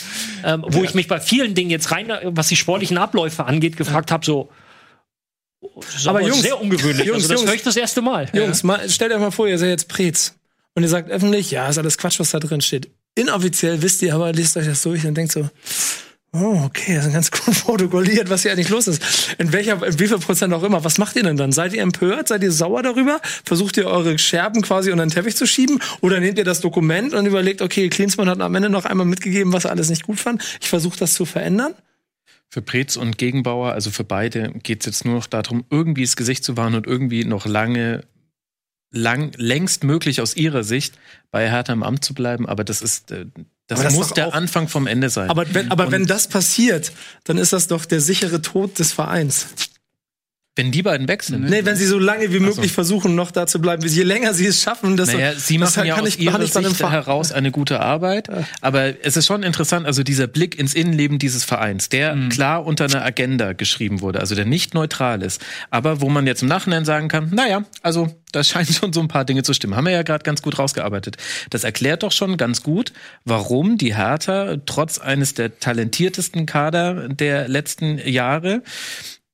Ähm, 0.43 0.63
wo 0.67 0.83
ich 0.83 0.93
mich 0.93 1.07
bei 1.07 1.19
vielen 1.19 1.53
Dingen 1.55 1.69
jetzt 1.69 1.91
rein, 1.91 2.11
was 2.23 2.47
die 2.47 2.55
sportlichen 2.55 2.97
Abläufe 2.97 3.45
angeht, 3.45 3.77
gefragt 3.77 4.11
habe, 4.11 4.25
so. 4.25 4.49
das 5.61 5.95
ist 5.95 6.07
Aber 6.07 6.21
Jungs, 6.21 6.41
sehr 6.41 6.59
ungewöhnlich. 6.59 7.05
Jungs, 7.05 7.23
also 7.23 7.27
das 7.29 7.39
Jungs. 7.41 7.49
höre 7.49 7.55
ich 7.55 7.63
das 7.63 7.75
erste 7.77 8.01
Mal. 8.01 8.29
Jungs, 8.33 8.63
mal, 8.63 8.89
stellt 8.89 9.11
euch 9.11 9.19
mal 9.19 9.31
vor, 9.31 9.47
ihr 9.47 9.57
seid 9.57 9.69
jetzt 9.69 9.87
Prez. 9.89 10.35
Und 10.73 10.83
ihr 10.83 10.89
sagt 10.89 11.09
öffentlich, 11.09 11.51
ja, 11.51 11.67
ist 11.69 11.77
alles 11.77 11.97
Quatsch, 11.97 12.19
was 12.19 12.31
da 12.31 12.39
drin 12.39 12.61
steht. 12.61 12.89
Inoffiziell 13.15 13.81
wisst 13.81 14.01
ihr 14.01 14.13
aber, 14.13 14.33
lest 14.33 14.57
euch 14.57 14.65
das 14.65 14.81
durch 14.83 15.05
und 15.05 15.15
denkt 15.15 15.31
so, 15.31 15.49
oh, 16.35 16.61
okay, 16.65 16.95
das 16.95 17.05
ist 17.05 17.13
ganz 17.13 17.31
gut 17.31 17.55
protokolliert, 17.63 18.29
was 18.29 18.43
hier 18.43 18.51
eigentlich 18.51 18.69
los 18.69 18.87
ist. 18.87 19.35
In 19.37 19.53
welcher, 19.53 19.81
in 19.85 19.99
wie 19.99 20.07
viel 20.07 20.17
Prozent 20.19 20.53
auch 20.53 20.63
immer. 20.63 20.83
Was 20.83 20.97
macht 20.97 21.15
ihr 21.15 21.23
denn 21.23 21.37
dann? 21.37 21.51
Seid 21.51 21.73
ihr 21.73 21.81
empört? 21.81 22.27
Seid 22.27 22.43
ihr 22.43 22.51
sauer 22.51 22.83
darüber? 22.83 23.19
Versucht 23.43 23.77
ihr 23.77 23.87
eure 23.87 24.17
Scherben 24.17 24.61
quasi 24.61 24.91
unter 24.91 25.05
den 25.05 25.11
Teppich 25.11 25.35
zu 25.35 25.47
schieben? 25.47 25.79
Oder 26.01 26.19
nehmt 26.19 26.37
ihr 26.37 26.43
das 26.43 26.61
Dokument 26.61 27.13
und 27.13 27.25
überlegt, 27.25 27.61
okay, 27.61 27.89
Klinsmann 27.89 28.29
hat 28.29 28.41
am 28.41 28.55
Ende 28.55 28.69
noch 28.69 28.85
einmal 28.85 29.05
mitgegeben, 29.05 29.53
was 29.53 29.65
er 29.65 29.71
alles 29.71 29.89
nicht 29.89 30.03
gut 30.03 30.19
fand. 30.19 30.43
Ich 30.61 30.67
versuche 30.67 30.97
das 30.97 31.13
zu 31.13 31.25
verändern. 31.25 31.73
Für 32.49 32.61
Preetz 32.61 32.95
und 32.95 33.17
Gegenbauer, 33.17 33.71
also 33.71 33.89
für 33.89 34.03
beide, 34.03 34.53
geht 34.63 34.81
es 34.81 34.85
jetzt 34.85 35.05
nur 35.05 35.15
noch 35.15 35.27
darum, 35.27 35.65
irgendwie 35.69 36.03
das 36.03 36.15
Gesicht 36.15 36.43
zu 36.43 36.55
wahren 36.57 36.75
und 36.75 36.87
irgendwie 36.87 37.25
noch 37.25 37.45
lange, 37.45 38.03
lang, 38.95 39.31
längst 39.37 39.83
möglich 39.83 40.21
aus 40.21 40.35
ihrer 40.35 40.63
Sicht 40.63 40.95
bei 41.31 41.49
Hertha 41.49 41.73
im 41.73 41.83
Amt 41.83 42.03
zu 42.03 42.13
bleiben. 42.13 42.47
Aber 42.47 42.63
das 42.63 42.81
ist, 42.81 43.11
äh, 43.11 43.25
das, 43.67 43.81
das 43.81 43.93
muss 43.93 44.13
der 44.13 44.27
auch- 44.29 44.33
Anfang 44.33 44.67
vom 44.67 44.87
Ende 44.87 45.09
sein. 45.09 45.29
Aber 45.29 45.45
wenn, 45.53 45.71
aber 45.71 45.91
wenn 45.91 46.05
das 46.05 46.27
passiert, 46.27 46.91
dann 47.25 47.37
ist 47.37 47.53
das 47.53 47.67
doch 47.67 47.85
der 47.85 47.99
sichere 47.99 48.41
Tod 48.41 48.79
des 48.79 48.93
Vereins. 48.93 49.47
Wenn 50.57 50.71
die 50.71 50.83
beiden 50.83 51.07
weg 51.09 51.21
sind, 51.21 51.49
Nee, 51.49 51.65
wenn 51.65 51.75
sie 51.75 51.85
so 51.85 51.99
lange 51.99 52.31
wie 52.31 52.39
möglich 52.39 52.71
versuchen, 52.71 53.13
noch 53.13 53.31
da 53.31 53.45
zu 53.45 53.59
bleiben. 53.59 53.85
Je 53.85 54.03
länger 54.03 54.33
sie 54.33 54.45
es 54.45 54.61
schaffen, 54.61 54.95
desto 54.95 55.17
Naja, 55.17 55.33
sie 55.35 55.57
machen 55.57 55.85
ja 55.85 55.95
kann 55.95 56.03
aus 56.03 56.09
ich, 56.09 56.19
ihrer 56.19 56.45
Sicht 56.47 56.81
heraus 56.81 57.31
eine 57.33 57.51
gute 57.51 57.81
Arbeit. 57.81 58.29
Aber 58.61 58.93
es 59.05 59.17
ist 59.17 59.25
schon 59.25 59.43
interessant, 59.43 59.85
also 59.85 60.01
dieser 60.03 60.27
Blick 60.27 60.57
ins 60.57 60.73
Innenleben 60.73 61.19
dieses 61.19 61.43
Vereins, 61.43 61.89
der 61.89 62.15
Mhm. 62.15 62.29
klar 62.29 62.65
unter 62.65 62.85
einer 62.85 63.03
Agenda 63.03 63.51
geschrieben 63.53 63.99
wurde, 64.01 64.19
also 64.21 64.33
der 64.35 64.45
nicht 64.45 64.73
neutral 64.73 65.21
ist, 65.23 65.41
aber 65.71 65.99
wo 65.99 66.07
man 66.09 66.25
jetzt 66.25 66.41
im 66.41 66.47
Nachhinein 66.47 66.85
sagen 66.85 67.09
kann, 67.09 67.31
naja, 67.33 67.65
also 67.81 68.15
da 68.31 68.43
scheinen 68.43 68.67
schon 68.71 68.93
so 68.93 69.01
ein 69.01 69.07
paar 69.09 69.25
Dinge 69.25 69.43
zu 69.43 69.53
stimmen. 69.53 69.75
Haben 69.75 69.85
wir 69.85 69.91
ja 69.93 70.03
gerade 70.03 70.23
ganz 70.23 70.41
gut 70.41 70.57
rausgearbeitet. 70.59 71.17
Das 71.49 71.63
erklärt 71.63 72.03
doch 72.03 72.11
schon 72.11 72.37
ganz 72.37 72.63
gut, 72.63 72.93
warum 73.25 73.77
die 73.77 73.95
Hertha 73.95 74.55
trotz 74.65 74.99
eines 74.99 75.33
der 75.33 75.59
talentiertesten 75.59 76.45
Kader 76.45 77.09
der 77.09 77.47
letzten 77.47 77.97
Jahre 77.97 78.61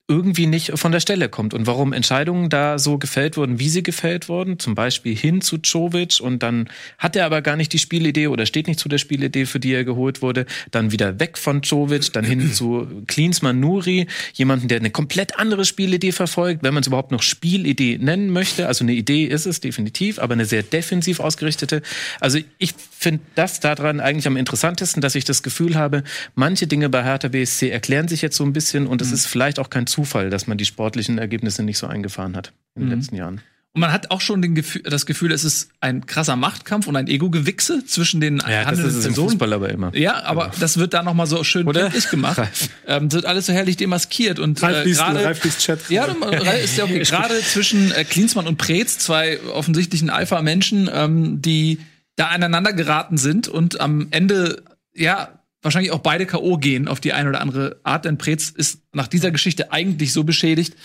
irgendwie 0.08 0.46
nicht 0.46 0.78
von 0.78 0.92
der 0.92 1.00
Stelle 1.00 1.30
kommt. 1.30 1.54
Und 1.54 1.68
warum 1.68 1.94
Entscheidungen 1.94 2.50
da 2.50 2.78
so 2.78 2.98
gefällt 2.98 3.38
wurden, 3.38 3.60
wie 3.60 3.70
sie 3.70 3.82
gefällt 3.82 4.28
wurden, 4.28 4.60
zum 4.60 4.76
Beispiel 4.76 5.16
hin 5.16 5.40
zu 5.40 5.58
Czovic 5.58 6.20
und 6.20 6.44
dann 6.44 6.70
hat 6.98 7.16
er 7.16 7.26
aber 7.26 7.42
gar 7.42 7.56
nicht 7.56 7.72
die 7.72 7.80
Spielidee 7.80 8.28
oder 8.28 8.46
steht 8.46 8.68
nicht 8.68 8.80
zu 8.80 8.90
der 8.90 8.98
Spielidee, 8.98 9.46
für 9.46 9.60
die 9.60 9.74
er 9.74 9.86
geholt 9.86 10.22
wurde, 10.22 10.46
dann 10.72 10.92
wieder 10.92 11.20
weg 11.20 11.38
von 11.38 11.64
Czovic, 11.64 12.12
dann 12.12 12.26
hin 12.26 12.52
zu 12.54 12.88
Klinsmann 13.08 13.62
Nuri, 13.62 14.08
jemanden, 14.34 14.68
der 14.68 14.80
eine 14.80 14.92
komplett 14.92 15.40
andere 15.40 15.64
Spielidee 15.64 16.12
verfolgt, 16.12 16.62
wenn 16.62 16.74
man 16.74 16.82
es 16.82 16.88
überhaupt 16.88 17.12
noch 17.12 17.22
Spielidee 17.22 17.98
nennen 17.98 18.32
möchte, 18.32 18.68
also 18.68 18.84
eine 18.84 18.94
Idee 18.94 19.24
ist 19.26 19.46
es 19.46 19.62
definitiv, 19.62 20.20
aber 20.20 20.34
eine 20.34 20.46
sehr 20.46 20.64
defensiv 20.64 21.22
ausgerichtete. 21.22 21.82
Also 22.20 22.40
ich 22.58 22.74
finde 22.92 23.22
das 23.36 23.62
daran 23.62 24.02
eigentlich 24.02 24.28
am 24.28 24.36
interessantesten, 24.36 25.02
dass 25.02 25.16
ich 25.16 25.24
das 25.24 25.42
Gefühl 25.42 25.76
habe, 25.76 26.04
manche 26.36 26.68
Dinge 26.68 26.90
bei 26.90 27.04
Hertha 27.04 27.30
BSC 27.30 27.70
erklären 27.70 28.10
sich 28.10 28.22
jetzt 28.22 28.36
so 28.36 28.44
ein 28.44 28.52
bisschen 28.52 28.88
und 28.88 29.02
es 29.02 29.14
ist 29.14 29.26
vielleicht 29.26 29.58
auch 29.58 29.70
kein 29.70 29.88
Zufall, 29.88 30.01
dass 30.30 30.48
man 30.48 30.58
die 30.58 30.66
sportlichen 30.66 31.18
Ergebnisse 31.18 31.64
nicht 31.64 31.78
so 31.78 31.88
eingefahren 31.88 32.36
hat 32.36 32.54
in 32.76 32.84
den 32.90 32.98
letzten 32.98 33.16
Jahren. 33.16 33.42
Und 33.74 33.80
man 33.80 33.94
hat 33.94 34.12
auch 34.12 34.20
schon 34.20 34.42
Gefühl, 34.54 34.82
das 34.84 35.06
Gefühl, 35.06 35.32
es 35.32 35.46
ist 35.46 35.70
ein 35.80 36.06
krasser 36.06 36.36
Machtkampf 36.36 36.88
und 36.88 36.98
ein 36.98 37.08
Ego-Gewichse 37.08 37.86
zwischen 37.86 38.20
den 38.20 38.40
Ja, 38.40 38.48
das 38.48 38.66
handelnden 38.66 38.90
ist 38.90 38.96
es 38.98 39.06
im 39.06 39.14
Personen. 39.14 39.30
Fußball 39.30 39.54
aber 39.54 39.70
immer. 39.70 39.96
Ja, 39.96 40.24
aber 40.24 40.52
das 40.60 40.78
wird 40.78 40.94
da 40.94 41.04
noch 41.04 41.14
mal 41.14 41.26
so 41.26 41.42
schön 41.46 41.66
Oder? 41.68 41.84
deutlich 41.84 42.10
gemacht. 42.10 42.42
ähm, 42.86 43.10
wird 43.14 43.26
alles 43.26 43.46
so 43.46 43.54
herrlich 43.54 43.78
demaskiert 43.78 44.40
und 44.40 44.62
Ralf 44.62 44.76
äh, 44.76 44.84
liest, 44.84 45.00
gerade 45.00 45.24
Ralf 45.24 45.44
liest 45.46 45.60
Chat. 45.62 45.90
ja, 45.90 46.04
Ralf 46.04 46.64
ist 46.66 46.78
ja 46.78 46.84
okay. 46.84 47.00
Gerade 47.04 47.40
zwischen 47.40 47.94
äh, 47.94 48.04
Klinsmann 48.04 48.46
und 48.46 48.58
Preetz, 48.58 48.98
zwei 48.98 49.40
offensichtlichen 49.42 50.10
Alpha-Menschen, 50.10 50.90
ähm, 50.94 51.42
die 51.42 51.80
da 52.18 52.28
aneinander 52.28 52.74
geraten 52.74 53.18
sind 53.18 53.48
und 53.48 53.80
am 53.80 54.08
Ende, 54.12 54.64
ja, 54.94 55.41
wahrscheinlich 55.62 55.92
auch 55.92 56.00
beide 56.00 56.26
K.O. 56.26 56.58
gehen 56.58 56.88
auf 56.88 57.00
die 57.00 57.14
eine 57.14 57.30
oder 57.30 57.42
andere 57.42 57.80
Art, 57.84 58.06
denn 58.06 58.18
Preetz 58.18 58.50
ist 58.50 58.82
nach 58.94 59.08
dieser 59.08 59.32
Geschichte 59.32 59.72
eigentlich 59.72 60.14
so 60.14 60.24
beschädigt, 60.24 60.76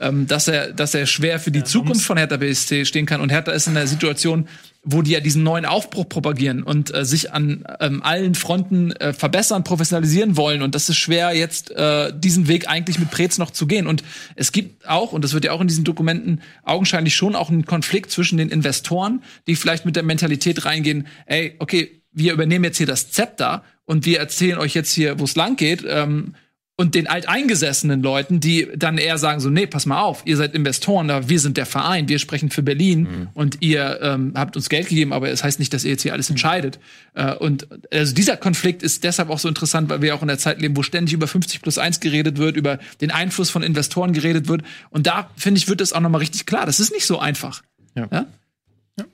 ähm, 0.00 0.26
dass 0.26 0.48
er, 0.48 0.72
dass 0.72 0.94
er 0.94 1.06
schwer 1.06 1.38
für 1.38 1.50
die 1.50 1.64
Zukunft 1.64 2.04
von 2.04 2.16
Hertha 2.16 2.36
BSC 2.36 2.84
stehen 2.84 3.06
kann. 3.06 3.20
Und 3.20 3.30
Hertha 3.30 3.52
ist 3.52 3.66
in 3.66 3.74
der 3.74 3.86
Situation, 3.86 4.48
wo 4.82 5.02
die 5.02 5.12
ja 5.12 5.20
diesen 5.20 5.42
neuen 5.42 5.64
Aufbruch 5.64 6.08
propagieren 6.08 6.62
und 6.62 6.92
äh, 6.94 7.04
sich 7.04 7.32
an 7.32 7.64
ähm, 7.80 8.02
allen 8.02 8.34
Fronten 8.34 8.92
äh, 8.92 9.12
verbessern, 9.12 9.64
professionalisieren 9.64 10.36
wollen. 10.36 10.62
Und 10.62 10.74
das 10.74 10.88
ist 10.88 10.96
schwer, 10.96 11.34
jetzt 11.34 11.70
äh, 11.70 12.12
diesen 12.14 12.48
Weg 12.48 12.68
eigentlich 12.68 12.98
mit 12.98 13.10
Preetz 13.10 13.38
noch 13.38 13.50
zu 13.50 13.66
gehen. 13.66 13.86
Und 13.86 14.02
es 14.36 14.52
gibt 14.52 14.86
auch, 14.88 15.12
und 15.12 15.22
das 15.22 15.32
wird 15.32 15.44
ja 15.44 15.52
auch 15.52 15.60
in 15.60 15.68
diesen 15.68 15.84
Dokumenten 15.84 16.42
augenscheinlich 16.64 17.14
schon 17.14 17.34
auch 17.34 17.50
einen 17.50 17.64
Konflikt 17.64 18.10
zwischen 18.10 18.36
den 18.36 18.50
Investoren, 18.50 19.22
die 19.46 19.56
vielleicht 19.56 19.86
mit 19.86 19.96
der 19.96 20.02
Mentalität 20.02 20.64
reingehen, 20.64 21.06
ey, 21.26 21.54
okay, 21.60 22.02
wir 22.14 22.32
übernehmen 22.32 22.64
jetzt 22.64 22.78
hier 22.78 22.86
das 22.86 23.10
Zepter 23.10 23.64
und 23.84 24.06
wir 24.06 24.18
erzählen 24.18 24.58
euch 24.58 24.74
jetzt 24.74 24.92
hier, 24.92 25.18
wo 25.18 25.24
es 25.24 25.36
lang 25.36 25.56
geht. 25.56 25.84
Ähm, 25.86 26.34
und 26.76 26.96
den 26.96 27.06
alteingesessenen 27.06 28.02
Leuten, 28.02 28.40
die 28.40 28.68
dann 28.74 28.98
eher 28.98 29.16
sagen 29.16 29.38
so, 29.38 29.48
nee, 29.48 29.66
pass 29.66 29.86
mal 29.86 30.00
auf, 30.00 30.22
ihr 30.24 30.36
seid 30.36 30.54
Investoren, 30.54 31.28
wir 31.28 31.38
sind 31.38 31.56
der 31.56 31.66
Verein, 31.66 32.08
wir 32.08 32.18
sprechen 32.18 32.50
für 32.50 32.64
Berlin 32.64 33.28
und 33.34 33.58
ihr 33.60 34.00
ähm, 34.02 34.32
habt 34.34 34.56
uns 34.56 34.68
Geld 34.68 34.88
gegeben, 34.88 35.12
aber 35.12 35.28
es 35.30 35.44
heißt 35.44 35.60
nicht, 35.60 35.72
dass 35.72 35.84
ihr 35.84 35.92
jetzt 35.92 36.02
hier 36.02 36.12
alles 36.12 36.30
entscheidet. 36.30 36.80
Äh, 37.14 37.34
und 37.34 37.68
also 37.92 38.12
dieser 38.12 38.36
Konflikt 38.36 38.82
ist 38.82 39.04
deshalb 39.04 39.30
auch 39.30 39.38
so 39.38 39.48
interessant, 39.48 39.88
weil 39.88 40.02
wir 40.02 40.16
auch 40.16 40.22
in 40.22 40.26
der 40.26 40.38
Zeit 40.38 40.60
leben, 40.60 40.76
wo 40.76 40.82
ständig 40.82 41.12
über 41.12 41.28
50 41.28 41.62
plus 41.62 41.78
1 41.78 42.00
geredet 42.00 42.38
wird, 42.38 42.56
über 42.56 42.80
den 43.00 43.12
Einfluss 43.12 43.50
von 43.50 43.62
Investoren 43.62 44.12
geredet 44.12 44.48
wird. 44.48 44.62
Und 44.90 45.06
da, 45.06 45.30
finde 45.36 45.58
ich, 45.58 45.68
wird 45.68 45.80
es 45.80 45.92
auch 45.92 46.00
noch 46.00 46.10
mal 46.10 46.18
richtig 46.18 46.44
klar. 46.44 46.66
Das 46.66 46.80
ist 46.80 46.90
nicht 46.92 47.06
so 47.06 47.20
einfach. 47.20 47.62
Ja. 47.94 49.06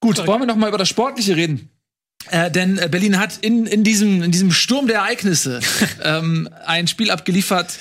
Gut, 0.00 0.26
wollen 0.26 0.40
wir 0.40 0.46
noch 0.46 0.56
mal 0.56 0.68
über 0.68 0.78
das 0.78 0.88
Sportliche 0.88 1.36
reden? 1.36 1.68
Äh, 2.30 2.50
denn 2.50 2.78
äh, 2.78 2.88
Berlin 2.90 3.18
hat 3.18 3.38
in, 3.42 3.66
in, 3.66 3.84
diesem, 3.84 4.22
in 4.22 4.30
diesem 4.30 4.50
Sturm 4.50 4.86
der 4.86 4.96
Ereignisse 4.96 5.60
ähm, 6.02 6.48
ein 6.66 6.86
Spiel 6.86 7.10
abgeliefert 7.10 7.78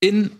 in 0.00 0.30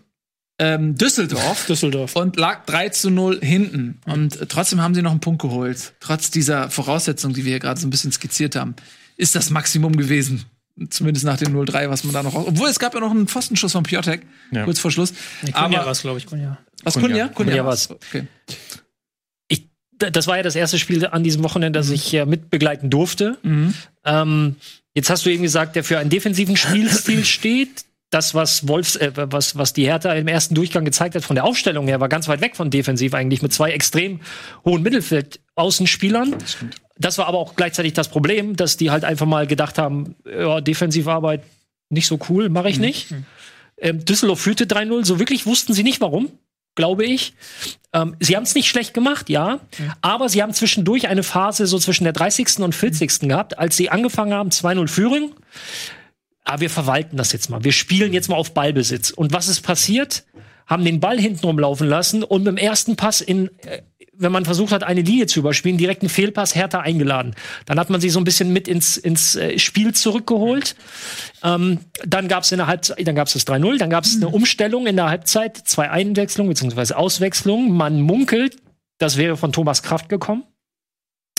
ähm, 0.59 0.95
Düsseldorf 0.95 1.65
Düsseldorf. 1.67 2.15
und 2.15 2.35
lag 2.37 2.65
3 2.65 2.89
zu 2.89 3.09
0 3.09 3.39
hinten. 3.41 3.99
Und 4.05 4.39
äh, 4.41 4.45
trotzdem 4.45 4.81
haben 4.81 4.93
sie 4.93 5.01
noch 5.01 5.11
einen 5.11 5.21
Punkt 5.21 5.41
geholt. 5.41 5.93
Trotz 5.99 6.31
dieser 6.31 6.69
Voraussetzung, 6.69 7.33
die 7.33 7.45
wir 7.45 7.51
hier 7.51 7.59
gerade 7.59 7.79
so 7.79 7.87
ein 7.87 7.89
bisschen 7.89 8.11
skizziert 8.11 8.55
haben, 8.55 8.75
ist 9.15 9.35
das 9.35 9.49
Maximum 9.49 9.95
gewesen. 9.95 10.45
Zumindest 10.89 11.25
nach 11.25 11.37
dem 11.37 11.53
0-3, 11.53 11.89
was 11.89 12.03
man 12.05 12.13
da 12.13 12.23
noch. 12.23 12.35
Obwohl 12.35 12.69
es 12.69 12.79
gab 12.79 12.93
ja 12.93 12.99
noch 13.01 13.11
einen 13.11 13.27
Pfostenschuss 13.27 13.73
von 13.73 13.83
Piotek, 13.83 14.21
Ja. 14.51 14.63
kurz 14.63 14.79
vor 14.79 14.91
Schluss. 14.91 15.13
Nee, 15.41 15.51
Kunja 15.51 15.79
Aber 15.79 15.87
war's, 15.87 16.01
glaube 16.01 16.19
ich, 16.19 16.25
Kunja. 16.25 16.57
was 16.83 16.93
Kunja. 16.93 17.07
Kunja? 17.07 17.27
Kunja 17.29 17.65
war's. 17.65 17.89
Okay. 17.91 18.27
Das 19.99 20.27
war 20.27 20.37
ja 20.37 20.43
das 20.43 20.55
erste 20.55 20.79
Spiel 20.79 21.05
an 21.05 21.23
diesem 21.23 21.43
Wochenende, 21.43 21.79
das 21.79 21.89
ich 21.89 22.13
äh, 22.13 22.25
mitbegleiten 22.25 22.89
durfte. 22.89 23.37
Ähm, 24.05 24.55
jetzt 24.93 25.09
hast 25.09 25.25
du 25.25 25.29
eben 25.29 25.43
gesagt, 25.43 25.75
der 25.75 25.83
für 25.83 25.99
einen 25.99 26.09
defensiven 26.09 26.57
Spielstil 26.57 27.25
steht. 27.25 27.85
Das, 28.11 28.33
was 28.33 28.67
Wolfs, 28.67 28.95
äh, 28.95 29.11
was, 29.13 29.55
was 29.55 29.73
die 29.73 29.85
Hertha 29.85 30.11
im 30.13 30.27
ersten 30.27 30.55
Durchgang 30.55 30.83
gezeigt 30.83 31.13
hat, 31.13 31.23
von 31.23 31.35
der 31.35 31.45
Aufstellung 31.45 31.87
her, 31.87 31.99
war 31.99 32.09
ganz 32.09 32.27
weit 32.27 32.41
weg 32.41 32.55
von 32.55 32.71
defensiv 32.71 33.13
eigentlich 33.13 33.43
mit 33.43 33.53
zwei 33.53 33.71
extrem 33.71 34.21
hohen 34.65 34.81
Mittelfeld-Außenspielern. 34.81 36.35
Das 36.97 37.19
war 37.19 37.27
aber 37.27 37.37
auch 37.37 37.55
gleichzeitig 37.55 37.93
das 37.93 38.07
Problem, 38.09 38.55
dass 38.55 38.77
die 38.77 38.89
halt 38.89 39.03
einfach 39.03 39.27
mal 39.27 39.45
gedacht 39.45 39.77
haben, 39.77 40.15
ja, 40.25 40.59
Defensivarbeit 40.59 41.43
nicht 41.89 42.07
so 42.07 42.19
cool, 42.29 42.49
mache 42.49 42.69
ich 42.69 42.79
nicht. 42.79 43.13
Ähm, 43.77 44.03
Düsseldorf 44.03 44.41
führte 44.41 44.65
3-0, 44.65 45.05
so 45.05 45.19
wirklich 45.19 45.45
wussten 45.45 45.73
sie 45.73 45.83
nicht 45.83 46.01
warum, 46.01 46.31
glaube 46.75 47.05
ich. 47.05 47.33
Ähm, 47.93 48.15
sie 48.19 48.35
haben 48.35 48.43
es 48.43 48.55
nicht 48.55 48.67
schlecht 48.67 48.93
gemacht, 48.93 49.29
ja, 49.29 49.59
aber 50.01 50.29
sie 50.29 50.43
haben 50.43 50.53
zwischendurch 50.53 51.07
eine 51.07 51.23
Phase 51.23 51.65
so 51.65 51.79
zwischen 51.79 52.03
der 52.03 52.13
30. 52.13 52.59
und 52.59 52.75
40. 52.75 53.21
gehabt, 53.21 53.57
als 53.57 53.75
sie 53.77 53.89
angefangen 53.89 54.33
haben, 54.33 54.49
2-0 54.49 54.87
Führung. 54.87 55.33
Aber 56.43 56.61
wir 56.61 56.69
verwalten 56.69 57.17
das 57.17 57.31
jetzt 57.31 57.49
mal. 57.49 57.63
Wir 57.63 57.71
spielen 57.71 58.13
jetzt 58.13 58.29
mal 58.29 58.35
auf 58.35 58.53
Ballbesitz. 58.53 59.11
Und 59.11 59.33
was 59.33 59.47
ist 59.47 59.61
passiert? 59.61 60.25
Haben 60.65 60.85
den 60.85 60.99
Ball 60.99 61.19
hinten 61.19 61.45
rumlaufen 61.45 61.87
lassen 61.87 62.23
und 62.23 62.43
mit 62.43 62.47
dem 62.47 62.57
ersten 62.57 62.95
Pass 62.95 63.21
in, 63.21 63.49
äh, 63.65 63.81
wenn 64.19 64.31
man 64.31 64.45
versucht 64.45 64.73
hat, 64.73 64.83
eine 64.83 65.01
Linie 65.01 65.27
zu 65.27 65.39
überspielen, 65.39 65.77
direkt 65.77 66.01
einen 66.01 66.09
Fehlpass 66.09 66.53
härter 66.53 66.81
eingeladen. 66.81 67.35
Dann 67.65 67.79
hat 67.79 67.89
man 67.89 68.01
sie 68.01 68.09
so 68.09 68.19
ein 68.19 68.25
bisschen 68.25 68.51
mit 68.51 68.67
ins, 68.67 68.97
ins 68.97 69.35
äh, 69.35 69.57
Spiel 69.57 69.95
zurückgeholt. 69.95 70.75
Ähm, 71.41 71.79
dann 72.05 72.27
gab 72.27 72.43
es 72.43 72.51
in 72.51 72.57
der 72.57 72.67
Halbzeit, 72.67 73.07
dann 73.07 73.15
gab 73.15 73.27
es 73.27 73.33
das 73.33 73.47
3-0, 73.47 73.77
dann 73.77 73.89
gab 73.89 74.03
es 74.03 74.15
eine 74.15 74.27
Umstellung 74.27 74.87
in 74.87 74.97
der 74.97 75.09
Halbzeit, 75.09 75.57
zwei 75.57 75.89
Einwechslungen 75.89 76.53
bzw. 76.53 76.93
Auswechslungen. 76.95 77.71
Man 77.71 78.01
munkelt, 78.01 78.57
das 78.97 79.15
wäre 79.17 79.37
von 79.37 79.53
Thomas 79.53 79.83
Kraft 79.83 80.09
gekommen. 80.09 80.43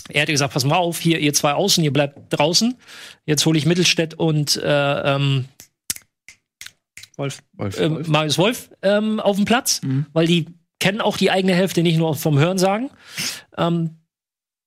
Er 0.09 0.23
hätte 0.23 0.33
gesagt, 0.33 0.55
pass 0.55 0.65
mal 0.65 0.77
auf, 0.77 0.99
hier 0.99 1.21
ihr 1.21 1.35
zwei 1.35 1.53
außen, 1.53 1.85
ihr 1.85 1.93
bleibt 1.93 2.19
draußen. 2.31 2.77
Jetzt 3.27 3.45
hole 3.45 3.59
ich 3.59 3.67
Mittelstädt 3.67 4.15
und 4.15 4.57
äh, 4.57 5.15
ähm, 5.15 5.45
Wolf. 7.17 7.43
Wolf. 7.53 7.79
ähm, 7.79 8.03
Marius 8.07 8.39
Wolf 8.39 8.71
ähm, 8.81 9.21
auf 9.21 9.37
dem 9.37 9.45
Platz, 9.45 9.83
weil 10.15 10.27
die 10.27 10.47
kennen 10.81 11.01
auch 11.01 11.17
die 11.17 11.31
eigene 11.31 11.55
Hälfte 11.55 11.83
nicht 11.83 11.99
nur 11.99 12.17
vom 12.17 12.39
Hörensagen. 12.39 12.91
Ähm, 13.57 13.99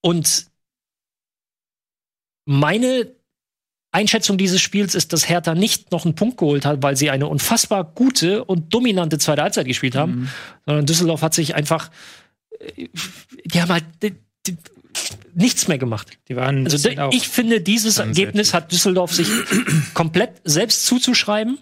und 0.00 0.46
meine 2.46 3.14
Einschätzung 3.90 4.38
dieses 4.38 4.60
Spiels 4.60 4.94
ist, 4.94 5.12
dass 5.12 5.28
Hertha 5.28 5.54
nicht 5.54 5.92
noch 5.92 6.04
einen 6.04 6.14
Punkt 6.14 6.38
geholt 6.38 6.64
hat, 6.64 6.82
weil 6.82 6.96
sie 6.96 7.10
eine 7.10 7.28
unfassbar 7.28 7.84
gute 7.84 8.44
und 8.44 8.74
dominante 8.74 9.18
zweite 9.18 9.42
Halbzeit 9.42 9.66
gespielt 9.66 9.94
haben, 9.94 10.30
sondern 10.66 10.86
Düsseldorf 10.86 11.22
hat 11.22 11.34
sich 11.34 11.54
einfach, 11.54 11.90
äh, 12.58 12.88
die 13.44 13.62
haben 13.62 13.70
halt 13.70 13.84
die, 14.02 14.16
die, 14.46 14.56
nichts 15.34 15.68
mehr 15.68 15.78
gemacht. 15.78 16.18
Die 16.28 16.36
waren 16.36 16.64
Also 16.64 16.88
ich 17.10 17.28
finde, 17.28 17.60
dieses 17.60 17.98
Ergebnis 17.98 18.54
hat 18.54 18.72
Düsseldorf 18.72 19.12
sich 19.12 19.28
komplett 19.94 20.40
selbst 20.44 20.86
zuzuschreiben. 20.86 21.58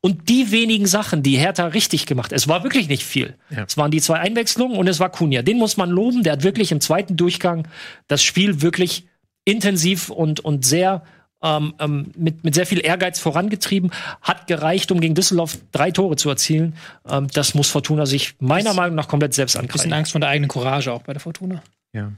Und 0.00 0.28
die 0.28 0.50
wenigen 0.52 0.86
Sachen, 0.86 1.22
die 1.22 1.36
Hertha 1.36 1.66
richtig 1.66 2.06
gemacht, 2.06 2.32
es 2.32 2.46
war 2.48 2.62
wirklich 2.62 2.88
nicht 2.88 3.02
viel. 3.02 3.34
Ja. 3.50 3.64
Es 3.66 3.76
waren 3.76 3.90
die 3.90 4.00
zwei 4.00 4.18
Einwechslungen 4.20 4.76
und 4.76 4.86
es 4.88 5.00
war 5.00 5.10
Kunja. 5.10 5.42
Den 5.42 5.58
muss 5.58 5.76
man 5.76 5.90
loben. 5.90 6.22
Der 6.22 6.34
hat 6.34 6.42
wirklich 6.44 6.70
im 6.72 6.80
zweiten 6.80 7.16
Durchgang 7.16 7.66
das 8.06 8.22
Spiel 8.22 8.62
wirklich 8.62 9.06
intensiv 9.44 10.10
und, 10.10 10.40
und 10.40 10.64
sehr 10.64 11.02
ähm, 11.42 11.74
ähm, 11.80 12.12
mit, 12.16 12.44
mit 12.44 12.54
sehr 12.54 12.66
viel 12.66 12.84
Ehrgeiz 12.84 13.18
vorangetrieben. 13.20 13.90
Hat 14.22 14.46
gereicht, 14.46 14.90
um 14.90 15.00
gegen 15.00 15.14
Düsseldorf 15.14 15.58
drei 15.72 15.90
Tore 15.90 16.16
zu 16.16 16.28
erzielen. 16.30 16.74
Ähm, 17.08 17.28
das 17.32 17.54
muss 17.54 17.68
Fortuna 17.68 18.06
sich 18.06 18.34
meiner 18.40 18.74
Meinung 18.74 18.94
nach 18.96 19.08
komplett 19.08 19.34
selbst 19.34 19.56
ein 19.56 19.66
bisschen 19.66 19.80
ankreiden. 19.80 19.92
Angst 19.92 20.12
vor 20.12 20.20
der 20.20 20.30
eigenen 20.30 20.48
Courage 20.48 20.92
auch 20.92 21.02
bei 21.02 21.12
der 21.12 21.20
Fortuna. 21.20 21.62
ja. 21.92 22.12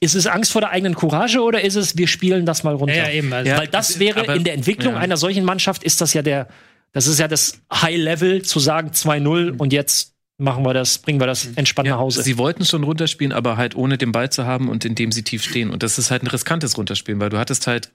Ist 0.00 0.14
es 0.14 0.26
Angst 0.28 0.52
vor 0.52 0.60
der 0.60 0.70
eigenen 0.70 0.94
Courage 0.94 1.40
oder 1.40 1.60
ist 1.62 1.74
es, 1.74 1.96
wir 1.96 2.06
spielen 2.06 2.46
das 2.46 2.62
mal 2.62 2.74
runter? 2.74 2.94
Ja, 2.94 3.08
ja, 3.08 3.14
eben. 3.14 3.32
Also, 3.32 3.50
Weil 3.52 3.66
das 3.66 3.98
wäre 3.98 4.20
aber- 4.20 4.36
in 4.36 4.44
der 4.44 4.54
Entwicklung 4.54 4.94
ja. 4.94 5.00
einer 5.00 5.16
solchen 5.16 5.44
Mannschaft 5.44 5.82
ist 5.82 6.00
das 6.00 6.14
ja 6.14 6.22
der, 6.22 6.46
das 6.92 7.06
ist 7.06 7.18
ja 7.18 7.28
das 7.28 7.60
High 7.72 7.96
Level 7.96 8.42
zu 8.42 8.60
sagen 8.60 8.90
2-0 8.90 9.58
und 9.58 9.72
jetzt 9.72 10.14
machen 10.38 10.64
wir 10.64 10.72
das, 10.72 10.98
bringen 10.98 11.20
wir 11.20 11.26
das 11.26 11.46
entspannt 11.56 11.88
nach 11.88 11.98
Hause. 11.98 12.22
Sie 12.22 12.38
wollten 12.38 12.64
schon 12.64 12.84
runterspielen, 12.84 13.32
aber 13.32 13.56
halt 13.56 13.74
ohne 13.74 13.98
den 13.98 14.12
Ball 14.12 14.30
zu 14.30 14.46
haben 14.46 14.68
und 14.68 14.84
indem 14.84 15.12
sie 15.12 15.24
tief 15.24 15.42
stehen. 15.42 15.70
Und 15.70 15.82
das 15.82 15.98
ist 15.98 16.10
halt 16.10 16.22
ein 16.22 16.28
riskantes 16.28 16.78
Runterspielen, 16.78 17.20
weil 17.20 17.30
du 17.30 17.38
hattest 17.38 17.66
halt 17.66 17.92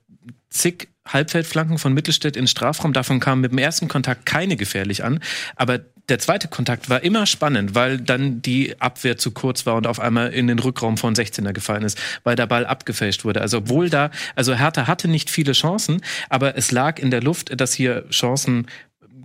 zig 0.49 0.89
Halbfeldflanken 1.07 1.77
von 1.77 1.93
Mittelstädt 1.93 2.37
in 2.37 2.47
Strafraum. 2.47 2.93
Davon 2.93 3.19
kam 3.19 3.41
mit 3.41 3.51
dem 3.51 3.57
ersten 3.57 3.87
Kontakt 3.87 4.25
keine 4.25 4.55
gefährlich 4.55 5.03
an. 5.03 5.19
Aber 5.55 5.79
der 6.09 6.19
zweite 6.19 6.47
Kontakt 6.47 6.89
war 6.89 7.03
immer 7.03 7.25
spannend, 7.25 7.75
weil 7.75 7.97
dann 7.97 8.41
die 8.41 8.79
Abwehr 8.81 9.17
zu 9.17 9.31
kurz 9.31 9.65
war 9.65 9.75
und 9.75 9.87
auf 9.87 9.99
einmal 9.99 10.33
in 10.33 10.47
den 10.47 10.59
Rückraum 10.59 10.97
von 10.97 11.15
16er 11.15 11.53
gefallen 11.53 11.83
ist, 11.83 11.97
weil 12.23 12.35
der 12.35 12.47
Ball 12.47 12.65
abgefälscht 12.65 13.23
wurde. 13.23 13.41
Also 13.41 13.59
obwohl 13.59 13.89
da, 13.89 14.11
also 14.35 14.53
Hertha 14.53 14.87
hatte 14.87 15.07
nicht 15.07 15.29
viele 15.29 15.53
Chancen, 15.53 16.01
aber 16.29 16.57
es 16.57 16.71
lag 16.71 16.99
in 16.99 17.09
der 17.09 17.21
Luft, 17.21 17.59
dass 17.59 17.73
hier 17.73 18.03
Chancen 18.09 18.67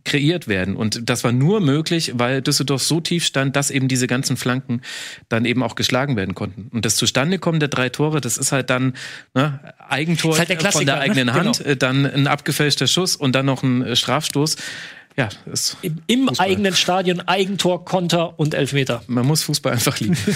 kreiert 0.05 0.49
werden. 0.49 0.77
Und 0.77 1.09
das 1.11 1.25
war 1.25 1.33
nur 1.33 1.61
möglich, 1.61 2.13
weil 2.15 2.41
Düsseldorf 2.41 2.83
so 2.83 3.01
tief 3.01 3.25
stand, 3.25 3.57
dass 3.57 3.71
eben 3.71 3.89
diese 3.89 4.07
ganzen 4.07 4.37
Flanken 4.37 4.81
dann 5.29 5.45
eben 5.45 5.63
auch 5.63 5.75
geschlagen 5.75 6.17
werden 6.17 6.35
konnten. 6.35 6.69
Und 6.73 6.85
das 6.85 6.97
Zustandekommen 6.97 7.61
der 7.61 7.69
drei 7.69 7.89
Tore, 7.89 8.21
das 8.21 8.39
ist 8.39 8.53
halt 8.53 8.71
dann 8.71 8.95
ne, 9.35 9.61
Eigentor 9.89 10.39
halt 10.39 10.49
der 10.49 10.73
von 10.73 10.87
der 10.87 10.97
ne? 10.97 11.01
eigenen 11.03 11.35
Hand, 11.35 11.59
Genau. 11.63 11.75
dann 11.75 12.07
ein 12.07 12.27
abgefälschter 12.27 12.87
Schuss 12.87 13.17
und 13.17 13.35
dann 13.35 13.47
noch 13.47 13.63
ein 13.63 13.97
Strafstoß. 13.97 14.57
Ja, 15.19 15.29
Im, 15.83 15.99
im 16.07 16.29
eigenen 16.39 16.75
Stadion 16.75 17.21
Eigentor, 17.21 17.85
Konter 17.85 18.39
und 18.39 18.55
Elfmeter. 18.55 19.03
man 19.09 19.27
muss 19.27 19.43
Fußball 19.43 19.73
einfach 19.75 19.99
lieben. 20.01 20.17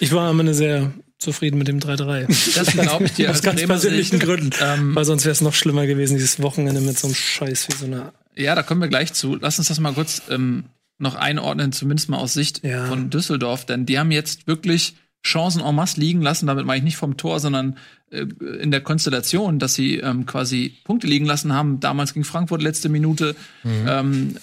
Ich 0.00 0.10
war 0.12 0.28
am 0.28 0.40
Ende 0.40 0.54
sehr 0.54 0.92
zufrieden 1.18 1.56
mit 1.56 1.68
dem 1.68 1.78
3-3. 1.78 2.26
Das 2.56 2.66
glaube 2.72 3.04
ich 3.04 3.12
dir. 3.12 3.30
Aus 3.30 3.36
als 3.36 3.42
ganz 3.44 3.62
persönlichen. 3.64 4.18
Gründen. 4.18 4.50
Ähm, 4.60 4.94
Weil 4.94 5.04
sonst 5.04 5.24
wäre 5.24 5.32
es 5.32 5.40
noch 5.40 5.54
schlimmer 5.54 5.86
gewesen, 5.86 6.14
dieses 6.14 6.42
Wochenende 6.42 6.80
mit 6.80 6.98
so 6.98 7.06
einem 7.06 7.14
Scheiß 7.14 7.68
wie 7.68 7.74
so 7.76 7.86
einer. 7.86 8.12
Ja, 8.34 8.56
da 8.56 8.64
kommen 8.64 8.80
wir 8.80 8.88
gleich 8.88 9.12
zu. 9.12 9.36
Lass 9.36 9.58
uns 9.58 9.68
das 9.68 9.78
mal 9.78 9.92
kurz 9.94 10.22
ähm, 10.30 10.64
noch 10.98 11.14
einordnen, 11.14 11.70
zumindest 11.70 12.08
mal 12.08 12.18
aus 12.18 12.34
Sicht 12.34 12.64
Ja. 12.64 12.86
von 12.86 13.08
Düsseldorf, 13.08 13.64
denn 13.66 13.86
die 13.86 13.98
haben 14.00 14.10
jetzt 14.10 14.48
wirklich 14.48 14.96
Chancen 15.24 15.62
en 15.62 15.74
masse 15.74 15.98
liegen 15.98 16.22
lassen. 16.22 16.46
Damit 16.46 16.66
meine 16.66 16.78
ich 16.78 16.84
nicht 16.84 16.96
vom 16.96 17.16
Tor, 17.16 17.40
sondern 17.40 17.76
äh, 18.10 18.26
in 18.60 18.70
der 18.70 18.82
Konstellation, 18.82 19.58
dass 19.58 19.74
sie 19.74 19.96
ähm, 19.96 20.26
quasi 20.26 20.74
Punkte 20.84 21.06
liegen 21.06 21.24
lassen 21.24 21.52
haben. 21.52 21.80
Damals 21.80 22.14
gegen 22.14 22.24
Frankfurt 22.24 22.62
letzte 22.62 22.88
Minute. 22.88 23.34
Ähm, 23.64 24.36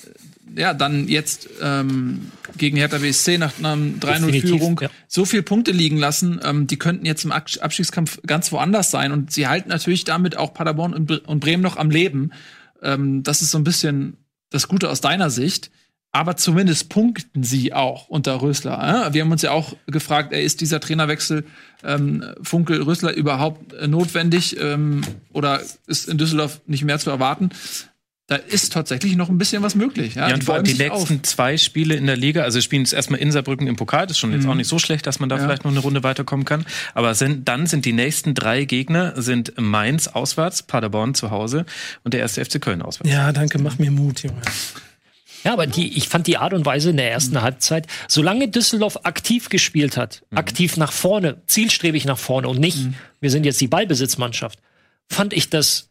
ja, 0.55 0.73
dann 0.73 1.07
jetzt 1.07 1.47
ähm, 1.61 2.32
gegen 2.57 2.75
Hertha 2.75 2.97
BSC 2.97 3.38
nach 3.38 3.57
einer 3.59 3.77
Definitiv, 3.77 4.43
3-0-Führung 4.43 4.79
ja. 4.82 4.89
so 5.07 5.23
viel 5.23 5.43
Punkte 5.43 5.71
liegen 5.71 5.97
lassen. 5.97 6.39
Ähm, 6.43 6.67
die 6.67 6.77
könnten 6.77 7.05
jetzt 7.05 7.23
im 7.23 7.32
Ab- 7.32 7.47
Abstiegskampf 7.61 8.19
ganz 8.25 8.51
woanders 8.51 8.91
sein. 8.91 9.11
Und 9.11 9.32
sie 9.32 9.47
halten 9.47 9.69
natürlich 9.69 10.03
damit 10.03 10.36
auch 10.36 10.53
Paderborn 10.53 10.93
und 10.93 11.39
Bremen 11.39 11.63
noch 11.63 11.77
am 11.77 11.89
Leben. 11.89 12.32
Ähm, 12.82 13.23
das 13.23 13.41
ist 13.41 13.51
so 13.51 13.57
ein 13.59 13.63
bisschen 13.63 14.17
das 14.49 14.67
Gute 14.67 14.89
aus 14.89 14.99
deiner 14.99 15.29
Sicht. 15.29 15.71
Aber 16.14 16.36
zumindest 16.36 16.89
punkten 16.89 17.43
sie 17.43 17.74
auch 17.74 18.09
unter 18.09 18.41
Rösler. 18.41 19.09
Wir 19.14 19.22
haben 19.22 19.32
uns 19.32 19.43
ja 19.43 19.51
auch 19.51 19.74
gefragt, 19.88 20.34
ey, 20.34 20.43
ist 20.43 20.59
dieser 20.59 20.82
Trainerwechsel 20.82 21.45
ähm, 21.86 22.24
Funkel 22.41 22.82
Rösler 22.82 23.14
überhaupt 23.14 23.74
äh, 23.74 23.88
notwendig 23.88 24.59
ähm, 24.59 25.01
oder 25.32 25.62
ist 25.88 26.09
in 26.09 26.18
Düsseldorf 26.18 26.59
nicht 26.68 26.84
mehr 26.84 26.99
zu 26.99 27.09
erwarten? 27.09 27.49
Da 28.28 28.36
ist 28.38 28.72
tatsächlich 28.74 29.16
noch 29.18 29.28
ein 29.30 29.38
bisschen 29.38 29.62
was 29.64 29.76
möglich. 29.76 30.16
Ja, 30.16 30.28
Ja, 30.30 30.36
und 30.36 30.43
vor 30.45 30.55
allem 30.55 30.64
die 30.64 30.72
sich 30.72 30.89
auf. 30.91 30.99
nächsten 31.09 31.24
zwei 31.24 31.57
Spiele 31.57 31.95
in 31.95 32.05
der 32.07 32.16
Liga, 32.18 32.43
also 32.43 32.59
spielen 32.62 32.84
jetzt 32.84 32.93
erstmal 32.93 33.20
in 33.20 33.32
Saarbrücken 33.32 33.68
im 33.68 33.76
Pokal, 33.78 34.03
das 34.07 34.12
ist 34.16 34.20
schon 34.20 34.32
jetzt 34.34 34.45
auch 34.47 34.55
nicht 34.55 34.68
so 34.70 34.80
schlecht, 34.80 35.05
dass 35.07 35.20
man 35.20 35.28
da 35.30 35.38
Ja. 35.38 35.43
vielleicht 35.43 35.64
noch 35.66 35.72
eine 35.72 35.80
Runde 35.82 36.03
weiterkommen 36.03 36.45
kann. 36.45 36.66
Aber 36.93 37.14
sind, 37.16 37.47
dann 37.49 37.68
sind 37.68 37.84
die 37.86 37.91
nächsten 37.93 38.34
drei 38.34 38.64
Gegner 38.66 39.14
sind 39.22 39.53
Mainz 39.57 40.07
auswärts, 40.07 40.64
Paderborn 40.64 41.14
zu 41.14 41.32
Hause 41.32 41.66
und 42.03 42.14
der 42.14 42.20
erste 42.22 42.43
FC 42.45 42.62
Köln 42.62 42.82
auswärts. 42.82 43.12
Ja, 43.12 43.32
danke, 43.34 43.59
mach 43.59 43.80
mir 43.80 43.91
Mut, 43.91 44.24
Junge. 44.24 44.41
Ja, 45.43 45.53
aber 45.53 45.67
die, 45.67 45.97
ich 45.97 46.07
fand 46.07 46.27
die 46.27 46.37
Art 46.37 46.53
und 46.53 46.65
Weise 46.65 46.91
in 46.91 46.97
der 46.97 47.11
ersten 47.11 47.41
Halbzeit, 47.41 47.87
solange 48.07 48.47
Düsseldorf 48.47 48.99
aktiv 49.03 49.49
gespielt 49.49 49.97
hat, 49.97 50.23
aktiv 50.33 50.77
nach 50.77 50.91
vorne, 50.91 51.41
zielstrebig 51.47 52.05
nach 52.05 52.17
vorne 52.17 52.47
und 52.47 52.59
nicht, 52.59 52.77
wir 53.19 53.31
sind 53.31 53.45
jetzt 53.45 53.59
die 53.61 53.67
Ballbesitzmannschaft, 53.67 54.59
fand 55.09 55.33
ich 55.33 55.49
das 55.49 55.89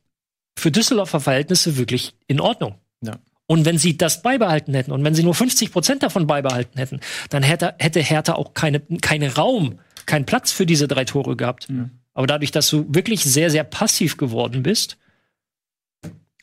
für 0.56 0.70
Düsseldorfer 0.70 1.20
Verhältnisse 1.20 1.76
wirklich 1.76 2.14
in 2.26 2.40
Ordnung. 2.40 2.76
Ja. 3.02 3.18
Und 3.46 3.64
wenn 3.64 3.78
sie 3.78 3.96
das 3.96 4.22
beibehalten 4.22 4.74
hätten 4.74 4.92
und 4.92 5.02
wenn 5.02 5.14
sie 5.14 5.24
nur 5.24 5.34
50 5.34 5.72
Prozent 5.72 6.02
davon 6.02 6.26
beibehalten 6.26 6.78
hätten, 6.78 7.00
dann 7.30 7.42
hätte, 7.42 7.74
hätte 7.78 8.00
Hertha 8.00 8.34
auch 8.34 8.54
keine, 8.54 8.80
keine 9.00 9.34
Raum, 9.34 9.80
keinen 10.06 10.26
Platz 10.26 10.52
für 10.52 10.66
diese 10.66 10.86
drei 10.86 11.04
Tore 11.04 11.36
gehabt. 11.36 11.68
Aber 12.14 12.26
dadurch, 12.26 12.52
dass 12.52 12.68
du 12.68 12.86
wirklich 12.88 13.24
sehr, 13.24 13.50
sehr 13.50 13.64
passiv 13.64 14.16
geworden 14.16 14.62
bist, 14.62 14.98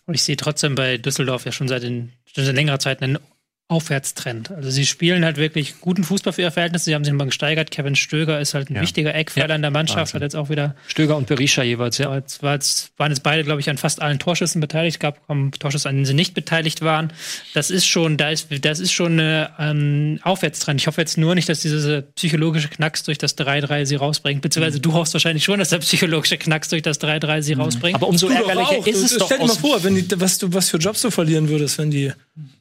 Und 0.07 0.13
ich 0.13 0.23
sehe 0.23 0.37
trotzdem 0.37 0.75
bei 0.75 0.97
Düsseldorf 0.97 1.45
ja 1.45 1.51
schon 1.51 1.67
seit, 1.67 1.83
den, 1.83 2.13
schon 2.25 2.45
seit 2.45 2.55
längerer 2.55 2.79
Zeit 2.79 3.01
einen 3.01 3.19
Aufwärtstrend. 3.69 4.49
Also 4.51 4.69
sie 4.69 4.85
spielen 4.85 5.25
halt 5.25 5.35
wirklich 5.35 5.81
guten 5.81 6.05
Fußball 6.05 6.31
für 6.31 6.41
ihre 6.41 6.51
Verhältnisse. 6.51 6.85
Sie 6.85 6.95
haben 6.95 7.03
sich 7.03 7.13
mal 7.13 7.25
gesteigert. 7.25 7.69
Kevin 7.69 7.97
Stöger 7.97 8.39
ist 8.39 8.53
halt 8.53 8.69
ein 8.69 8.75
Ja. 8.75 8.81
wichtiger 8.81 9.13
Eckpfeiler 9.13 9.49
Ja. 9.49 9.55
in 9.55 9.61
der 9.61 9.71
Mannschaft. 9.71 9.97
Wahnsinn. 9.97 10.15
Hat 10.15 10.21
jetzt 10.21 10.35
auch 10.37 10.49
wieder 10.49 10.73
Stöger 10.87 11.17
und 11.17 11.27
Berisha 11.27 11.63
jeweils, 11.63 11.97
ja. 11.97 12.15
Jetzt, 12.15 12.41
war 12.41 12.53
jetzt, 12.53 12.91
waren 12.97 13.11
jetzt 13.11 13.23
beide, 13.23 13.43
glaube 13.43 13.59
ich, 13.59 13.69
an 13.69 13.77
fast 13.77 14.01
allen 14.01 14.19
Torschüssen 14.19 14.61
beteiligt. 14.61 14.95
Es 14.95 14.99
gab 14.99 15.27
kaum 15.27 15.51
Torschüsse, 15.51 15.89
an 15.89 15.95
denen 15.95 16.05
sie 16.05 16.13
nicht 16.13 16.33
beteiligt 16.33 16.81
waren. 16.81 17.11
Das 17.53 17.69
ist 17.69 17.85
schon, 17.85 18.15
da 18.15 18.29
ist, 18.29 18.47
das 18.61 18.79
ist 18.79 18.93
schon 18.93 19.13
eine 19.13 19.49
ähm, 19.59 20.19
Aufwärtstrend. 20.23 20.79
Ich 20.79 20.87
hoffe 20.87 21.01
jetzt 21.01 21.17
nur 21.17 21.35
nicht, 21.35 21.49
dass 21.49 21.59
dieser 21.59 22.03
psychologische 22.03 22.69
Knacks 22.69 23.03
durch 23.03 23.17
das 23.17 23.37
3-3 23.37 23.83
sie 23.85 23.95
rausbringt. 23.95 24.41
Beziehungsweise 24.41 24.79
du 24.79 24.93
hoffst 24.93 25.13
wahrscheinlich 25.13 25.43
schon, 25.43 25.59
dass 25.59 25.69
der 25.69 25.79
psychologische 25.79 26.37
Knacks 26.37 26.69
durch 26.69 26.83
das 26.83 27.01
3-3 27.01 27.41
sie 27.41 27.53
rausbringt. 27.53 27.95
Aber 27.95 28.07
umso 28.07 28.29
Du 28.29 28.33
ärgerlicher 28.33 28.69
auch. 28.79 28.87
ist 28.87 29.01
Du- 29.01 29.05
es 29.05 29.17
doch 29.17 29.25
Stell 29.25 29.39
dir 29.39 29.47
mal 29.47 29.55
vor, 29.55 29.83
wenn 29.83 29.95
die, 29.95 30.05
was, 30.21 30.37
du, 30.37 30.53
was 30.53 30.69
für 30.69 30.77
Jobs 30.77 31.01
du 31.01 31.11
verlieren 31.11 31.49
würdest, 31.49 31.77
wenn 31.79 31.91
die 31.91 32.13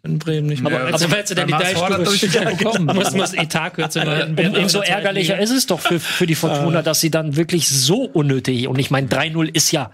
in 0.02 0.18
Bremen 0.18 0.46
nicht 0.48 0.62
mehr. 0.62 0.95
Also, 1.02 1.14
falls 1.14 1.28
du 1.28 1.34
dann 1.34 1.46
die 1.46 1.52
beim 1.52 1.62
HSV 1.62 1.76
hat 1.76 1.90
er 1.90 1.98
Deichstube 1.98 2.34
durchaus 2.34 2.58
bekommen. 2.58 2.96
muss, 2.96 3.12
muss 3.14 3.34
Etatkürzung 3.34 4.06
werden. 4.06 4.38
Um, 4.38 4.62
umso 4.62 4.80
ärgerlicher 4.80 5.38
ist 5.38 5.50
es 5.50 5.66
doch 5.66 5.80
für, 5.80 6.00
für 6.00 6.26
die 6.26 6.34
Fortuna, 6.34 6.82
dass 6.82 7.00
sie 7.00 7.10
dann 7.10 7.36
wirklich 7.36 7.68
so 7.68 8.02
unnötig, 8.02 8.68
und 8.68 8.78
ich 8.78 8.90
meine, 8.90 9.08
3-0 9.08 9.54
ist 9.54 9.70
ja 9.72 9.90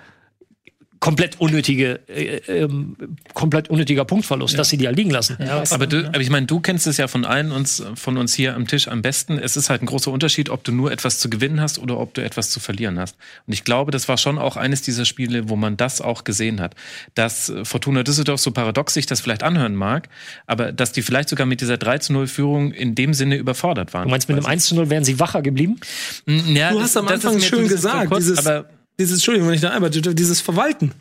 komplett 1.02 1.40
unnötige, 1.40 1.98
äh, 2.08 2.36
ähm, 2.46 2.96
komplett 3.34 3.68
unnötiger 3.68 4.04
Punktverlust, 4.04 4.56
dass 4.56 4.68
sie 4.68 4.76
die 4.76 4.84
ja 4.84 4.90
liegen 4.92 5.10
lassen. 5.10 5.36
Aber, 5.70 5.88
du, 5.88 6.06
aber 6.06 6.20
ich 6.20 6.30
meine, 6.30 6.46
du 6.46 6.60
kennst 6.60 6.86
es 6.86 6.96
ja 6.96 7.08
von 7.08 7.24
allen 7.24 7.50
uns, 7.50 7.82
von 7.96 8.16
uns 8.16 8.32
hier 8.34 8.54
am 8.54 8.68
Tisch 8.68 8.86
am 8.86 9.02
besten. 9.02 9.36
Es 9.36 9.56
ist 9.56 9.68
halt 9.68 9.82
ein 9.82 9.86
großer 9.86 10.12
Unterschied, 10.12 10.48
ob 10.48 10.62
du 10.62 10.70
nur 10.70 10.92
etwas 10.92 11.18
zu 11.18 11.28
gewinnen 11.28 11.60
hast 11.60 11.80
oder 11.80 11.98
ob 11.98 12.14
du 12.14 12.22
etwas 12.22 12.50
zu 12.50 12.60
verlieren 12.60 13.00
hast. 13.00 13.16
Und 13.48 13.52
ich 13.52 13.64
glaube, 13.64 13.90
das 13.90 14.08
war 14.08 14.16
schon 14.16 14.38
auch 14.38 14.56
eines 14.56 14.82
dieser 14.82 15.04
Spiele, 15.04 15.48
wo 15.48 15.56
man 15.56 15.76
das 15.76 16.00
auch 16.00 16.22
gesehen 16.22 16.60
hat. 16.60 16.76
Dass 17.16 17.48
äh, 17.48 17.64
Fortuna 17.64 18.04
Düsseldorf, 18.04 18.40
so 18.40 18.52
paradox 18.52 18.94
sich 18.94 19.06
das 19.06 19.20
vielleicht 19.20 19.42
anhören 19.42 19.74
mag, 19.74 20.08
aber 20.46 20.70
dass 20.70 20.92
die 20.92 21.02
vielleicht 21.02 21.28
sogar 21.30 21.46
mit 21.46 21.60
dieser 21.60 21.78
3 21.78 21.98
zu 21.98 22.12
0 22.12 22.28
Führung 22.28 22.70
in 22.70 22.94
dem 22.94 23.12
Sinne 23.12 23.34
überfordert 23.38 23.92
waren. 23.92 24.04
Du 24.04 24.10
meinst, 24.12 24.28
mit 24.28 24.36
einem 24.38 24.46
1 24.46 24.70
0 24.70 24.88
wären 24.88 25.02
sie 25.02 25.18
wacher 25.18 25.42
geblieben? 25.42 25.80
Ja, 26.26 26.70
Du 26.70 26.76
das- 26.76 26.84
hast 26.84 26.96
am 26.96 27.08
Anfang 27.08 27.40
schön 27.40 27.62
zu- 27.64 27.66
zu 27.70 27.74
gesagt, 27.74 28.08
kurz, 28.08 28.20
dieses, 28.24 28.46
aber 28.46 28.66
dieses, 28.98 29.16
Entschuldigung, 29.16 29.48
wenn 29.48 29.54
ich 29.54 29.60
da 29.60 29.70
einmal, 29.70 29.90
dieses 29.90 30.40
Verwalten. 30.40 30.92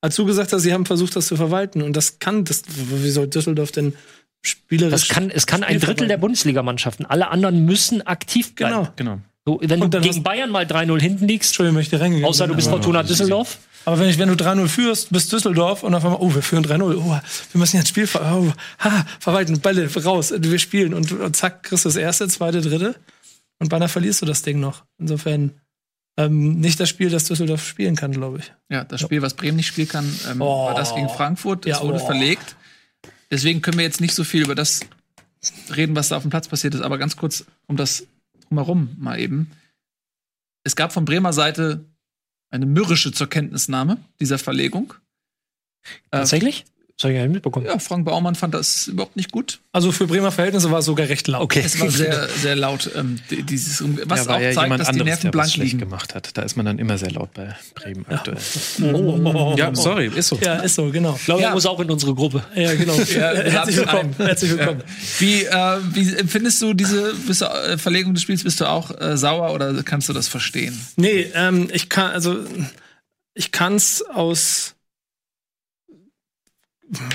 Als 0.00 0.16
du 0.16 0.24
gesagt 0.24 0.52
hast, 0.52 0.62
sie 0.62 0.72
haben 0.72 0.86
versucht, 0.86 1.14
das 1.16 1.26
zu 1.26 1.36
verwalten. 1.36 1.82
Und 1.82 1.94
das 1.94 2.18
kann, 2.18 2.44
das, 2.44 2.62
wie 2.66 3.10
soll 3.10 3.26
Düsseldorf 3.26 3.72
denn 3.72 3.94
spielerisch. 4.42 4.92
Das 4.92 5.08
kann, 5.08 5.30
es 5.30 5.46
kann 5.46 5.62
ein 5.62 5.78
Drittel 5.80 6.08
der? 6.08 6.16
Bundesligamannschaften. 6.16 7.06
Alle 7.06 7.28
anderen 7.28 7.64
müssen 7.64 8.06
aktiv 8.06 8.54
bleiben. 8.54 8.74
Genau. 8.74 8.92
genau. 8.96 9.20
So, 9.46 9.58
wenn 9.62 9.80
du 9.80 9.84
Und 9.86 9.94
dann 9.94 10.02
gegen 10.02 10.22
Bayern 10.22 10.50
mal 10.50 10.64
3-0 10.64 11.00
hinten 11.00 11.26
liegst, 11.26 11.50
Entschuldigung, 11.50 11.76
wenn 11.76 11.82
ich 11.82 11.90
dir 11.90 12.00
reingegangen 12.00 12.28
außer 12.28 12.46
du 12.46 12.54
bist 12.54 12.68
Fortuna 12.68 13.02
Düsseldorf, 13.02 13.58
Aber 13.86 13.98
wenn, 13.98 14.10
ich, 14.10 14.18
wenn 14.18 14.28
du 14.28 14.34
3-0 14.34 14.68
führst, 14.68 15.10
bist 15.10 15.32
Düsseldorf 15.32 15.82
und 15.82 15.94
auf 15.94 16.04
einmal, 16.04 16.20
oh, 16.20 16.34
wir 16.34 16.42
führen 16.42 16.64
3-0, 16.64 16.94
oh, 16.96 17.10
wir 17.52 17.58
müssen 17.58 17.78
jetzt 17.78 17.88
Spiel 17.88 18.06
ver 18.06 18.20
oh, 18.38 18.52
ha, 18.80 19.06
verwalten, 19.18 19.58
Bälle 19.60 19.88
raus, 20.04 20.32
wir 20.36 20.58
spielen 20.58 20.92
und, 20.92 21.10
und 21.12 21.36
zack, 21.36 21.62
kriegst 21.62 21.86
du 21.86 21.88
das 21.88 21.96
erste, 21.96 22.28
zweite, 22.28 22.60
dritte 22.60 22.96
und 23.58 23.70
beinahe 23.70 23.88
verlierst 23.88 24.20
du 24.20 24.26
das 24.26 24.42
Ding 24.42 24.60
noch. 24.60 24.84
Insofern 24.98 25.52
ähm, 26.16 26.60
nicht 26.60 26.78
das 26.80 26.88
Spiel, 26.88 27.08
das 27.10 27.24
Düsseldorf 27.24 27.66
spielen 27.66 27.96
kann, 27.96 28.12
glaube 28.12 28.38
ich. 28.40 28.52
Ja, 28.68 28.84
das 28.84 29.00
Spiel, 29.00 29.22
was 29.22 29.34
Bremen 29.34 29.56
nicht 29.56 29.68
spielen 29.68 29.88
kann, 29.88 30.12
ähm, 30.30 30.40
Oh. 30.42 30.66
war 30.66 30.74
das 30.74 30.94
gegen 30.94 31.08
Frankfurt. 31.08 31.66
Es 31.66 31.78
Ja, 31.78 31.82
wurde 31.82 32.00
oh. 32.02 32.06
verlegt. 32.06 32.56
Deswegen 33.30 33.62
können 33.62 33.78
wir 33.78 33.84
jetzt 33.84 34.00
nicht 34.00 34.14
so 34.14 34.24
viel 34.24 34.42
über 34.42 34.54
das 34.54 34.80
reden, 35.74 35.94
was 35.96 36.08
da 36.08 36.16
auf 36.16 36.22
dem 36.22 36.30
Platz 36.30 36.48
passiert 36.48 36.74
ist. 36.74 36.82
Aber 36.82 36.98
ganz 36.98 37.16
kurz 37.16 37.44
um 37.66 37.76
das 37.76 38.06
drumherum 38.48 38.94
mal 38.98 39.18
eben. 39.18 39.50
Es 40.64 40.76
gab 40.76 40.92
von 40.92 41.04
Bremer 41.04 41.32
Seite 41.32 41.84
eine 42.50 42.66
mürrische 42.66 43.12
zur 43.12 43.28
Kenntnisnahme 43.28 43.98
dieser 44.20 44.38
Verlegung. 44.38 44.94
Äh, 46.10 46.18
tatsächlich? 46.18 46.64
Das 47.00 47.04
habe 47.04 47.14
ich 47.14 47.18
ja 47.18 47.24
nicht 47.24 47.32
mitbekommen. 47.32 47.64
ja, 47.64 47.78
Frank 47.78 48.04
Baumann 48.04 48.34
fand 48.34 48.52
das 48.52 48.88
überhaupt 48.88 49.16
nicht 49.16 49.32
gut. 49.32 49.60
Also 49.72 49.90
für 49.90 50.06
Bremer 50.06 50.30
Verhältnisse 50.30 50.70
war 50.70 50.80
es 50.80 50.84
sogar 50.84 51.08
recht 51.08 51.28
laut. 51.28 51.40
Okay. 51.44 51.62
Es 51.64 51.80
war 51.80 51.88
sehr, 51.90 52.28
sehr 52.42 52.54
laut. 52.56 52.90
Ähm, 52.94 53.18
die- 53.30 53.42
dieses, 53.42 53.82
was 54.04 54.26
ja, 54.26 54.36
auch 54.36 54.38
ja 54.38 54.52
zeigt, 54.52 54.62
jemand 54.66 54.80
dass 54.80 54.88
die 54.88 55.00
anderes, 55.00 55.06
Nerven 55.06 55.22
der 55.22 55.28
was 55.28 55.32
blank 55.32 55.50
schlecht 55.50 55.72
liegen. 55.72 55.78
gemacht 55.78 56.14
hat. 56.14 56.36
Da 56.36 56.42
ist 56.42 56.56
man 56.58 56.66
dann 56.66 56.78
immer 56.78 56.98
sehr 56.98 57.10
laut 57.10 57.32
bei 57.32 57.56
Bremen 57.74 58.04
aktuell. 58.06 58.36
Oh. 58.82 59.54
Ja, 59.56 59.74
sorry, 59.74 60.10
ist 60.14 60.28
so. 60.28 60.38
Ja, 60.42 60.56
ist 60.56 60.74
so, 60.74 60.90
genau. 60.90 61.14
Ich 61.18 61.24
glaube, 61.24 61.40
Ja. 61.40 61.48
er 61.48 61.54
muss 61.54 61.64
auch 61.64 61.80
in 61.80 61.90
unsere 61.90 62.14
Gruppe. 62.14 62.44
Ja, 62.54 62.74
genau. 62.74 62.92
Ja, 63.16 63.32
Herzlich 63.34 63.76
willkommen. 63.78 64.14
Herzlich 64.18 64.50
willkommen. 64.50 64.82
Wie, 65.20 65.44
äh, 65.44 65.78
wie 65.94 66.16
empfindest 66.16 66.60
du 66.60 66.74
diese 66.74 67.14
bist 67.26 67.40
du, 67.40 67.46
äh, 67.46 67.78
Verlegung 67.78 68.12
des 68.12 68.24
Spiels? 68.24 68.44
Bist 68.44 68.60
du 68.60 68.68
auch 68.68 68.90
äh, 69.00 69.16
sauer 69.16 69.54
oder 69.54 69.82
kannst 69.84 70.10
du 70.10 70.12
das 70.12 70.28
verstehen? 70.28 70.78
Nee, 70.96 71.30
ähm, 71.34 71.70
ich 71.72 71.88
kann, 71.88 72.10
also 72.10 72.36
ich 73.32 73.52
kann 73.52 73.76
es 73.76 74.02
aus, 74.12 74.74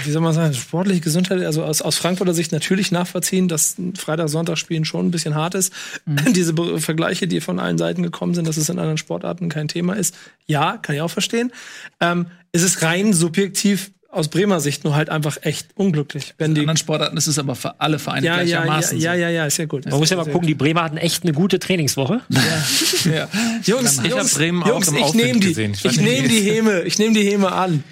wie 0.04 0.12
soll 0.12 0.22
man 0.22 0.34
sagen, 0.34 0.54
sportliche 0.54 1.02
Gesundheit, 1.02 1.44
also 1.44 1.64
aus, 1.64 1.82
aus 1.82 1.98
Frankfurter 1.98 2.34
Sicht 2.34 2.52
natürlich 2.52 2.92
nachvollziehen, 2.92 3.48
dass 3.48 3.78
ein 3.78 3.96
Freitag-Sonntag-Spielen 3.96 4.86
schon 4.86 5.08
ein 5.08 5.12
bisschen 5.12 5.36
hart 5.36 5.56
ist. 5.56 5.74
Diese 6.36 6.54
Be 6.54 6.80
Vergleiche, 6.80 7.28
die 7.28 7.42
von 7.42 7.60
allen 7.60 7.78
Seiten 7.78 8.04
gekommen 8.04 8.36
sind, 8.36 8.48
dass 8.48 8.58
es 8.58 8.70
in 8.70 8.80
anderen 8.80 8.98
Sportarten 8.98 9.50
kein 9.50 9.68
Thema 9.68 9.94
ist, 9.94 10.16
ja, 10.46 10.78
kann 10.78 10.96
ich 10.96 11.02
auch 11.02 11.10
verstehen. 11.10 11.52
Ähm, 12.00 12.28
es 12.52 12.64
ist 12.64 12.82
rein 12.84 13.12
subjektiv 13.14 13.92
aus 14.16 14.30
Bremer 14.30 14.62
Sicht 14.62 14.86
nur 14.86 14.96
halt 14.96 15.10
einfach 15.10 15.38
echt 15.42 15.68
unglücklich, 15.76 16.36
wenn 16.38 16.52
In 16.52 16.56
die 16.56 16.62
anderen 16.62 16.78
Sportarten 16.78 17.18
ist 17.18 17.28
es 17.28 17.38
aber 17.38 17.56
für 17.56 17.82
alle 17.82 18.00
Vereine 18.00 18.26
ja, 18.26 18.38
ja, 18.38 18.44
ja, 18.44 18.62
gleichermaßen. 18.62 19.00
ja, 19.00 19.14
ja, 19.14 19.30
ja, 19.30 19.46
ist 19.46 19.58
ja 19.58 19.66
gut. 19.66 19.86
Man 19.86 20.00
muss 20.00 20.10
ja 20.10 20.16
mal 20.16 20.26
gucken, 20.26 20.48
die 20.48 20.56
Bremer 20.56 20.84
hatten 20.84 20.98
echt 20.98 21.24
eine 21.24 21.34
gute 21.34 21.60
Trainingswoche. 21.60 22.22
so. 22.30 23.10
ja. 23.10 23.28
Jungs, 23.64 23.96
Ich 23.96 24.12
hab 24.12 24.20
Jungs, 24.20 24.36
Bremen 24.36 24.64
auch 24.64 24.88
im 24.88 24.96
ich 24.96 25.14
nehme 25.14 25.40
die, 25.42 25.50
gesehen. 25.50 25.74
Ich 25.74 25.84
ich 25.84 26.00
nehme 26.00 26.30
die 26.30 26.40
Häme, 26.40 26.84
ich 26.84 26.98
nehme 26.98 27.14
die 27.14 27.30
Häme 27.30 27.52
an. 27.52 27.84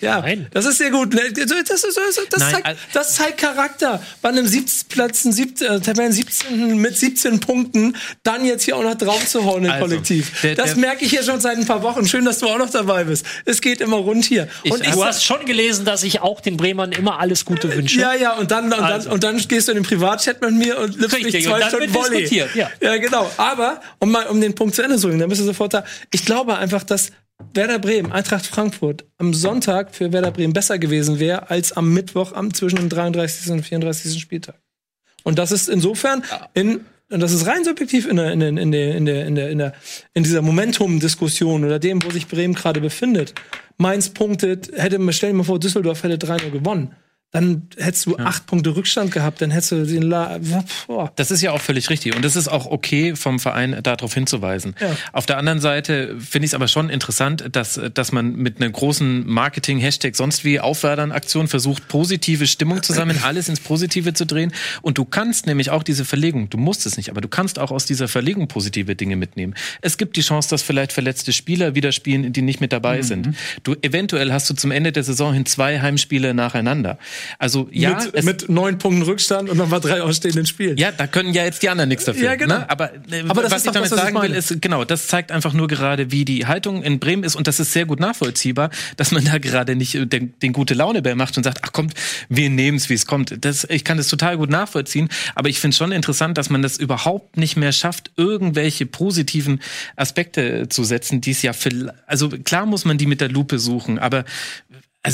Ja, 0.00 0.20
Nein. 0.20 0.46
das 0.52 0.64
ist 0.64 0.78
sehr 0.78 0.90
gut. 0.92 1.12
Ne, 1.12 1.32
Das, 1.32 1.46
das, 1.46 1.82
das, 1.82 1.94
das, 2.30 2.40
Nein, 2.40 2.52
zeigt, 2.52 2.66
al- 2.66 2.76
das 2.92 3.14
zeigt 3.16 3.38
Charakter. 3.38 4.00
Bei 4.22 4.28
einem 4.28 4.46
17. 4.46 4.88
Platz, 4.88 5.24
ein 5.24 5.32
17, 5.32 5.66
äh, 5.66 5.80
Tabellen 5.80 6.12
17. 6.12 6.76
mit 6.80 6.96
17 6.96 7.40
Punkten, 7.40 7.96
dann 8.22 8.44
jetzt 8.44 8.62
hier 8.64 8.76
auch 8.76 8.82
noch 8.84 8.94
drauf 8.94 9.26
zu 9.26 9.44
hauen 9.44 9.64
im 9.64 9.70
Also, 9.72 9.86
Kollektiv. 9.86 10.40
der- 10.42 10.54
das 10.54 10.66
der- 10.70 10.76
merke 10.76 11.04
ich 11.04 11.10
hier 11.10 11.24
schon 11.24 11.40
seit 11.40 11.56
ein 11.58 11.66
paar 11.66 11.82
Wochen. 11.82 12.06
Schön, 12.06 12.24
dass 12.24 12.38
du 12.38 12.46
auch 12.46 12.58
noch 12.58 12.70
dabei 12.70 13.04
bist. 13.04 13.26
Es 13.44 13.60
geht 13.60 13.80
immer 13.80 13.96
rund 13.96 14.24
hier. 14.24 14.48
Und 14.70 14.84
ich 14.86 14.92
Du 14.92 15.04
hast 15.04 15.24
schon 15.24 15.44
gelesen, 15.46 15.84
dass 15.84 16.04
ich 16.04 16.20
auch 16.20 16.40
den 16.40 16.56
Bremern 16.56 16.92
immer 16.92 17.18
alles 17.18 17.44
Gute 17.44 17.74
wünsche. 17.74 17.98
ja, 18.00 18.14
ja, 18.14 18.32
und 18.34 18.50
dann, 18.52 18.66
und, 18.66 18.74
Also. 18.74 19.04
dann, 19.06 19.12
und 19.14 19.24
dann 19.24 19.38
gehst 19.48 19.66
du 19.66 19.72
in 19.72 19.78
den 19.78 19.84
Privatchat 19.84 20.40
mit 20.40 20.52
mir 20.52 20.78
und 20.78 20.98
nimmst 21.00 21.20
mich 21.22 21.44
zwei 21.44 21.60
Stunden 21.62 21.92
wird 21.92 21.94
Volley. 21.94 22.18
diskutiert, 22.20 22.54
ja. 22.54 22.70
ja, 22.80 22.96
genau. 22.98 23.28
Aber, 23.36 23.80
um 23.98 24.12
mal 24.12 24.26
um 24.26 24.40
den 24.40 24.54
Punkt 24.54 24.76
zu 24.76 24.82
Ende 24.82 24.96
zu 24.96 25.08
bringen, 25.08 25.18
dann 25.20 25.28
bist 25.28 25.40
du 25.40 25.44
sofort 25.44 25.74
da. 25.74 25.84
Ich 26.12 26.24
glaube 26.24 26.56
einfach, 26.56 26.84
dass 26.84 27.10
Werder 27.54 27.78
Bremen, 27.78 28.12
Eintracht 28.12 28.46
Frankfurt 28.46 29.04
am 29.16 29.32
Sonntag 29.32 29.94
für 29.94 30.12
Werder 30.12 30.30
Bremen 30.30 30.52
besser 30.52 30.78
gewesen 30.78 31.18
wäre 31.18 31.50
als 31.50 31.72
am 31.72 31.92
Mittwoch 31.92 32.32
am, 32.32 32.52
zwischen 32.52 32.76
dem 32.76 32.88
33. 32.88 33.50
und 33.52 33.62
34. 33.62 34.20
Spieltag. 34.20 34.60
Und 35.22 35.38
das 35.38 35.52
ist 35.52 35.68
insofern 35.68 36.22
in 36.54 36.84
und 37.10 37.20
das 37.20 37.32
ist 37.32 37.46
rein 37.46 37.64
subjektiv 37.64 38.06
in 38.06 38.16
der, 38.16 38.32
in 38.32 38.40
der, 38.40 38.48
in 38.48 38.70
der, 38.70 38.94
in 38.94 39.06
der, 39.06 39.26
in 39.26 39.34
der, 39.34 39.50
in 39.50 39.58
der, 39.58 39.72
in 40.12 40.24
dieser 40.24 40.42
Momentum-Diskussion 40.42 41.64
oder 41.64 41.78
dem, 41.78 42.04
wo 42.04 42.10
sich 42.10 42.28
Bremen 42.28 42.54
gerade 42.54 42.82
befindet. 42.82 43.34
Mainz 43.78 44.10
punktet, 44.10 44.70
hätte, 44.76 45.00
stell 45.14 45.30
dir 45.30 45.36
mal 45.36 45.44
vor, 45.44 45.58
Düsseldorf 45.58 46.02
hätte 46.02 46.26
3-0 46.26 46.50
gewonnen. 46.50 46.94
Dann 47.30 47.68
hättest 47.76 48.06
du 48.06 48.16
acht 48.16 48.46
Punkte 48.46 48.74
Rückstand 48.74 49.10
gehabt, 49.10 49.42
dann 49.42 49.50
hättest 49.50 49.72
du 49.72 49.84
den 49.84 50.00
La 50.00 50.38
boah. 50.86 51.12
Das 51.16 51.30
ist 51.30 51.42
ja 51.42 51.52
auch 51.52 51.60
völlig 51.60 51.90
richtig. 51.90 52.16
Und 52.16 52.24
es 52.24 52.36
ist 52.36 52.48
auch 52.48 52.64
okay, 52.64 53.16
vom 53.16 53.38
Verein 53.38 53.78
darauf 53.82 54.14
hinzuweisen. 54.14 54.74
Ja. 54.80 54.96
Auf 55.12 55.26
der 55.26 55.36
anderen 55.36 55.60
Seite 55.60 56.16
finde 56.18 56.46
ich 56.46 56.52
es 56.52 56.54
aber 56.54 56.68
schon 56.68 56.88
interessant, 56.88 57.44
dass, 57.52 57.78
dass 57.92 58.12
man 58.12 58.34
mit 58.34 58.62
einer 58.62 58.70
großen 58.70 59.26
Marketing, 59.26 59.78
Hashtag, 59.78 60.16
sonst 60.16 60.42
wie 60.44 60.58
Aufwärtern 60.58 61.12
Aktion 61.12 61.48
versucht, 61.48 61.86
positive 61.88 62.46
Stimmung 62.46 62.82
zu 62.82 62.94
sammeln, 62.94 63.20
alles 63.22 63.50
ins 63.50 63.60
Positive 63.60 64.14
zu 64.14 64.24
drehen. 64.24 64.52
Und 64.80 64.96
du 64.96 65.04
kannst 65.04 65.46
nämlich 65.46 65.68
auch 65.68 65.82
diese 65.82 66.06
Verlegung, 66.06 66.48
du 66.48 66.56
musst 66.56 66.86
es 66.86 66.96
nicht, 66.96 67.10
aber 67.10 67.20
du 67.20 67.28
kannst 67.28 67.58
auch 67.58 67.70
aus 67.70 67.84
dieser 67.84 68.08
Verlegung 68.08 68.48
positive 68.48 68.96
Dinge 68.96 69.16
mitnehmen. 69.16 69.54
Es 69.82 69.98
gibt 69.98 70.16
die 70.16 70.22
Chance, 70.22 70.48
dass 70.48 70.62
vielleicht 70.62 70.92
verletzte 70.92 71.34
Spieler 71.34 71.74
wieder 71.74 71.92
spielen, 71.92 72.32
die 72.32 72.40
nicht 72.40 72.62
mit 72.62 72.72
dabei 72.72 73.02
sind. 73.02 73.34
Du, 73.64 73.74
eventuell 73.82 74.32
hast 74.32 74.48
du 74.48 74.54
zum 74.54 74.70
Ende 74.70 74.92
der 74.92 75.04
Saison 75.04 75.34
hin 75.34 75.44
zwei 75.44 75.80
Heimspiele 75.80 76.32
nacheinander. 76.32 76.98
Also, 77.38 77.68
ja, 77.72 77.94
mit, 78.04 78.14
es- 78.14 78.24
mit 78.24 78.48
neun 78.48 78.78
Punkten 78.78 79.02
Rückstand 79.02 79.48
und 79.50 79.70
war 79.70 79.80
drei 79.80 80.02
ausstehenden 80.02 80.46
Spielen. 80.46 80.76
ja, 80.76 80.90
da 80.92 81.06
können 81.06 81.32
ja 81.34 81.44
jetzt 81.44 81.62
die 81.62 81.68
anderen 81.68 81.88
nichts 81.88 82.04
dafür. 82.04 82.22
Ja, 82.24 82.34
genau. 82.36 82.58
Ne? 82.58 82.70
Aber, 82.70 82.92
äh, 82.94 83.22
Aber 83.28 83.42
das 83.42 83.52
was 83.52 83.64
ich 83.64 83.72
damit 83.72 83.90
was 83.90 83.98
sagen 83.98 84.20
will, 84.20 84.32
ist, 84.34 84.60
genau, 84.60 84.84
das 84.84 85.06
zeigt 85.08 85.32
einfach 85.32 85.52
nur 85.52 85.68
gerade, 85.68 86.10
wie 86.10 86.24
die 86.24 86.46
Haltung 86.46 86.82
in 86.82 86.98
Bremen 86.98 87.24
ist. 87.24 87.36
Und 87.36 87.46
das 87.46 87.60
ist 87.60 87.72
sehr 87.72 87.86
gut 87.86 88.00
nachvollziehbar, 88.00 88.70
dass 88.96 89.10
man 89.12 89.24
da 89.24 89.38
gerade 89.38 89.76
nicht 89.76 89.94
äh, 89.94 90.06
den, 90.06 90.34
den 90.40 90.52
gute 90.52 90.74
Launebär 90.74 91.16
macht 91.16 91.36
und 91.36 91.44
sagt, 91.44 91.60
ach 91.62 91.72
kommt, 91.72 91.94
wir 92.28 92.50
nehmen 92.50 92.76
es, 92.78 92.88
wie 92.88 92.94
es 92.94 93.06
kommt. 93.06 93.44
Das, 93.44 93.64
ich 93.68 93.84
kann 93.84 93.96
das 93.96 94.08
total 94.08 94.36
gut 94.36 94.50
nachvollziehen. 94.50 95.08
Aber 95.34 95.48
ich 95.48 95.60
finde 95.60 95.76
schon 95.76 95.92
interessant, 95.92 96.38
dass 96.38 96.50
man 96.50 96.62
das 96.62 96.76
überhaupt 96.78 97.36
nicht 97.36 97.56
mehr 97.56 97.72
schafft, 97.72 98.10
irgendwelche 98.16 98.86
positiven 98.86 99.60
Aspekte 99.96 100.68
zu 100.68 100.84
setzen, 100.84 101.20
die 101.20 101.32
es 101.32 101.42
ja 101.42 101.52
für, 101.52 101.94
also 102.06 102.28
klar 102.28 102.66
muss 102.66 102.84
man 102.84 102.98
die 102.98 103.06
mit 103.06 103.20
der 103.20 103.28
Lupe 103.28 103.58
suchen, 103.58 103.98
aber 103.98 104.24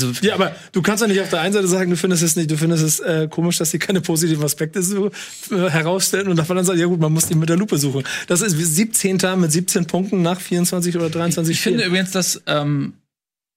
also 0.03 0.13
Ja, 0.23 0.35
aber 0.35 0.55
du 0.73 0.83
kannst 0.83 1.01
ja 1.03 1.09
nicht 1.09 1.21
auf 1.21 1.31
der 1.31 1.41
einen 1.41 1.53
Seite 1.55 1.69
sagen, 1.69 1.91
du 1.91 1.97
findest 1.97 2.23
es 2.23 2.37
nicht, 2.37 2.51
du 2.51 2.57
findest 2.57 2.85
es 2.85 3.01
äh, 3.01 3.29
komisch, 3.29 3.59
dass 3.59 3.71
sie 3.71 3.79
keine 3.79 4.01
positiven 4.01 4.45
Aspekte 4.45 4.83
so 4.83 5.07
äh, 5.51 5.71
herausstellen 5.71 6.29
und 6.29 6.39
auf 6.39 6.47
der 6.47 6.57
anderen 6.57 6.67
Seite, 6.67 6.81
ja 6.81 6.87
gut, 6.87 7.01
man 7.01 7.13
muss 7.13 7.27
die 7.27 7.35
mit 7.35 7.49
der 7.49 7.57
Lupe 7.57 7.79
suchen. 7.79 8.05
Das 8.27 8.41
ist 8.41 8.59
wie 8.59 8.65
17. 8.65 9.19
mit 9.37 9.53
17 9.53 9.87
Punkten 9.87 10.23
nach 10.23 10.41
24 10.41 10.97
oder 10.97 11.11
23 11.11 11.55
Ich 11.55 11.61
finde 11.61 11.81
Spielen. 11.81 11.91
übrigens, 11.91 12.11
dass 12.13 12.43
ähm, 12.47 12.95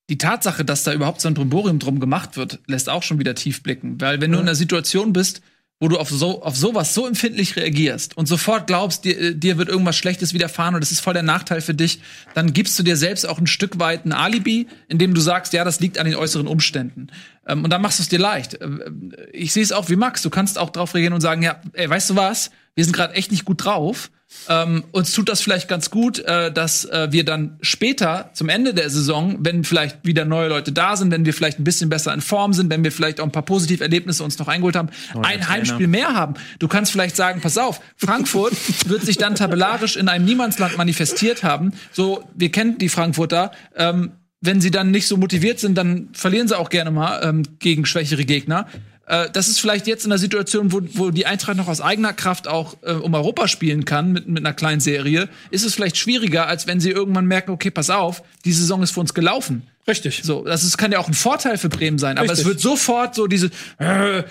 die 0.10 0.18
Tatsache, 0.18 0.64
dass 0.64 0.84
da 0.84 0.94
überhaupt 0.94 1.20
so 1.22 1.28
ein 1.28 1.34
Brimborium 1.34 1.80
drum 1.80 2.00
gemacht 2.00 2.38
wird, 2.38 2.60
lässt 2.68 2.90
auch 2.90 3.04
schon 3.04 3.20
wieder 3.20 3.36
tief 3.36 3.62
blicken. 3.64 4.00
Weil 4.00 4.22
wenn 4.22 4.32
du 4.32 4.38
in 4.38 4.44
einer 4.44 4.56
Situation 4.56 5.12
bist, 5.14 5.42
wo 5.80 5.88
du 5.88 5.98
auf 5.98 6.10
so 6.10 6.42
auf 6.42 6.56
sowas 6.56 6.94
so 6.94 7.06
empfindlich 7.06 7.56
reagierst 7.56 8.18
und 8.18 8.28
sofort 8.28 8.68
glaubst, 8.68 9.06
dir, 9.06 9.20
äh, 9.20 9.36
dir 9.36 9.58
wird 9.58 9.70
irgendwas 9.70 9.96
Schlechtes 9.96 10.34
widerfahren 10.34 10.74
und 10.76 10.82
das 10.82 10.92
ist 10.92 11.02
voll 11.02 11.14
der 11.14 11.24
Nachteil 11.24 11.62
für 11.62 11.76
dich, 11.76 12.00
dann 12.34 12.54
gibst 12.54 12.78
du 12.80 12.84
dir 12.84 12.98
selbst 12.98 13.28
auch 13.28 13.38
ein 13.38 13.48
Stück 13.48 13.80
weit 13.80 14.06
ein 14.06 14.12
Alibi, 14.12 14.68
indem 14.88 15.14
du 15.14 15.22
sagst, 15.22 15.54
ja, 15.54 15.64
das 15.64 15.80
liegt 15.80 16.00
an 16.00 16.06
den 16.06 16.16
äußeren 16.16 16.48
Umständen. 16.48 17.08
Ähm, 17.46 17.64
und 17.64 17.70
dann 17.70 17.82
machst 17.82 18.00
du 18.00 18.04
es 18.04 18.10
dir 18.10 18.20
leicht. 18.20 18.58
Ähm, 18.62 19.14
Ich 19.34 19.54
sehe 19.54 19.64
es 19.64 19.72
auch 19.72 19.90
wie 19.90 19.96
Max. 19.96 20.22
Du 20.22 20.30
kannst 20.30 20.58
auch 20.58 20.72
drauf 20.72 20.96
reagieren 20.96 21.14
und 21.14 21.22
sagen, 21.22 21.44
ja, 21.44 21.62
ey, 21.74 21.90
weißt 21.90 22.10
du 22.10 22.16
was? 22.16 22.50
Wir 22.76 22.84
sind 22.84 22.94
gerade 22.94 23.14
echt 23.14 23.32
nicht 23.32 23.46
gut 23.46 23.64
drauf. 23.64 24.10
Ähm, 24.50 24.84
uns 24.92 25.12
tut 25.14 25.30
das 25.30 25.42
vielleicht 25.42 25.68
ganz 25.68 25.90
gut, 25.90 26.20
äh, 26.20 26.52
dass 26.52 26.86
äh, 26.86 27.08
wir 27.12 27.24
dann 27.24 27.58
später 27.62 28.30
zum 28.34 28.50
Ende 28.50 28.74
der 28.74 28.90
Saison, 28.90 29.38
wenn 29.40 29.64
vielleicht 29.64 30.06
wieder 30.06 30.26
neue 30.26 30.50
Leute 30.50 30.72
da 30.72 30.96
sind, 30.98 31.12
wenn 31.12 31.26
wir 31.26 31.34
vielleicht 31.34 31.60
ein 31.60 31.64
bisschen 31.64 31.90
besser 31.90 32.14
in 32.14 32.22
Form 32.22 32.54
sind, 32.54 32.70
wenn 32.70 32.84
wir 32.84 32.92
vielleicht 32.92 33.20
auch 33.20 33.26
ein 33.26 33.32
paar 33.32 33.44
positive 33.44 33.84
Erlebnisse 33.84 34.24
uns 34.24 34.38
noch 34.38 34.48
eingeholt 34.48 34.76
haben, 34.76 34.90
ein 35.22 35.48
Heimspiel 35.48 35.88
mehr 35.88 36.14
haben. 36.14 36.36
Du 36.60 36.68
kannst 36.68 36.92
vielleicht 36.92 37.16
sagen, 37.16 37.42
pass 37.42 37.58
auf, 37.58 37.80
Frankfurt 37.96 38.54
wird 38.90 39.02
sich 39.02 39.18
dann 39.18 39.36
tabellarisch 39.36 39.96
in 39.96 40.10
einem 40.10 40.26
Niemandsland 40.26 40.78
manifestiert 40.78 41.44
haben. 41.44 41.74
So, 41.92 42.24
wir 42.36 42.52
kennen 42.52 42.78
die 42.78 42.90
Frankfurter. 42.90 43.52
Ähm, 43.76 44.12
wenn 44.40 44.62
sie 44.62 44.72
dann 44.72 44.92
nicht 44.92 45.08
so 45.08 45.18
motiviert 45.18 45.60
sind, 45.60 45.78
dann 45.78 46.10
verlieren 46.14 46.48
sie 46.48 46.58
auch 46.58 46.70
gerne 46.70 46.92
mal 46.92 47.22
ähm, 47.24 47.44
gegen 47.60 47.86
schwächere 47.86 48.24
Gegner. 48.24 48.68
Äh, 49.08 49.30
das 49.32 49.48
ist 49.48 49.60
vielleicht 49.60 49.88
jetzt 49.88 50.04
in 50.04 50.10
der 50.10 50.20
Situation, 50.20 50.72
wo, 50.72 50.82
wo 50.94 51.10
die 51.10 51.26
Eintracht 51.26 51.58
noch 51.58 51.68
aus 51.68 51.82
eigener 51.82 52.14
Kraft 52.14 52.48
auch 52.48 52.78
äh, 52.84 52.92
um 52.92 53.14
Europa 53.14 53.48
spielen 53.48 53.86
kann 53.86 54.12
mit, 54.12 54.28
mit 54.28 54.46
einer 54.46 54.54
kleinen 54.54 54.82
Serie, 54.82 55.30
ist 55.50 55.66
es 55.66 55.74
vielleicht 55.74 55.98
schwieriger, 55.98 56.48
als 56.48 56.68
wenn 56.68 56.80
sie 56.80 56.92
irgendwann 56.92 57.26
merken, 57.26 57.52
okay, 57.52 57.72
pass 57.72 57.90
auf, 57.90 58.22
die 58.46 58.54
Saison 58.54 58.84
ist 58.84 58.92
für 58.92 59.00
uns 59.00 59.14
gelaufen. 59.14 59.68
Richtig. 59.90 60.22
So, 60.24 60.44
das 60.44 60.66
ist, 60.66 60.78
kann 60.78 60.92
ja 60.92 61.00
auch 61.00 61.08
ein 61.08 61.14
Vorteil 61.14 61.58
für 61.58 61.70
Bremen 61.70 61.98
sein, 61.98 62.18
aber 62.18 62.30
Richtig. 62.30 62.40
es 62.40 62.46
wird 62.46 62.60
sofort 62.60 63.16
so 63.16 63.26
diese, 63.28 63.52
äh, 63.78 64.24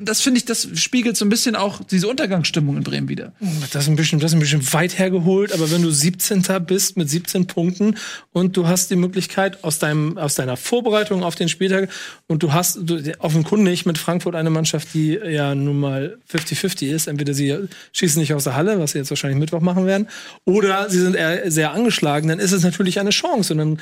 das 0.00 0.20
finde 0.20 0.38
ich, 0.38 0.44
das 0.44 0.68
spiegelt 0.74 1.16
so 1.16 1.24
ein 1.24 1.28
bisschen 1.28 1.56
auch 1.56 1.82
diese 1.82 2.06
Untergangsstimmung 2.06 2.76
in 2.76 2.84
Bremen 2.84 3.08
wieder. 3.08 3.32
Das 3.72 3.84
ist 3.84 3.88
ein 3.88 3.96
bisschen, 3.96 4.20
das 4.20 4.30
ist 4.30 4.36
ein 4.36 4.40
bisschen 4.40 4.72
weit 4.72 5.00
hergeholt, 5.00 5.52
aber 5.52 5.68
wenn 5.72 5.82
du 5.82 5.90
17. 5.90 6.44
bist 6.64 6.96
mit 6.96 7.10
17 7.10 7.48
Punkten 7.48 7.96
und 8.32 8.56
du 8.56 8.68
hast 8.68 8.92
die 8.92 8.96
Möglichkeit 8.96 9.64
aus 9.64 9.80
deinem, 9.80 10.16
aus 10.16 10.36
deiner 10.36 10.56
Vorbereitung 10.56 11.24
auf 11.24 11.34
den 11.34 11.48
Spieltag 11.48 11.88
und 12.28 12.44
du 12.44 12.52
hast 12.52 12.78
du, 12.80 13.02
offenkundig 13.18 13.86
mit 13.86 13.98
Frankfurt 13.98 14.36
eine 14.36 14.50
Mannschaft, 14.50 14.94
die 14.94 15.14
ja 15.14 15.56
nun 15.56 15.80
mal 15.80 16.18
50-50 16.32 16.86
ist. 16.86 17.08
Entweder 17.08 17.34
sie 17.34 17.56
schießen 17.92 18.20
nicht 18.20 18.32
aus 18.32 18.44
der 18.44 18.54
Halle, 18.54 18.78
was 18.78 18.92
sie 18.92 18.98
jetzt 18.98 19.10
wahrscheinlich 19.10 19.40
Mittwoch 19.40 19.60
machen 19.60 19.86
werden, 19.86 20.06
oder 20.44 20.88
sie 20.88 21.00
sind 21.00 21.16
eher 21.16 21.50
sehr 21.50 21.72
angeschlagen, 21.72 22.28
dann 22.28 22.38
ist 22.38 22.52
es 22.52 22.62
natürlich 22.62 23.00
eine 23.00 23.10
Chance 23.10 23.54
und 23.54 23.58
dann 23.58 23.78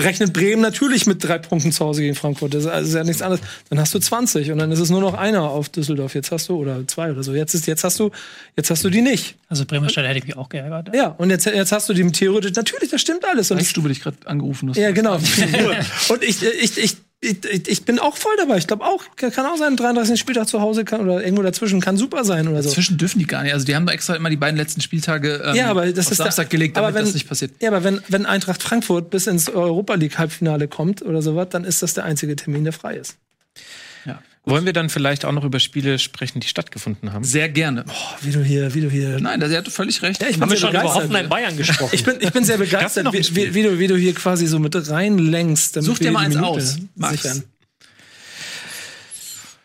rechnet 0.00 0.32
Bremen 0.32 0.47
natürlich 0.56 1.06
mit 1.06 1.22
drei 1.22 1.38
Punkten 1.38 1.72
zu 1.72 1.84
Hause 1.84 2.02
gegen 2.02 2.14
Frankfurt. 2.14 2.54
Das 2.54 2.64
ist 2.64 2.70
also 2.70 2.98
ja 2.98 3.04
nichts 3.04 3.22
anderes. 3.22 3.40
Dann 3.70 3.78
hast 3.78 3.94
du 3.94 3.98
20 3.98 4.52
und 4.52 4.58
dann 4.58 4.70
ist 4.72 4.80
es 4.80 4.90
nur 4.90 5.00
noch 5.00 5.14
einer 5.14 5.42
auf 5.42 5.68
Düsseldorf. 5.68 6.14
Jetzt 6.14 6.30
hast 6.32 6.48
du, 6.48 6.56
oder 6.56 6.86
zwei 6.86 7.10
oder 7.10 7.22
so. 7.22 7.34
Jetzt 7.34 7.54
ist, 7.54 7.66
jetzt 7.66 7.84
hast 7.84 7.98
du, 8.00 8.10
jetzt 8.56 8.70
hast 8.70 8.84
du 8.84 8.90
die 8.90 9.02
nicht. 9.02 9.36
Also 9.48 9.64
Bremer 9.64 9.88
Stadt 9.88 10.06
hätte 10.06 10.18
ich 10.18 10.26
mich 10.26 10.36
auch 10.36 10.48
geärgert. 10.48 10.94
Ja, 10.94 11.08
und 11.18 11.30
jetzt, 11.30 11.46
jetzt 11.46 11.72
hast 11.72 11.88
du 11.88 11.94
die 11.94 12.10
theoretisch, 12.10 12.52
natürlich, 12.54 12.90
das 12.90 13.00
stimmt 13.00 13.24
alles. 13.24 13.50
Und 13.50 13.58
Weißt 13.58 13.76
du, 13.76 13.82
dich 13.82 14.00
gerade 14.00 14.16
angerufen 14.26 14.70
hast. 14.70 14.76
ja, 14.76 14.90
genau. 14.90 15.14
und 16.08 16.22
ich, 16.22 16.42
ich, 16.42 16.78
ich, 16.78 16.96
ich, 17.20 17.68
ich 17.68 17.84
bin 17.84 17.98
auch 17.98 18.16
voll 18.16 18.34
dabei. 18.36 18.58
Ich 18.58 18.68
glaube 18.68 18.84
auch, 18.84 19.04
kann 19.16 19.44
auch 19.44 19.56
sein, 19.56 19.76
33. 19.76 20.18
Spieltag 20.18 20.46
zu 20.46 20.60
Hause 20.60 20.84
kann, 20.84 21.00
oder 21.00 21.22
irgendwo 21.22 21.42
dazwischen 21.42 21.80
kann 21.80 21.96
super 21.96 22.24
sein 22.24 22.46
oder 22.46 22.62
so. 22.62 22.70
Zwischen 22.70 22.96
dürfen 22.96 23.18
die 23.18 23.26
gar 23.26 23.42
nicht. 23.42 23.52
Also 23.52 23.66
die 23.66 23.74
haben 23.74 23.88
extra 23.88 24.14
immer 24.14 24.30
die 24.30 24.36
beiden 24.36 24.56
letzten 24.56 24.80
Spieltage 24.80 25.42
ähm, 25.44 25.56
Ja, 25.56 25.66
aber 25.66 25.90
das 25.90 26.06
auf 26.06 26.12
ist 26.12 26.18
Samstag 26.18 26.46
da, 26.46 26.50
gelegt, 26.50 26.76
damit 26.76 26.88
aber 26.88 26.96
wenn, 26.96 27.04
das 27.04 27.14
nicht 27.14 27.28
passiert. 27.28 27.52
Ja, 27.60 27.70
aber 27.70 27.82
wenn, 27.82 28.00
wenn 28.08 28.24
Eintracht 28.24 28.62
Frankfurt 28.62 29.10
bis 29.10 29.26
ins 29.26 29.48
Europa 29.48 29.94
League 29.94 30.16
Halbfinale 30.16 30.68
kommt 30.68 31.02
oder 31.02 31.20
sowas, 31.20 31.48
dann 31.50 31.64
ist 31.64 31.82
das 31.82 31.94
der 31.94 32.04
einzige 32.04 32.36
Termin, 32.36 32.62
der 32.62 32.72
frei 32.72 32.96
ist. 32.96 33.16
Wollen 34.48 34.64
wir 34.66 34.72
dann 34.72 34.88
vielleicht 34.90 35.24
auch 35.24 35.32
noch 35.32 35.44
über 35.44 35.60
Spiele 35.60 35.98
sprechen, 35.98 36.40
die 36.40 36.48
stattgefunden 36.48 37.12
haben? 37.12 37.24
Sehr 37.24 37.48
gerne. 37.48 37.84
Wie 38.22 38.30
du 38.32 38.42
hier, 38.42 38.74
wie 38.74 38.80
du 38.80 38.90
hier. 38.90 39.18
Nein, 39.20 39.40
da- 39.40 39.48
sie 39.48 39.56
hatte 39.56 39.70
völlig 39.70 40.02
recht. 40.02 40.20
Ja, 40.22 40.28
ich 40.28 40.40
Haben 40.40 40.50
wir 40.50 40.56
schon 40.56 40.70
über 40.70 40.80
begeistert. 40.80 41.02
Hoffenheim 41.04 41.28
Bayern 41.28 41.56
gesprochen? 41.56 41.90
Ich 41.92 42.04
bin, 42.04 42.16
ich 42.20 42.32
bin 42.32 42.44
sehr 42.44 42.58
begeistert, 42.58 43.12
wie, 43.12 43.36
wie, 43.36 43.54
wie, 43.54 43.62
du, 43.62 43.78
wie 43.78 43.86
du 43.86 43.96
hier 43.96 44.14
quasi 44.14 44.46
so 44.46 44.58
mit 44.58 44.74
reinlenkst. 44.90 45.76
damit 45.76 45.86
Such 45.86 45.98
dir 45.98 46.10
mal 46.12 46.20
eins 46.26 46.34
Minute 46.34 46.50
aus, 46.52 46.76
Max. 46.96 47.22
sichern. 47.22 47.44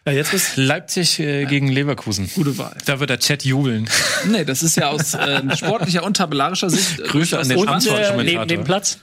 Ja, 0.06 0.12
jetzt 0.12 0.32
bist 0.32 0.58
Leipzig 0.58 1.20
äh, 1.20 1.46
gegen 1.46 1.70
Leverkusen. 1.70 2.30
Gute 2.36 2.58
Wahl. 2.58 2.76
Da 2.86 3.00
wird 3.00 3.10
der 3.10 3.20
Chat 3.20 3.46
jubeln. 3.46 3.88
Nee, 4.30 4.44
das 4.44 4.62
ist 4.62 4.76
ja 4.76 4.90
aus 4.90 5.14
ähm, 5.18 5.52
sportlicher 5.56 6.04
und 6.04 6.18
tabellarischer 6.18 6.70
Sicht. 6.70 7.00
äh, 7.00 7.04
Grüße 7.04 7.40
an 7.40 7.48
den 7.48 7.58
spannend. 7.60 7.86
äh, 7.86 7.90
Kommentator. 7.90 8.24
neben 8.24 8.48
dem 8.50 8.64
Platz? 8.66 9.00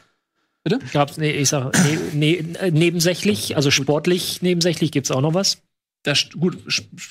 Bitte? 0.62 0.78
Gab's, 0.92 1.16
nee, 1.16 1.30
ich 1.30 1.48
sag, 1.48 1.72
nee, 2.12 2.44
äh, 2.60 2.70
nebensächlich, 2.70 3.56
also 3.56 3.70
sportlich 3.70 4.42
nebensächlich 4.42 4.92
gibt's 4.92 5.10
auch 5.10 5.22
noch 5.22 5.32
was. 5.32 5.56
Da, 6.02 6.12
st- 6.12 6.36
gut, 6.38 6.58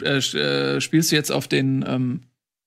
äh, 0.02 0.18
äh, 0.18 0.82
spielst 0.82 1.12
du 1.12 1.16
jetzt 1.16 1.32
auf 1.32 1.48
den 1.48 1.86
ähm, 1.88 2.22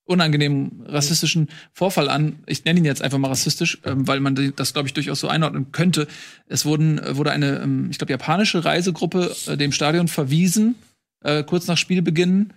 unangenehmen 0.05 0.83
rassistischen 0.87 1.49
Vorfall 1.73 2.09
an. 2.09 2.43
Ich 2.47 2.65
nenne 2.65 2.81
ihn 2.81 2.85
jetzt 2.85 3.03
einfach 3.03 3.19
mal 3.19 3.29
rassistisch, 3.29 3.79
ähm, 3.85 4.07
weil 4.07 4.21
man 4.21 4.53
das, 4.57 4.73
glaube 4.73 4.89
ich, 4.89 4.95
durchaus 4.95 5.21
so 5.21 5.29
einordnen 5.29 5.73
könnte. 5.73 6.07
Es 6.47 6.65
wurden, 6.65 6.99
äh, 6.99 7.17
wurde 7.17 7.33
eine, 7.33 7.61
ähm, 7.61 7.89
ich 7.91 7.99
glaube, 7.99 8.13
japanische 8.13 8.65
Reisegruppe 8.65 9.35
äh, 9.47 9.57
dem 9.57 9.73
Stadion 9.73 10.09
verwiesen, 10.09 10.77
äh, 11.25 11.45
kurz 11.45 11.67
nach 11.67 11.79
Spielbeginn, 11.79 12.53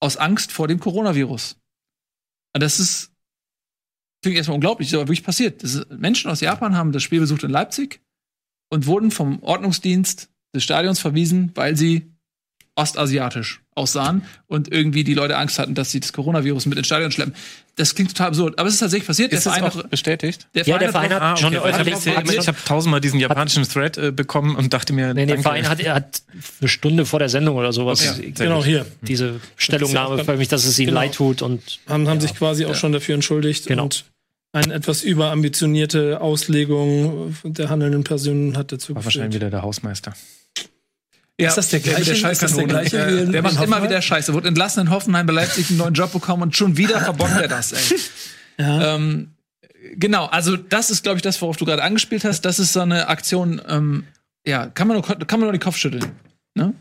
aus 0.00 0.16
Angst 0.16 0.52
vor 0.52 0.68
dem 0.68 0.80
Coronavirus. 0.80 1.56
Und 2.54 2.62
das 2.62 2.80
ist 2.80 3.12
klingt 4.22 4.38
erstmal 4.38 4.56
unglaublich, 4.56 4.88
ist 4.88 4.94
aber 4.94 5.04
wirklich 5.04 5.22
passiert. 5.22 5.62
Das 5.62 5.74
ist, 5.74 5.90
Menschen 5.90 6.30
aus 6.30 6.40
Japan 6.40 6.74
haben 6.74 6.90
das 6.90 7.02
Spiel 7.02 7.20
besucht 7.20 7.44
in 7.44 7.50
Leipzig 7.50 8.00
und 8.70 8.86
wurden 8.86 9.12
vom 9.12 9.40
Ordnungsdienst 9.42 10.30
des 10.54 10.64
Stadions 10.64 10.98
verwiesen, 10.98 11.52
weil 11.54 11.76
sie 11.76 12.15
ostasiatisch 12.76 13.60
aussahen 13.74 14.22
und 14.46 14.72
irgendwie 14.72 15.02
die 15.04 15.14
Leute 15.14 15.36
Angst 15.36 15.58
hatten, 15.58 15.74
dass 15.74 15.90
sie 15.90 16.00
das 16.00 16.12
Coronavirus 16.12 16.66
mit 16.66 16.78
ins 16.78 16.86
Stadion 16.86 17.10
schleppen. 17.10 17.34
Das 17.74 17.94
klingt 17.94 18.10
total 18.10 18.28
absurd, 18.28 18.58
aber 18.58 18.68
es 18.68 18.74
ist 18.74 18.80
tatsächlich 18.80 19.06
passiert. 19.06 19.32
Ist 19.32 19.44
der 19.44 19.52
das 19.52 19.58
Verein 19.60 19.84
auch 19.84 19.88
bestätigt? 19.88 20.46
Ja, 20.54 20.78
der 20.78 20.90
Verein 20.92 21.12
hat 21.12 21.20
hat 21.22 21.38
schon 21.40 21.48
okay. 21.54 21.56
eine 21.68 21.74
Weil 21.82 21.88
öffentliche 21.88 22.40
ich 22.40 22.48
habe 22.48 22.58
tausendmal 22.64 23.00
diesen 23.00 23.18
japanischen 23.20 23.64
Thread 23.64 23.98
äh, 23.98 24.12
bekommen 24.12 24.56
und 24.56 24.72
dachte 24.72 24.92
mir, 24.92 25.12
Nee, 25.12 25.26
der. 25.26 25.38
Verein 25.40 25.68
hat, 25.68 25.80
er 25.80 25.94
hat 25.94 26.22
eine 26.60 26.68
Stunde 26.68 27.04
vor 27.04 27.18
der 27.18 27.28
Sendung 27.28 27.56
oder 27.56 27.72
sowas 27.72 28.00
Okay, 28.00 28.32
sehr 28.34 28.46
genau 28.46 28.64
hier. 28.64 28.86
diese 29.02 29.40
Stellungnahme 29.56 30.24
für 30.24 30.36
mich, 30.36 30.48
dass 30.48 30.64
es 30.64 30.78
ihnen 30.78 30.88
Genau. 30.88 31.00
leid 31.00 31.14
tut 31.14 31.42
und 31.42 31.62
Haben, 31.88 32.08
haben 32.08 32.20
sich 32.20 32.34
quasi 32.34 32.64
auch 32.66 32.74
schon 32.74 32.92
dafür 32.92 33.14
entschuldigt 33.14 33.66
Genau. 33.66 33.84
und 33.84 34.04
eine 34.52 34.72
etwas 34.72 35.02
überambitionierte 35.02 36.20
Auslegung 36.20 37.36
der 37.44 37.68
handelnden 37.68 38.04
Personen 38.04 38.56
hat 38.56 38.72
dazu 38.72 38.94
War 38.94 39.04
wahrscheinlich 39.04 39.34
wieder 39.34 39.50
der 39.50 39.60
Hausmeister. 39.62 40.14
Ja, 41.38 41.48
Ist 41.48 41.56
das 41.58 41.68
der 41.68 41.80
gleiche- 41.80 42.12
ist 42.12 42.42
das 42.42 42.54
der 42.54 42.64
gleiche 42.66 42.96
Ja, 42.96 43.24
Der 43.26 43.42
macht 43.42 43.62
immer 43.62 43.82
wieder 43.82 44.00
Scheiße. 44.00 44.32
Wurde 44.32 44.48
entlassen 44.48 44.80
in 44.86 44.90
Hoffenheim, 44.90 45.26
bei 45.26 45.34
Leipzig 45.34 45.68
einen 45.68 45.78
neuen 45.78 45.92
Job 45.94 46.12
bekommen 46.12 46.42
und 46.44 46.56
schon 46.56 46.76
wieder 46.78 47.00
verbockt 47.00 47.38
er 47.40 47.48
das, 47.48 47.72
ey. 47.72 47.98
Ähm, 48.58 49.34
genau, 49.96 50.24
also 50.26 50.56
das 50.56 50.88
ist, 50.88 51.02
glaube 51.02 51.16
ich, 51.18 51.22
das, 51.22 51.42
worauf 51.42 51.58
du 51.58 51.66
gerade 51.66 51.82
angespielt 51.82 52.24
hast. 52.24 52.40
Das 52.46 52.58
ist 52.58 52.72
so 52.72 52.80
eine 52.80 53.08
Aktion, 53.08 53.60
ähm, 53.68 54.04
ja, 54.46 54.66
kann 54.68 54.88
man 54.88 54.96
nur, 54.96 55.02
kann 55.04 55.38
man 55.38 55.40
nur 55.48 55.52
den 55.52 55.60
Kopf 55.60 55.76
schütteln. 55.76 56.06
Ne? 56.54 56.72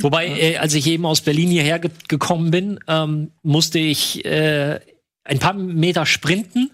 Wobei, 0.00 0.26
äh, 0.28 0.56
als 0.56 0.72
ich 0.72 0.86
eben 0.86 1.04
aus 1.04 1.20
Berlin 1.20 1.50
hierher 1.50 1.78
ge 1.78 1.90
gekommen 2.08 2.50
bin, 2.50 2.80
ähm, 2.88 3.30
musste 3.42 3.78
ich 3.78 4.24
äh, 4.24 4.80
ein 5.24 5.38
paar 5.38 5.52
Meter 5.52 6.06
sprinten 6.06 6.70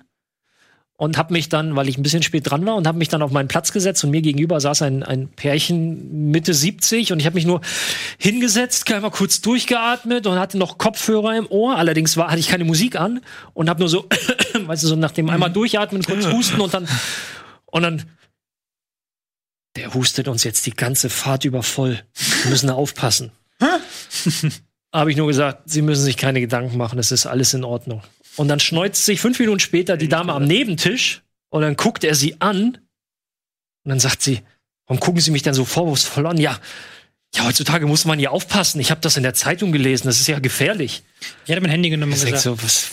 und 1.03 1.19
habe 1.19 1.33
mich 1.33 1.49
dann, 1.49 1.75
weil 1.75 1.89
ich 1.89 1.99
ein 1.99 2.05
bisschen 2.05 2.23
spät 2.23 2.49
dran 2.49 2.65
war, 2.65 2.77
und 2.77 2.87
habe 2.87 2.97
mich 2.97 3.09
dann 3.09 3.23
auf 3.23 3.33
meinen 3.33 3.49
Platz 3.49 3.73
gesetzt 3.73 4.05
und 4.05 4.11
mir 4.11 4.23
gegenüber 4.23 4.61
saß 4.61 4.83
ein, 4.83 5.03
ein 5.03 5.27
Pärchen 5.27 6.31
Mitte 6.31 6.55
70 6.55 7.11
und 7.13 7.19
ich 7.19 7.27
habe 7.27 7.35
mich 7.35 7.45
nur 7.45 7.61
hingesetzt, 8.19 8.89
einmal 8.93 9.11
kurz 9.11 9.41
durchgeatmet 9.41 10.29
und 10.29 10.39
hatte 10.39 10.59
noch 10.59 10.79
Kopfhörer 10.79 11.37
im 11.37 11.49
Ohr. 11.51 11.77
Allerdings 11.77 12.17
war, 12.17 12.31
hatte 12.31 12.39
ich 12.39 12.47
keine 12.47 12.63
Musik 12.63 12.95
an 12.95 13.21
und 13.53 13.69
habe 13.69 13.81
nur 13.81 13.89
so, 13.89 14.09
weißt 14.55 14.85
du, 14.85 14.87
so 14.87 14.95
nach 14.95 15.11
dem 15.11 15.29
einmal 15.29 15.51
durchatmen, 15.51 16.05
kurz 16.05 16.25
husten 16.29 16.61
und 16.61 16.73
dann 16.73 16.87
und 17.67 17.83
dann 17.83 18.05
der 19.75 19.95
hustet 19.95 20.29
uns 20.29 20.45
jetzt 20.45 20.67
die 20.67 20.77
ganze 20.77 21.11
Fahrt 21.11 21.45
über 21.45 21.65
voll. 21.65 22.01
Wir 22.43 22.51
müssen 22.51 22.69
da 22.69 22.75
aufpassen. 22.75 23.33
Habe 24.95 25.11
ich 25.11 25.17
nur 25.17 25.27
gesagt, 25.27 25.63
Sie 25.69 25.83
müssen 25.83 26.05
sich 26.05 26.17
keine 26.17 26.41
Gedanken 26.41 26.77
machen, 26.77 27.01
es 27.01 27.11
ist 27.11 27.27
alles 27.27 27.55
in 27.55 27.65
Ordnung. 27.65 28.03
Und 28.37 28.49
dann 28.49 28.61
schneuzt 28.61 29.05
sich 29.05 29.21
fünf 29.21 29.39
Minuten 29.39 29.61
später 29.61 29.97
die 29.97 30.09
Dame 30.09 30.33
am 30.33 30.45
Nebentisch 30.45 31.23
und 31.51 31.63
dann 31.63 31.77
guckt 31.77 32.05
er 32.05 32.15
sie 32.15 32.41
an 32.41 32.79
und 33.85 33.89
dann 33.91 34.01
sagt 34.01 34.23
sie, 34.23 34.41
warum 34.87 35.01
gucken 35.01 35.21
Sie 35.21 35.31
mich 35.31 35.43
denn 35.43 35.55
so 35.55 35.65
vorwurfsvoll 35.65 36.27
an? 36.27 36.39
Ja, 36.39 36.59
ja, 37.35 37.45
heutzutage 37.45 37.87
muss 37.87 38.05
man 38.05 38.19
hier 38.19 38.33
aufpassen. 38.33 38.81
Ich 38.81 38.91
habe 38.91 39.01
das 39.01 39.17
in 39.17 39.23
der 39.23 39.35
Zeitung 39.35 39.73
gelesen, 39.73 40.07
das 40.07 40.21
ist 40.21 40.29
ja 40.29 40.39
gefährlich. 40.39 41.03
Ich 41.45 41.51
hätte 41.51 41.61
mein 41.61 41.71
Handy 41.71 41.91
genommen 41.91 42.13
und 42.13 42.21
gesagt, 42.21 42.41
so, 42.43 42.57
was, 42.63 42.89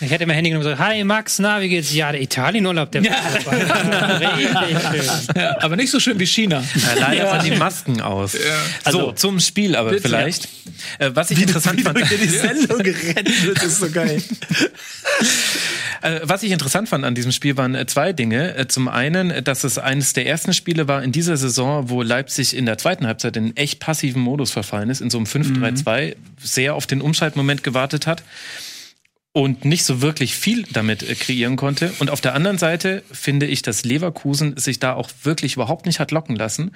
ich 0.00 0.10
hätte 0.10 0.26
mein 0.26 0.34
Handy 0.36 0.50
genommen 0.50 0.66
und 0.66 0.72
gesagt, 0.72 0.88
hi 0.88 1.02
Max, 1.04 1.38
na, 1.38 1.60
wie 1.60 1.68
geht's? 1.68 1.92
Ja, 1.94 2.12
der 2.12 2.20
Italienurlaub, 2.20 2.92
der 2.92 3.04
war 3.04 4.20
richtig 4.20 4.78
schön. 5.04 5.36
Ja, 5.36 5.56
aber 5.62 5.76
nicht 5.76 5.90
so 5.90 6.00
schön 6.00 6.18
wie 6.18 6.26
China. 6.26 6.62
Ja, 6.74 7.00
leider 7.00 7.30
sahen 7.30 7.44
die 7.44 7.56
Masken 7.56 8.00
aus. 8.00 8.32
So, 8.32 8.38
Also, 8.84 9.12
zum 9.12 9.40
Spiel 9.40 9.76
aber 9.76 9.90
bitte. 9.90 10.02
vielleicht. 10.08 10.48
Äh, 10.98 11.10
was 11.14 11.30
ich 11.30 11.40
interessant 11.40 11.80
fand. 11.80 11.98
die 11.98 12.28
Sendung 12.28 12.78
gerettet 12.82 13.62
ist 13.62 13.80
so 13.80 13.90
geil. 13.90 14.22
Äh, 16.02 16.20
was 16.22 16.42
ich 16.42 16.50
interessant 16.52 16.88
fand 16.88 17.04
an 17.04 17.14
diesem 17.14 17.32
Spiel 17.32 17.56
waren 17.56 17.74
äh, 17.74 17.86
zwei 17.86 18.12
Dinge. 18.12 18.54
Äh, 18.56 18.68
zum 18.68 18.88
einen, 18.88 19.42
dass 19.44 19.64
es 19.64 19.78
eines 19.78 20.12
der 20.12 20.26
ersten 20.26 20.52
Spiele 20.52 20.88
war 20.88 21.02
in 21.02 21.12
dieser 21.12 21.36
Saison, 21.36 21.88
wo 21.88 22.02
Leipzig 22.02 22.54
in 22.54 22.66
der 22.66 22.78
zweiten 22.78 23.06
Halbzeit 23.06 23.36
in 23.36 23.56
echt 23.56 23.80
passiven 23.80 24.20
Modus 24.20 24.50
verfallen 24.50 24.90
ist, 24.90 25.00
in 25.00 25.10
so 25.10 25.18
einem 25.18 25.26
5-3-2, 25.26 26.16
sehr 26.42 26.74
auf 26.74 26.86
den 26.86 27.00
Umschaltmoment 27.00 27.62
gewartet 27.66 28.06
hat 28.06 28.22
und 29.36 29.66
nicht 29.66 29.84
so 29.84 30.00
wirklich 30.00 30.34
viel 30.34 30.64
damit 30.72 31.02
äh, 31.02 31.14
kreieren 31.14 31.56
konnte. 31.56 31.92
Und 31.98 32.08
auf 32.08 32.22
der 32.22 32.34
anderen 32.34 32.56
Seite 32.56 33.02
finde 33.12 33.44
ich, 33.44 33.60
dass 33.60 33.84
Leverkusen 33.84 34.56
sich 34.56 34.80
da 34.80 34.94
auch 34.94 35.10
wirklich 35.24 35.56
überhaupt 35.56 35.84
nicht 35.84 36.00
hat 36.00 36.10
locken 36.10 36.36
lassen. 36.36 36.70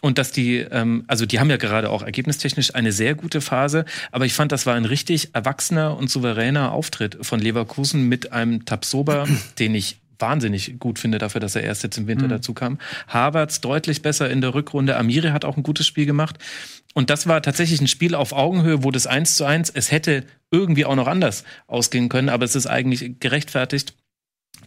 Und 0.00 0.18
dass 0.18 0.32
die, 0.32 0.56
ähm, 0.56 1.04
also 1.06 1.24
die 1.24 1.38
haben 1.38 1.50
ja 1.50 1.56
gerade 1.56 1.88
auch 1.88 2.02
ergebnistechnisch 2.02 2.74
eine 2.74 2.90
sehr 2.90 3.14
gute 3.14 3.40
Phase, 3.40 3.84
aber 4.10 4.26
ich 4.26 4.32
fand, 4.32 4.50
das 4.50 4.66
war 4.66 4.74
ein 4.74 4.86
richtig 4.86 5.36
erwachsener 5.36 5.96
und 5.96 6.10
souveräner 6.10 6.72
Auftritt 6.72 7.16
von 7.20 7.38
Leverkusen 7.38 8.08
mit 8.08 8.32
einem 8.32 8.64
Tabsoba, 8.64 9.28
den 9.60 9.76
ich 9.76 9.99
wahnsinnig 10.20 10.78
gut 10.78 10.98
finde 10.98 11.18
dafür, 11.18 11.40
dass 11.40 11.56
er 11.56 11.62
erst 11.62 11.82
jetzt 11.82 11.98
im 11.98 12.06
Winter 12.06 12.28
dazu 12.28 12.54
kam. 12.54 12.78
Havertz 13.08 13.60
deutlich 13.60 14.02
besser 14.02 14.30
in 14.30 14.40
der 14.40 14.54
Rückrunde. 14.54 14.96
Amiri 14.96 15.28
hat 15.28 15.44
auch 15.44 15.56
ein 15.56 15.62
gutes 15.62 15.86
Spiel 15.86 16.06
gemacht. 16.06 16.36
Und 16.94 17.10
das 17.10 17.26
war 17.26 17.40
tatsächlich 17.42 17.80
ein 17.80 17.86
Spiel 17.86 18.14
auf 18.14 18.32
Augenhöhe, 18.32 18.82
wo 18.82 18.90
das 18.90 19.06
1 19.06 19.36
zu 19.36 19.44
1, 19.44 19.70
es 19.70 19.92
hätte 19.92 20.24
irgendwie 20.50 20.84
auch 20.84 20.96
noch 20.96 21.06
anders 21.06 21.44
ausgehen 21.68 22.08
können, 22.08 22.28
aber 22.28 22.44
es 22.44 22.56
ist 22.56 22.66
eigentlich 22.66 23.20
gerechtfertigt, 23.20 23.94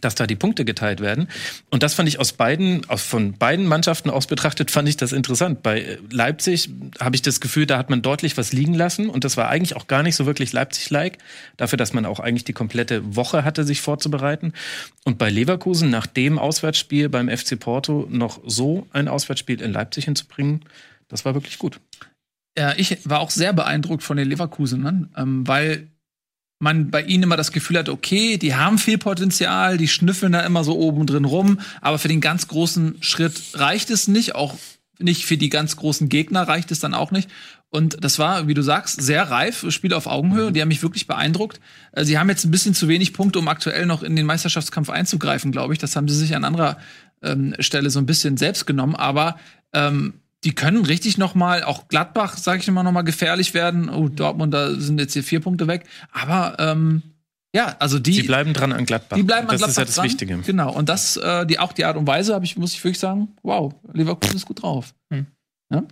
dass 0.04 0.14
da 0.14 0.26
die 0.26 0.36
Punkte 0.36 0.64
geteilt 0.64 1.00
werden. 1.00 1.28
Und 1.70 1.82
das 1.82 1.94
fand 1.94 2.08
ich 2.08 2.20
aus 2.20 2.32
beiden, 2.32 2.88
aus, 2.88 3.02
von 3.02 3.32
beiden 3.32 3.66
Mannschaften 3.66 4.10
aus 4.10 4.26
betrachtet, 4.26 4.70
fand 4.70 4.88
ich 4.88 4.96
das 4.96 5.12
interessant. 5.12 5.62
Bei 5.62 5.80
äh, 5.80 5.98
Leipzig 6.10 6.70
habe 7.00 7.16
ich 7.16 7.22
das 7.22 7.40
Gefühl, 7.40 7.66
da 7.66 7.78
hat 7.78 7.90
man 7.90 8.02
deutlich 8.02 8.36
was 8.36 8.52
liegen 8.52 8.74
lassen. 8.74 9.08
Und 9.08 9.24
das 9.24 9.36
war 9.36 9.48
eigentlich 9.48 9.76
auch 9.76 9.86
gar 9.86 10.02
nicht 10.02 10.16
so 10.16 10.26
wirklich 10.26 10.52
Leipzig-like. 10.52 11.18
Dafür, 11.56 11.76
dass 11.76 11.92
man 11.92 12.06
auch 12.06 12.20
eigentlich 12.20 12.44
die 12.44 12.52
komplette 12.52 13.16
Woche 13.16 13.44
hatte, 13.44 13.64
sich 13.64 13.80
vorzubereiten. 13.80 14.52
Und 15.04 15.18
bei 15.18 15.30
Leverkusen, 15.30 15.90
nach 15.90 16.06
dem 16.06 16.38
Auswärtsspiel 16.38 17.08
beim 17.08 17.28
FC 17.28 17.58
Porto, 17.58 18.06
noch 18.10 18.40
so 18.46 18.86
ein 18.92 19.08
Auswärtsspiel 19.08 19.60
in 19.60 19.72
Leipzig 19.72 20.04
hinzubringen, 20.04 20.60
das 21.08 21.24
war 21.24 21.34
wirklich 21.34 21.58
gut. 21.58 21.80
Ja, 22.56 22.74
ich 22.76 22.98
war 23.04 23.20
auch 23.20 23.30
sehr 23.30 23.52
beeindruckt 23.52 24.02
von 24.02 24.16
den 24.16 24.28
Leverkusenern, 24.28 25.10
ähm, 25.16 25.46
weil 25.46 25.88
man 26.64 26.90
bei 26.90 27.02
ihnen 27.02 27.22
immer 27.22 27.36
das 27.36 27.52
Gefühl 27.52 27.78
hat, 27.78 27.88
okay, 27.88 28.38
die 28.38 28.56
haben 28.56 28.78
viel 28.78 28.98
Potenzial, 28.98 29.76
die 29.76 29.86
schnüffeln 29.86 30.32
da 30.32 30.40
immer 30.40 30.64
so 30.64 30.76
oben 30.76 31.06
drin 31.06 31.24
rum, 31.24 31.60
aber 31.80 31.98
für 31.98 32.08
den 32.08 32.20
ganz 32.20 32.48
großen 32.48 32.96
Schritt 33.00 33.40
reicht 33.54 33.90
es 33.90 34.08
nicht, 34.08 34.34
auch 34.34 34.56
nicht 34.98 35.26
für 35.26 35.36
die 35.36 35.50
ganz 35.50 35.76
großen 35.76 36.08
Gegner 36.08 36.42
reicht 36.42 36.70
es 36.72 36.80
dann 36.80 36.94
auch 36.94 37.10
nicht. 37.10 37.30
Und 37.68 38.04
das 38.04 38.18
war, 38.20 38.46
wie 38.46 38.54
du 38.54 38.62
sagst, 38.62 39.02
sehr 39.02 39.30
reif, 39.30 39.66
Spiel 39.70 39.92
auf 39.94 40.06
Augenhöhe. 40.06 40.52
Die 40.52 40.60
haben 40.60 40.68
mich 40.68 40.84
wirklich 40.84 41.08
beeindruckt. 41.08 41.60
Äh, 41.92 42.04
Sie 42.04 42.18
haben 42.18 42.28
jetzt 42.28 42.44
ein 42.44 42.52
bisschen 42.52 42.72
zu 42.72 42.86
wenig 42.86 43.12
Punkte, 43.12 43.40
um 43.40 43.48
aktuell 43.48 43.84
noch 43.86 44.04
in 44.04 44.14
den 44.14 44.26
Meisterschaftskampf 44.26 44.90
einzugreifen, 44.90 45.50
glaube 45.50 45.72
ich. 45.72 45.80
Das 45.80 45.96
haben 45.96 46.06
sie 46.06 46.16
sich 46.16 46.36
an 46.36 46.44
anderer 46.44 46.78
ähm, 47.22 47.54
Stelle 47.58 47.90
so 47.90 47.98
ein 47.98 48.06
bisschen 48.06 48.36
selbst 48.36 48.66
genommen. 48.66 48.94
Aber 48.94 49.38
ähm, 49.72 50.14
die 50.44 50.54
können 50.54 50.84
richtig 50.84 51.18
noch 51.18 51.34
mal, 51.34 51.64
auch 51.64 51.88
Gladbach, 51.88 52.36
sage 52.36 52.60
ich 52.60 52.68
immer 52.68 52.82
noch 52.82 52.92
mal 52.92 53.02
gefährlich 53.02 53.54
werden. 53.54 53.88
Oh, 53.88 54.08
Dortmund, 54.08 54.52
da 54.52 54.74
sind 54.74 55.00
jetzt 55.00 55.14
hier 55.14 55.24
vier 55.24 55.40
Punkte 55.40 55.66
weg. 55.66 55.84
Aber 56.12 56.56
ähm, 56.58 57.02
ja, 57.54 57.76
also 57.78 57.98
die, 57.98 58.12
Die 58.12 58.22
bleiben 58.22 58.52
dran 58.52 58.72
an 58.72 58.84
Gladbach. 58.84 59.16
die 59.16 59.22
bleiben 59.22 59.48
an 59.48 59.58
das 59.58 59.68
ist 59.68 59.74
Gladbach 59.76 59.80
ja 59.82 59.84
das 59.86 59.94
dran. 59.94 60.04
Wichtige. 60.04 60.38
Genau. 60.38 60.72
Und 60.72 60.88
das, 60.88 61.16
äh, 61.16 61.46
die 61.46 61.58
auch 61.58 61.72
die 61.72 61.84
Art 61.84 61.96
und 61.96 62.06
Weise, 62.06 62.34
habe 62.34 62.44
ich 62.44 62.56
muss 62.56 62.72
ich 62.74 62.82
wirklich 62.84 62.98
sagen, 62.98 63.28
wow, 63.42 63.72
Leverkusen 63.92 64.36
ist 64.36 64.44
gut 64.46 64.62
drauf. 64.62 64.94
Hm. 65.12 65.26
Ja? 65.72 65.82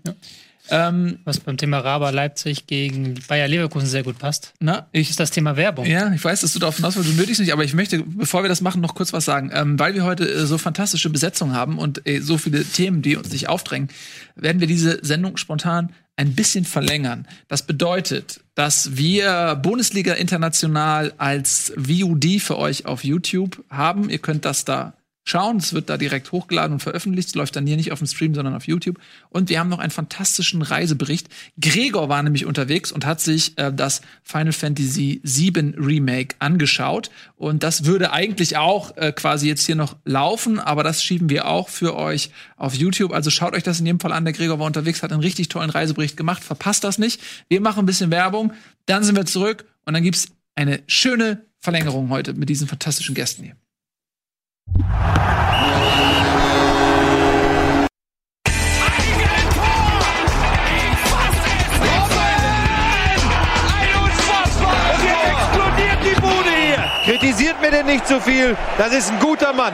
Ähm, 0.71 1.19
Was 1.25 1.41
beim 1.41 1.57
Thema 1.57 1.79
Raba 1.79 2.11
Leipzig 2.11 2.67
gegen 2.67 3.15
Bayer 3.29 3.49
Leverkusen 3.49 3.89
sehr 3.89 4.03
gut 4.03 4.19
passt, 4.19 4.55
na, 4.61 4.87
ich 4.93 5.11
ist 5.11 5.19
das 5.19 5.31
Thema 5.31 5.57
Werbung. 5.57 5.87
Ja, 5.87 6.13
ich 6.13 6.25
weiß, 6.25 6.43
dass 6.43 6.53
du 6.53 6.59
darauf 6.59 6.77
hinaus 6.77 6.97
willst, 6.97 7.11
du 7.11 7.15
nötigst 7.15 7.41
nicht, 7.41 7.53
aber 7.53 7.65
ich 7.65 7.75
möchte, 7.75 8.03
bevor 8.03 8.43
wir 8.43 8.49
das 8.49 8.61
machen, 8.61 8.81
noch 8.81 8.95
kurz 8.95 9.13
was 9.13 9.25
sagen. 9.25 9.51
Ähm, 9.53 9.79
weil 9.79 9.95
wir 9.95 10.05
heute 10.05 10.29
äh, 10.29 10.47
so 10.47 10.59
fantastische 10.59 11.11
Besetzung 11.11 11.53
haben 11.53 11.79
und 11.79 12.07
äh, 12.07 12.21
so 12.21 12.39
viele 12.39 12.65
Themen, 12.65 13.03
die 13.03 13.17
uns 13.17 13.31
sich 13.31 13.49
aufdrängen, 13.49 13.89
werden 14.37 14.61
wir 14.61 14.69
diese 14.69 14.99
Sendung 15.03 15.37
spontan 15.37 15.93
ein 16.17 16.35
bisschen 16.35 16.65
verlängern. 16.65 17.27
Das 17.49 17.63
bedeutet, 17.67 18.41
dass 18.55 18.97
wir 18.97 19.57
Bundesliga 19.57 20.15
International 20.15 21.15
als 21.17 21.73
VOD 21.77 22.41
für 22.41 22.59
euch 22.59 22.87
auf 22.87 23.03
YouTube 23.03 23.65
haben. 23.71 24.11
Ihr 24.11 24.19
könnt 24.19 24.45
das 24.45 24.65
da 24.65 24.95
schauen. 25.25 25.59
Es 25.59 25.73
wird 25.73 25.89
da 25.89 25.97
direkt 25.97 26.33
hochgeladen 26.33 26.75
und 26.75 26.81
veröffentlicht. 26.81 27.29
Es 27.29 27.35
läuft 27.35 27.57
dann 27.57 27.67
hier 27.67 27.77
nicht 27.77 27.93
auf 27.93 27.99
dem 27.99 28.07
Stream, 28.07 28.35
sondern 28.35 28.55
auf 28.55 28.67
YouTube. 28.67 28.99
Und 29.29 29.49
wir 29.49 29.61
haben 29.61 29.69
noch 29.69 29.79
einen 29.79 29.91
fantastischen 29.91 30.63
Reisebericht. 30.63 31.29
Gregor 31.61 32.09
war 32.09 32.23
nämlich 32.23 32.47
unterwegs 32.47 32.93
und 32.93 33.07
hat 33.07 33.21
sich 33.21 33.57
äh, 33.59 33.73
das 33.73 34.03
Final 34.23 34.53
Fantasy 34.53 35.21
VII 35.23 35.75
Remake 35.77 36.37
angeschaut. 36.39 37.11
Und 37.37 37.63
das 37.63 37.85
würde 37.85 38.13
eigentlich 38.13 38.57
auch 38.57 38.97
äh, 38.97 39.13
quasi 39.13 39.49
jetzt 39.49 39.67
hier 39.67 39.77
noch 39.77 39.97
laufen, 40.05 40.59
aber 40.59 40.83
das 40.83 41.03
schieben 41.03 41.29
wir 41.29 41.47
auch 41.47 41.69
für 41.69 41.97
euch 41.97 42.31
auf 42.57 42.75
YouTube. 42.75 43.13
Also 43.13 43.31
schaut 43.31 43.55
euch 43.55 43.63
das 43.63 43.81
in 43.81 43.87
jedem 43.87 44.01
Fall 44.01 44.13
an. 44.13 44.25
Der 44.25 44.33
Gregor 44.33 44.59
war 44.59 44.67
unterwegs, 44.67 45.03
hat 45.03 45.13
einen 45.13 45.23
richtig 45.23 45.49
tollen 45.49 45.71
Reisebericht 45.71 46.17
gemacht. 46.17 46.43
Verpasst 46.43 46.85
das 46.85 46.99
nicht. 46.99 47.21
Wir 47.49 47.61
machen 47.61 47.81
ein 47.81 47.87
bisschen 47.87 48.11
Werbung, 48.11 48.53
dann 48.87 49.05
sind 49.05 49.17
wir 49.17 49.27
zurück 49.27 49.65
und 49.85 49.95
dann 49.95 50.03
gibt's 50.03 50.29
eine 50.55 50.83
schöne 50.87 51.45
Verlängerung 51.59 52.11
heute 52.11 52.35
mit 52.35 52.49
diesen 52.49 52.67
fantastischen 52.67 53.15
Gästen 53.15 53.45
hier. 53.45 53.57
Kritisiert 67.05 67.61
mir 67.61 67.71
denn 67.71 67.87
nicht 67.87 68.07
zu 68.07 68.21
viel. 68.21 68.57
Das 68.79 68.93
ist 68.93 69.11
ein 69.11 69.19
guter 69.19 69.53
Mann. 69.53 69.73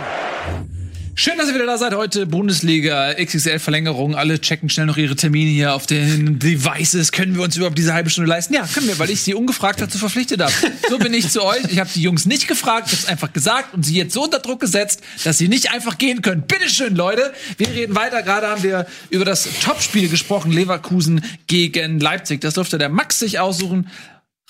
Schön, 1.20 1.36
dass 1.36 1.48
ihr 1.48 1.54
wieder 1.56 1.66
da 1.66 1.76
seid. 1.76 1.94
Heute 1.94 2.26
Bundesliga, 2.26 3.12
XXL-Verlängerung. 3.14 4.14
Alle 4.14 4.40
checken 4.40 4.68
schnell 4.68 4.86
noch 4.86 4.96
ihre 4.96 5.16
Termine 5.16 5.50
hier 5.50 5.74
auf 5.74 5.84
den 5.84 6.38
Devices. 6.38 7.10
Können 7.10 7.34
wir 7.34 7.42
uns 7.42 7.56
überhaupt 7.56 7.76
diese 7.76 7.92
halbe 7.92 8.08
Stunde 8.08 8.30
leisten? 8.30 8.54
Ja, 8.54 8.68
können 8.72 8.86
wir, 8.86 9.00
weil 9.00 9.10
ich 9.10 9.22
sie 9.22 9.34
ungefragt 9.34 9.80
dazu 9.80 9.98
verpflichtet 9.98 10.40
habe. 10.40 10.52
So 10.88 10.96
bin 10.96 11.12
ich 11.12 11.28
zu 11.28 11.42
euch. 11.42 11.64
Ich 11.70 11.80
habe 11.80 11.90
die 11.92 12.02
Jungs 12.02 12.24
nicht 12.24 12.46
gefragt, 12.46 12.86
ich 12.86 12.92
habe 12.92 13.02
es 13.02 13.08
einfach 13.08 13.32
gesagt 13.32 13.74
und 13.74 13.82
sie 13.84 13.96
jetzt 13.96 14.14
so 14.14 14.22
unter 14.22 14.38
Druck 14.38 14.60
gesetzt, 14.60 15.02
dass 15.24 15.38
sie 15.38 15.48
nicht 15.48 15.72
einfach 15.72 15.98
gehen 15.98 16.22
können. 16.22 16.42
Bitteschön, 16.42 16.94
Leute. 16.94 17.34
Wir 17.56 17.66
reden 17.66 17.96
weiter. 17.96 18.22
Gerade 18.22 18.46
haben 18.46 18.62
wir 18.62 18.86
über 19.10 19.24
das 19.24 19.48
Topspiel 19.64 20.08
gesprochen. 20.08 20.52
Leverkusen 20.52 21.24
gegen 21.48 21.98
Leipzig. 21.98 22.42
Das 22.42 22.54
durfte 22.54 22.78
der 22.78 22.90
Max 22.90 23.18
sich 23.18 23.40
aussuchen. 23.40 23.90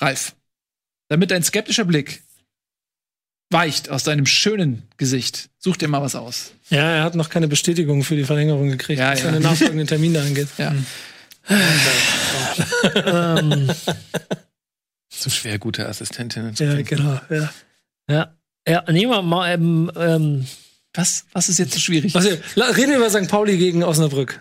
Ralf, 0.03 0.35
damit 1.09 1.31
dein 1.31 1.43
skeptischer 1.43 1.87
Blick 1.87 2.23
weicht 3.51 3.89
aus 3.91 4.05
deinem 4.05 4.27
schönen 4.27 4.83
Gesicht. 4.99 5.49
Such 5.59 5.77
dir 5.77 5.89
mal 5.89 6.03
was 6.03 6.15
aus. 6.15 6.53
Ja, 6.71 6.81
er 6.97 7.03
hat 7.05 7.15
noch 7.15 7.31
keine 7.31 7.49
Bestätigung 7.49 8.05
für 8.05 8.15
die 8.17 8.25
Verlängerung 8.25 8.69
gekriegt, 8.69 9.01
Ja, 9.01 9.13
was 9.13 9.21
ja. 9.21 9.27
seine 9.27 9.41
nachfolgenden 9.41 9.87
Termine 9.87 10.21
angeht. 10.21 10.49
Ja. 10.59 10.75
ähm, 13.39 13.71
So 15.09 15.31
schwer 15.31 15.59
gute 15.59 15.89
Assistentinnen. 15.89 16.55
zu 16.55 16.65
Ja, 16.65 16.71
finden. 16.77 16.85
genau. 16.87 17.21
Ja. 17.31 17.51
ja, 18.11 18.35
ja, 18.69 18.85
nehmen 18.93 19.11
wir 19.13 19.23
mal, 19.23 19.53
ähm, 19.55 19.91
ähm, 19.97 20.47
Was, 20.95 21.25
was 21.33 21.49
ist 21.49 21.59
jetzt 21.59 21.73
so 21.73 21.81
schwierig? 21.81 22.15
Was, 22.15 22.25
reden 22.27 22.91
wir 22.91 22.97
über 22.99 23.11
St. 23.11 23.29
Pauli 23.29 23.57
gegen 23.57 23.83
Osnabrück. 23.83 24.41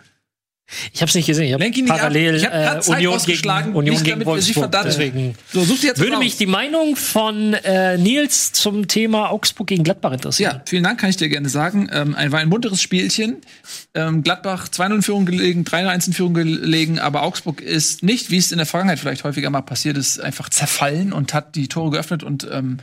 Ich 0.92 1.02
habe 1.02 1.10
es 1.10 1.16
nicht 1.16 1.28
gesehen. 1.28 1.46
Ich 1.46 1.54
habe 1.54 1.84
parallel 1.88 2.36
Ich 2.36 2.46
hab 2.46 2.78
äh, 2.78 2.82
Zeit 2.82 2.98
Union 2.98 3.20
gegen, 3.24 3.76
Union 3.76 4.04
gegen 4.04 4.26
Wolfsburg. 4.26 4.72
Deswegen 4.84 5.36
So, 5.54 5.64
such 5.64 5.80
dir 5.80 5.88
jetzt 5.88 6.00
würde 6.00 6.14
mal 6.14 6.20
mich 6.20 6.36
die 6.36 6.46
Meinung 6.46 6.98
von 6.98 7.54
äh, 7.54 7.98
Nils 7.98 8.52
zum 8.52 8.88
Thema 8.88 9.32
Augsburg 9.32 9.68
gegen 9.68 9.86
Gladbach 9.86 10.12
interessieren. 10.12 10.56
Ja, 10.56 10.62
vielen 10.66 10.84
Dank, 10.84 11.00
kann 11.00 11.10
ich 11.10 11.16
dir 11.16 11.30
gerne 11.30 11.48
sagen. 11.48 11.90
Ähm, 11.94 12.16
ein, 12.16 12.34
war 12.34 12.40
ein 12.40 12.50
munteres 12.50 12.82
Spielchen. 12.82 13.38
Ähm, 13.94 14.24
Gladbach 14.24 14.68
2-0 14.68 14.96
in 14.96 15.02
Führung 15.02 15.26
gelegen, 15.26 15.64
3-1 15.64 16.08
in 16.08 16.14
Führung 16.14 16.34
gelegen, 16.34 17.00
aber 17.00 17.24
Augsburg 17.24 17.62
ist 17.62 18.04
nicht, 18.04 18.30
wie 18.30 18.38
es 18.38 18.52
in 18.52 18.58
der 18.58 18.68
Vergangenheit 18.68 19.00
vielleicht 19.00 19.24
häufiger 19.24 19.50
mal 19.50 19.62
passiert 19.62 19.98
ist, 19.98 20.20
einfach 20.20 20.50
zerfallen 20.50 21.14
und 21.14 21.34
hat 21.34 21.56
die 21.56 21.70
Tore 21.70 21.92
geöffnet 21.92 22.24
und 22.24 22.46
ähm, 22.52 22.78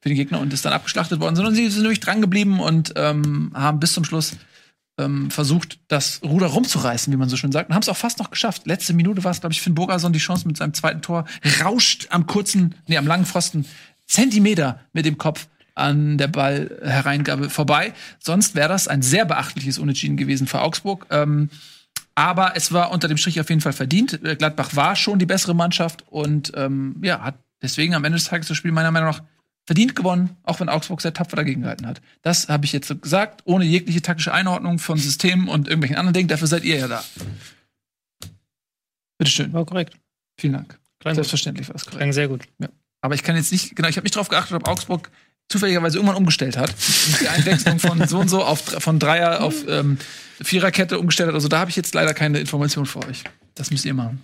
für 0.00 0.08
den 0.08 0.16
Gegner 0.16 0.40
und 0.40 0.52
ist 0.52 0.64
dann 0.64 0.72
abgeschlachtet 0.72 1.20
worden, 1.20 1.36
sondern 1.36 1.54
sie 1.54 1.68
sind 1.68 1.82
nämlich 1.82 2.00
dran 2.00 2.20
geblieben 2.20 2.60
und 2.60 2.94
ähm, 2.96 3.50
haben 3.54 3.80
bis 3.80 3.92
zum 3.92 4.04
Schluss 4.04 4.32
ähm, 4.98 5.30
versucht, 5.30 5.78
das 5.88 6.20
Ruder 6.22 6.46
rumzureißen, 6.46 7.12
wie 7.12 7.16
man 7.16 7.28
so 7.28 7.36
schön 7.36 7.52
sagt, 7.52 7.68
und 7.68 7.74
haben 7.74 7.82
es 7.82 7.88
auch 7.88 7.96
fast 7.96 8.18
noch 8.18 8.30
geschafft. 8.30 8.66
Letzte 8.66 8.94
Minute 8.94 9.24
war 9.24 9.30
es, 9.30 9.40
glaube 9.40 9.52
ich, 9.52 9.60
Finn 9.60 9.74
Burgerson 9.74 10.12
die 10.12 10.18
Chance 10.18 10.46
mit 10.46 10.56
seinem 10.56 10.74
zweiten 10.74 11.02
Tor, 11.02 11.26
rauscht 11.62 12.08
am 12.10 12.26
kurzen, 12.26 12.74
nee, 12.86 12.96
am 12.96 13.06
langen 13.06 13.26
Pfosten 13.26 13.66
Zentimeter 14.06 14.80
mit 14.92 15.04
dem 15.04 15.18
Kopf 15.18 15.48
an 15.74 16.16
der 16.16 16.28
Ballhereingabe 16.28 17.50
vorbei. 17.50 17.92
Sonst 18.18 18.54
wäre 18.54 18.68
das 18.68 18.88
ein 18.88 19.02
sehr 19.02 19.24
beachtliches 19.24 19.78
Unentschieden 19.78 20.16
gewesen 20.16 20.46
für 20.46 20.62
Augsburg. 20.62 21.06
Ähm, 21.10 21.50
aber 22.14 22.56
es 22.56 22.72
war 22.72 22.92
unter 22.92 23.08
dem 23.08 23.18
Strich 23.18 23.38
auf 23.40 23.50
jeden 23.50 23.60
Fall 23.60 23.74
verdient. 23.74 24.24
Äh, 24.24 24.36
Gladbach 24.36 24.74
war 24.74 24.96
schon 24.96 25.18
die 25.18 25.26
bessere 25.26 25.54
Mannschaft 25.54 26.04
und 26.08 26.52
ähm, 26.56 26.96
ja, 27.02 27.20
hat 27.20 27.34
deswegen 27.62 27.94
am 27.94 28.04
Ende 28.04 28.16
des 28.16 28.26
Tages 28.26 28.48
das 28.48 28.56
Spiel 28.56 28.72
meiner 28.72 28.90
Meinung 28.90 29.10
nach 29.10 29.22
verdient 29.66 29.96
gewonnen, 29.96 30.36
auch 30.44 30.60
wenn 30.60 30.68
Augsburg 30.68 31.00
sehr 31.00 31.12
tapfer 31.12 31.36
dagegen 31.36 31.62
gehalten 31.62 31.86
hat. 31.86 32.00
Das 32.22 32.48
habe 32.48 32.64
ich 32.64 32.72
jetzt 32.72 32.86
so 32.86 32.96
gesagt, 32.96 33.42
ohne 33.44 33.64
jegliche 33.64 34.00
taktische 34.00 34.32
Einordnung 34.32 34.78
von 34.78 34.96
Systemen 34.96 35.48
und 35.48 35.66
irgendwelchen 35.66 35.96
anderen 35.96 36.14
Dingen. 36.14 36.28
Dafür 36.28 36.46
seid 36.46 36.62
ihr 36.64 36.76
ja 36.78 36.88
da. 36.88 37.04
Bitteschön. 39.18 39.52
War 39.52 39.64
korrekt. 39.64 39.94
Vielen 40.38 40.52
Dank. 40.52 40.78
Klang, 41.00 41.14
Selbstverständlich 41.14 41.68
war 41.68 41.76
es 41.76 41.84
korrekt. 41.84 41.98
klang 41.98 42.12
sehr 42.12 42.28
gut. 42.28 42.44
Aber 43.00 43.14
ich 43.14 43.22
kann 43.22 43.36
jetzt 43.36 43.52
nicht, 43.52 43.74
genau, 43.74 43.88
ich 43.88 43.96
habe 43.96 44.04
nicht 44.04 44.14
darauf 44.14 44.28
geachtet, 44.28 44.54
ob 44.56 44.68
Augsburg 44.68 45.10
zufälligerweise 45.48 45.98
irgendwann 45.98 46.16
umgestellt 46.16 46.56
hat. 46.56 46.74
Die 47.20 47.28
Einwechslung 47.28 47.78
von 47.78 48.06
so 48.08 48.18
und 48.18 48.28
so 48.28 48.42
auf 48.44 48.60
von 48.60 48.98
Dreier 48.98 49.42
auf 49.42 49.66
ähm, 49.68 49.98
Viererkette 50.40 50.98
umgestellt 50.98 51.28
hat. 51.28 51.34
Also 51.34 51.48
da 51.48 51.58
habe 51.58 51.70
ich 51.70 51.76
jetzt 51.76 51.94
leider 51.94 52.14
keine 52.14 52.38
Information 52.38 52.86
für 52.86 53.04
euch. 53.06 53.24
Das 53.54 53.70
müsst 53.70 53.84
ihr 53.84 53.94
machen. 53.94 54.22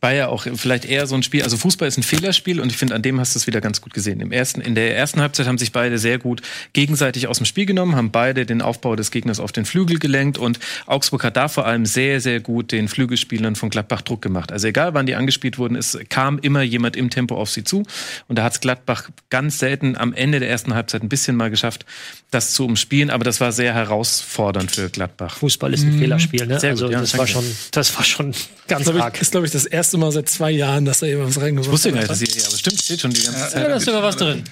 War 0.00 0.12
ja 0.12 0.26
auch 0.26 0.46
vielleicht 0.56 0.84
eher 0.84 1.06
so 1.06 1.14
ein 1.14 1.22
Spiel, 1.22 1.44
also 1.44 1.56
Fußball 1.56 1.86
ist 1.86 1.96
ein 1.96 2.02
Fehlerspiel 2.02 2.60
und 2.60 2.72
ich 2.72 2.76
finde, 2.76 2.96
an 2.96 3.02
dem 3.02 3.20
hast 3.20 3.36
du 3.36 3.38
es 3.38 3.46
wieder 3.46 3.60
ganz 3.60 3.80
gut 3.80 3.94
gesehen. 3.94 4.18
Im 4.18 4.32
ersten, 4.32 4.60
in 4.60 4.74
der 4.74 4.96
ersten 4.96 5.20
Halbzeit 5.20 5.46
haben 5.46 5.58
sich 5.58 5.70
beide 5.70 5.98
sehr 5.98 6.18
gut 6.18 6.42
gegenseitig 6.72 7.28
aus 7.28 7.36
dem 7.36 7.46
Spiel 7.46 7.64
genommen, 7.64 7.94
haben 7.94 8.10
beide 8.10 8.44
den 8.44 8.60
Aufbau 8.60 8.96
des 8.96 9.12
Gegners 9.12 9.38
auf 9.38 9.52
den 9.52 9.64
Flügel 9.64 10.00
gelenkt 10.00 10.36
und 10.36 10.58
Augsburg 10.86 11.22
hat 11.22 11.36
da 11.36 11.46
vor 11.46 11.64
allem 11.64 11.86
sehr, 11.86 12.20
sehr 12.20 12.40
gut 12.40 12.72
den 12.72 12.88
Flügelspielern 12.88 13.54
von 13.54 13.70
Gladbach 13.70 14.02
Druck 14.02 14.20
gemacht. 14.20 14.50
Also 14.50 14.66
egal, 14.66 14.94
wann 14.94 15.06
die 15.06 15.14
angespielt 15.14 15.58
wurden, 15.58 15.76
es 15.76 15.96
kam 16.08 16.40
immer 16.40 16.62
jemand 16.62 16.96
im 16.96 17.08
Tempo 17.08 17.36
auf 17.36 17.50
sie 17.50 17.62
zu 17.62 17.84
und 18.26 18.36
da 18.36 18.42
hat 18.42 18.54
es 18.54 18.60
Gladbach 18.60 19.10
ganz 19.30 19.60
selten 19.60 19.96
am 19.96 20.12
Ende 20.12 20.40
der 20.40 20.50
ersten 20.50 20.74
Halbzeit 20.74 21.04
ein 21.04 21.08
bisschen 21.08 21.36
mal 21.36 21.50
geschafft, 21.50 21.86
das 22.32 22.52
zu 22.52 22.64
umspielen, 22.64 23.10
aber 23.10 23.22
das 23.22 23.40
war 23.40 23.52
sehr 23.52 23.74
herausfordernd 23.74 24.72
für 24.72 24.90
Gladbach. 24.90 25.36
Fußball 25.36 25.72
ist 25.72 25.84
ein 25.84 25.98
Fehlerspiel, 25.98 26.46
ne? 26.46 26.58
Sehr 26.58 26.72
gut, 26.72 26.82
also 26.82 26.92
ja, 26.92 27.00
das 27.00 27.16
war 27.16 27.28
schon, 27.28 27.44
das 27.70 27.96
war 27.96 28.04
schon 28.04 28.34
ganz 28.66 28.88
arg. 28.88 29.20
ist, 29.20 29.30
glaube 29.30 29.46
ich, 29.46 29.51
das 29.54 29.66
erste 29.66 29.98
Mal 29.98 30.12
seit 30.12 30.28
zwei 30.28 30.50
Jahren, 30.50 30.84
dass 30.84 31.00
da 31.00 31.06
jemand 31.06 31.28
was 31.34 31.42
reingeworfen 31.42 31.70
Ich 31.70 31.72
wusste 31.72 31.92
gar 31.92 32.02
hat. 32.02 32.10
nicht, 32.10 32.22
dass 32.22 32.28
ihr 32.28 32.40
hier, 32.40 32.46
aber 32.48 32.56
stimmt, 32.58 32.80
steht 32.80 33.00
schon 33.00 33.10
die 33.12 33.22
ganze 33.22 33.40
Zeit. 33.50 33.62
Ja, 33.62 33.68
da 33.68 33.76
ist 33.76 33.84
sogar 33.84 34.02
was 34.02 34.16
drin. 34.16 34.44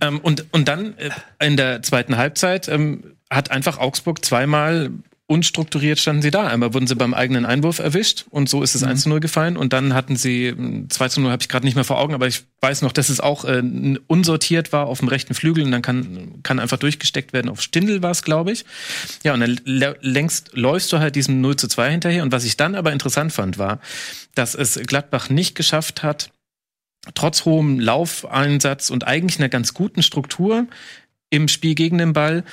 Ähm, 0.00 0.20
und, 0.20 0.46
und 0.52 0.68
dann 0.68 0.96
äh, 0.98 1.10
in 1.44 1.56
der 1.56 1.82
zweiten 1.82 2.16
Halbzeit 2.16 2.68
ähm, 2.68 3.16
hat 3.30 3.50
einfach 3.50 3.78
Augsburg 3.78 4.24
zweimal 4.24 4.90
unstrukturiert 5.26 5.98
standen 5.98 6.20
sie 6.20 6.30
da. 6.30 6.46
Einmal 6.46 6.74
wurden 6.74 6.86
sie 6.86 6.96
beim 6.96 7.14
eigenen 7.14 7.46
Einwurf 7.46 7.78
erwischt 7.78 8.26
und 8.28 8.48
so 8.48 8.62
ist 8.62 8.74
es 8.74 8.82
1 8.82 9.02
zu 9.02 9.08
0 9.08 9.20
gefallen. 9.20 9.56
Und 9.56 9.72
dann 9.72 9.94
hatten 9.94 10.16
sie 10.16 10.48
ähm, 10.48 10.90
2 10.90 11.08
zu 11.08 11.20
0 11.22 11.30
habe 11.30 11.42
ich 11.42 11.48
gerade 11.48 11.64
nicht 11.64 11.76
mehr 11.76 11.84
vor 11.84 11.98
Augen, 11.98 12.12
aber 12.12 12.26
ich 12.26 12.42
weiß 12.60 12.82
noch, 12.82 12.92
dass 12.92 13.08
es 13.08 13.20
auch 13.20 13.46
äh, 13.46 13.62
unsortiert 14.06 14.72
war 14.72 14.86
auf 14.86 14.98
dem 14.98 15.08
rechten 15.08 15.32
Flügel 15.32 15.64
und 15.64 15.72
dann 15.72 15.80
kann, 15.80 16.42
kann 16.42 16.58
einfach 16.58 16.76
durchgesteckt 16.76 17.32
werden. 17.32 17.48
Auf 17.48 17.62
Stindel 17.62 18.02
war 18.02 18.10
es, 18.10 18.22
glaube 18.22 18.52
ich. 18.52 18.66
Ja, 19.22 19.32
und 19.32 19.40
dann 19.40 19.58
längst 19.64 20.50
läufst 20.52 20.92
du 20.92 20.98
halt 20.98 21.16
diesem 21.16 21.40
0 21.40 21.56
zu 21.56 21.68
2 21.68 21.90
hinterher. 21.90 22.22
Und 22.22 22.32
was 22.32 22.44
ich 22.44 22.58
dann 22.58 22.74
aber 22.74 22.92
interessant 22.92 23.32
fand, 23.32 23.56
war, 23.56 23.80
dass 24.34 24.54
es 24.54 24.78
Gladbach 24.86 25.30
nicht 25.30 25.54
geschafft 25.54 26.02
hat, 26.02 26.32
trotz 27.14 27.46
hohem 27.46 27.80
Laufeinsatz 27.80 28.90
und 28.90 29.06
eigentlich 29.06 29.38
einer 29.38 29.48
ganz 29.48 29.72
guten 29.72 30.02
Struktur 30.02 30.66
im 31.30 31.48
Spiel 31.48 31.74
gegen 31.74 31.96
den 31.98 32.12
Ball 32.12 32.44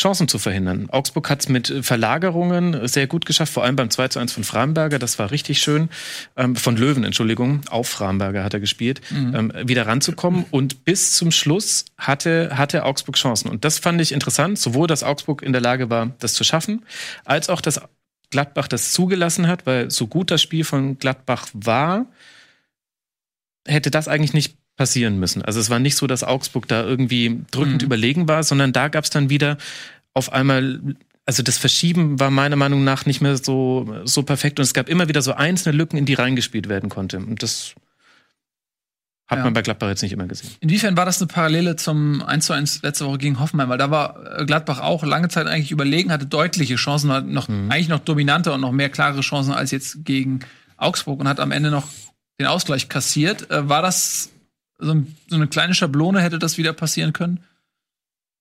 Chancen 0.00 0.28
zu 0.28 0.38
verhindern. 0.38 0.88
Augsburg 0.90 1.28
hat 1.28 1.40
es 1.40 1.48
mit 1.48 1.72
Verlagerungen 1.82 2.88
sehr 2.88 3.06
gut 3.06 3.26
geschafft, 3.26 3.52
vor 3.52 3.64
allem 3.64 3.76
beim 3.76 3.90
2 3.90 4.08
zu 4.08 4.18
1 4.18 4.32
von 4.32 4.44
Framberger, 4.44 4.98
das 4.98 5.18
war 5.18 5.30
richtig 5.30 5.60
schön, 5.60 5.90
ähm, 6.36 6.56
von 6.56 6.76
Löwen, 6.76 7.04
Entschuldigung, 7.04 7.60
auf 7.68 7.88
Framberger 7.88 8.42
hat 8.42 8.54
er 8.54 8.60
gespielt, 8.60 9.00
ähm, 9.12 9.52
wieder 9.64 9.86
ranzukommen 9.86 10.46
und 10.50 10.84
bis 10.84 11.12
zum 11.12 11.30
Schluss 11.30 11.84
hatte, 11.98 12.56
hatte 12.56 12.84
Augsburg 12.84 13.16
Chancen. 13.16 13.50
Und 13.50 13.64
das 13.64 13.78
fand 13.78 14.00
ich 14.00 14.12
interessant, 14.12 14.58
sowohl, 14.58 14.86
dass 14.86 15.02
Augsburg 15.02 15.42
in 15.42 15.52
der 15.52 15.60
Lage 15.60 15.90
war, 15.90 16.14
das 16.18 16.34
zu 16.34 16.44
schaffen, 16.44 16.84
als 17.24 17.48
auch, 17.50 17.60
dass 17.60 17.80
Gladbach 18.30 18.68
das 18.68 18.92
zugelassen 18.92 19.48
hat, 19.48 19.66
weil 19.66 19.90
so 19.90 20.06
gut 20.06 20.30
das 20.30 20.40
Spiel 20.40 20.64
von 20.64 20.98
Gladbach 20.98 21.48
war, 21.52 22.06
hätte 23.66 23.90
das 23.90 24.08
eigentlich 24.08 24.32
nicht 24.32 24.59
passieren 24.80 25.18
müssen. 25.18 25.42
Also 25.42 25.60
es 25.60 25.68
war 25.68 25.78
nicht 25.78 25.94
so, 25.94 26.06
dass 26.06 26.24
Augsburg 26.24 26.66
da 26.66 26.82
irgendwie 26.82 27.42
drückend 27.50 27.82
Mhm. 27.82 27.86
überlegen 27.86 28.28
war, 28.28 28.42
sondern 28.42 28.72
da 28.72 28.88
gab 28.88 29.04
es 29.04 29.10
dann 29.10 29.28
wieder 29.28 29.58
auf 30.14 30.32
einmal, 30.32 30.80
also 31.26 31.42
das 31.42 31.58
Verschieben 31.58 32.18
war 32.18 32.30
meiner 32.30 32.56
Meinung 32.56 32.82
nach 32.82 33.04
nicht 33.04 33.20
mehr 33.20 33.36
so, 33.36 33.94
so 34.04 34.22
perfekt 34.22 34.58
und 34.58 34.62
es 34.62 34.72
gab 34.72 34.88
immer 34.88 35.06
wieder 35.06 35.20
so 35.20 35.34
einzelne 35.34 35.76
Lücken, 35.76 35.98
in 35.98 36.06
die 36.06 36.14
reingespielt 36.14 36.70
werden 36.70 36.88
konnte. 36.88 37.18
Und 37.18 37.42
das 37.42 37.74
hat 39.28 39.36
Ja. 39.40 39.44
man 39.44 39.52
bei 39.52 39.60
Gladbach 39.60 39.88
jetzt 39.90 40.00
nicht 40.02 40.12
immer 40.12 40.26
gesehen. 40.26 40.48
Inwiefern 40.60 40.96
war 40.96 41.04
das 41.04 41.20
eine 41.20 41.28
Parallele 41.28 41.76
zum 41.76 42.22
1 42.22 42.46
zu 42.46 42.54
1 42.54 42.80
letzte 42.82 43.04
Woche 43.04 43.18
gegen 43.18 43.38
Hoffenheim? 43.38 43.68
Weil 43.68 43.76
da 43.76 43.90
war 43.90 44.40
äh, 44.40 44.46
Gladbach 44.46 44.80
auch 44.80 45.04
lange 45.04 45.28
Zeit 45.28 45.46
eigentlich 45.46 45.72
überlegen, 45.72 46.10
hatte 46.10 46.24
deutliche 46.24 46.76
Chancen, 46.76 47.08
noch, 47.34 47.50
eigentlich 47.50 47.88
noch 47.88 48.00
dominanter 48.00 48.54
und 48.54 48.62
noch 48.62 48.72
mehr 48.72 48.88
klare 48.88 49.20
Chancen 49.20 49.52
als 49.52 49.72
jetzt 49.72 50.06
gegen 50.06 50.40
Augsburg 50.78 51.20
und 51.20 51.28
hat 51.28 51.38
am 51.38 51.52
Ende 51.52 51.70
noch 51.70 51.86
den 52.40 52.46
Ausgleich 52.46 52.88
kassiert. 52.88 53.50
Äh, 53.50 53.68
war 53.68 53.82
das 53.82 54.30
so, 54.80 54.92
ein, 54.92 55.16
so 55.28 55.36
eine 55.36 55.46
kleine 55.46 55.74
Schablone, 55.74 56.20
hätte 56.20 56.38
das 56.38 56.58
wieder 56.58 56.72
passieren 56.72 57.12
können? 57.12 57.38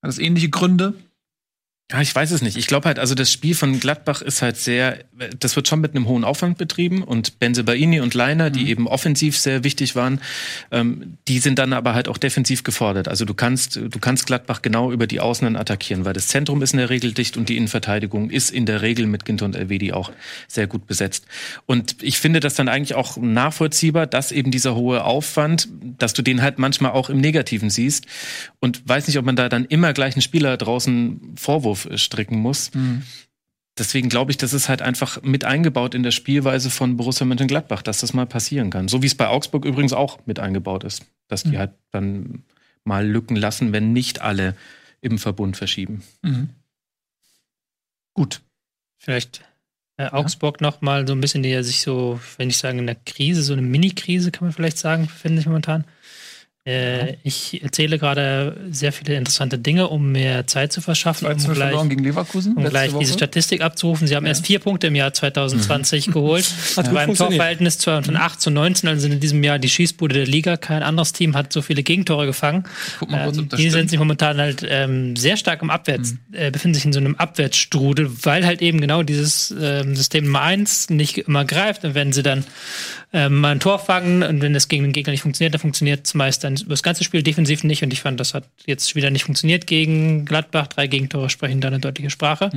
Hat 0.02 0.10
das 0.10 0.20
ähnliche 0.20 0.50
Gründe? 0.50 0.94
Ja, 1.92 2.02
ich 2.02 2.14
weiß 2.14 2.30
es 2.30 2.44
nicht. 2.44 2.56
Ich 2.56 2.68
glaube 2.68 2.86
halt, 2.86 3.00
also 3.00 3.16
das 3.16 3.34
Spiel 3.34 3.56
von 3.56 3.80
Gladbach 3.80 4.22
ist 4.22 4.44
halt 4.44 4.58
sehr, 4.58 5.00
das 5.40 5.56
wird 5.56 5.68
schon 5.68 5.82
mit 5.82 5.96
einem 5.96 6.08
hohen 6.08 6.24
Aufwand 6.24 6.60
betrieben 6.60 7.02
und 7.02 7.40
Benzebaini 7.40 8.00
und 8.00 8.14
Leiner, 8.14 8.52
die 8.52 8.70
eben 8.70 8.88
offensiv 8.88 9.36
sehr 9.36 9.64
wichtig 9.64 9.96
waren, 9.96 10.22
ähm, 10.70 11.18
die 11.28 11.40
sind 11.40 11.58
dann 11.58 11.74
aber 11.74 11.96
halt 11.96 12.08
auch 12.08 12.20
defensiv 12.20 12.64
gefordert. 12.64 13.08
Also 13.08 13.26
du 13.26 13.34
kannst, 13.34 13.78
du 13.78 14.00
kannst 14.00 14.28
Gladbach 14.28 14.62
genau 14.62 14.92
über 14.92 15.08
die 15.08 15.20
Außen 15.20 15.46
dann 15.46 15.56
attackieren, 15.56 16.06
weil 16.06 16.14
das 16.14 16.28
Zentrum 16.28 16.62
ist 16.62 16.74
in 16.74 16.78
der 16.78 16.92
Regel 16.92 17.12
dicht 17.12 17.38
und 17.38 17.50
die 17.50 17.58
Innenverteidigung 17.58 18.30
ist 18.30 18.52
in 18.52 18.68
der 18.68 18.84
Regel 18.84 19.08
mit 19.08 19.26
Ginter 19.26 19.46
und 19.46 19.56
Elvedi 19.56 19.92
auch 19.92 20.12
sehr 20.48 20.68
gut 20.68 20.86
besetzt. 20.86 21.26
Und 21.66 21.96
ich 22.04 22.20
finde 22.20 22.40
das 22.40 22.54
dann 22.54 22.70
eigentlich 22.70 22.94
auch 22.94 23.18
nachvollziehbar, 23.18 24.06
dass 24.06 24.32
eben 24.32 24.52
dieser 24.52 24.76
hohe 24.76 25.06
Aufwand, 25.06 25.68
dass 25.98 26.14
du 26.14 26.22
den 26.22 26.44
halt 26.44 26.60
manchmal 26.60 26.92
auch 26.92 27.10
im 27.10 27.20
Negativen 27.20 27.72
siehst 27.72 28.06
und 28.60 28.88
weiß 28.88 29.08
nicht, 29.08 29.18
ob 29.18 29.26
man 29.26 29.36
da 29.36 29.50
dann 29.50 29.66
immer 29.66 29.94
gleich 29.94 30.14
einen 30.14 30.22
Spieler 30.22 30.56
draußen 30.56 31.34
Vorwurf 31.36 31.79
äh, 31.86 31.98
stricken 31.98 32.40
muss. 32.40 32.72
Deswegen 33.78 34.10
glaube 34.10 34.32
ich, 34.32 34.38
das 34.38 34.54
ist 34.54 34.68
halt 34.68 34.82
einfach 34.82 35.22
mit 35.22 35.46
eingebaut 35.46 35.96
in 35.96 36.04
der 36.04 36.12
Spielweise 36.12 36.70
von 36.70 36.98
Borussia 36.98 37.26
Mönchengladbach, 37.26 37.82
dass 37.82 38.00
das 38.00 38.14
mal 38.14 38.26
passieren 38.26 38.70
kann. 38.72 38.90
So 38.90 39.02
wie 39.02 39.08
es 39.08 39.16
bei 39.16 39.28
Augsburg 39.28 39.64
übrigens 39.64 39.94
auch 39.94 40.20
mit 40.26 40.40
eingebaut 40.40 40.84
ist, 40.84 41.06
dass 41.30 41.44
die 41.44 41.58
halt 41.58 41.72
dann 41.92 42.44
mal 42.84 43.08
Lücken 43.08 43.38
lassen, 43.38 43.72
wenn 43.72 43.94
nicht 43.94 44.22
alle 44.22 44.56
im 45.00 45.18
Verbund 45.18 45.56
verschieben. 45.56 46.04
Mhm. 46.22 46.50
Gut. 48.14 48.42
Vielleicht 48.98 49.46
äh, 49.96 50.10
Augsburg 50.10 50.60
noch 50.60 50.82
mal 50.82 51.08
so 51.08 51.14
ein 51.14 51.22
bisschen, 51.22 51.44
die 51.44 51.50
ja 51.50 51.64
sich 51.64 51.82
so, 51.82 52.20
wenn 52.38 52.50
ich 52.50 52.58
sagen, 52.58 52.80
in 52.80 52.86
der 52.86 52.96
Krise, 52.96 53.44
so 53.44 53.54
eine 53.54 53.62
Mini-Krise 53.62 54.32
kann 54.32 54.48
man 54.48 54.54
vielleicht 54.54 54.78
sagen, 54.78 55.08
finde 55.08 55.40
ich 55.40 55.46
momentan. 55.46 55.86
Äh, 56.70 57.18
ich 57.24 57.62
erzähle 57.64 57.98
gerade 57.98 58.56
sehr 58.72 58.92
viele 58.94 59.16
interessante 59.16 59.58
Dinge, 59.58 59.88
um 59.88 60.12
mehr 60.12 60.46
Zeit 60.48 60.72
zu 60.72 60.82
verschaffen, 60.82 61.26
um 61.26 61.32
13 61.34 61.54
gleich, 61.54 61.68
verloren 61.70 61.90
gegen 61.90 62.04
Leverkusen. 62.04 62.56
um 62.56 62.64
gleich 62.66 62.92
diese 63.00 63.14
Statistik 63.14 63.62
abzurufen. 63.62 64.08
Sie 64.08 64.16
haben 64.16 64.26
erst 64.26 64.46
vier 64.46 64.60
Punkte 64.60 64.88
im 64.88 64.96
Jahr 64.96 65.14
2020 65.14 66.08
Mhm. 66.08 66.12
geholt. 66.12 66.46
Hat 66.78 66.94
Beim. 66.94 67.14
Torverhältnis 67.16 67.84
von 67.84 68.16
8 68.16 68.40
zu 68.40 68.50
19, 68.52 68.88
also 68.90 69.08
in 69.08 69.20
diesem 69.20 69.44
Jahr 69.44 69.58
die 69.60 69.70
Schießbude 69.70 70.14
der 70.14 70.26
Liga. 70.28 70.58
Kein 70.58 70.84
anderes 70.84 71.14
Team 71.14 71.36
hat 71.36 71.52
so 71.52 71.62
viele 71.62 71.82
Gegentore 71.84 72.26
gefangen. 72.26 72.64
Guck 73.00 73.10
mal 73.10 73.24
kurz, 73.26 73.38
Ähm, 73.38 73.50
die 73.58 73.70
sind. 73.70 73.86
Mhm. 73.86 73.90
sich 73.90 74.00
momentan 74.00 74.38
halt 74.38 74.66
ähm, 74.68 75.16
sehr 75.16 75.38
stark 75.38 75.62
im 75.62 75.70
Abwärts, 75.70 76.16
äh, 76.32 76.52
befinden 76.52 76.76
sich 76.76 76.86
in 76.86 76.94
so 76.94 77.00
einem 77.00 77.16
Abwärtsstrudel, 77.16 78.10
weil 78.24 78.46
halt 78.46 78.62
eben 78.62 78.80
genau 78.82 79.04
dieses 79.04 79.54
ähm, 79.60 79.96
System 79.96 80.26
Nummer 80.26 80.42
1 80.42 80.90
nicht 80.90 81.18
immer 81.18 81.46
greift. 81.46 81.84
Und 81.86 81.96
wenn 81.96 82.14
sie 82.14 82.24
dann 82.24 82.44
ähm, 83.12 83.40
mal 83.40 83.54
ein 83.54 83.60
Tor 83.60 83.80
fangen 83.80 84.22
und 84.22 84.42
wenn 84.42 84.54
das 84.54 84.68
gegen 84.68 84.84
den 84.84 84.92
Gegner 84.92 85.12
nicht 85.12 85.24
funktioniert, 85.24 85.54
dann 85.56 85.62
funktioniert 85.62 86.06
es 86.06 86.14
meist 86.14 86.44
dann 86.44 86.56
über 86.58 86.70
das 86.70 86.84
ganze 86.84 87.04
Spiel 87.04 87.24
defensiv 87.24 87.64
nicht. 87.64 87.84
Und 87.84 87.92
ich 87.92 88.02
fand, 88.02 88.20
das 88.20 88.36
hat 88.36 88.44
jetzt 88.68 88.96
wieder 88.96 89.10
nicht 89.10 89.24
funktioniert 89.24 89.66
gegen 89.66 90.26
Gladbach. 90.26 90.68
Drei 90.68 90.86
Gegentore 90.86 91.30
sprechen 91.30 91.60
da 91.60 91.70
eine 91.70 91.80
deutliche 91.80 92.12
Sprache. 92.12 92.52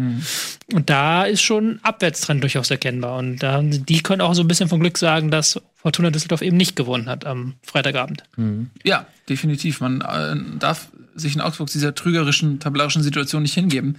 Und 0.75 0.91
da 0.91 1.25
ist 1.25 1.43
schon 1.43 1.81
Abwärtstrend 1.83 2.43
durchaus 2.43 2.71
erkennbar. 2.71 3.19
Und 3.19 3.43
da, 3.43 3.63
die 3.63 4.03
können 4.03 4.21
auch 4.21 4.35
so 4.35 4.43
ein 4.43 4.49
bisschen 4.49 4.69
vom 4.69 4.81
Glück 4.81 4.99
sagen, 4.99 5.31
dass 5.31 5.61
Fortuna 5.77 6.11
Düsseldorf 6.11 6.43
eben 6.43 6.59
nicht 6.59 6.77
gewonnen 6.77 7.09
hat 7.09 7.25
am 7.25 7.55
Freitagabend. 7.63 8.25
Ja, 8.85 9.07
definitiv. 9.29 9.81
Man 9.81 10.03
äh, 10.03 10.59
darf 10.59 10.89
sich 11.15 11.35
in 11.35 11.41
Augsburg 11.41 11.71
dieser 11.71 11.95
trügerischen, 11.95 12.61
tabellarischen 12.61 13.03
Situation 13.03 13.43
nicht 13.43 13.55
hingeben 13.55 13.99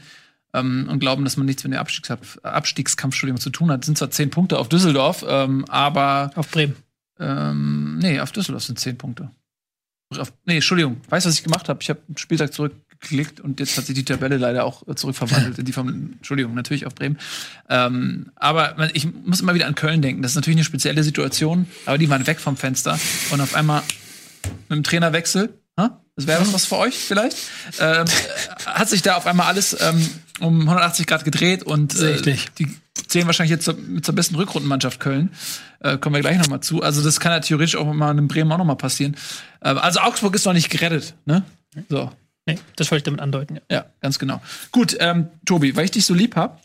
ähm, 0.53 0.87
und 0.89 0.99
glauben, 0.99 1.23
dass 1.23 1.37
man 1.37 1.45
nichts 1.45 1.63
mit 1.63 1.73
dem 1.73 1.79
Abstiegskampf, 1.79 2.39
Abstiegskampf 2.43 3.13
Entschuldigung, 3.15 3.41
zu 3.41 3.49
tun 3.49 3.71
hat. 3.71 3.85
Sind 3.85 3.97
zwar 3.97 4.11
zehn 4.11 4.29
Punkte 4.29 4.59
auf 4.59 4.69
Düsseldorf, 4.69 5.25
ähm, 5.27 5.65
aber 5.69 6.31
Auf 6.35 6.49
Bremen. 6.49 6.75
ähm, 7.19 7.97
nee, 7.99 8.19
auf 8.19 8.31
Düsseldorf 8.31 8.63
sind 8.63 8.79
zehn 8.79 8.97
Punkte. 8.97 9.29
Auf, 10.17 10.31
nee, 10.45 10.55
Entschuldigung. 10.55 11.01
Weißt 11.09 11.25
du, 11.25 11.29
was 11.29 11.37
ich 11.37 11.43
gemacht 11.43 11.69
habe? 11.69 11.79
Ich 11.81 11.89
habe 11.89 11.99
einen 12.07 12.17
Spieltag 12.17 12.53
zurückgeklickt 12.53 13.39
und 13.39 13.59
jetzt 13.59 13.75
hat 13.77 13.85
sich 13.87 13.95
die 13.95 14.05
Tabelle 14.05 14.37
leider 14.37 14.63
auch 14.63 14.87
äh, 14.87 14.93
zurückverwandelt 14.93 15.57
in 15.57 15.65
die 15.65 15.73
von, 15.73 16.13
Entschuldigung, 16.17 16.53
natürlich 16.53 16.85
auf 16.85 16.93
Bremen. 16.93 17.17
Ähm, 17.67 18.31
aber 18.35 18.75
man, 18.77 18.91
ich 18.93 19.11
muss 19.11 19.41
immer 19.41 19.55
wieder 19.55 19.65
an 19.65 19.73
Köln 19.73 20.03
denken. 20.03 20.21
Das 20.21 20.33
ist 20.33 20.35
natürlich 20.35 20.57
eine 20.57 20.65
spezielle 20.65 21.03
Situation, 21.03 21.65
aber 21.87 21.97
die 21.97 22.09
waren 22.09 22.27
weg 22.27 22.39
vom 22.39 22.57
Fenster 22.57 22.99
und 23.31 23.41
auf 23.41 23.55
einmal 23.55 23.81
mit 24.69 24.77
dem 24.77 24.83
Trainerwechsel, 24.83 25.49
ha? 25.79 25.99
das 26.15 26.27
wäre 26.27 26.45
was 26.53 26.65
für 26.65 26.77
euch 26.77 26.95
vielleicht, 26.95 27.37
ähm, 27.79 28.05
äh, 28.05 28.65
hat 28.65 28.89
sich 28.89 29.01
da 29.01 29.15
auf 29.15 29.25
einmal 29.25 29.47
alles 29.47 29.75
ähm, 29.81 30.07
um 30.43 30.61
180 30.61 31.07
Grad 31.07 31.25
gedreht 31.25 31.63
und 31.63 31.99
äh, 31.99 32.21
die 32.57 32.67
zählen 33.07 33.25
wahrscheinlich 33.25 33.51
jetzt 33.51 33.65
zur, 33.65 33.75
zur 34.01 34.15
besten 34.15 34.35
Rückrundenmannschaft 34.35 34.99
Köln. 34.99 35.31
Äh, 35.79 35.97
kommen 35.97 36.15
wir 36.15 36.21
gleich 36.21 36.37
noch 36.37 36.47
mal 36.47 36.61
zu. 36.61 36.81
Also 36.81 37.03
das 37.03 37.19
kann 37.19 37.31
ja 37.31 37.39
theoretisch 37.39 37.75
auch 37.75 37.91
mal 37.91 38.17
in 38.17 38.27
Bremen 38.27 38.51
auch 38.51 38.57
noch 38.57 38.65
mal 38.65 38.75
passieren. 38.75 39.15
Äh, 39.61 39.69
also 39.69 39.99
Augsburg 39.99 40.35
ist 40.35 40.45
noch 40.45 40.53
nicht 40.53 40.69
gerettet, 40.69 41.15
ne? 41.25 41.43
So, 41.89 42.11
Nee, 42.45 42.59
das 42.75 42.91
wollte 42.91 42.99
ich 42.99 43.03
damit 43.03 43.21
andeuten. 43.21 43.55
Ja. 43.55 43.61
ja, 43.69 43.85
ganz 44.01 44.19
genau. 44.19 44.41
Gut, 44.71 44.97
ähm, 44.99 45.29
Tobi, 45.45 45.75
weil 45.75 45.85
ich 45.85 45.91
dich 45.91 46.05
so 46.05 46.13
lieb 46.13 46.35
hab, 46.35 46.61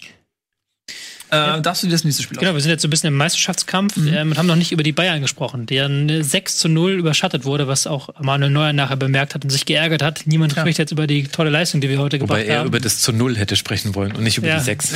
äh, 1.31 1.61
darfst 1.61 1.83
du 1.83 1.87
dir 1.87 1.93
das 1.93 2.05
nächste 2.05 2.23
Spiel 2.23 2.39
Genau, 2.39 2.55
wir 2.55 2.61
sind 2.61 2.71
jetzt 2.71 2.83
so 2.83 2.89
ein 2.89 2.91
bisschen 2.91 3.09
im 3.09 3.17
Meisterschaftskampf 3.17 3.97
ähm, 3.97 4.31
und 4.33 4.39
haben 4.39 4.47
noch 4.47 4.57
nicht 4.57 4.73
über 4.73 4.83
die 4.83 4.93
Bayern 4.93 5.21
gesprochen, 5.21 5.67
deren 5.67 6.09
äh, 6.09 6.23
6 6.25 6.57
zu 6.59 6.69
0 6.69 6.93
überschattet 6.93 7.45
wurde, 7.45 7.69
was 7.69 7.87
auch 7.87 8.11
Manuel 8.21 8.51
Neuer 8.51 8.73
nachher 8.73 8.97
bemerkt 8.97 9.35
hat 9.35 9.45
und 9.45 9.51
sich 9.51 9.67
geärgert 9.67 10.03
hat. 10.03 10.23
Niemand 10.27 10.53
spricht 10.53 10.79
jetzt 10.79 10.93
über 10.93 11.07
die 11.07 11.25
tolle 11.25 11.51
Leistung, 11.51 11.81
die 11.81 11.89
wir 11.89 11.99
heute 11.99 12.21
Wobei 12.21 12.39
gebracht 12.41 12.49
er 12.53 12.59
haben. 12.61 12.67
über 12.69 12.81
das 12.81 13.01
zu 13.01 13.13
Null 13.13 13.37
hätte 13.37 13.57
sprechen 13.57 13.95
wollen 13.95 14.13
und 14.13 14.23
nicht 14.23 14.39
über 14.39 14.49
Ja. 14.49 14.59
die 14.59 14.65
Sechs. 14.65 14.93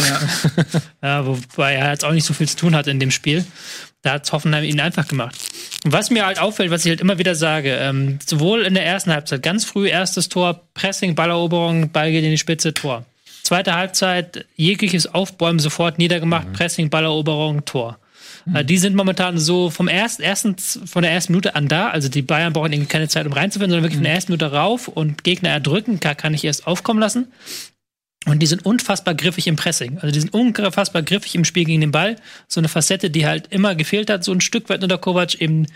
Ja, 1.03 1.27
wobei 1.27 1.75
er 1.75 1.91
jetzt 1.91 2.05
auch 2.05 2.13
nicht 2.13 2.25
so 2.27 2.35
viel 2.35 2.49
zu 2.49 2.57
tun 2.57 2.75
hat 2.75 2.87
in 2.87 3.01
dem 3.01 3.11
Spiel. 3.11 3.45
Da 4.03 4.15
hat 4.15 4.33
Hoffenheim 4.33 4.65
ihn 4.65 4.81
einfach 4.81 5.07
gemacht. 5.07 5.37
Und 5.85 5.93
was 5.93 6.11
mir 6.11 6.27
halt 6.27 6.41
auffällt, 6.41 6.71
was 6.73 6.85
ich 6.85 6.91
halt 6.91 7.01
immer 7.01 7.19
wieder 7.19 7.37
sage, 7.37 7.73
ähm, 7.77 8.19
sowohl 8.27 8.63
in 8.63 8.75
der 8.75 8.85
ersten 8.85 9.13
Halbzeit, 9.13 9.43
ganz 9.45 9.65
früh 9.65 9.89
erstes 9.89 10.29
Tor, 10.29 10.63
Pressing, 10.75 11.15
Balleroberung, 11.15 11.91
Ball 11.93 12.11
geht 12.11 12.25
in 12.25 12.31
die 12.31 12.39
Spitze, 12.39 12.75
Tor. 12.75 13.05
Zweite 13.43 13.74
Halbzeit, 13.74 14.47
jegliches 14.56 15.12
Aufbäumen 15.12 15.59
sofort 15.59 15.98
niedergemacht, 15.98 16.52
Pressing, 16.52 16.90
Balleroberung, 16.90 17.64
Tor. 17.64 17.98
Äh, 18.55 18.64
Die 18.64 18.78
sind 18.78 18.94
momentan 18.94 19.39
so 19.39 19.70
vom 19.70 19.89
ersten, 19.89 20.23
erstens 20.23 20.81
von 20.86 21.02
der 21.02 21.12
ersten 21.12 21.32
Minute 21.32 21.55
an 21.55 21.69
da. 21.69 21.90
Also 21.90 22.09
die 22.09 22.23
Bayern 22.23 22.52
brauchen 22.52 22.73
irgendwie 22.73 22.89
keine 22.89 23.09
Zeit, 23.09 23.27
um 23.27 23.32
reinzufinden, 23.32 23.70
sondern 23.70 23.85
wirklich 23.85 23.98
von 23.98 24.05
der 24.05 24.14
ersten 24.14 24.32
Minute 24.32 24.52
rauf 24.52 24.89
und 24.89 25.24
Gegner 25.24 25.51
erdrücken, 25.51 26.01
kann, 26.01 26.16
kann 26.16 26.35
ich 26.35 26.44
erst 26.44 26.66
aufkommen 26.66 27.01
lassen. 27.01 27.28
Und 28.27 28.39
die 28.39 28.47
sind 28.47 28.65
unfassbar 28.65 29.15
griffig 29.15 29.49
im 29.49 29.57
Pressing. 29.57 29.99
Also 29.99 30.12
die 30.12 30.20
sind 30.20 30.32
unfassbar 30.32 31.03
griffig 31.03 31.35
im 31.35 31.44
Spiel 31.44 31.65
gegen 31.65 31.81
den 31.81 31.90
Ball. 31.90 32.16
So 32.47 32.61
eine 32.61 32.69
Facette, 32.69 33.11
die 33.11 33.27
halt 33.27 33.49
immer 33.51 33.74
gefehlt 33.74 34.11
hat, 34.11 34.23
so 34.23 34.31
ein 34.32 34.40
Stück 34.40 34.69
weit 34.69 34.82
unter 34.85 34.97
Kovac, 34.97 35.40
eben 35.40 35.66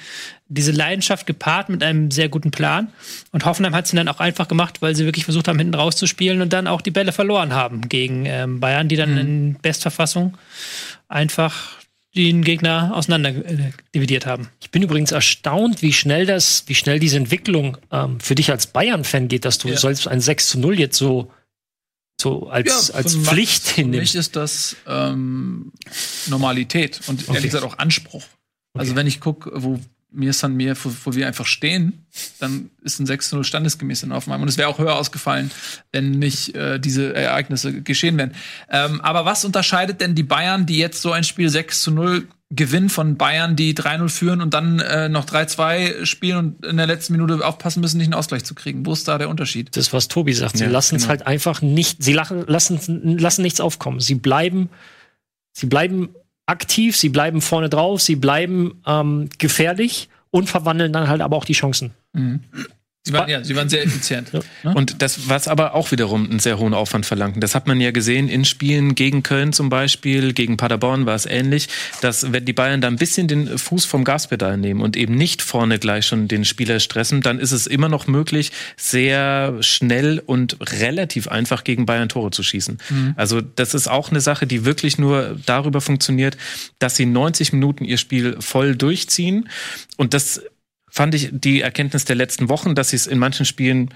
diese 0.49 0.71
Leidenschaft 0.71 1.27
gepaart 1.27 1.71
mit 1.71 1.83
einem 1.83 2.13
sehr 2.13 2.29
guten 2.29 2.53
Plan. 2.53 2.89
Und 3.33 3.45
Hoffenheim 3.45 3.75
hat 3.75 3.89
sie 3.89 3.97
dann 3.97 4.07
auch 4.09 4.21
einfach 4.21 4.47
gemacht, 4.47 4.81
weil 4.81 4.95
sie 4.95 5.05
wirklich 5.05 5.25
versucht 5.25 5.49
haben, 5.49 5.59
hinten 5.59 5.75
rauszuspielen 5.75 6.41
und 6.41 6.53
dann 6.53 6.69
auch 6.69 6.83
die 6.83 6.93
Bälle 6.93 7.11
verloren 7.11 7.53
haben 7.53 7.89
gegen 7.89 8.27
ähm, 8.27 8.61
Bayern, 8.61 8.87
die 8.89 8.97
dann 8.97 9.19
in 9.19 9.55
Bestverfassung 9.61 10.39
einfach 11.09 11.77
den 12.15 12.43
Gegner 12.45 12.93
auseinander 12.95 13.31
äh, 13.31 13.73
dividiert 13.95 14.25
haben. 14.25 14.49
Ich 14.61 14.71
bin 14.71 14.83
übrigens 14.83 15.13
erstaunt, 15.13 15.83
wie 15.83 15.93
schnell 15.93 16.25
das, 16.27 16.65
wie 16.67 16.75
schnell 16.75 16.99
diese 16.99 17.17
Entwicklung 17.19 17.77
ähm, 17.93 18.19
für 18.21 18.35
dich 18.35 18.51
als 18.51 18.69
Bayern-Fan 18.69 19.29
geht, 19.29 19.45
dass 19.45 19.59
du 19.59 19.69
Ja. 19.69 19.77
selbst 19.77 20.09
ein 20.09 20.21
6 20.21 20.49
zu 20.51 20.59
0 20.61 20.79
jetzt 20.79 20.97
so, 20.97 21.31
so 22.21 22.49
als, 22.49 22.91
als 22.91 23.13
für 23.13 23.19
Max- 23.19 23.29
Pflicht 23.31 23.63
Für 23.69 23.85
mich 23.85 24.15
ist 24.15 24.37
das 24.37 24.77
ähm, 24.87 25.73
Normalität 26.29 27.01
und 27.09 27.29
ehrlich 27.29 27.45
gesagt 27.45 27.65
auch 27.65 27.79
Anspruch. 27.79 28.25
Also 28.75 28.95
wenn 28.97 29.07
ich 29.07 29.21
gucke, 29.21 29.51
wo 29.55 29.81
mir 30.11 30.31
ist 30.31 30.43
an 30.45 30.55
mir, 30.55 30.77
wo, 30.83 30.91
wo 31.05 31.15
wir 31.15 31.27
einfach 31.27 31.47
stehen, 31.47 32.07
dann 32.39 32.71
ist 32.83 32.99
ein 33.01 33.07
6-0 33.07 33.45
standesgemäß 33.45 34.03
in 34.03 34.13
Hoffenheim. 34.13 34.41
Und 34.41 34.49
es 34.49 34.57
wäre 34.57 34.69
auch 34.69 34.79
höher 34.79 34.97
ausgefallen, 34.97 35.51
wenn 35.93 36.13
nicht 36.13 36.55
äh, 36.55 36.81
diese 36.81 37.15
Ereignisse 37.15 37.83
geschehen 37.83 38.17
wären. 38.17 38.35
Ähm, 38.71 39.01
aber 39.03 39.25
was 39.25 39.45
unterscheidet 39.45 40.01
denn 40.01 40.15
die 40.15 40.23
Bayern, 40.23 40.65
die 40.65 40.79
jetzt 40.79 41.03
so 41.03 41.13
ein 41.13 41.25
Spiel 41.25 41.51
6 41.51 41.89
0 41.89 42.29
gewinnen 42.51 42.89
von 42.89 43.17
Bayern, 43.17 43.57
die 43.57 43.75
3-0 43.75 44.09
führen 44.09 44.41
und 44.41 44.55
dann 44.55 44.79
äh, 44.79 45.09
noch 45.09 45.25
3-2 45.27 46.05
spielen 46.07 46.37
und 46.39 46.65
in 46.67 46.77
der 46.77 46.87
letzten 46.87 47.13
Minute 47.15 47.45
aufpassen 47.45 47.81
müssen, 47.81 47.99
nicht 47.99 48.07
einen 48.07 48.15
Ausgleich 48.15 48.45
zu 48.45 48.55
kriegen? 48.55 48.87
Wo 48.87 48.93
ist 48.93 49.09
da 49.09 49.19
der 49.19 49.29
Unterschied? 49.29 49.77
Das, 49.77 49.93
was 49.93 50.09
Tobi 50.09 50.33
sagt. 50.33 50.57
Sie 50.57 50.65
Ja, 50.65 50.71
lassen 50.71 50.97
es 50.97 51.03
genau. 51.03 51.11
halt 51.11 51.27
einfach 51.27 51.61
nicht, 51.61 52.03
sie 52.05 52.13
lachen, 52.13 52.45
lassen, 52.47 53.19
lassen 53.19 53.43
nichts 53.43 53.61
aufkommen. 53.61 53.99
Sie 54.01 54.15
bleiben, 54.15 54.71
sie 55.53 55.67
bleiben 55.67 56.11
aktiv, 56.47 56.97
sie 56.97 57.09
bleiben 57.09 57.41
vorne 57.41 57.69
drauf, 57.69 58.01
sie 58.01 58.15
bleiben 58.17 58.81
ähm, 58.87 59.29
gefährlich 59.39 60.09
und 60.31 60.49
verwandeln 60.49 60.93
dann 60.93 61.09
halt 61.09 61.23
aber 61.23 61.37
auch 61.37 61.45
die 61.45 61.55
Chancen. 61.55 61.93
Sie 63.07 63.13
waren, 63.13 63.29
ja, 63.29 63.45
sie 63.45 63.55
waren 63.55 63.69
sehr 63.69 63.85
effizient. 63.85 64.33
Ja. 64.37 64.41
Ne? 64.65 64.75
Und 64.75 65.03
das, 65.03 65.29
was 65.29 65.47
aber 65.49 65.75
auch 65.75 65.93
wiederum 65.93 66.29
einen 66.29 66.41
sehr 66.41 66.59
hohen 66.59 66.75
Aufwand 66.75 67.07
verlangt. 67.07 67.41
Das 67.43 67.55
hat 67.55 67.67
man 67.67 67.81
ja 67.81 67.91
gesehen 67.91 68.29
in 68.29 68.45
Spielen 68.45 68.95
gegen 68.95 69.23
Köln 69.23 69.53
zum 69.53 69.69
Beispiel, 69.69 70.33
gegen 70.33 70.57
Paderborn 70.57 71.07
war 71.07 71.15
es 71.15 71.27
ähnlich, 71.27 71.69
dass 72.01 72.33
wenn 72.33 72.45
die 72.45 72.53
Bayern 72.53 72.81
da 72.81 72.89
ein 72.89 72.97
bisschen 72.97 73.29
den 73.29 73.59
Fuß 73.59 73.85
vom 73.85 74.05
Gaspedal 74.05 74.57
nehmen 74.57 74.81
und 74.81 74.97
eben 74.97 75.15
nicht 75.15 75.43
vorne 75.43 75.79
gleich 75.79 76.07
schon 76.07 76.27
den 76.27 76.45
Spieler 76.45 76.81
stressen, 76.81 77.21
dann 77.21 77.39
ist 77.39 77.53
es 77.53 77.67
immer 77.67 77.89
noch 77.89 78.07
möglich, 78.07 78.51
sehr 78.77 79.57
schnell 79.61 80.21
und 80.25 80.57
relativ 80.81 81.29
einfach 81.29 81.63
gegen 81.63 81.87
Bayern 81.87 82.09
Tore 82.09 82.33
zu 82.33 82.43
schießen. 82.43 82.79
Also 83.15 83.41
das 83.41 83.75
ist 83.75 83.89
auch 83.89 84.11
eine 84.11 84.21
Sache, 84.21 84.47
die 84.47 84.65
wirklich 84.65 84.99
nur 84.99 85.39
darüber 85.47 85.81
funktioniert, 85.81 86.37
dass 86.79 86.97
sie 86.97 87.07
90 87.07 87.53
Minuten 87.53 87.85
ihr 87.85 87.99
Spiel 87.99 88.37
voll 88.41 88.75
durchziehen 88.75 89.49
und 89.97 90.15
das 90.15 90.43
fand 90.97 91.15
ich 91.15 91.29
die 91.31 91.61
Erkenntnis 91.61 92.07
der 92.07 92.17
letzten 92.17 92.49
Wochen, 92.49 92.75
dass 92.75 92.89
sie 92.89 92.97
es 92.97 93.07
in 93.07 93.19
manchen 93.19 93.45
Spielen 93.45 93.91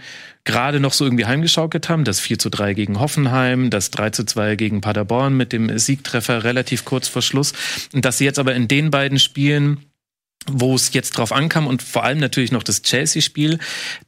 gerade 0.44 0.80
noch 0.80 0.92
so 0.92 1.06
irgendwie 1.06 1.24
heimgeschaukelt 1.24 1.88
haben. 1.88 2.04
Das 2.04 2.20
4 2.20 2.38
zu 2.38 2.50
3 2.50 2.74
gegen 2.74 3.00
Hoffenheim, 3.00 3.70
das 3.70 3.90
3 3.90 4.10
zu 4.10 4.24
2 4.24 4.56
gegen 4.56 4.82
Paderborn 4.82 5.34
mit 5.34 5.54
dem 5.54 5.78
Siegtreffer 5.78 6.44
relativ 6.44 6.84
kurz 6.84 7.08
vor 7.08 7.22
Schluss. 7.22 7.54
Und 7.94 8.04
dass 8.04 8.18
sie 8.18 8.26
jetzt 8.26 8.38
aber 8.38 8.54
in 8.54 8.68
den 8.68 8.90
beiden 8.90 9.18
Spielen 9.18 9.86
wo 10.50 10.74
es 10.74 10.94
jetzt 10.94 11.18
drauf 11.18 11.32
ankam 11.32 11.66
und 11.66 11.82
vor 11.82 12.02
allem 12.02 12.18
natürlich 12.18 12.50
noch 12.50 12.62
das 12.62 12.80
Chelsea-Spiel, 12.80 13.58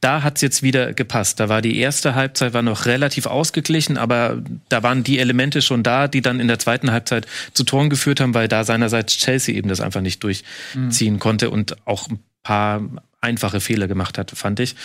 da 0.01 0.23
hat's 0.23 0.41
jetzt 0.41 0.63
wieder 0.63 0.91
gepasst. 0.91 1.39
Da 1.39 1.47
war 1.47 1.61
die 1.61 1.77
erste 1.77 2.15
Halbzeit 2.15 2.55
war 2.55 2.63
noch 2.63 2.87
relativ 2.87 3.27
ausgeglichen, 3.27 3.99
aber 3.99 4.41
da 4.67 4.81
waren 4.81 5.03
die 5.03 5.19
Elemente 5.19 5.61
schon 5.61 5.83
da, 5.83 6.07
die 6.07 6.23
dann 6.23 6.39
in 6.39 6.47
der 6.47 6.57
zweiten 6.57 6.89
Halbzeit 6.91 7.27
zu 7.53 7.63
Toren 7.63 7.91
geführt 7.91 8.19
haben, 8.19 8.33
weil 8.33 8.47
da 8.47 8.63
seinerseits 8.63 9.15
Chelsea 9.15 9.53
eben 9.53 9.69
das 9.69 9.79
einfach 9.79 10.01
nicht 10.01 10.23
durchziehen 10.23 11.19
konnte 11.19 11.51
und 11.51 11.75
auch 11.85 12.09
paar 12.43 12.81
einfache 13.21 13.59
Fehler 13.59 13.87
gemacht 13.87 14.17
hat, 14.17 14.31
fand 14.31 14.59
ich. 14.59 14.75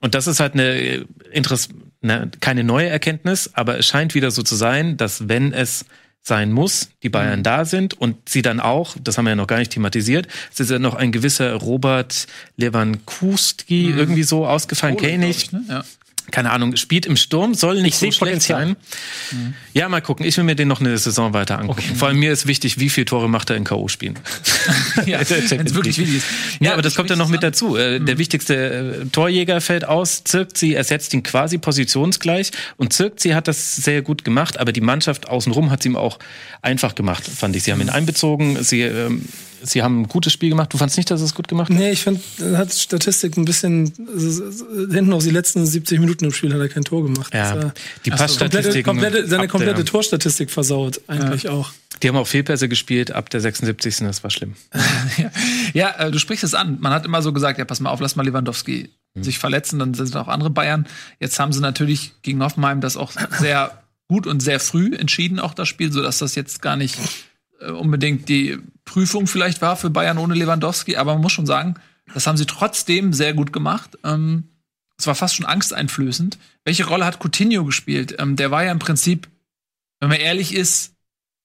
Und 0.00 0.14
das 0.14 0.26
ist 0.26 0.40
halt 0.40 0.54
eine 0.54 1.04
Interess 1.32 1.68
ne, 2.00 2.30
keine 2.40 2.64
neue 2.64 2.88
Erkenntnis, 2.88 3.50
aber 3.54 3.78
es 3.78 3.86
scheint 3.86 4.14
wieder 4.14 4.30
so 4.30 4.42
zu 4.42 4.54
sein, 4.56 4.96
dass 4.96 5.28
wenn 5.28 5.52
es 5.52 5.84
sein 6.22 6.52
muss, 6.52 6.90
die 7.02 7.08
Bayern 7.08 7.42
da 7.42 7.64
sind 7.64 7.94
und 7.94 8.28
sie 8.28 8.42
dann 8.42 8.60
auch, 8.60 8.94
das 9.02 9.16
haben 9.16 9.24
wir 9.24 9.30
ja 9.30 9.36
noch 9.36 9.46
gar 9.46 9.58
nicht 9.58 9.72
thematisiert, 9.72 10.28
es 10.52 10.60
ist 10.60 10.70
ja 10.70 10.78
noch 10.78 10.94
ein 10.94 11.12
gewisser 11.12 11.54
Robert 11.54 12.26
Lewandowski 12.56 13.90
irgendwie 13.90 14.22
so 14.22 14.46
ausgefallen, 14.46 14.98
kenne 14.98 15.30
ich. 15.30 15.50
ne? 15.50 15.64
Ja. 15.68 15.84
Keine 16.30 16.50
Ahnung, 16.50 16.76
spielt 16.76 17.06
im 17.06 17.16
Sturm, 17.16 17.54
soll 17.54 17.82
nicht 17.82 18.02
Ich 18.02 18.14
so 18.14 18.24
schlecht 18.24 18.42
sein. 18.42 18.76
Ja, 19.72 19.88
mal 19.88 20.00
gucken. 20.00 20.24
Ich 20.26 20.36
will 20.36 20.44
mir 20.44 20.54
den 20.54 20.68
noch 20.68 20.80
eine 20.80 20.96
Saison 20.98 21.32
weiter 21.32 21.58
angucken. 21.58 21.82
Vor 21.96 22.08
allem 22.08 22.18
mir 22.18 22.32
ist 22.32 22.46
wichtig, 22.46 22.78
wie 22.78 22.88
viele 22.88 23.04
Tore 23.04 23.28
macht 23.28 23.50
er 23.50 23.56
in 23.56 23.64
K.O.-Spielen. 23.64 24.16
ja, 25.06 25.20
wenn 25.28 25.66
es 25.66 25.74
wirklich 25.74 25.98
wichtig 25.98 26.16
ist. 26.16 26.26
Ja, 26.60 26.72
aber 26.72 26.82
das 26.82 26.94
kommt 26.94 27.10
ja 27.10 27.16
noch 27.16 27.28
mit 27.28 27.42
dazu. 27.42 27.76
Äh, 27.76 28.00
Der 28.00 28.18
wichtigste 28.18 29.02
äh, 29.02 29.06
Torjäger 29.06 29.60
fällt 29.60 29.84
aus, 29.84 30.24
Zirkzi 30.24 30.72
ersetzt 30.74 31.14
ihn 31.14 31.22
quasi 31.22 31.58
positionsgleich 31.58 32.52
und 32.76 32.92
Zirkzi 32.92 33.30
hat 33.30 33.48
das 33.48 33.76
sehr 33.76 34.02
gut 34.02 34.24
gemacht, 34.24 34.58
aber 34.58 34.72
die 34.72 34.80
Mannschaft 34.80 35.28
außenrum 35.28 35.70
hat 35.70 35.80
es 35.80 35.86
ihm 35.86 35.96
auch 35.96 36.18
einfach 36.62 36.94
gemacht, 36.94 37.24
fand 37.26 37.56
ich. 37.56 37.62
Sie 37.64 37.72
haben 37.72 37.80
ihn 37.80 37.90
einbezogen, 37.90 38.62
sie, 38.62 38.82
ähm, 38.82 39.24
sie 39.62 39.82
haben 39.82 40.02
ein 40.02 40.08
gutes 40.08 40.32
Spiel 40.32 40.50
gemacht. 40.50 40.72
Du 40.72 40.78
fandst 40.78 40.96
nicht, 40.96 41.10
dass 41.10 41.20
es 41.20 41.34
gut 41.34 41.48
gemacht 41.48 41.70
hat? 41.70 41.76
Nee, 41.76 41.90
ich 41.90 42.02
finde, 42.02 42.20
hat 42.56 42.72
Statistik 42.72 43.36
ein 43.36 43.44
bisschen 43.44 43.92
hinten 44.90 45.12
auf 45.12 45.22
die 45.22 45.30
letzten 45.30 45.64
70 45.64 46.00
Minuten 46.00 46.24
im 46.24 46.32
Spiel 46.32 46.52
hat 46.52 46.60
er 46.60 46.68
kein 46.68 46.84
Tor 46.84 47.02
gemacht. 47.02 47.32
Ja, 47.34 47.72
die 48.04 48.10
Passstatistiken. 48.10 48.82
komplette, 48.82 49.26
seine 49.26 49.48
komplette 49.48 49.84
Torstatistik 49.84 50.50
versaut, 50.50 51.00
eigentlich 51.06 51.48
auch. 51.48 51.70
Die 52.02 52.08
haben 52.08 52.16
auch 52.16 52.26
Fehlpässe 52.26 52.68
gespielt 52.68 53.12
ab 53.12 53.28
der 53.30 53.40
76. 53.40 53.98
Das 53.98 54.22
war 54.22 54.30
schlimm. 54.30 54.54
Ja, 55.72 55.94
äh, 55.98 56.10
du 56.10 56.18
sprichst 56.18 56.42
es 56.42 56.54
an. 56.54 56.78
Man 56.80 56.92
hat 56.92 57.04
immer 57.04 57.22
so 57.22 57.32
gesagt, 57.32 57.58
ja, 57.58 57.64
pass 57.64 57.78
mal 57.78 57.90
auf, 57.90 58.00
lass 58.00 58.16
mal 58.16 58.24
Lewandowski 58.24 58.90
sich 59.14 59.38
verletzen, 59.38 59.78
dann 59.78 59.94
sind 59.94 60.16
auch 60.16 60.26
andere 60.28 60.50
Bayern. 60.50 60.86
Jetzt 61.20 61.38
haben 61.38 61.52
sie 61.52 61.60
natürlich 61.60 62.12
gegen 62.22 62.42
Hoffenheim 62.42 62.80
das 62.80 62.96
auch 62.96 63.12
sehr 63.38 63.82
gut 64.08 64.26
und 64.26 64.40
sehr 64.40 64.58
früh 64.58 64.94
entschieden, 64.96 65.38
auch 65.38 65.54
das 65.54 65.68
Spiel, 65.68 65.92
sodass 65.92 66.18
das 66.18 66.34
jetzt 66.34 66.62
gar 66.62 66.76
nicht 66.76 66.98
unbedingt 67.66 68.28
die 68.28 68.58
Prüfung 68.84 69.26
vielleicht 69.26 69.62
war 69.62 69.76
für 69.76 69.90
Bayern 69.90 70.18
ohne 70.18 70.34
Lewandowski. 70.34 70.96
Aber 70.96 71.12
man 71.14 71.22
muss 71.22 71.32
schon 71.32 71.46
sagen, 71.46 71.74
das 72.14 72.26
haben 72.26 72.36
sie 72.36 72.46
trotzdem 72.46 73.12
sehr 73.12 73.34
gut 73.34 73.52
gemacht. 73.52 73.98
Ähm, 74.04 74.44
es 74.98 75.06
war 75.06 75.14
fast 75.14 75.34
schon 75.36 75.46
angsteinflößend. 75.46 76.38
Welche 76.64 76.86
Rolle 76.86 77.04
hat 77.06 77.18
Coutinho 77.24 77.64
gespielt? 77.64 78.16
Ähm, 78.18 78.36
der 78.36 78.50
war 78.50 78.64
ja 78.64 78.72
im 78.72 78.78
Prinzip, 78.78 79.28
wenn 80.00 80.08
man 80.10 80.18
ehrlich 80.18 80.54
ist, 80.54 80.92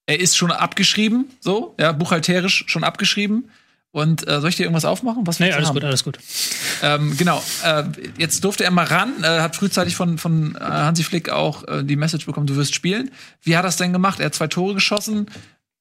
er 0.08 0.20
ist 0.20 0.38
schon 0.38 0.52
abgeschrieben, 0.52 1.26
so, 1.40 1.76
ja, 1.80 1.92
buchhalterisch 1.92 2.66
schon 2.68 2.84
abgeschrieben. 2.84 3.50
Und 3.92 4.28
äh, 4.28 4.42
soll 4.42 4.50
ich 4.50 4.58
dir 4.58 4.64
irgendwas 4.64 4.84
aufmachen? 4.84 5.26
Was 5.26 5.40
Nee, 5.40 5.54
alles 5.54 5.70
haben? 5.70 5.76
gut, 5.76 5.86
alles 5.86 6.04
gut. 6.04 6.20
Ähm, 6.82 7.16
genau. 7.16 7.42
Äh, 7.64 7.86
jetzt 8.18 8.44
durfte 8.44 8.66
er 8.66 8.72
mal 8.72 8.86
ran, 8.86 9.14
äh, 9.24 9.40
hat 9.40 9.56
frühzeitig 9.56 9.96
von, 9.96 10.18
von 10.18 10.56
äh, 10.56 10.60
Hansi 10.60 11.04
Flick 11.04 11.30
auch 11.30 11.66
äh, 11.66 11.82
die 11.82 11.96
Message 11.96 12.26
bekommen, 12.26 12.46
du 12.46 12.58
wirst 12.58 12.76
spielen. 12.76 13.10
Wie 13.42 13.56
hat 13.56 13.64
er 13.64 13.70
es 13.70 13.78
denn 13.78 13.94
gemacht? 13.94 14.20
Er 14.20 14.26
hat 14.26 14.36
zwei 14.36 14.48
Tore 14.48 14.74
geschossen. 14.74 15.28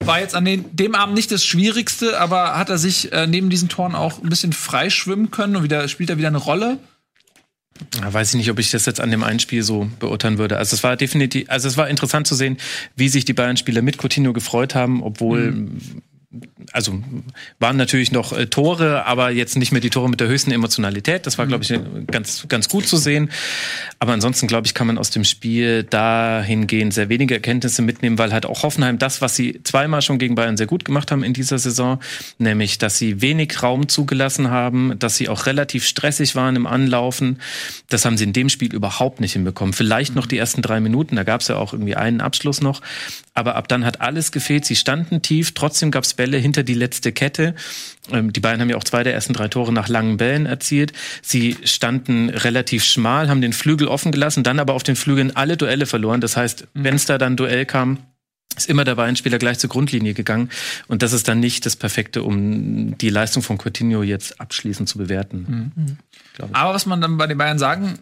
War 0.01 0.21
jetzt 0.21 0.35
an 0.35 0.45
den, 0.45 0.75
dem 0.77 0.95
Abend 0.95 1.15
nicht 1.15 1.31
das 1.31 1.45
Schwierigste, 1.45 2.21
aber 2.21 2.59
hat 2.59 2.69
er 2.69 2.79
sich 2.79 3.12
äh, 3.12 3.27
neben 3.27 3.49
diesen 3.49 3.69
Toren 3.69 3.95
auch 3.95 4.23
ein 4.23 4.29
bisschen 4.29 4.53
freischwimmen 4.53 5.31
können 5.31 5.57
und 5.57 5.62
wieder 5.62 5.89
spielt 5.89 6.11
er 6.11 6.19
wieder 6.19 6.29
eine 6.29 6.39
Rolle? 6.39 6.79
Ja, 8.01 8.12
weiß 8.12 8.31
ich 8.31 8.35
nicht, 8.37 8.51
ob 8.51 8.59
ich 8.59 8.71
das 8.71 8.87
jetzt 8.87 9.01
an 9.01 9.11
dem 9.11 9.25
einen 9.25 9.41
Spiel 9.41 9.62
so 9.62 9.91
beurteilen 9.99 10.39
würde. 10.39 10.59
Also 10.59 10.75
es 10.77 10.83
war 10.83 10.97
definitiv, 10.97 11.49
also 11.51 11.66
es 11.69 11.77
war 11.77 11.89
interessant 11.89 12.27
zu 12.27 12.35
sehen, 12.35 12.59
wie 12.97 13.09
sich 13.09 13.25
die 13.25 13.33
Bayern-Spieler 13.33 13.83
mit 13.83 13.99
Coutinho 13.99 14.33
gefreut 14.33 14.75
haben, 14.75 15.03
obwohl 15.03 15.71
also 16.73 17.02
waren 17.59 17.77
natürlich 17.77 18.12
noch 18.12 18.32
äh, 18.32 18.47
Tore, 18.47 19.06
aber 19.06 19.31
jetzt 19.31 19.56
nicht 19.56 19.73
mehr 19.73 19.81
die 19.81 19.90
Tore 19.90 20.09
mit 20.09 20.20
der 20.20 20.28
höchsten 20.28 20.51
Emotionalität. 20.51 21.27
Das 21.27 21.39
war, 21.39 21.47
glaube 21.47 21.65
ich, 21.65 21.70
äh, 21.70 21.81
ganz, 22.11 22.47
ganz 22.48 22.69
gut 22.69 22.86
zu 22.86 22.97
sehen. 22.97 23.31
Aber 23.98 24.12
ansonsten, 24.12 24.47
glaube 24.47 24.66
ich, 24.66 24.74
kann 24.74 24.86
man 24.86 24.98
aus 24.98 25.11
dem 25.11 25.24
Spiel 25.24 25.85
dahingehend 25.85 26.94
sehr 26.94 27.09
wenige 27.09 27.35
Erkenntnisse 27.35 27.82
mitnehmen, 27.82 28.19
weil 28.19 28.32
halt 28.32 28.47
auch 28.47 28.62
Hoffenheim 28.62 28.98
das, 28.98 29.20
was 29.20 29.36
sie 29.36 29.61
zweimal 29.65 30.02
schon 30.02 30.19
gegen 30.19 30.35
Bayern 30.35 30.56
sehr 30.56 30.66
gut 30.66 30.85
gemacht 30.85 31.11
haben 31.11 31.23
in 31.23 31.32
dieser 31.32 31.59
Saison, 31.59 32.01
nämlich, 32.39 32.78
dass 32.78 32.98
sie 32.98 33.20
wenig 33.20 33.62
Raum 33.62 33.89
zugelassen 33.89 34.51
haben, 34.51 34.98
dass 34.98 35.16
sie 35.16 35.28
auch 35.28 35.47
relativ 35.47 35.86
stressig 35.86 36.35
waren 36.35 36.56
im 36.56 36.66
Anlaufen. 36.66 37.39
Das 37.89 38.05
haben 38.05 38.16
sie 38.16 38.24
in 38.24 38.32
dem 38.32 38.48
Spiel 38.48 38.74
überhaupt 38.74 39.20
nicht 39.20 39.35
hinbekommen. 39.35 39.73
Vielleicht 39.73 40.15
noch 40.15 40.27
die 40.27 40.39
ersten 40.39 40.62
drei 40.62 40.81
Minuten, 40.81 41.16
da 41.16 41.23
gab 41.23 41.40
es 41.40 41.48
ja 41.48 41.56
auch 41.56 41.73
irgendwie 41.73 41.97
einen 41.97 42.20
Abschluss 42.20 42.61
noch. 42.61 42.81
Aber 43.35 43.56
ab 43.56 43.66
dann 43.69 43.85
hat 43.85 44.01
alles 44.01 44.31
gefehlt. 44.31 44.65
Sie 44.65 44.77
standen 44.77 45.20
tief, 45.20 45.55
trotzdem 45.55 45.90
gab 45.90 46.05
es 46.05 46.15
Bälle 46.25 46.39
hinter 46.39 46.63
die 46.63 46.75
letzte 46.75 47.13
Kette. 47.13 47.55
Ähm, 48.11 48.33
Die 48.33 48.41
Bayern 48.41 48.61
haben 48.61 48.71
ja 48.71 48.77
auch 48.77 48.85
zwei 48.85 49.03
der 49.03 49.13
ersten 49.13 49.35
drei 49.35 49.49
Tore 49.49 49.75
nach 49.75 49.89
langen 49.89 50.17
Bällen 50.17 50.47
erzielt. 50.47 50.95
Sie 51.21 51.59
standen 51.65 52.31
relativ 52.31 52.83
schmal, 52.83 53.29
haben 53.29 53.43
den 53.43 53.53
Flügel 53.53 53.89
offen 53.89 54.11
gelassen, 54.11 54.43
dann 54.43 54.59
aber 54.59 54.73
auf 54.73 54.83
den 54.83 54.97
Flügeln 54.97 55.37
alle 55.37 55.59
Duelle 55.59 55.85
verloren. 55.85 56.23
Das 56.23 56.35
heißt, 56.37 56.69
wenn 56.73 56.95
es 56.95 57.05
da 57.05 57.19
dann 57.19 57.37
Duell 57.37 57.67
kam, 57.67 57.99
ist 58.57 58.71
immer 58.71 58.85
der 58.85 58.95
Bayern-Spieler 58.95 59.39
gleich 59.39 59.59
zur 59.59 59.69
Grundlinie 59.69 60.15
gegangen. 60.15 60.49
Und 60.89 61.03
das 61.03 61.13
ist 61.13 61.29
dann 61.29 61.41
nicht 61.41 61.67
das 61.67 61.77
Perfekte, 61.77 62.23
um 62.23 62.97
die 62.97 63.11
Leistung 63.11 63.43
von 63.43 63.59
Coutinho 63.59 64.03
jetzt 64.03 64.41
abschließend 64.41 64.89
zu 64.89 64.97
bewerten. 64.97 65.99
Aber 66.53 66.73
was 66.73 66.87
man 66.87 67.03
dann 67.03 67.19
bei 67.19 67.27
den 67.27 67.37
Bayern 67.37 67.59
sagen 67.59 67.99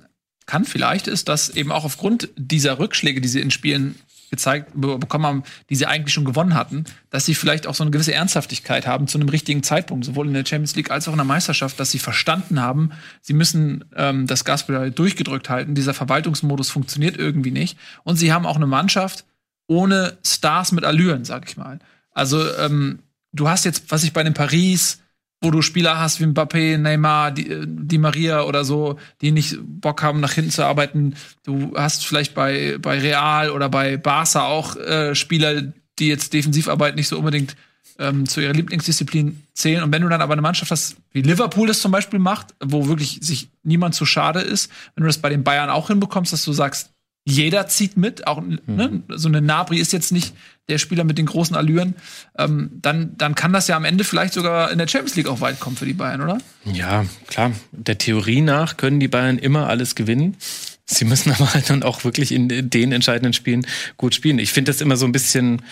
kann, 0.47 0.65
vielleicht 0.65 1.09
ist, 1.09 1.29
dass 1.29 1.49
eben 1.49 1.73
auch 1.73 1.85
aufgrund 1.85 2.29
dieser 2.37 2.79
Rückschläge, 2.79 3.21
die 3.21 3.29
sie 3.29 3.41
in 3.41 3.51
Spielen 3.51 3.97
gezeigt 4.33 4.73
be- 4.75 4.99
bekommen 4.99 5.27
haben, 5.27 5.43
die 5.71 5.77
sie 5.77 5.87
eigentlich 5.87 6.13
schon 6.13 6.25
gewonnen 6.25 6.55
hatten, 6.55 6.85
dass 7.11 7.27
sie 7.27 7.35
vielleicht 7.37 7.67
auch 7.67 7.75
so 7.75 7.85
eine 7.85 7.91
gewisse 7.91 8.15
Ernsthaftigkeit 8.15 8.87
haben 8.87 9.07
zu 9.07 9.19
einem 9.19 9.29
richtigen 9.29 9.63
Zeitpunkt, 9.63 10.05
sowohl 10.07 10.27
in 10.27 10.33
der 10.33 10.45
Champions 10.47 10.75
League 10.75 10.91
als 10.91 11.07
auch 11.07 11.13
in 11.13 11.19
der 11.19 11.27
Meisterschaft, 11.27 11.79
dass 11.79 11.91
sie 11.91 12.01
verstanden 12.01 12.61
haben, 12.61 12.91
sie 13.21 13.35
müssen 13.35 13.85
ähm, 13.95 14.27
das 14.27 14.45
Gaspedal 14.45 14.91
durchgedrückt 14.91 15.51
halten. 15.51 15.75
Dieser 15.75 15.95
Verwaltungsmodus 15.95 16.71
funktioniert 16.71 17.17
irgendwie 17.17 17.51
nicht. 17.53 17.79
Und 18.03 18.17
sie 18.17 18.33
haben 18.33 18.47
auch 18.47 18.57
eine 18.57 18.67
Mannschaft 18.67 19.27
ohne 19.67 20.17
Stars 20.27 20.73
mit 20.73 20.85
Allüren, 20.85 21.25
sag 21.25 21.49
ich 21.49 21.57
mal. 21.57 21.79
Also 22.11 22.43
ähm, 22.57 23.01
du 23.33 23.49
hast 23.49 23.65
jetzt, 23.65 23.91
was 23.91 24.03
ich 24.03 24.13
bei 24.13 24.23
den 24.23 24.35
Paris 24.35 25.01
wo 25.43 25.51
du 25.51 25.61
Spieler 25.61 25.99
hast 25.99 26.21
wie 26.21 26.25
Mbappé, 26.25 26.79
Neymar, 26.79 27.37
äh, 27.37 27.67
die 27.67 27.99
Maria 27.99 28.45
oder 28.45 28.65
so, 28.65 28.99
die 29.21 29.33
nicht 29.33 29.59
Bock 29.61 30.03
haben, 30.03 30.21
nach 30.21 30.33
hinten 30.33 30.51
zu 30.51 30.65
arbeiten. 30.65 31.15
Du 31.45 31.75
hast 31.77 32.07
vielleicht 32.07 32.35
bei, 32.35 32.79
bei 32.81 32.99
Real 32.99 33.51
oder 33.51 33.69
bei 33.69 33.97
Barca 33.97 34.47
auch 34.47 34.77
äh, 34.77 35.15
Spieler, 35.15 35.63
die 35.99 36.09
jetzt 36.09 36.33
Defensivarbeit 36.33 36.97
nicht 36.97 37.09
so 37.09 37.19
unbedingt 37.19 37.57
ähm, 37.99 38.27
zu 38.27 38.41
ihrer 38.41 38.55
Lieblingsdisziplin 38.55 39.43
zählen. 39.53 39.83
Und 39.83 39.93
wenn 39.93 40.03
du 40.03 40.09
dann 40.09 40.23
aber 40.23 40.33
eine 40.33 40.43
Mannschaft 40.43 40.71
hast, 40.71 40.97
wie 41.11 41.23
Liverpool 41.23 41.69
das 41.69 41.81
zum 41.81 41.93
Beispiel 41.93 42.19
macht, 42.19 42.55
wo 42.65 42.89
wirklich 42.89 43.19
sich 43.21 43.51
niemand 43.63 43.95
zu 43.95 44.07
schade 44.07 44.41
ist, 44.41 44.71
wenn 44.95 45.03
du 45.03 45.09
das 45.09 45.19
bei 45.19 45.29
den 45.29 45.45
Bayern 45.45 45.71
auch 45.71 45.89
hinbekommst, 45.89 46.33
dass 46.33 46.45
du 46.45 46.53
sagst, 46.53 46.92
jeder 47.25 47.69
zieht 47.69 47.97
mit, 47.97 48.27
auch 48.27 48.43
ne, 48.43 49.03
so 49.09 49.29
eine 49.29 49.41
Nabri 49.41 49.79
ist 49.79 49.93
jetzt 49.93 50.11
nicht 50.11 50.35
der 50.69 50.79
Spieler 50.79 51.05
mit 51.05 51.19
den 51.19 51.27
großen 51.27 51.55
Allüren, 51.55 51.95
ähm, 52.37 52.71
dann, 52.81 53.17
dann 53.17 53.35
kann 53.35 53.53
das 53.53 53.69
ja 53.69 53.77
am 53.77 53.85
Ende 53.85 54.05
vielleicht 54.05 54.35
sogar 54.35 54.71
in 54.71 54.79
der 54.79 54.89
Champions 54.89 55.17
League 55.17 55.29
auch 55.29 55.41
weit 55.41 55.61
kommen 55.61 55.77
für 55.77 55.87
die 55.87 55.93
Bayern, 55.93 56.21
oder? 56.21 56.39
Ja, 56.65 57.05
klar. 57.29 57.53
Der 57.73 57.99
Theorie 57.99 58.41
nach 58.41 58.77
können 58.77 58.99
die 58.99 59.09
Bayern 59.09 59.39
immer 59.39 59.69
alles 59.69 59.95
gewinnen. 59.95 60.37
Sie 60.85 61.05
müssen 61.05 61.31
aber 61.33 61.53
halt 61.55 61.71
dann 61.71 61.83
auch 61.83 62.05
wirklich 62.05 62.33
in 62.33 62.49
den 62.49 62.93
entscheidenden 62.93 63.33
Spielen 63.33 63.67
gut 63.97 64.15
spielen. 64.15 64.39
Ich 64.39 64.53
finde 64.53 64.73
das 64.73 64.81
immer 64.81 64.97
so 64.97 65.07
ein 65.07 65.13
bisschen, 65.13 65.63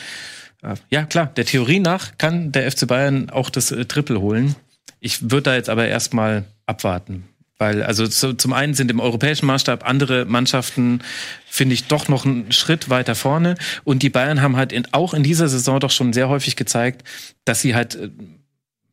äh, 0.63 0.75
ja 0.91 1.05
klar, 1.05 1.27
der 1.27 1.47
Theorie 1.47 1.81
nach 1.81 2.17
kann 2.19 2.53
der 2.53 2.71
FC 2.71 2.87
Bayern 2.87 3.31
auch 3.31 3.51
das 3.51 3.73
äh, 3.73 3.85
Triple 3.87 4.21
holen. 4.21 4.55
Ich 5.01 5.23
würde 5.23 5.43
da 5.43 5.55
jetzt 5.55 5.69
aber 5.69 5.89
erstmal 5.89 6.45
abwarten. 6.67 7.25
Weil, 7.61 7.83
also 7.83 8.09
zu, 8.09 8.33
zum 8.33 8.55
einen 8.55 8.73
sind 8.73 8.91
im 8.91 9.01
europäischen 9.01 9.45
Maßstab 9.45 9.87
andere 9.87 10.25
Mannschaften, 10.25 11.03
finde 11.47 11.75
ich, 11.75 11.89
doch 11.89 12.09
noch 12.09 12.25
einen 12.25 12.51
Schritt 12.53 12.89
weiter 12.89 13.15
vorne. 13.15 13.55
Und 13.85 14.03
die 14.03 14.09
Bayern 14.09 14.41
haben 14.41 14.57
halt 14.57 14.73
in, 14.73 14.91
auch 14.93 15.13
in 15.13 15.23
dieser 15.23 15.47
Saison 15.47 15.79
doch 15.79 15.91
schon 15.91 16.15
sehr 16.15 16.31
häufig 16.31 16.57
gezeigt, 16.57 17.07
dass 17.45 17.61
sie 17.61 17.75
halt 17.75 17.97
äh, 17.97 18.09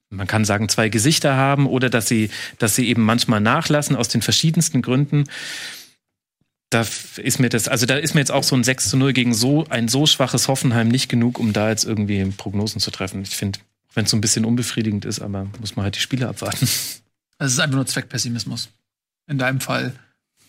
man 0.09 0.27
kann 0.27 0.43
sagen, 0.43 0.67
zwei 0.67 0.89
Gesichter 0.89 1.35
haben 1.35 1.65
oder 1.65 1.89
dass 1.89 2.07
sie, 2.07 2.29
dass 2.59 2.75
sie 2.75 2.87
eben 2.89 3.03
manchmal 3.03 3.39
nachlassen 3.39 3.95
aus 3.95 4.09
den 4.09 4.21
verschiedensten 4.21 4.81
Gründen. 4.81 5.25
Da 6.69 6.85
ist 7.17 7.39
mir 7.39 7.49
das, 7.49 7.69
also 7.69 7.85
da 7.85 7.95
ist 7.95 8.15
mir 8.15 8.21
jetzt 8.21 8.31
auch 8.31 8.43
so 8.43 8.55
ein 8.55 8.63
6 8.65 8.89
zu 8.89 8.97
0 8.97 9.13
gegen 9.13 9.33
so 9.33 9.65
ein 9.69 9.87
so 9.87 10.05
schwaches 10.05 10.49
Hoffenheim 10.49 10.89
nicht 10.89 11.07
genug, 11.07 11.39
um 11.39 11.53
da 11.53 11.69
jetzt 11.69 11.85
irgendwie 11.85 12.23
Prognosen 12.25 12.81
zu 12.81 12.91
treffen. 12.91 13.21
Ich 13.21 13.35
finde, 13.35 13.59
wenn 13.93 14.05
es 14.05 14.11
so 14.11 14.17
ein 14.17 14.21
bisschen 14.21 14.43
unbefriedigend 14.43 15.05
ist, 15.05 15.21
aber 15.21 15.47
muss 15.59 15.77
man 15.77 15.83
halt 15.85 15.95
die 15.95 16.01
Spiele 16.01 16.27
abwarten. 16.27 16.67
Es 17.39 17.53
ist 17.53 17.59
einfach 17.59 17.75
nur 17.75 17.85
Zweckpessimismus. 17.85 18.69
In 19.27 19.37
deinem 19.37 19.59
Fall. 19.59 19.93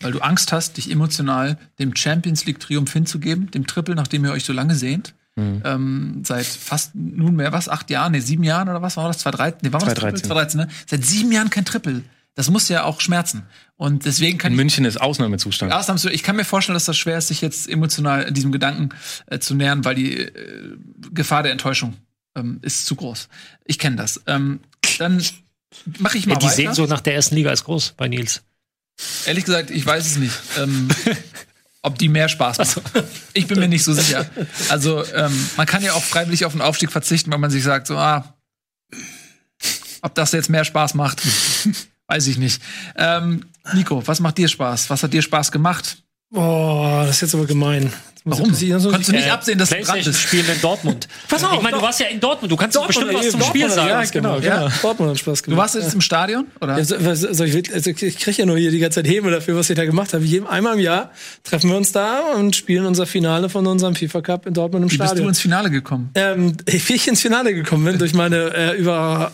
Weil 0.01 0.13
du 0.13 0.21
Angst 0.21 0.53
hast, 0.53 0.77
dich 0.77 0.91
emotional 0.91 1.59
dem 1.79 1.97
Champions 1.97 2.45
League-Triumph 2.45 2.93
hinzugeben, 2.93 3.51
dem 3.51 3.67
Triple, 3.67 3.97
nachdem 3.97 4.25
ihr 4.25 4.33
euch 4.33 4.45
so 4.45 4.53
lange 4.53 4.77
sehnt. 4.77 5.15
Ähm, 5.65 6.23
seit 6.25 6.47
fast 6.47 6.97
nunmehr 6.97 7.53
was, 7.53 7.69
acht 7.69 7.91
Jahren, 7.91 8.13
nee, 8.13 8.19
sieben 8.19 8.43
Jahren 8.43 8.69
oder 8.69 8.83
was 8.83 8.97
war 8.97 9.07
das? 9.07 9.19
2013? 9.19 9.61
Nee, 9.63 9.73
war 9.73 9.81
das 9.81 9.95
2013. 9.95 10.29
Triple? 10.29 10.29
2013, 10.29 10.61
ne? 10.61 10.69
Seit 10.87 11.05
sieben 11.05 11.31
Jahren 11.31 11.51
kein 11.51 11.65
Triple. 11.65 12.03
Das 12.35 12.51
muss 12.51 12.69
ja 12.69 12.85
auch 12.85 13.01
schmerzen. 13.01 13.43
Und 13.77 14.05
deswegen 14.05 14.39
kann 14.39 14.53
In 14.53 14.55
ich 14.55 14.59
München 14.59 14.85
ist 14.85 15.01
Ausnahmezustand. 15.01 15.73
Ausnahmslos, 15.73 16.13
ich 16.13 16.23
kann 16.23 16.37
mir 16.37 16.45
vorstellen, 16.45 16.75
dass 16.75 16.87
das 16.87 16.97
schwer 16.97 17.19
ist, 17.19 17.29
sich 17.29 17.41
jetzt 17.41 17.69
emotional 17.69 18.33
diesem 18.33 18.51
Gedanken 18.51 18.91
äh, 19.27 19.39
zu 19.39 19.55
nähern, 19.55 19.85
weil 19.85 19.95
die 19.95 20.19
äh, 20.19 20.77
Gefahr 21.13 21.45
der 21.45 21.53
Enttäuschung 21.53 21.97
ähm, 22.37 22.59
ist 22.63 22.87
zu 22.87 22.97
groß. 22.97 23.29
Ich 23.65 23.79
kenne 23.79 23.97
das. 23.97 24.21
Ähm, 24.27 24.61
dann 24.99 25.23
mache 25.99 26.19
ich 26.19 26.27
mal 26.27 26.35
Ja, 26.35 26.39
die 26.39 26.47
weiter. 26.47 26.55
Sehnsucht 26.57 26.89
nach 26.89 27.01
der 27.01 27.15
ersten 27.15 27.35
Liga 27.35 27.51
ist 27.53 27.65
groß 27.65 27.95
bei 27.97 28.09
Nils. 28.09 28.43
Ehrlich 29.27 29.45
gesagt, 29.45 29.71
ich 29.71 29.85
weiß 29.87 30.07
es 30.07 30.17
nicht. 30.17 30.35
Ähm, 30.59 30.89
ob 31.83 31.99
die 31.99 32.09
mehr 32.09 32.29
Spaß 32.29 32.59
macht. 32.59 32.83
Ich 33.35 33.47
bin 33.47 33.61
mir 33.61 33.69
nicht 33.69 33.85
so 33.85 33.93
sicher. 33.93 34.29
Also, 34.69 35.05
ähm, 35.15 35.49
man 35.57 35.67
kann 35.67 35.83
ja 35.83 35.93
auch 35.93 36.03
freiwillig 36.03 36.45
auf 36.45 36.53
den 36.53 36.61
Aufstieg 36.61 36.91
verzichten, 36.91 37.31
weil 37.31 37.39
man 37.39 37.51
sich 37.51 37.63
sagt, 37.63 37.87
so, 37.87 37.97
ah, 37.97 38.35
ob 40.03 40.15
das 40.15 40.33
jetzt 40.33 40.51
mehr 40.51 40.65
Spaß 40.65 40.95
macht, 40.95 41.23
weiß 42.09 42.27
ich 42.27 42.39
nicht. 42.39 42.61
Ähm, 42.97 43.47
Nico, 43.75 44.05
was 44.07 44.21
macht 44.21 44.39
dir 44.39 44.49
Spaß? 44.49 44.91
Was 44.91 45.03
hat 45.03 45.13
dir 45.13 45.23
Spaß 45.23 45.53
gemacht? 45.53 45.99
Boah, 46.31 47.05
das 47.07 47.17
ist 47.17 47.21
jetzt 47.23 47.35
aber 47.35 47.47
gemein. 47.47 47.93
Warum? 48.25 48.45
Konntest 48.45 49.09
du 49.09 49.13
nicht 49.13 49.27
Äh, 49.27 49.31
absehen, 49.31 49.59
dass 49.59 49.73
es 49.73 49.87
Brand 49.87 50.07
ist? 50.07 50.19
spielen 50.21 50.47
in 50.53 50.61
Dortmund. 50.61 51.09
Pass 51.29 51.43
auf, 51.45 51.55
ich 51.55 51.63
meine, 51.63 51.77
du 51.77 51.83
warst 51.83 52.01
ja 52.01 52.07
in 52.07 52.21
Dortmund. 52.21 52.51
Du 52.53 52.57
kannst 52.57 52.77
doch 52.77 52.87
bestimmt 52.87 53.15
was 53.15 53.31
zum 53.31 53.43
Spiel 53.43 53.69
sagen. 53.71 53.89
Ja, 53.89 54.05
genau. 54.05 54.39
Ja. 54.39 54.69
Dortmund 54.83 55.11
hat 55.11 55.19
Spaß 55.19 55.39
Du 55.43 55.51
gemacht. 55.51 55.59
warst 55.63 55.75
jetzt 55.77 55.95
im 55.95 56.01
Stadion? 56.01 56.47
Oder? 56.61 56.79
Ja, 56.79 56.85
so, 56.85 56.97
also 56.97 57.45
ich, 57.45 57.73
also 57.73 57.91
ich 57.91 58.19
kriege 58.19 58.33
ja 58.39 58.47
nur 58.47 58.59
hier 58.59 58.71
die 58.71 58.79
ganze 58.79 59.03
Zeit 59.03 59.11
Häme 59.11 59.31
dafür, 59.31 59.57
was 59.57 59.71
ich 59.71 59.77
da 59.77 59.85
gemacht 59.85 60.13
habe. 60.13 60.25
Einmal 60.49 60.75
im 60.75 60.81
Jahr 60.81 61.11
treffen 61.45 61.71
wir 61.71 61.77
uns 61.77 61.93
da 61.93 62.33
und 62.37 62.55
spielen 62.57 62.87
unser 62.87 63.07
Finale 63.07 63.49
von 63.49 63.67
unserem 63.67 63.95
FIFA 63.95 64.21
Cup 64.21 64.47
in 64.47 64.55
Dortmund 64.55 64.85
im 64.85 64.91
Wie 64.91 64.97
bist 64.99 65.03
du 65.03 65.07
Stadion. 65.07 65.29
ins 65.29 65.41
Finale 65.41 65.71
gekommen? 65.71 66.11
ähm, 66.15 66.57
wie 66.67 66.93
ich 66.95 67.09
ins 67.09 67.21
Finale 67.21 67.55
gekommen 67.55 67.85
bin 67.85 67.99
durch 67.99 68.15
meine 68.15 68.55
äh, 68.55 68.77
über, 68.77 69.33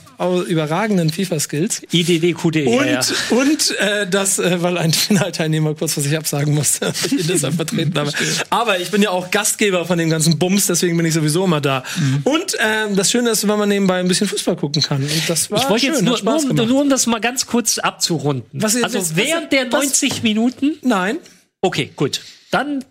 überragenden 0.49 1.11
FIFA-Skills. 1.11 1.83
IDDQD. 1.93 2.67
Und, 2.67 2.75
ja, 2.85 2.85
ja. 2.87 3.01
und 3.31 3.79
äh, 3.79 4.07
das, 4.09 4.39
äh, 4.39 4.63
weil 4.63 4.79
ein 4.79 4.93
Finalteilnehmer 4.93 5.75
kurz 5.75 5.97
was 5.97 6.07
ich 6.07 6.17
absagen 6.17 6.55
musste, 6.55 6.87
weil 6.87 6.93
ich 7.07 7.13
ihn 7.13 7.27
deshalb 7.27 7.55
vertreten 7.55 7.99
habe. 7.99 8.13
Aber 8.51 8.74
ich 8.79 8.91
bin 8.91 9.03
ja 9.03 9.11
auch 9.11 9.31
Gastgeber 9.31 9.85
von 9.85 9.99
dem 9.99 10.11
ganzen 10.11 10.39
Bums, 10.39 10.67
deswegen 10.67 10.97
bin 10.97 11.07
ich 11.07 11.15
sowieso 11.15 11.45
immer 11.45 11.61
da. 11.61 11.83
Mhm. 11.99 12.21
Und 12.25 12.57
ähm, 12.59 12.97
das 12.97 13.11
Schöne 13.11 13.31
ist, 13.31 13.47
wenn 13.49 13.59
man 13.59 13.69
nebenbei 13.69 14.01
ein 14.01 14.09
bisschen 14.09 14.27
Fußball 14.29 14.57
gucken 14.57 14.83
kann. 14.83 15.03
Und 15.03 15.29
das 15.29 15.51
war 15.51 15.59
Ich 15.63 15.69
wollte 15.69 15.87
jetzt 15.87 16.03
nur, 16.03 16.17
Spaß 16.19 16.45
nur, 16.45 16.61
um- 16.63 16.69
nur 16.69 16.81
um 16.83 16.91
das 16.91 17.07
mal 17.07 17.21
ganz 17.21 17.47
kurz 17.47 17.79
abzurunden. 17.79 18.49
Was 18.53 18.75
also 18.77 18.85
was- 18.99 19.11
was- 19.11 19.17
während 19.17 19.53
der 19.53 19.67
was- 19.73 19.85
90 19.85 20.23
Minuten. 20.23 20.77
Nein, 20.83 21.19
Okay, 21.61 21.91
gut. 21.97 22.21
Dann 22.51 22.85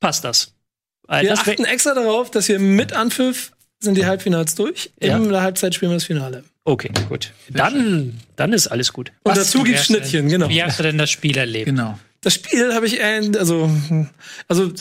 passt 0.00 0.24
das. 0.24 0.52
Äh, 1.06 1.22
wir 1.22 1.28
das 1.30 1.40
achten 1.40 1.66
extra 1.66 1.92
darauf, 1.92 2.30
dass 2.30 2.48
wir 2.48 2.58
mit 2.58 2.94
Anpfiff 2.94 3.52
sind 3.78 3.94
die 3.96 4.06
Halbfinals 4.06 4.54
durch. 4.54 4.90
Ja. 5.02 5.18
In 5.18 5.28
der 5.28 5.42
Halbzeit 5.42 5.74
spielen 5.74 5.90
wir 5.92 5.96
das 5.96 6.04
Finale. 6.04 6.42
okay, 6.64 6.90
gut. 7.10 7.32
Dann, 7.50 8.18
dann 8.36 8.54
ist 8.54 8.68
alles 8.68 8.92
gut. 8.94 9.12
Und 9.22 9.36
dazu 9.36 9.62
gibt's 9.64 9.84
Schnittchen, 9.84 10.28
genau. 10.30 10.48
Wie 10.48 10.62
hast 10.62 10.78
du 10.78 10.82
denn 10.82 10.96
das 10.96 11.10
Spiel 11.10 11.36
erlebt? 11.36 11.66
Genau. 11.66 11.98
Das 12.20 12.34
Spiel 12.34 12.74
habe 12.74 12.86
ich, 12.86 13.00
äh, 13.00 13.30
also, 13.38 13.70
also, 14.48 14.72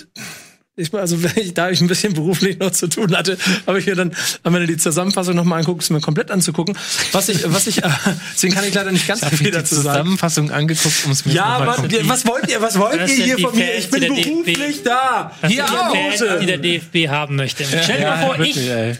ich, 0.78 0.94
also, 0.94 1.24
wenn 1.24 1.32
ich, 1.38 1.53
da 1.53 1.70
ich 1.70 1.80
ein 1.82 1.88
bisschen 1.88 2.14
beruflich 2.14 2.60
noch 2.60 2.72
zu 2.72 2.88
tun 2.88 3.16
hatte, 3.16 3.38
habe 3.68 3.80
ich 3.80 3.86
mir 3.86 3.95
dann 3.95 4.14
am 4.44 4.56
Ende 4.56 4.68
die 4.68 4.78
Zusammenfassung 4.78 5.36
nochmal 5.36 5.60
anguckt, 5.60 5.84
es 5.84 5.90
mir 5.90 6.02
komplett 6.02 6.32
anzugucken. 6.32 6.78
Was 7.14 7.30
ich, 7.30 7.49
was 7.52 7.68
ich, 7.68 7.84
äh, 7.84 7.90
deswegen 8.34 8.53
kann 8.56 8.66
ich 8.66 8.74
leider 8.74 8.91
nicht 8.91 9.07
ganz 9.07 9.24
viel 9.26 9.34
ich 9.34 9.40
die 9.44 9.52
dazu 9.52 9.76
sagen. 9.76 9.99
Zusammenfassung 9.99 10.52
angeguckt, 10.52 11.06
um 11.06 11.12
es 11.12 11.26
mir 11.26 11.34
Ja, 11.34 11.60
ihr- 11.90 12.07
was 12.10 12.26
wollt 12.26 12.49
ihr, 12.49 12.62
was 12.62 12.78
wollt 12.80 12.99
ihr 13.10 13.24
hier 13.24 13.40
von 13.40 13.56
mir? 13.56 13.66
Fans, 13.68 13.86
Ich 13.86 13.91
bin 13.91 14.02
der 14.02 14.10
DFB 14.10 14.26
beruflich 14.30 14.84
da. 14.84 15.32
Das 15.41 15.52
Hier 15.52 15.66
sind 15.68 15.78
auch. 15.78 15.91
die 15.94 15.98
Fans, 16.18 16.40
die 16.41 16.45
der 16.45 16.57
DFB 16.57 17.07
haben 17.10 17.36
möchte. 17.38 17.64
Stell 17.66 17.98
dir 17.99 18.07
mal 18.07 18.26
vor, 18.26 18.40
ich 18.40 18.56
Wirklich, 18.57 18.70
ey. 18.70 18.95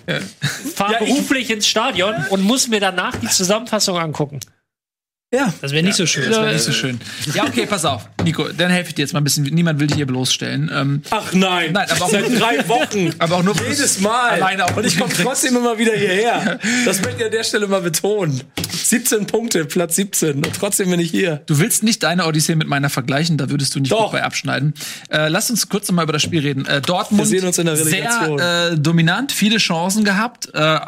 fahre 0.76 0.94
Ja, 0.94 1.00
ich- 1.02 1.08
beruflich 1.10 1.50
ins 1.50 1.68
Stadion 1.68 2.14
und 2.30 2.44
muss 2.44 2.68
mir 2.68 2.80
danach 2.80 3.16
die 3.18 3.28
Zusammenfassung 3.30 3.98
angucken. 3.98 4.40
Ja. 5.36 5.54
Das 5.62 5.72
wäre 5.72 5.84
nicht 5.84 5.96
so 5.98 6.06
schön. 6.06 6.30
Das 6.30 6.38
wäre 6.40 6.54
nicht 6.54 6.64
so 6.64 6.72
schön. 6.72 7.00
Ja, 7.34 7.44
okay, 7.46 7.66
pass 7.66 7.84
auf. 7.86 8.08
Nico, 8.24 8.46
dann 8.58 8.72
helfe 8.72 8.90
ich 8.90 8.96
dir 8.96 9.02
jetzt 9.02 9.14
mal 9.14 9.20
ein 9.22 9.24
bisschen. 9.24 9.44
Niemand 9.44 9.80
will 9.80 9.88
dich 9.88 9.98
hier 9.98 10.08
bloßstellen. 10.08 10.72
Ähm, 10.74 11.02
Ach 11.10 11.34
nein. 11.34 11.74
Nein, 11.74 11.88
aber 11.90 12.06
auch- 12.06 12.10
Seit 12.10 12.40
drei 12.40 12.68
Wochen. 12.68 13.12
aber 13.20 13.36
auch 13.38 13.44
nur 13.44 13.56
Jedes 13.68 14.00
Mal. 14.00 14.32
Alleine 14.32 14.66
auf 14.66 14.76
und 14.78 14.86
ich 14.86 14.98
komme 15.00 15.14
trotzdem 15.14 15.56
immer 15.58 15.78
wieder 15.78 15.94
hierher. 15.94 16.60
Das 16.86 17.02
möchte 17.02 17.20
ich 17.20 17.26
an 17.26 17.32
der 17.32 17.44
Stelle 17.44 17.68
mal 17.68 17.82
betonen. 17.82 18.42
17 18.72 19.26
Punkte, 19.28 19.66
Platz 19.66 19.96
17. 19.96 20.36
Und 20.36 20.50
trotzdem 20.58 20.90
bin 20.90 21.00
ich 21.00 21.10
hier. 21.12 21.42
Du 21.48 21.60
willst 21.60 21.84
nicht 21.84 22.04
deine 22.04 22.26
Odyssee 22.26 22.56
mit 22.56 22.68
meiner 22.68 22.90
vergleichen, 22.90 23.38
da 23.38 23.50
würdest 23.50 23.74
du 23.76 23.80
nicht 23.80 23.92
Doch. 23.92 24.04
gut 24.06 24.12
bei 24.14 24.24
abschneiden. 24.24 24.74
Äh, 25.10 25.28
lass 25.30 25.50
uns 25.50 25.68
kurz 25.70 25.88
noch 25.88 25.96
mal 25.96 26.04
über 26.04 26.14
das 26.14 26.22
Spiel 26.22 26.42
reden. 26.42 26.66
Äh, 26.66 26.82
Dortmund 26.82 27.22
Wir 27.30 27.40
sehen 27.40 27.48
uns 27.48 27.58
in 27.58 27.66
der 27.66 27.78
Relegation. 27.80 28.38
sehr 28.38 28.72
äh, 28.74 28.78
dominant, 28.78 29.32
viele 29.32 29.58
Chancen 29.58 30.04
gehabt, 30.04 30.54
äh, 30.54 30.80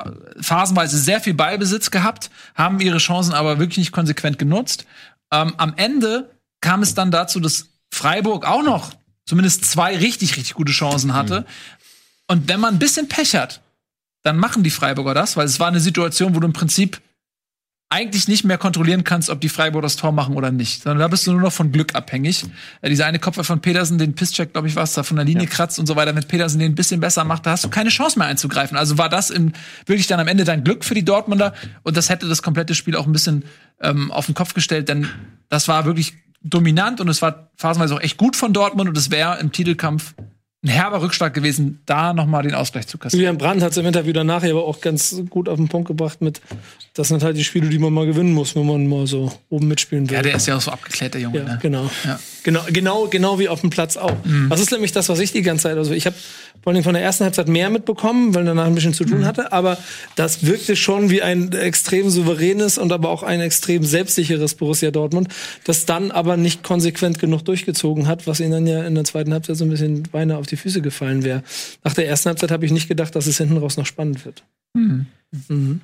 phasenweise 0.41 0.97
sehr 0.97 1.19
viel 1.21 1.33
Ballbesitz 1.33 1.89
gehabt, 1.91 2.29
haben 2.55 2.79
ihre 2.79 2.97
Chancen 2.99 3.33
aber 3.33 3.59
wirklich 3.59 3.77
nicht 3.79 3.91
konsequent 3.91 4.36
genutzt. 4.37 4.85
Ähm, 5.31 5.53
am 5.57 5.73
Ende 5.75 6.31
kam 6.61 6.81
es 6.81 6.93
dann 6.93 7.11
dazu, 7.11 7.39
dass 7.39 7.69
Freiburg 7.91 8.45
auch 8.45 8.63
noch 8.63 8.93
zumindest 9.25 9.65
zwei 9.65 9.97
richtig, 9.97 10.37
richtig 10.37 10.53
gute 10.53 10.71
Chancen 10.71 11.13
hatte. 11.13 11.45
Und 12.27 12.47
wenn 12.47 12.59
man 12.59 12.75
ein 12.75 12.79
bisschen 12.79 13.07
Pech 13.07 13.35
hat, 13.35 13.61
dann 14.23 14.37
machen 14.37 14.63
die 14.63 14.69
Freiburger 14.69 15.13
das, 15.13 15.37
weil 15.37 15.45
es 15.45 15.59
war 15.59 15.67
eine 15.67 15.79
Situation, 15.79 16.35
wo 16.35 16.39
du 16.39 16.47
im 16.47 16.53
Prinzip 16.53 17.01
eigentlich 17.89 18.27
nicht 18.27 18.43
mehr 18.43 18.57
kontrollieren 18.57 19.05
kannst, 19.05 19.29
ob 19.29 19.39
die 19.39 19.47
Freiburger 19.47 19.85
das 19.85 19.95
Tor 19.95 20.11
machen 20.11 20.35
oder 20.35 20.51
nicht, 20.51 20.83
sondern 20.83 20.99
da 20.99 21.07
bist 21.07 21.25
du 21.25 21.31
nur 21.31 21.41
noch 21.41 21.53
von 21.53 21.71
Glück 21.71 21.95
abhängig. 21.95 22.43
Äh, 22.81 22.89
dieser 22.89 23.05
eine 23.05 23.19
Kopf 23.19 23.43
von 23.45 23.61
Petersen, 23.61 23.97
den 23.97 24.13
Pisscheck, 24.13 24.51
glaube 24.51 24.67
ich, 24.67 24.75
war 24.75 24.83
es, 24.83 24.93
da 24.93 25.03
von 25.03 25.15
der 25.15 25.25
Linie 25.25 25.47
kratzt 25.47 25.79
und 25.79 25.85
so 25.85 25.95
weiter, 25.95 26.13
wenn 26.13 26.23
Petersen 26.23 26.59
den 26.59 26.73
ein 26.73 26.75
bisschen 26.75 26.99
besser 26.99 27.23
macht, 27.23 27.45
da 27.45 27.51
hast 27.51 27.63
du 27.63 27.69
keine 27.69 27.89
Chance 27.89 28.19
mehr 28.19 28.27
einzugreifen. 28.27 28.77
Also 28.77 28.97
war 28.97 29.07
das 29.07 29.29
in, 29.29 29.53
wirklich 29.85 30.07
dann 30.07 30.19
am 30.19 30.27
Ende 30.27 30.43
dein 30.43 30.65
Glück 30.65 30.83
für 30.83 30.95
die 30.95 31.05
Dortmunder 31.05 31.53
und 31.83 31.95
das 31.95 32.09
hätte 32.09 32.27
das 32.27 32.41
komplette 32.41 32.75
Spiel 32.75 32.95
auch 32.97 33.05
ein 33.05 33.13
bisschen 33.13 33.45
ähm, 33.81 34.11
auf 34.11 34.25
den 34.25 34.35
Kopf 34.35 34.53
gestellt, 34.53 34.89
denn 34.89 35.07
das 35.47 35.69
war 35.69 35.85
wirklich 35.85 36.13
dominant 36.41 36.99
und 36.99 37.07
es 37.07 37.21
war 37.21 37.51
phasenweise 37.55 37.95
auch 37.95 38.01
echt 38.01 38.17
gut 38.17 38.35
von 38.35 38.51
Dortmund 38.51 38.89
und 38.89 38.97
es 38.97 39.11
wäre 39.11 39.39
im 39.39 39.53
Titelkampf 39.53 40.13
ein 40.63 40.69
herber 40.69 41.01
Rückschlag 41.01 41.33
gewesen, 41.33 41.81
da 41.85 42.13
noch 42.13 42.25
mal 42.25 42.41
den 42.41 42.55
Ausgleich 42.55 42.87
zu 42.87 42.97
kassieren. 42.97 43.21
Julian 43.21 43.37
Brandt 43.37 43.61
hat 43.61 43.71
es 43.71 43.77
im 43.77 43.85
Interview 43.85 44.11
danach 44.11 44.43
aber 44.43 44.65
auch 44.65 44.81
ganz 44.81 45.21
gut 45.29 45.47
auf 45.49 45.57
den 45.57 45.67
Punkt 45.67 45.87
gebracht 45.87 46.21
mit, 46.21 46.41
das 46.95 47.09
sind 47.09 47.23
halt 47.23 47.37
die 47.37 47.43
Spiele, 47.43 47.69
die 47.69 47.77
man 47.77 47.93
mal 47.93 48.07
gewinnen 48.07 48.33
muss, 48.33 48.55
wenn 48.55 48.65
man 48.65 48.87
mal 48.87 49.05
so 49.05 49.31
oben 49.49 49.67
mitspielen 49.67 50.09
will. 50.09 50.15
Ja, 50.15 50.23
der 50.23 50.35
ist 50.35 50.47
ja 50.47 50.57
auch 50.57 50.61
so 50.61 50.71
abgeklärt, 50.71 51.13
der 51.13 51.21
Junge. 51.21 51.39
Ja, 51.39 51.43
ne? 51.43 51.59
genau. 51.61 51.89
Ja. 52.03 52.19
Genau, 52.47 52.61
genau, 52.71 53.07
genau 53.07 53.39
wie 53.39 53.49
auf 53.49 53.59
dem 53.59 53.71
Platz 53.71 53.97
auch. 53.97 54.15
Das 54.47 54.61
ist 54.61 54.71
nämlich 54.71 54.93
das, 54.93 55.09
was 55.09 55.19
ich 55.19 55.33
die 55.33 55.41
ganze 55.41 55.63
Zeit, 55.63 55.75
also 55.75 55.91
ich 55.91 56.05
habe 56.05 56.15
vor 56.63 56.71
allem 56.71 56.81
von 56.81 56.93
der 56.93 57.03
ersten 57.03 57.25
Halbzeit 57.25 57.49
mehr 57.49 57.69
mitbekommen, 57.69 58.33
weil 58.33 58.45
danach 58.45 58.67
ein 58.67 58.73
bisschen 58.73 58.93
zu 58.93 59.03
tun 59.03 59.25
hatte, 59.25 59.51
aber 59.51 59.77
das 60.15 60.45
wirkte 60.45 60.77
schon 60.77 61.09
wie 61.09 61.21
ein 61.21 61.51
extrem 61.51 62.09
souveränes 62.09 62.77
und 62.77 62.93
aber 62.93 63.09
auch 63.09 63.23
ein 63.23 63.41
extrem 63.41 63.83
selbstsicheres 63.83 64.55
Borussia 64.55 64.91
Dortmund, 64.91 65.27
das 65.65 65.85
dann 65.85 66.09
aber 66.09 66.37
nicht 66.37 66.63
konsequent 66.63 67.19
genug 67.19 67.43
durchgezogen 67.43 68.07
hat, 68.07 68.27
was 68.27 68.39
ihnen 68.39 68.51
dann 68.51 68.65
ja 68.65 68.85
in 68.85 68.95
der 68.95 69.03
zweiten 69.03 69.33
Halbzeit 69.33 69.57
so 69.57 69.65
ein 69.65 69.69
bisschen 69.69 70.03
beinahe 70.03 70.37
auf 70.37 70.47
die 70.47 70.55
Füße 70.55 70.81
gefallen 70.81 71.25
wäre. 71.25 71.43
Nach 71.83 71.93
der 71.93 72.07
ersten 72.07 72.29
Halbzeit 72.29 72.51
habe 72.51 72.65
ich 72.65 72.71
nicht 72.71 72.87
gedacht, 72.87 73.13
dass 73.13 73.27
es 73.27 73.39
hinten 73.39 73.57
raus 73.57 73.75
noch 73.75 73.85
spannend 73.85 74.23
wird. 74.23 74.45
Mhm. 75.49 75.81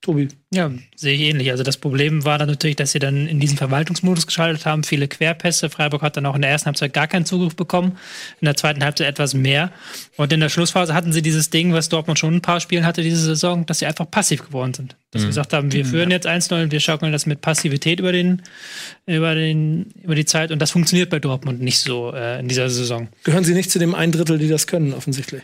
Tobi. 0.00 0.28
Ja, 0.52 0.70
sehe 0.94 1.14
ich 1.14 1.22
ähnlich. 1.22 1.50
Also 1.50 1.64
das 1.64 1.76
Problem 1.76 2.24
war 2.24 2.38
dann 2.38 2.48
natürlich, 2.48 2.76
dass 2.76 2.92
sie 2.92 3.00
dann 3.00 3.26
in 3.26 3.40
diesen 3.40 3.58
Verwaltungsmodus 3.58 4.26
geschaltet 4.26 4.64
haben, 4.64 4.84
viele 4.84 5.08
Querpässe. 5.08 5.70
Freiburg 5.70 6.02
hat 6.02 6.16
dann 6.16 6.24
auch 6.24 6.36
in 6.36 6.42
der 6.42 6.50
ersten 6.52 6.66
Halbzeit 6.66 6.92
gar 6.92 7.08
keinen 7.08 7.26
Zugriff 7.26 7.56
bekommen, 7.56 7.98
in 8.40 8.44
der 8.44 8.56
zweiten 8.56 8.82
Halbzeit 8.84 9.08
etwas 9.08 9.34
mehr. 9.34 9.72
Und 10.16 10.32
in 10.32 10.38
der 10.38 10.50
Schlussphase 10.50 10.94
hatten 10.94 11.12
sie 11.12 11.20
dieses 11.20 11.50
Ding, 11.50 11.72
was 11.72 11.88
Dortmund 11.88 12.18
schon 12.18 12.34
ein 12.34 12.42
paar 12.42 12.60
Spielen 12.60 12.86
hatte 12.86 13.02
diese 13.02 13.20
Saison, 13.20 13.66
dass 13.66 13.80
sie 13.80 13.86
einfach 13.86 14.08
passiv 14.08 14.46
geworden 14.46 14.72
sind. 14.72 14.96
Dass 15.10 15.22
sie 15.22 15.28
gesagt 15.28 15.52
haben, 15.52 15.72
wir 15.72 15.84
führen 15.84 16.10
jetzt 16.10 16.28
1-0 16.28 16.62
und 16.62 16.70
wir 16.70 16.80
schaukeln 16.80 17.10
das 17.12 17.26
mit 17.26 17.40
Passivität 17.40 17.98
über 17.98 18.12
den, 18.12 18.42
über 19.06 19.34
den, 19.34 19.86
über 20.02 20.14
die 20.14 20.26
Zeit. 20.26 20.52
Und 20.52 20.60
das 20.60 20.70
funktioniert 20.70 21.10
bei 21.10 21.18
Dortmund 21.18 21.60
nicht 21.60 21.78
so 21.78 22.12
äh, 22.12 22.38
in 22.38 22.46
dieser 22.46 22.70
Saison. 22.70 23.08
Gehören 23.24 23.44
Sie 23.44 23.54
nicht 23.54 23.70
zu 23.70 23.78
dem 23.78 23.94
ein 23.94 24.12
Drittel, 24.12 24.38
die 24.38 24.48
das 24.48 24.66
können, 24.66 24.94
offensichtlich. 24.94 25.42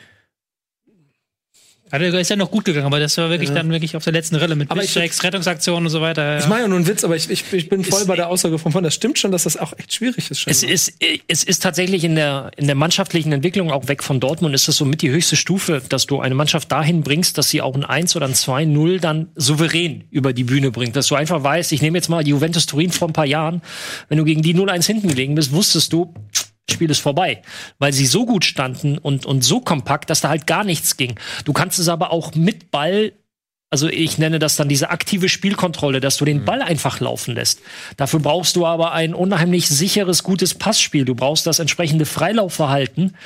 Also, 1.90 2.16
ist 2.16 2.31
ja 2.31 2.36
noch 2.36 2.51
gut 2.51 2.65
gegangen, 2.65 2.86
aber 2.86 2.98
das 2.98 3.16
war 3.19 3.31
wirklich 3.31 3.51
Ja. 3.51 3.56
dann 3.56 3.70
wirklich 3.70 3.94
auf 3.94 4.02
der 4.02 4.12
letzten 4.12 4.35
Rille 4.36 4.56
mit 4.56 4.70
Aber 4.70 4.82
ich- 4.82 4.93
Bischeks, 4.93 5.23
Rettungsaktionen 5.23 5.85
und 5.86 5.90
so 5.90 6.01
weiter. 6.01 6.39
Ich 6.39 6.47
mache 6.48 6.61
ja 6.62 6.69
nur 6.69 6.78
einen 6.78 6.86
Witz, 6.89 7.05
aber 7.05 7.15
ich, 7.15 7.31
ich, 7.31 7.44
ich 7.52 7.69
bin 7.69 7.85
voll 7.85 8.05
bei 8.06 8.16
der 8.16 8.28
Aussage 8.31 8.59
von 8.59 8.73
vorhin. 8.73 8.85
Das 8.85 8.94
stimmt 8.94 9.19
schon, 9.19 9.31
dass 9.31 9.44
das 9.44 9.56
auch 9.56 9.73
echt 9.78 9.93
schwierig 9.94 10.31
ist. 10.31 10.47
Es 10.47 10.61
scheinbar. 10.61 10.74
ist, 10.74 10.93
es 11.28 11.44
ist 11.44 11.62
tatsächlich 11.62 12.02
in 12.02 12.16
der, 12.16 12.51
in 12.56 12.66
der 12.66 12.74
mannschaftlichen 12.74 13.32
Entwicklung 13.32 13.70
auch 13.70 13.86
weg 13.86 14.02
von 14.02 14.19
Dortmund 14.19 14.55
ist 14.55 14.66
es 14.66 14.77
somit 14.78 15.02
die 15.02 15.11
höchste 15.11 15.36
Stufe, 15.36 15.82
dass 15.89 16.06
du 16.06 16.20
eine 16.20 16.35
Mannschaft 16.35 16.73
dahin 16.73 17.02
bringst, 17.02 17.39
dass 17.39 17.51
sie 17.51 17.61
auch 17.61 17.74
ein 17.74 17.85
1 17.85 18.16
oder 18.16 18.27
ein 18.27 18.35
2-0 18.35 18.98
dann 18.98 19.28
souverän 19.36 20.05
über 20.11 20.32
die 20.32 20.44
Bühne 20.44 20.70
bringt. 20.70 20.97
Dass 20.97 21.06
du 21.09 21.15
einfach 21.15 21.43
weißt, 21.44 21.70
ich 21.73 21.82
nehme 21.82 21.98
jetzt 21.98 22.09
mal 22.09 22.24
die 22.24 22.31
Juventus 22.31 22.66
Turin 22.66 22.90
vor 22.90 23.09
ein 23.09 23.12
paar 23.12 23.27
Jahren, 23.27 23.62
wenn 24.09 24.19
du 24.19 24.24
gegen 24.24 24.43
die 24.43 24.55
0-1 24.55 24.86
hinten 24.86 25.09
gelegen 25.09 25.35
bist, 25.35 25.52
wusstest 25.52 25.93
du, 25.93 26.12
Spiel 26.70 26.91
ist 26.91 27.01
vorbei, 27.01 27.43
weil 27.78 27.93
sie 27.93 28.07
so 28.07 28.27
gut 28.27 28.45
standen 28.45 28.99
und, 28.99 29.27
und 29.27 29.43
so 29.45 29.61
kompakt, 29.61 30.11
dass 30.11 30.23
da 30.23 30.31
halt 30.31 30.47
gar 30.47 30.65
nichts 30.65 30.97
ging. 30.97 31.19
Du 31.45 31.53
kannst 31.53 31.78
es 31.78 31.89
aber 31.89 32.11
auch 32.11 32.35
mit 32.35 32.70
Ball 32.70 33.12
also 33.74 33.89
ich 33.89 34.19
nenne 34.19 34.39
das 34.39 34.55
dann 34.55 34.69
diese 34.69 34.91
aktive 34.91 35.28
Spielkontrolle, 35.28 35.99
dass 35.99 36.16
du 36.16 36.24
den 36.24 36.45
Ball 36.45 36.62
einfach 36.62 37.01
laufen 37.01 37.35
lässt. 37.35 37.59
Dafür 37.97 38.20
brauchst 38.20 38.55
du 38.55 38.66
aber 38.66 38.93
ein 38.93 39.15
unheimlich 39.15 39.66
sicheres, 39.66 40.23
gutes 40.23 40.55
Passspiel. 40.55 41.05
Du 41.05 41.16
brauchst 41.16 41.45
das 41.49 41.59
entsprechende 41.59 42.07
Freilaufverhalten. 42.07 43.16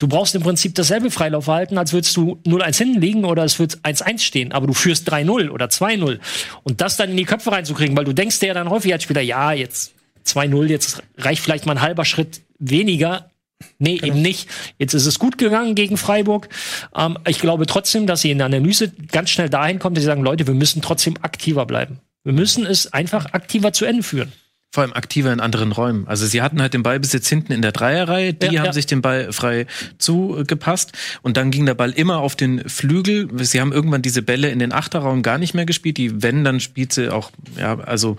Du 0.00 0.08
brauchst 0.08 0.34
im 0.34 0.42
Prinzip 0.42 0.74
dasselbe 0.74 1.12
Freilaufverhalten, 1.12 1.78
als 1.78 1.92
würdest 1.92 2.16
du 2.16 2.40
0-1 2.44 2.78
hinten 2.78 3.00
liegen 3.00 3.24
oder 3.24 3.44
es 3.44 3.60
wird 3.60 3.78
1-1 3.78 4.18
stehen, 4.18 4.50
aber 4.50 4.66
du 4.66 4.72
führst 4.72 5.08
3-0 5.08 5.50
oder 5.50 5.66
2-0. 5.66 6.18
Und 6.64 6.80
das 6.80 6.96
dann 6.96 7.10
in 7.10 7.16
die 7.16 7.24
Köpfe 7.24 7.52
reinzukriegen, 7.52 7.96
weil 7.96 8.04
du 8.04 8.12
denkst 8.12 8.40
dir 8.40 8.48
ja 8.48 8.54
dann 8.54 8.68
häufig 8.68 8.92
als 8.92 9.04
Spieler, 9.04 9.20
ja, 9.20 9.52
jetzt 9.52 9.94
2-0, 10.26 10.66
jetzt 10.66 11.02
reicht 11.16 11.42
vielleicht 11.42 11.64
mal 11.64 11.76
ein 11.76 11.80
halber 11.80 12.04
Schritt 12.04 12.40
weniger. 12.58 13.30
Nee, 13.78 14.00
eben 14.02 14.20
nicht. 14.20 14.48
Jetzt 14.78 14.92
ist 14.92 15.06
es 15.06 15.18
gut 15.18 15.38
gegangen 15.38 15.74
gegen 15.74 15.96
Freiburg. 15.96 16.48
Ähm, 16.94 17.18
ich 17.26 17.38
glaube 17.38 17.66
trotzdem, 17.66 18.06
dass 18.06 18.20
sie 18.20 18.30
in 18.30 18.38
der 18.38 18.46
Analyse 18.46 18.92
ganz 19.10 19.30
schnell 19.30 19.48
dahin 19.48 19.78
kommt, 19.78 19.96
dass 19.96 20.02
sie 20.02 20.06
sagen, 20.06 20.22
Leute, 20.22 20.46
wir 20.46 20.54
müssen 20.54 20.82
trotzdem 20.82 21.14
aktiver 21.22 21.64
bleiben. 21.64 22.00
Wir 22.24 22.32
müssen 22.32 22.66
es 22.66 22.92
einfach 22.92 23.32
aktiver 23.32 23.72
zu 23.72 23.84
Ende 23.84 24.02
führen. 24.02 24.32
Vor 24.76 24.82
allem 24.82 24.92
aktiver 24.92 25.32
in 25.32 25.40
anderen 25.40 25.72
Räumen. 25.72 26.06
Also 26.06 26.26
sie 26.26 26.42
hatten 26.42 26.60
halt 26.60 26.74
den 26.74 26.82
Ballbesitz 26.82 27.26
hinten 27.30 27.50
in 27.54 27.62
der 27.62 27.72
Dreierreihe, 27.72 28.34
die 28.34 28.44
Ja, 28.44 28.58
haben 28.60 28.66
ja. 28.66 28.72
sich 28.74 28.84
den 28.84 29.00
Ball 29.00 29.32
frei 29.32 29.66
zugepasst 29.96 30.92
und 31.22 31.38
dann 31.38 31.50
ging 31.50 31.64
der 31.64 31.72
Ball 31.72 31.92
immer 31.92 32.18
auf 32.18 32.36
den 32.36 32.68
Flügel. 32.68 33.26
Sie 33.42 33.58
haben 33.58 33.72
irgendwann 33.72 34.02
diese 34.02 34.20
Bälle 34.20 34.50
in 34.50 34.58
den 34.58 34.72
Achterraum 34.72 35.22
gar 35.22 35.38
nicht 35.38 35.54
mehr 35.54 35.64
gespielt. 35.64 35.96
Die 35.96 36.22
wenn 36.22 36.44
dann 36.44 36.60
spielt 36.60 36.92
sie 36.92 37.10
auch, 37.10 37.30
ja, 37.58 37.78
also 37.80 38.18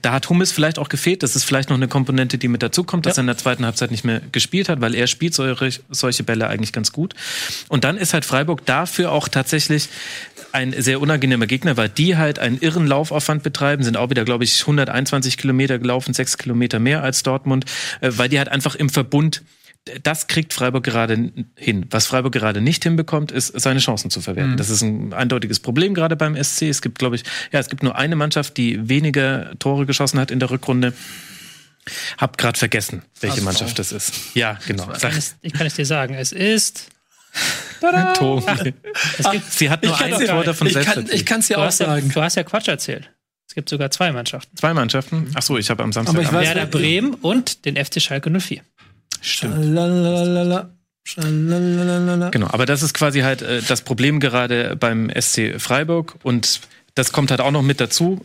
da 0.00 0.12
hat 0.12 0.28
Hummels 0.30 0.52
vielleicht 0.52 0.78
auch 0.78 0.88
gefehlt. 0.88 1.24
Das 1.24 1.34
ist 1.34 1.42
vielleicht 1.42 1.70
noch 1.70 1.76
eine 1.76 1.88
Komponente, 1.88 2.38
die 2.38 2.46
mit 2.46 2.62
dazu 2.62 2.84
kommt, 2.84 3.04
dass 3.06 3.18
er 3.18 3.22
in 3.22 3.26
der 3.26 3.36
zweiten 3.36 3.64
Halbzeit 3.64 3.90
nicht 3.90 4.04
mehr 4.04 4.20
gespielt 4.30 4.68
hat, 4.68 4.80
weil 4.80 4.94
er 4.94 5.08
spielt 5.08 5.34
solche, 5.34 5.80
solche 5.90 6.22
Bälle 6.22 6.46
eigentlich 6.46 6.72
ganz 6.72 6.92
gut. 6.92 7.14
Und 7.66 7.82
dann 7.82 7.96
ist 7.96 8.14
halt 8.14 8.24
Freiburg 8.24 8.64
dafür 8.64 9.10
auch 9.10 9.26
tatsächlich 9.26 9.88
ein 10.52 10.72
sehr 10.78 11.00
unangenehmer 11.00 11.46
Gegner, 11.48 11.76
weil 11.76 11.88
die 11.88 12.16
halt 12.16 12.38
einen 12.38 12.58
irren 12.58 12.86
Laufaufwand 12.86 13.42
betreiben, 13.42 13.82
sind 13.82 13.96
auch 13.96 14.10
wieder, 14.10 14.24
glaube 14.24 14.44
ich, 14.44 14.60
121 14.60 15.36
Kilometer 15.36 15.79
gelaufen, 15.80 16.14
sechs 16.14 16.38
Kilometer 16.38 16.78
mehr 16.78 17.02
als 17.02 17.22
Dortmund, 17.22 17.64
äh, 18.00 18.10
weil 18.16 18.28
die 18.28 18.38
halt 18.38 18.48
einfach 18.48 18.74
im 18.74 18.88
Verbund 18.88 19.42
das 20.02 20.26
kriegt 20.26 20.52
Freiburg 20.52 20.84
gerade 20.84 21.32
hin. 21.56 21.86
Was 21.90 22.06
Freiburg 22.06 22.34
gerade 22.34 22.60
nicht 22.60 22.82
hinbekommt, 22.82 23.32
ist 23.32 23.58
seine 23.58 23.80
Chancen 23.80 24.10
zu 24.10 24.20
verwerten. 24.20 24.58
Das 24.58 24.68
ist 24.68 24.82
ein 24.82 25.14
eindeutiges 25.14 25.58
Problem 25.58 25.94
gerade 25.94 26.16
beim 26.16 26.36
SC. 26.36 26.64
Es 26.68 26.82
gibt, 26.82 26.98
glaube 26.98 27.16
ich, 27.16 27.22
ja, 27.50 27.60
es 27.60 27.70
gibt 27.70 27.82
nur 27.82 27.96
eine 27.96 28.14
Mannschaft, 28.14 28.58
die 28.58 28.90
weniger 28.90 29.52
Tore 29.58 29.86
geschossen 29.86 30.20
hat 30.20 30.30
in 30.30 30.38
der 30.38 30.50
Rückrunde. 30.50 30.92
Hab 32.18 32.36
gerade 32.36 32.58
vergessen, 32.58 33.02
welche 33.20 33.40
Mannschaft 33.40 33.78
das 33.78 33.90
ist. 33.90 34.12
Ja, 34.34 34.58
genau. 34.66 34.86
Ich 34.92 35.00
kann, 35.00 35.16
es, 35.16 35.36
ich 35.40 35.52
kann 35.54 35.66
es 35.66 35.74
dir 35.74 35.86
sagen. 35.86 36.14
Es 36.14 36.32
ist. 36.32 36.88
Tobi. 38.18 38.74
Es 39.18 39.30
gibt, 39.30 39.50
Sie 39.50 39.70
hat 39.70 39.82
nur 39.82 39.98
ein 39.98 40.18
dir- 40.18 40.26
Tor 40.26 40.44
davon 40.44 40.66
ich 40.66 40.74
selbst 40.74 40.92
kann 40.92 41.06
ich 41.10 41.24
kann's 41.24 41.48
ja 41.48 41.56
du, 41.56 41.62
auch 41.66 41.70
sagen. 41.70 42.10
du 42.12 42.20
hast 42.20 42.36
ja 42.36 42.42
Quatsch 42.42 42.68
erzählt. 42.68 43.10
Es 43.50 43.54
gibt 43.56 43.68
sogar 43.68 43.90
zwei 43.90 44.12
Mannschaften. 44.12 44.56
Zwei 44.56 44.72
Mannschaften. 44.74 45.32
Ach 45.34 45.42
so, 45.42 45.58
ich 45.58 45.70
habe 45.70 45.82
am 45.82 45.92
Samstag. 45.92 46.14
Aber 46.14 46.22
ich 46.22 46.28
weiß- 46.28 46.54
Werder 46.54 46.66
Bremen 46.66 47.14
und 47.14 47.64
den 47.64 47.74
FC 47.74 48.00
Schalke 48.00 48.30
04. 48.30 48.60
Schalalala, 49.20 50.70
schalalala. 51.02 52.30
Genau, 52.30 52.46
aber 52.46 52.64
das 52.64 52.84
ist 52.84 52.94
quasi 52.94 53.22
halt 53.22 53.42
äh, 53.42 53.60
das 53.66 53.82
Problem 53.82 54.20
gerade 54.20 54.76
beim 54.76 55.10
SC 55.10 55.58
Freiburg 55.58 56.14
und 56.22 56.60
das 56.94 57.10
kommt 57.10 57.32
halt 57.32 57.40
auch 57.40 57.50
noch 57.50 57.62
mit 57.62 57.80
dazu, 57.80 58.24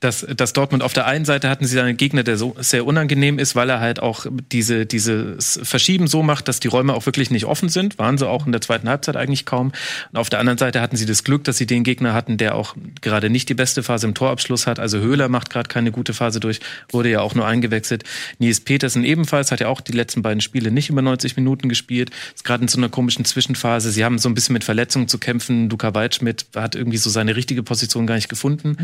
dass, 0.00 0.26
dass 0.36 0.52
Dortmund 0.52 0.82
auf 0.82 0.92
der 0.92 1.06
einen 1.06 1.24
Seite 1.24 1.48
hatten 1.48 1.64
sie 1.64 1.80
einen 1.80 1.96
Gegner, 1.96 2.22
der 2.22 2.36
so 2.36 2.54
sehr 2.58 2.84
unangenehm 2.84 3.38
ist, 3.38 3.56
weil 3.56 3.70
er 3.70 3.80
halt 3.80 4.00
auch 4.00 4.26
diese, 4.52 4.84
dieses 4.84 5.58
Verschieben 5.62 6.06
so 6.06 6.22
macht, 6.22 6.48
dass 6.48 6.60
die 6.60 6.68
Räume 6.68 6.92
auch 6.92 7.06
wirklich 7.06 7.30
nicht 7.30 7.46
offen 7.46 7.70
sind. 7.70 7.98
Waren 7.98 8.18
sie 8.18 8.28
auch 8.28 8.44
in 8.44 8.52
der 8.52 8.60
zweiten 8.60 8.90
Halbzeit 8.90 9.16
eigentlich 9.16 9.46
kaum. 9.46 9.72
Und 10.12 10.18
auf 10.18 10.28
der 10.28 10.38
anderen 10.38 10.58
Seite 10.58 10.82
hatten 10.82 10.96
sie 10.96 11.06
das 11.06 11.24
Glück, 11.24 11.44
dass 11.44 11.56
sie 11.56 11.66
den 11.66 11.82
Gegner 11.82 12.12
hatten, 12.12 12.36
der 12.36 12.56
auch 12.56 12.76
gerade 13.00 13.30
nicht 13.30 13.48
die 13.48 13.54
beste 13.54 13.82
Phase 13.82 14.06
im 14.06 14.12
Torabschluss 14.12 14.66
hat. 14.66 14.78
Also 14.78 14.98
Höhler 14.98 15.30
macht 15.30 15.48
gerade 15.48 15.68
keine 15.68 15.92
gute 15.92 16.12
Phase 16.12 16.40
durch, 16.40 16.60
wurde 16.90 17.10
ja 17.10 17.22
auch 17.22 17.34
nur 17.34 17.46
eingewechselt. 17.46 18.04
Nils 18.38 18.60
Petersen 18.60 19.02
ebenfalls, 19.02 19.50
hat 19.50 19.60
ja 19.60 19.68
auch 19.68 19.80
die 19.80 19.92
letzten 19.92 20.20
beiden 20.20 20.42
Spiele 20.42 20.70
nicht 20.70 20.90
über 20.90 21.00
90 21.00 21.36
Minuten 21.36 21.70
gespielt. 21.70 22.10
Ist 22.34 22.44
gerade 22.44 22.62
in 22.62 22.68
so 22.68 22.76
einer 22.76 22.90
komischen 22.90 23.24
Zwischenphase. 23.24 23.90
Sie 23.90 24.04
haben 24.04 24.18
so 24.18 24.28
ein 24.28 24.34
bisschen 24.34 24.52
mit 24.52 24.64
Verletzungen 24.64 25.08
zu 25.08 25.18
kämpfen. 25.18 25.70
Luca 25.70 25.94
Waldschmidt 25.94 26.44
hat 26.54 26.74
irgendwie 26.74 26.98
so 26.98 27.08
seine 27.08 27.34
richtige 27.34 27.62
Position 27.62 28.06
gar 28.06 28.16
nicht 28.16 28.28
gefunden. 28.28 28.76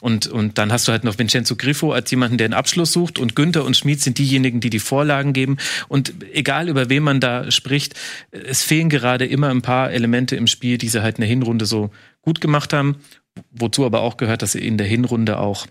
Und, 0.00 0.26
und 0.26 0.54
dann 0.58 0.63
hast 0.72 0.86
du 0.88 0.92
halt 0.92 1.04
noch 1.04 1.18
Vincenzo 1.18 1.56
Griffo 1.56 1.92
als 1.92 2.10
jemanden, 2.10 2.38
der 2.38 2.46
einen 2.46 2.54
Abschluss 2.54 2.92
sucht. 2.92 3.18
Und 3.18 3.34
Günther 3.36 3.64
und 3.64 3.76
Schmid 3.76 4.00
sind 4.00 4.18
diejenigen, 4.18 4.60
die 4.60 4.70
die 4.70 4.78
Vorlagen 4.78 5.32
geben. 5.32 5.56
Und 5.88 6.14
egal 6.32 6.68
über 6.68 6.88
wen 6.90 7.02
man 7.02 7.20
da 7.20 7.50
spricht, 7.50 7.94
es 8.30 8.62
fehlen 8.62 8.88
gerade 8.88 9.26
immer 9.26 9.48
ein 9.50 9.62
paar 9.62 9.90
Elemente 9.90 10.36
im 10.36 10.46
Spiel, 10.46 10.78
die 10.78 10.88
sie 10.88 11.02
halt 11.02 11.16
in 11.16 11.22
der 11.22 11.28
Hinrunde 11.28 11.66
so 11.66 11.90
gut 12.22 12.40
gemacht 12.40 12.72
haben. 12.72 12.96
Wozu 13.50 13.84
aber 13.84 14.00
auch 14.02 14.16
gehört, 14.16 14.42
dass 14.42 14.52
sie 14.52 14.64
in 14.66 14.78
der 14.78 14.86
Hinrunde 14.86 15.38
auch 15.38 15.66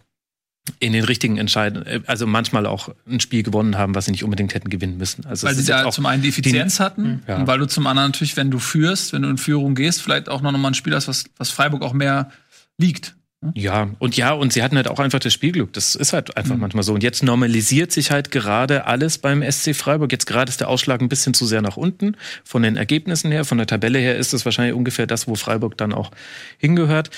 in 0.80 0.94
den 0.94 1.03
richtigen 1.03 1.38
Entscheidungen, 1.38 2.03
also 2.07 2.26
manchmal 2.26 2.65
auch 2.65 2.90
ein 3.06 3.20
Spiel 3.20 3.44
gewonnen 3.44 3.78
haben, 3.78 3.95
was 3.95 4.06
sie 4.06 4.11
nicht 4.11 4.24
unbedingt 4.24 4.53
hätten 4.53 4.70
gewinnen 4.70 4.98
müssen. 4.98 5.26
Also 5.26 5.45
Weil 5.45 5.56
sie 5.56 5.65
da 5.65 5.90
zum 5.91 6.06
einen 6.06 6.22
die 6.24 6.30
Effizienz 6.30 6.80
hatten 6.80 7.22
Ja. 7.28 7.36
und 7.36 7.48
weil 7.48 7.60
du 7.60 7.65
zum 7.68 7.86
anderen 7.86 8.10
natürlich, 8.11 8.38
wenn 8.38 8.49
du 8.49 8.60
führst, 8.60 9.11
wenn 9.11 9.24
du 9.24 9.30
in 9.30 9.38
Führung 9.38 9.76
gehst, 9.76 10.02
vielleicht 10.02 10.30
auch 10.30 10.41
noch 10.41 10.52
mal 10.53 10.70
ein 10.70 10.74
Spiel 10.74 10.95
hast, 10.95 11.10
was, 11.10 11.26
was 11.38 11.49
Freiburg 11.49 11.82
auch 11.82 11.91
mehr 11.94 12.32
liegt. 12.78 13.15
Ja, 13.56 13.90
und 13.99 14.15
ja, 14.18 14.32
und 14.34 14.53
sie 14.53 14.64
hatten 14.64 14.76
halt 14.76 14.88
auch 14.88 14.99
einfach 14.99 15.20
das 15.20 15.34
Spielglück. 15.34 15.74
Das 15.74 15.95
ist 15.95 16.14
halt 16.14 16.30
Mhm. 16.30 16.34
einfach 16.36 16.57
manchmal 16.57 16.84
so. 16.84 16.94
Und 16.94 17.03
jetzt 17.03 17.24
normalisiert 17.24 17.91
sich 17.91 18.11
halt 18.11 18.32
gerade 18.32 18.86
alles 18.86 19.18
beim 19.18 19.41
SC 19.44 19.74
Freiburg. 19.76 20.11
Jetzt 20.11 20.26
gerade 20.26 20.49
ist 20.49 20.60
der 20.61 20.70
Ausschlag 20.70 21.02
ein 21.02 21.10
bisschen 21.10 21.34
zu 21.34 21.45
sehr 21.45 21.61
nach 21.61 21.78
unten. 21.78 22.15
Von 22.44 22.64
den 22.64 22.76
Ergebnissen 22.78 23.32
her, 23.32 23.45
von 23.45 23.57
der 23.57 23.68
Tabelle 23.68 23.99
her 23.99 24.15
ist 24.15 24.34
es 24.34 24.45
wahrscheinlich 24.45 24.76
ungefähr 24.76 25.07
das, 25.07 25.28
wo 25.28 25.36
Freiburg 25.36 25.78
dann 25.78 25.94
auch 25.94 26.11
hingehört. 26.57 27.10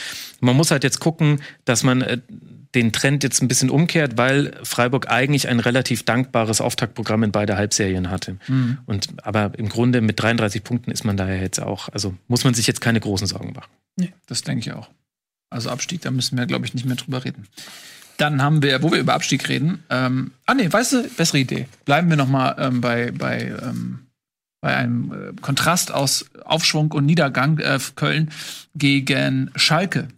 Man 0.41 0.55
muss 0.55 0.71
halt 0.71 0.83
jetzt 0.83 0.99
gucken, 0.99 1.41
dass 1.65 1.83
man 1.83 2.01
äh, 2.01 2.17
den 2.73 2.91
Trend 2.91 3.23
jetzt 3.23 3.41
ein 3.41 3.47
bisschen 3.47 3.69
umkehrt, 3.69 4.17
weil 4.17 4.51
Freiburg 4.63 5.09
eigentlich 5.09 5.47
ein 5.47 5.61
relativ 5.61 6.03
dankbares 6.03 6.59
Auftaktprogramm 6.59 7.23
in 7.23 7.31
beide 7.31 7.55
Halbserien 7.55 8.09
hatte. 8.09 8.35
Mhm. 8.49 8.79
Und 8.85 9.07
aber 9.23 9.51
im 9.57 9.69
Grunde 9.69 10.01
mit 10.01 10.21
33 10.21 10.61
Punkten 10.61 10.91
ist 10.91 11.05
man 11.05 11.15
daher 11.15 11.39
jetzt 11.39 11.61
auch, 11.61 11.87
also 11.89 12.13
muss 12.27 12.43
man 12.43 12.53
sich 12.53 12.67
jetzt 12.67 12.81
keine 12.81 12.99
großen 12.99 13.27
Sorgen 13.27 13.53
machen. 13.53 13.69
Das 14.27 14.41
denke 14.41 14.59
ich 14.59 14.73
auch. 14.73 14.89
Also 15.55 15.69
Abstieg, 15.69 16.01
da 16.01 16.11
müssen 16.11 16.37
wir, 16.37 16.45
glaube 16.45 16.65
ich, 16.65 16.73
nicht 16.73 16.85
mehr 16.85 16.97
drüber 16.97 17.23
reden. 17.23 17.47
Dann 18.17 18.41
haben 18.41 18.61
wir, 18.61 18.83
wo 18.83 18.91
wir 18.91 18.99
über 18.99 19.13
Abstieg 19.13 19.47
reden, 19.47 19.83
ähm, 19.89 20.31
ah 20.45 20.53
nee, 20.53 20.71
weißt 20.71 20.93
du, 20.93 21.09
bessere 21.15 21.39
Idee. 21.39 21.67
Bleiben 21.85 22.09
wir 22.09 22.17
noch 22.17 22.27
mal 22.27 22.55
ähm, 22.59 22.81
bei, 22.81 23.11
bei, 23.11 23.53
ähm, 23.63 23.99
bei 24.59 24.75
einem 24.75 25.13
äh, 25.13 25.41
Kontrast 25.41 25.93
aus 25.93 26.25
Aufschwung 26.43 26.91
und 26.91 27.05
Niedergang 27.05 27.57
äh, 27.59 27.79
Köln 27.95 28.31
gegen 28.75 29.49
Schalke. 29.55 30.09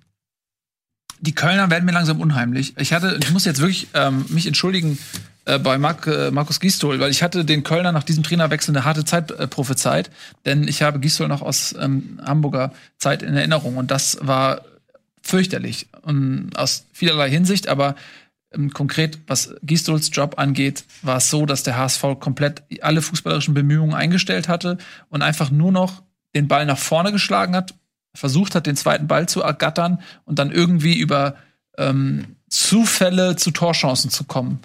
Die 1.19 1.35
Kölner 1.35 1.69
werden 1.69 1.85
mir 1.85 1.91
langsam 1.91 2.19
unheimlich. 2.19 2.75
Ich 2.77 2.93
hatte, 2.93 3.19
ich 3.21 3.31
muss 3.31 3.45
jetzt 3.45 3.59
wirklich 3.61 3.89
ähm, 3.93 4.25
mich 4.29 4.47
entschuldigen 4.47 4.97
äh, 5.45 5.59
bei 5.59 5.77
Mark, 5.77 6.07
äh, 6.07 6.31
Markus 6.31 6.59
Gisdol, 6.59 6.99
weil 6.99 7.11
ich 7.11 7.21
hatte 7.21 7.45
den 7.45 7.63
Kölner 7.63 7.91
nach 7.91 8.03
diesem 8.03 8.23
Trainerwechsel 8.23 8.75
eine 8.75 8.85
harte 8.85 9.05
Zeit 9.05 9.31
äh, 9.31 9.47
prophezeit, 9.47 10.09
denn 10.45 10.67
ich 10.67 10.81
habe 10.81 10.99
Gisdol 10.99 11.27
noch 11.27 11.43
aus 11.43 11.75
ähm, 11.79 12.19
Hamburger 12.23 12.73
Zeit 12.97 13.21
in 13.21 13.35
Erinnerung 13.35 13.77
und 13.77 13.91
das 13.91 14.17
war 14.21 14.61
fürchterlich 15.27 15.87
und 16.03 16.51
aus 16.55 16.85
vielerlei 16.93 17.29
Hinsicht, 17.29 17.67
aber 17.67 17.95
ähm, 18.53 18.71
konkret, 18.71 19.19
was 19.27 19.53
Gisdols 19.61 20.09
Job 20.13 20.35
angeht, 20.37 20.85
war 21.01 21.17
es 21.17 21.29
so, 21.29 21.45
dass 21.45 21.63
der 21.63 21.77
HSV 21.77 22.19
komplett 22.19 22.63
alle 22.81 23.01
fußballerischen 23.01 23.53
Bemühungen 23.53 23.93
eingestellt 23.93 24.47
hatte 24.47 24.77
und 25.09 25.21
einfach 25.21 25.51
nur 25.51 25.71
noch 25.71 26.03
den 26.33 26.47
Ball 26.47 26.65
nach 26.65 26.77
vorne 26.77 27.11
geschlagen 27.11 27.55
hat, 27.55 27.73
versucht 28.15 28.55
hat, 28.55 28.65
den 28.65 28.77
zweiten 28.77 29.07
Ball 29.07 29.27
zu 29.27 29.41
ergattern 29.41 29.99
und 30.23 30.39
dann 30.39 30.51
irgendwie 30.51 30.97
über 30.97 31.35
ähm, 31.77 32.37
Zufälle 32.49 33.35
zu 33.35 33.51
Torchancen 33.51 34.09
zu 34.09 34.23
kommen. 34.23 34.59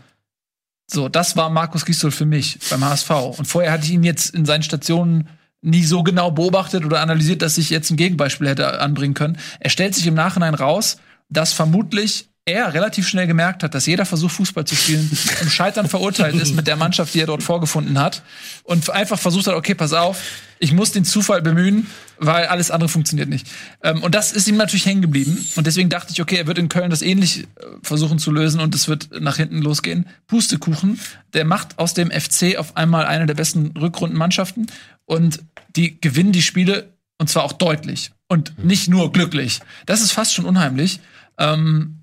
So, 0.86 1.08
das 1.08 1.36
war 1.36 1.50
Markus 1.50 1.84
Gisdol 1.84 2.10
für 2.10 2.26
mich 2.26 2.58
beim 2.70 2.84
HSV. 2.84 3.10
Und 3.38 3.46
vorher 3.46 3.72
hatte 3.72 3.84
ich 3.84 3.92
ihn 3.92 4.04
jetzt 4.04 4.34
in 4.34 4.44
seinen 4.44 4.62
Stationen 4.62 5.28
nie 5.62 5.84
so 5.84 6.02
genau 6.02 6.30
beobachtet 6.30 6.84
oder 6.84 7.00
analysiert, 7.00 7.40
dass 7.40 7.56
ich 7.56 7.70
jetzt 7.70 7.90
ein 7.90 7.96
Gegenbeispiel 7.96 8.48
hätte 8.48 8.80
anbringen 8.80 9.14
können. 9.14 9.38
Er 9.60 9.70
stellt 9.70 9.94
sich 9.94 10.06
im 10.06 10.14
Nachhinein 10.14 10.54
raus, 10.54 10.98
dass 11.28 11.52
vermutlich 11.52 12.28
er 12.44 12.74
relativ 12.74 13.06
schnell 13.06 13.28
gemerkt 13.28 13.62
hat, 13.62 13.72
dass 13.74 13.86
jeder 13.86 14.04
Versuch, 14.04 14.30
Fußball 14.30 14.64
zu 14.64 14.74
spielen, 14.74 15.08
zum 15.38 15.48
Scheitern 15.48 15.88
verurteilt 15.88 16.34
ist 16.34 16.56
mit 16.56 16.66
der 16.66 16.76
Mannschaft, 16.76 17.14
die 17.14 17.20
er 17.20 17.26
dort 17.26 17.42
vorgefunden 17.42 18.00
hat. 18.00 18.22
Und 18.64 18.90
einfach 18.90 19.18
versucht 19.18 19.46
hat, 19.46 19.54
okay, 19.54 19.74
pass 19.74 19.92
auf, 19.92 20.20
ich 20.58 20.72
muss 20.72 20.90
den 20.90 21.04
Zufall 21.04 21.40
bemühen, 21.40 21.86
weil 22.18 22.46
alles 22.46 22.72
andere 22.72 22.88
funktioniert 22.88 23.28
nicht. 23.28 23.46
Ähm, 23.82 24.02
und 24.02 24.14
das 24.14 24.32
ist 24.32 24.48
ihm 24.48 24.56
natürlich 24.56 24.86
hängen 24.86 25.02
geblieben. 25.02 25.38
Und 25.54 25.68
deswegen 25.68 25.88
dachte 25.88 26.12
ich, 26.12 26.20
okay, 26.20 26.36
er 26.36 26.46
wird 26.48 26.58
in 26.58 26.68
Köln 26.68 26.90
das 26.90 27.02
ähnlich 27.02 27.42
äh, 27.42 27.46
versuchen 27.82 28.18
zu 28.18 28.32
lösen 28.32 28.60
und 28.60 28.74
es 28.74 28.88
wird 28.88 29.08
nach 29.20 29.36
hinten 29.36 29.62
losgehen. 29.62 30.08
Pustekuchen, 30.26 30.98
der 31.34 31.44
macht 31.44 31.78
aus 31.78 31.94
dem 31.94 32.10
FC 32.10 32.56
auf 32.58 32.76
einmal 32.76 33.06
eine 33.06 33.26
der 33.26 33.34
besten 33.34 33.68
Rückrundenmannschaften 33.76 34.66
und 35.04 35.40
die 35.76 36.00
gewinnen 36.00 36.32
die 36.32 36.42
Spiele 36.42 36.92
und 37.18 37.28
zwar 37.28 37.44
auch 37.44 37.52
deutlich 37.52 38.10
und 38.28 38.58
nicht 38.64 38.88
nur 38.88 39.12
glücklich. 39.12 39.60
Das 39.86 40.00
ist 40.02 40.12
fast 40.12 40.34
schon 40.34 40.44
unheimlich. 40.44 41.00
Ähm, 41.38 41.98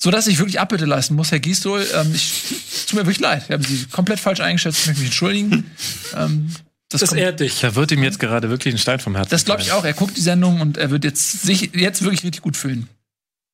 so 0.00 0.10
dass 0.10 0.28
ich 0.28 0.38
wirklich 0.38 0.60
Abbitte 0.60 0.84
leisten 0.84 1.14
muss, 1.16 1.32
Herr 1.32 1.40
Gisdol. 1.40 1.84
Ähm, 1.94 2.14
ich, 2.14 2.44
es 2.72 2.86
tut 2.86 2.98
mir 2.98 3.04
wirklich 3.04 3.20
leid. 3.20 3.48
Wir 3.48 3.54
haben 3.54 3.64
Sie 3.64 3.84
komplett 3.86 4.20
falsch 4.20 4.40
eingeschätzt. 4.40 4.80
Ich 4.80 4.86
möchte 4.86 5.00
mich 5.00 5.08
entschuldigen. 5.10 5.70
Ähm, 6.16 6.50
das 6.88 7.00
Das 7.00 7.12
ehrt 7.12 7.40
dich. 7.40 7.60
Da 7.60 7.74
wird 7.74 7.90
ihm 7.90 8.02
jetzt 8.02 8.18
gerade 8.18 8.48
wirklich 8.48 8.74
ein 8.74 8.78
Stein 8.78 9.00
vom 9.00 9.14
Herzen. 9.16 9.30
das 9.30 9.44
glaube 9.44 9.60
ich 9.60 9.72
auch. 9.72 9.84
Er 9.84 9.92
guckt 9.92 10.16
die 10.16 10.20
Sendung 10.20 10.60
und 10.60 10.78
er 10.78 10.90
wird 10.90 11.04
jetzt 11.04 11.42
sich 11.42 11.74
jetzt 11.74 12.02
wirklich 12.02 12.22
richtig 12.22 12.42
gut 12.42 12.56
fühlen. 12.56 12.88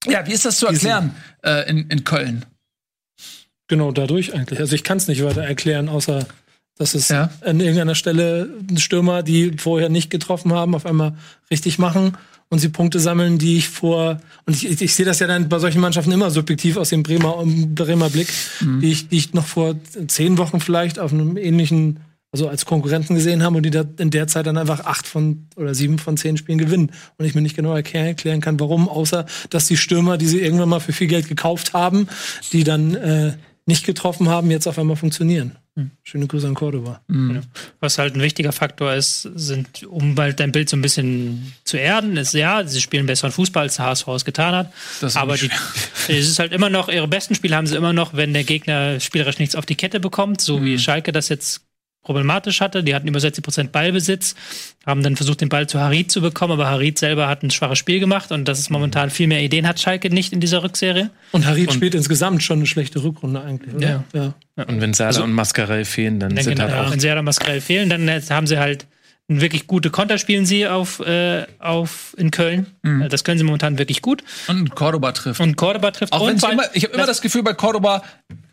Ja, 0.06 0.26
wie 0.26 0.32
ist 0.32 0.44
das 0.44 0.58
zu 0.58 0.66
erklären 0.66 1.16
äh, 1.42 1.68
in, 1.68 1.88
in 1.88 2.04
Köln? 2.04 2.44
Genau, 3.68 3.90
dadurch 3.90 4.34
eigentlich. 4.34 4.60
Also 4.60 4.74
ich 4.74 4.84
kann 4.84 4.98
es 4.98 5.08
nicht 5.08 5.24
weiter 5.24 5.42
erklären, 5.42 5.88
außer 5.88 6.26
dass 6.78 6.94
es 6.94 7.08
Ja. 7.08 7.30
an 7.40 7.60
irgendeiner 7.60 7.94
Stelle 7.94 8.48
Stürmer, 8.76 9.22
die 9.22 9.52
vorher 9.58 9.88
nicht 9.88 10.10
getroffen 10.10 10.52
haben, 10.52 10.74
auf 10.74 10.86
einmal 10.86 11.14
richtig 11.50 11.78
machen 11.78 12.16
und 12.48 12.58
sie 12.58 12.68
Punkte 12.68 13.00
sammeln, 13.00 13.38
die 13.38 13.56
ich 13.56 13.68
vor 13.68 14.18
und 14.46 14.54
ich, 14.54 14.68
ich, 14.68 14.82
ich 14.82 14.94
sehe 14.94 15.06
das 15.06 15.18
ja 15.18 15.26
dann 15.26 15.48
bei 15.48 15.58
solchen 15.58 15.80
Mannschaften 15.80 16.12
immer 16.12 16.30
subjektiv 16.30 16.76
aus 16.76 16.90
dem 16.90 17.02
Bremer, 17.02 17.42
Bremer 17.44 18.10
Blick, 18.10 18.28
die, 18.60 18.90
ich, 18.92 19.08
die 19.08 19.16
ich 19.18 19.34
noch 19.34 19.46
vor 19.46 19.76
zehn 20.08 20.36
Wochen 20.38 20.60
vielleicht 20.60 20.98
auf 20.98 21.12
einem 21.12 21.36
ähnlichen 21.36 22.00
also 22.32 22.48
als 22.48 22.66
Konkurrenten 22.66 23.14
gesehen 23.14 23.44
haben 23.44 23.54
und 23.54 23.62
die 23.62 23.70
da 23.70 23.84
in 23.98 24.10
der 24.10 24.26
Zeit 24.26 24.46
dann 24.48 24.58
einfach 24.58 24.86
acht 24.86 25.06
von 25.06 25.46
oder 25.54 25.72
sieben 25.72 26.00
von 26.00 26.16
zehn 26.16 26.36
Spielen 26.36 26.58
gewinnen. 26.58 26.90
Und 27.16 27.24
ich 27.24 27.36
mir 27.36 27.42
nicht 27.42 27.54
genau 27.54 27.72
erklären, 27.72 28.06
erklären 28.06 28.40
kann, 28.40 28.58
warum, 28.58 28.88
außer 28.88 29.24
dass 29.50 29.68
die 29.68 29.76
Stürmer, 29.76 30.18
die 30.18 30.26
sie 30.26 30.40
irgendwann 30.40 30.68
mal 30.68 30.80
für 30.80 30.92
viel 30.92 31.06
Geld 31.06 31.28
gekauft 31.28 31.74
haben, 31.74 32.08
die 32.52 32.64
dann 32.64 32.96
äh, 32.96 33.34
nicht 33.66 33.86
getroffen 33.86 34.28
haben, 34.28 34.50
jetzt 34.50 34.66
auf 34.66 34.78
einmal 34.78 34.96
funktionieren. 34.96 35.56
Hm. 35.76 35.90
Schöne 36.02 36.26
Grüße 36.26 36.46
an 36.46 36.54
Cordoba. 36.54 37.00
Ja. 37.08 37.40
Was 37.80 37.98
halt 37.98 38.14
ein 38.14 38.20
wichtiger 38.22 38.52
Faktor 38.52 38.94
ist, 38.94 39.22
sind, 39.34 39.84
um 39.84 40.16
halt 40.16 40.38
dein 40.38 40.52
Bild 40.52 40.68
so 40.68 40.76
ein 40.76 40.82
bisschen 40.82 41.52
zu 41.64 41.78
erden, 41.78 42.16
ist 42.16 42.34
ja, 42.34 42.64
sie 42.64 42.80
spielen 42.80 43.06
besseren 43.06 43.32
Fußball, 43.32 43.64
als 43.64 43.76
der 43.76 43.86
HSV 43.86 44.06
es 44.08 44.24
getan 44.24 44.54
hat. 44.54 44.72
Das 45.00 45.12
ist 45.12 45.16
aber 45.16 45.36
die, 45.36 45.50
es 46.08 46.28
ist 46.28 46.38
halt 46.38 46.52
immer 46.52 46.70
noch, 46.70 46.88
ihre 46.88 47.08
besten 47.08 47.34
Spiele 47.34 47.56
haben 47.56 47.66
sie 47.66 47.76
immer 47.76 47.92
noch, 47.92 48.14
wenn 48.14 48.32
der 48.32 48.44
Gegner 48.44 49.00
spielerisch 49.00 49.38
nichts 49.38 49.56
auf 49.56 49.66
die 49.66 49.74
Kette 49.74 49.98
bekommt, 49.98 50.40
so 50.40 50.58
Mhm. 50.58 50.64
wie 50.64 50.78
Schalke 50.78 51.10
das 51.10 51.28
jetzt 51.28 51.62
problematisch 52.04 52.60
hatte. 52.60 52.84
Die 52.84 52.94
hatten 52.94 53.08
über 53.08 53.18
60 53.18 53.42
Prozent 53.42 53.72
Ballbesitz, 53.72 54.36
haben 54.86 55.02
dann 55.02 55.16
versucht, 55.16 55.40
den 55.40 55.48
Ball 55.48 55.66
zu 55.66 55.80
Harid 55.80 56.12
zu 56.12 56.20
bekommen, 56.20 56.52
aber 56.52 56.68
Harid 56.68 56.98
selber 56.98 57.26
hat 57.26 57.42
ein 57.42 57.50
schwaches 57.50 57.78
Spiel 57.78 57.98
gemacht 57.98 58.30
und 58.30 58.46
das 58.46 58.60
ist 58.60 58.70
momentan 58.70 59.10
viel 59.10 59.26
mehr 59.26 59.42
Ideen 59.42 59.66
hat 59.66 59.80
Schalke 59.80 60.10
nicht 60.10 60.32
in 60.32 60.40
dieser 60.40 60.62
Rückserie. 60.62 61.10
Und 61.32 61.46
Harid 61.46 61.72
spielt 61.72 61.94
insgesamt 61.94 62.42
schon 62.42 62.58
eine 62.58 62.66
schlechte 62.66 63.02
Rückrunde 63.02 63.40
eigentlich, 63.40 63.74
oder? 63.74 64.04
Ja. 64.12 64.34
ja. 64.56 64.64
Und 64.64 64.80
wenn 64.80 64.94
Sala 64.94 65.20
und 65.22 65.32
Mascarell 65.32 65.84
fehlen, 65.84 66.20
dann 66.20 66.34
Dann 66.34 66.44
sind 66.44 66.56
genau, 66.56 66.70
halt 66.70 66.86
auch 66.86 66.92
wenn 66.92 67.00
Serda 67.00 67.22
Mascarell 67.22 67.60
fehlen, 67.60 67.90
dann 67.90 68.06
äh, 68.06 68.20
haben 68.30 68.46
sie 68.46 68.58
halt 68.58 68.86
ein 69.28 69.40
wirklich 69.40 69.66
gute 69.66 69.90
Konter 69.90 70.18
spielen 70.18 70.44
sie 70.44 70.66
auf, 70.66 71.00
äh, 71.00 71.46
auf 71.58 72.14
in 72.18 72.30
Köln. 72.30 72.66
Mhm. 72.82 73.08
Das 73.08 73.24
können 73.24 73.38
sie 73.38 73.44
momentan 73.44 73.78
wirklich 73.78 74.02
gut. 74.02 74.22
Und 74.48 74.74
Cordoba 74.74 75.12
trifft. 75.12 75.40
Und 75.40 75.56
Cordoba 75.56 75.90
trifft 75.92 76.12
Auch 76.12 76.26
wenn 76.26 76.34
und 76.34 76.52
immer, 76.52 76.64
ich 76.74 76.84
habe 76.84 76.94
immer 76.94 77.06
das 77.06 77.22
Gefühl 77.22 77.42
bei 77.42 77.54
Cordoba, 77.54 78.02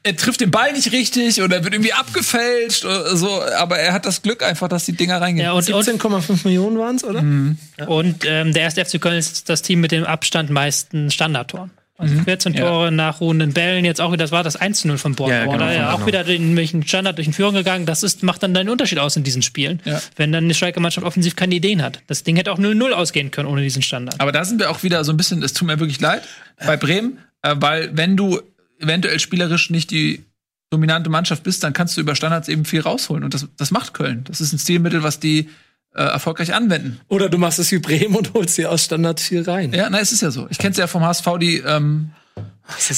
er 0.03 0.15
trifft 0.15 0.41
den 0.41 0.51
Ball 0.51 0.73
nicht 0.73 0.91
richtig 0.91 1.41
oder 1.41 1.63
wird 1.63 1.73
irgendwie 1.73 1.93
abgefälscht 1.93 2.85
oder 2.85 3.15
so, 3.15 3.41
aber 3.57 3.77
er 3.77 3.93
hat 3.93 4.05
das 4.05 4.21
Glück 4.21 4.43
einfach, 4.43 4.67
dass 4.67 4.85
die 4.85 4.93
Dinger 4.93 5.21
reingehen. 5.21 5.45
ja, 5.45 5.51
und, 5.51 5.69
und, 5.69 5.85
17,5 5.85 6.39
Millionen 6.45 6.77
waren 6.79 6.95
es, 6.95 7.03
oder? 7.03 7.19
und 7.19 8.25
ähm, 8.25 8.53
der 8.53 8.63
erste 8.63 8.83
FC 8.83 8.99
Köln 8.99 9.17
ist 9.17 9.49
das 9.49 9.61
Team 9.61 9.79
mit 9.81 9.91
dem 9.91 10.03
Abstand 10.03 10.49
meisten 10.49 11.11
Standardtoren. 11.11 11.71
Also 12.01 12.15
14 12.23 12.53
Ja. 12.55 12.61
Tore 12.61 12.91
nach 12.91 13.21
ruhenden 13.21 13.53
Bällen. 13.53 13.85
Jetzt 13.85 14.01
auch 14.01 14.11
wieder, 14.11 14.23
das 14.23 14.31
war 14.31 14.43
das 14.43 14.59
1-0 14.59 14.97
von 14.97 15.13
Born, 15.13 15.29
Ja, 15.29 15.43
genau, 15.43 15.53
oder? 15.53 15.71
Ja, 15.71 15.93
auch 15.93 16.07
wieder 16.07 16.23
den, 16.23 16.55
durch 16.55 16.71
den 16.71 16.85
Standard 16.87 17.17
durch 17.17 17.27
den 17.27 17.33
Führung 17.33 17.53
gegangen. 17.53 17.85
Das 17.85 18.01
ist, 18.01 18.23
macht 18.23 18.41
dann 18.41 18.55
deinen 18.55 18.69
Unterschied 18.69 18.97
aus 18.97 19.15
in 19.17 19.23
diesen 19.23 19.43
Spielen. 19.43 19.81
Ja. 19.85 20.01
Wenn 20.15 20.31
dann 20.31 20.45
eine 20.45 20.55
Schalke-Mannschaft 20.55 21.05
offensiv 21.05 21.35
keine 21.35 21.53
Ideen 21.53 21.83
hat. 21.83 21.99
Das 22.07 22.23
Ding 22.23 22.37
hätte 22.37 22.51
auch 22.51 22.57
0-0 22.57 22.89
ausgehen 22.91 23.29
können 23.29 23.47
ohne 23.47 23.61
diesen 23.61 23.83
Standard. 23.83 24.19
Aber 24.19 24.31
da 24.31 24.43
sind 24.45 24.59
wir 24.59 24.71
auch 24.71 24.81
wieder 24.81 25.03
so 25.03 25.13
ein 25.13 25.17
bisschen, 25.17 25.43
es 25.43 25.53
tut 25.53 25.67
mir 25.67 25.79
wirklich 25.79 26.01
leid, 26.01 26.23
bei 26.65 26.75
Bremen, 26.75 27.19
äh, 27.43 27.55
weil 27.57 27.91
wenn 27.93 28.17
du 28.17 28.41
eventuell 28.81 29.19
spielerisch 29.19 29.69
nicht 29.69 29.91
die 29.91 30.23
dominante 30.69 31.09
Mannschaft 31.09 31.43
bist, 31.43 31.63
dann 31.63 31.73
kannst 31.73 31.97
du 31.97 32.01
über 32.01 32.15
Standards 32.15 32.47
eben 32.47 32.65
viel 32.65 32.81
rausholen. 32.81 33.23
Und 33.23 33.33
das, 33.33 33.47
das 33.57 33.71
macht 33.71 33.93
Köln. 33.93 34.23
Das 34.25 34.41
ist 34.41 34.53
ein 34.53 34.59
Stilmittel, 34.59 35.03
was 35.03 35.19
die 35.19 35.49
äh, 35.93 36.03
erfolgreich 36.03 36.53
anwenden. 36.53 37.01
Oder 37.09 37.29
du 37.29 37.37
machst 37.37 37.59
es 37.59 37.71
wie 37.71 37.79
Bremen 37.79 38.15
und 38.15 38.33
holst 38.33 38.57
dir 38.57 38.71
aus 38.71 38.85
Standards 38.85 39.23
viel 39.23 39.43
rein. 39.43 39.73
Ja, 39.73 39.89
na, 39.89 39.99
es 39.99 40.11
ist 40.11 40.21
ja 40.21 40.31
so. 40.31 40.47
Ich 40.49 40.57
kenn's 40.57 40.77
ja 40.77 40.87
vom 40.87 41.03
HSV, 41.03 41.27
die 41.39 41.57
ähm, 41.57 42.11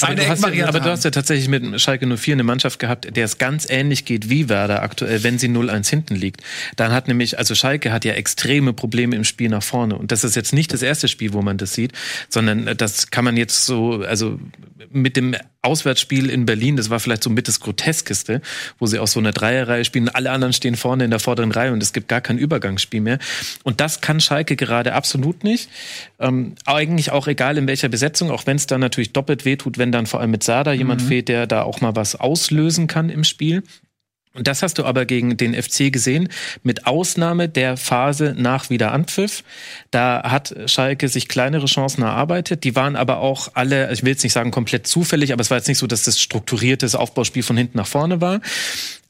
Aber 0.02 0.14
du, 0.14 0.28
hast 0.28 0.46
ja, 0.54 0.68
aber 0.68 0.80
du 0.80 0.90
hast 0.90 1.04
ja 1.04 1.10
tatsächlich 1.10 1.48
mit 1.48 1.80
Schalke 1.80 2.06
04 2.06 2.34
eine 2.34 2.44
Mannschaft 2.44 2.78
gehabt, 2.78 3.16
der 3.16 3.24
es 3.24 3.38
ganz 3.38 3.68
ähnlich 3.68 4.04
geht 4.04 4.30
wie 4.30 4.48
Werder 4.48 4.82
aktuell, 4.82 5.24
wenn 5.24 5.38
sie 5.38 5.48
0-1 5.48 5.90
hinten 5.90 6.14
liegt. 6.14 6.42
Dann 6.76 6.92
hat 6.92 7.08
nämlich, 7.08 7.38
also 7.38 7.54
Schalke 7.54 7.92
hat 7.92 8.04
ja 8.04 8.12
extreme 8.12 8.72
Probleme 8.72 9.16
im 9.16 9.24
Spiel 9.24 9.48
nach 9.48 9.62
vorne. 9.62 9.96
Und 9.96 10.12
das 10.12 10.22
ist 10.22 10.36
jetzt 10.36 10.52
nicht 10.52 10.72
das 10.72 10.82
erste 10.82 11.08
Spiel, 11.08 11.32
wo 11.32 11.42
man 11.42 11.58
das 11.58 11.72
sieht, 11.72 11.92
sondern 12.28 12.76
das 12.76 13.10
kann 13.10 13.24
man 13.24 13.36
jetzt 13.36 13.64
so, 13.64 14.02
also 14.02 14.38
mit 14.90 15.16
dem 15.16 15.34
Auswärtsspiel 15.62 16.28
in 16.28 16.46
Berlin, 16.46 16.76
das 16.76 16.90
war 16.90 17.00
vielleicht 17.00 17.22
so 17.22 17.30
mit 17.30 17.48
das 17.48 17.60
Groteskeste, 17.60 18.42
wo 18.78 18.86
sie 18.86 18.98
aus 18.98 19.12
so 19.12 19.20
einer 19.20 19.32
Dreierreihe 19.32 19.84
spielen, 19.84 20.08
alle 20.08 20.30
anderen 20.30 20.52
stehen 20.52 20.76
vorne 20.76 21.04
in 21.04 21.10
der 21.10 21.20
vorderen 21.20 21.52
Reihe 21.52 21.72
und 21.72 21.82
es 21.82 21.92
gibt 21.92 22.08
gar 22.08 22.20
kein 22.20 22.38
Übergangsspiel 22.38 23.00
mehr. 23.00 23.18
Und 23.62 23.80
das 23.80 24.00
kann 24.00 24.20
Schalke 24.20 24.56
gerade 24.56 24.92
absolut 24.92 25.44
nicht. 25.44 25.70
Ähm, 26.18 26.54
eigentlich 26.66 27.12
auch 27.12 27.26
egal 27.26 27.56
in 27.58 27.66
welcher 27.66 27.88
Besetzung, 27.88 28.30
auch 28.30 28.46
wenn 28.46 28.56
es 28.56 28.66
dann 28.66 28.80
natürlich 28.80 29.12
doppelt 29.12 29.44
wehtut, 29.44 29.78
wenn 29.78 29.92
dann 29.92 30.06
vor 30.06 30.20
allem 30.20 30.30
mit 30.30 30.42
Sada 30.42 30.72
jemand 30.72 31.02
fehlt, 31.02 31.28
der 31.28 31.46
da 31.46 31.62
auch 31.62 31.80
mal 31.80 31.96
was 31.96 32.16
auslösen 32.16 32.86
kann 32.86 33.08
im 33.08 33.24
Spiel. 33.24 33.62
Und 34.34 34.48
das 34.48 34.62
hast 34.62 34.78
du 34.78 34.84
aber 34.84 35.06
gegen 35.06 35.36
den 35.36 35.54
FC 35.54 35.92
gesehen, 35.92 36.28
mit 36.64 36.86
Ausnahme 36.86 37.48
der 37.48 37.76
Phase 37.76 38.34
nach 38.36 38.68
Wiederanpfiff. 38.68 39.44
Da 39.92 40.24
hat 40.24 40.54
Schalke 40.66 41.08
sich 41.08 41.28
kleinere 41.28 41.66
Chancen 41.66 42.02
erarbeitet. 42.02 42.64
Die 42.64 42.74
waren 42.74 42.96
aber 42.96 43.18
auch 43.18 43.50
alle, 43.54 43.92
ich 43.92 44.02
will 44.02 44.10
jetzt 44.10 44.24
nicht 44.24 44.32
sagen 44.32 44.50
komplett 44.50 44.88
zufällig, 44.88 45.32
aber 45.32 45.40
es 45.40 45.50
war 45.50 45.58
jetzt 45.58 45.68
nicht 45.68 45.78
so, 45.78 45.86
dass 45.86 46.02
das 46.02 46.20
strukturiertes 46.20 46.96
Aufbauspiel 46.96 47.44
von 47.44 47.56
hinten 47.56 47.78
nach 47.78 47.86
vorne 47.86 48.20
war. 48.20 48.40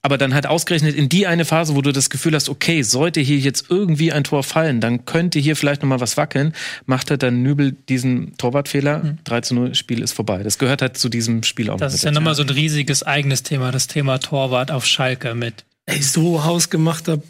Aber 0.04 0.18
dann 0.18 0.34
halt 0.34 0.46
ausgerechnet 0.46 0.94
in 0.94 1.08
die 1.08 1.26
eine 1.26 1.46
Phase, 1.46 1.74
wo 1.74 1.80
du 1.80 1.90
das 1.90 2.10
Gefühl 2.10 2.34
hast, 2.34 2.50
okay, 2.50 2.82
sollte 2.82 3.22
hier 3.22 3.38
jetzt 3.38 3.70
irgendwie 3.70 4.12
ein 4.12 4.22
Tor 4.22 4.42
fallen, 4.42 4.82
dann 4.82 5.06
könnte 5.06 5.38
hier 5.38 5.56
vielleicht 5.56 5.80
noch 5.80 5.88
mal 5.88 5.98
was 5.98 6.18
wackeln, 6.18 6.52
macht 6.84 7.10
er 7.10 7.16
dann 7.16 7.42
Nübel 7.42 7.72
diesen 7.72 8.36
Torwartfehler. 8.36 9.16
3 9.24 9.40
zu 9.40 9.54
0, 9.54 9.74
Spiel 9.74 10.02
ist 10.02 10.12
vorbei. 10.12 10.42
Das 10.42 10.58
gehört 10.58 10.82
halt 10.82 10.98
zu 10.98 11.08
diesem 11.08 11.42
Spiel 11.42 11.70
auch 11.70 11.78
Das 11.78 11.94
mit 11.94 12.00
ist 12.00 12.04
ja 12.04 12.10
nochmal 12.10 12.34
so 12.34 12.42
ein 12.42 12.50
riesiges 12.50 13.02
eigenes 13.02 13.44
Thema, 13.44 13.72
das 13.72 13.86
Thema 13.86 14.18
Torwart 14.18 14.70
auf 14.70 14.84
Schalke 14.84 15.34
mit. 15.34 15.64
Ey, 15.86 16.02
so 16.02 16.44
hausgemachter 16.44 17.22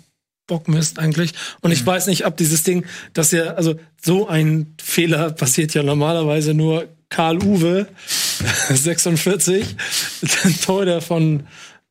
Bockmist 0.49 0.99
eigentlich. 0.99 1.33
Und 1.61 1.71
ich 1.71 1.87
weiß 1.87 2.09
nicht, 2.09 2.27
ob 2.27 2.37
dieses 2.37 2.65
Ding, 2.65 2.87
dass 3.13 3.31
ja, 3.31 3.55
also 3.55 3.77
so 4.03 4.27
ein 4.27 4.75
Fehler 4.83 5.31
passiert 5.31 5.75
ja 5.75 5.85
normalerweise 5.85 6.55
nur 6.55 6.89
Karl 7.09 7.41
Uwe, 7.41 7.87
46, 8.69 9.65
ein 10.45 10.61
Torhüter 10.61 11.01
von 11.01 11.45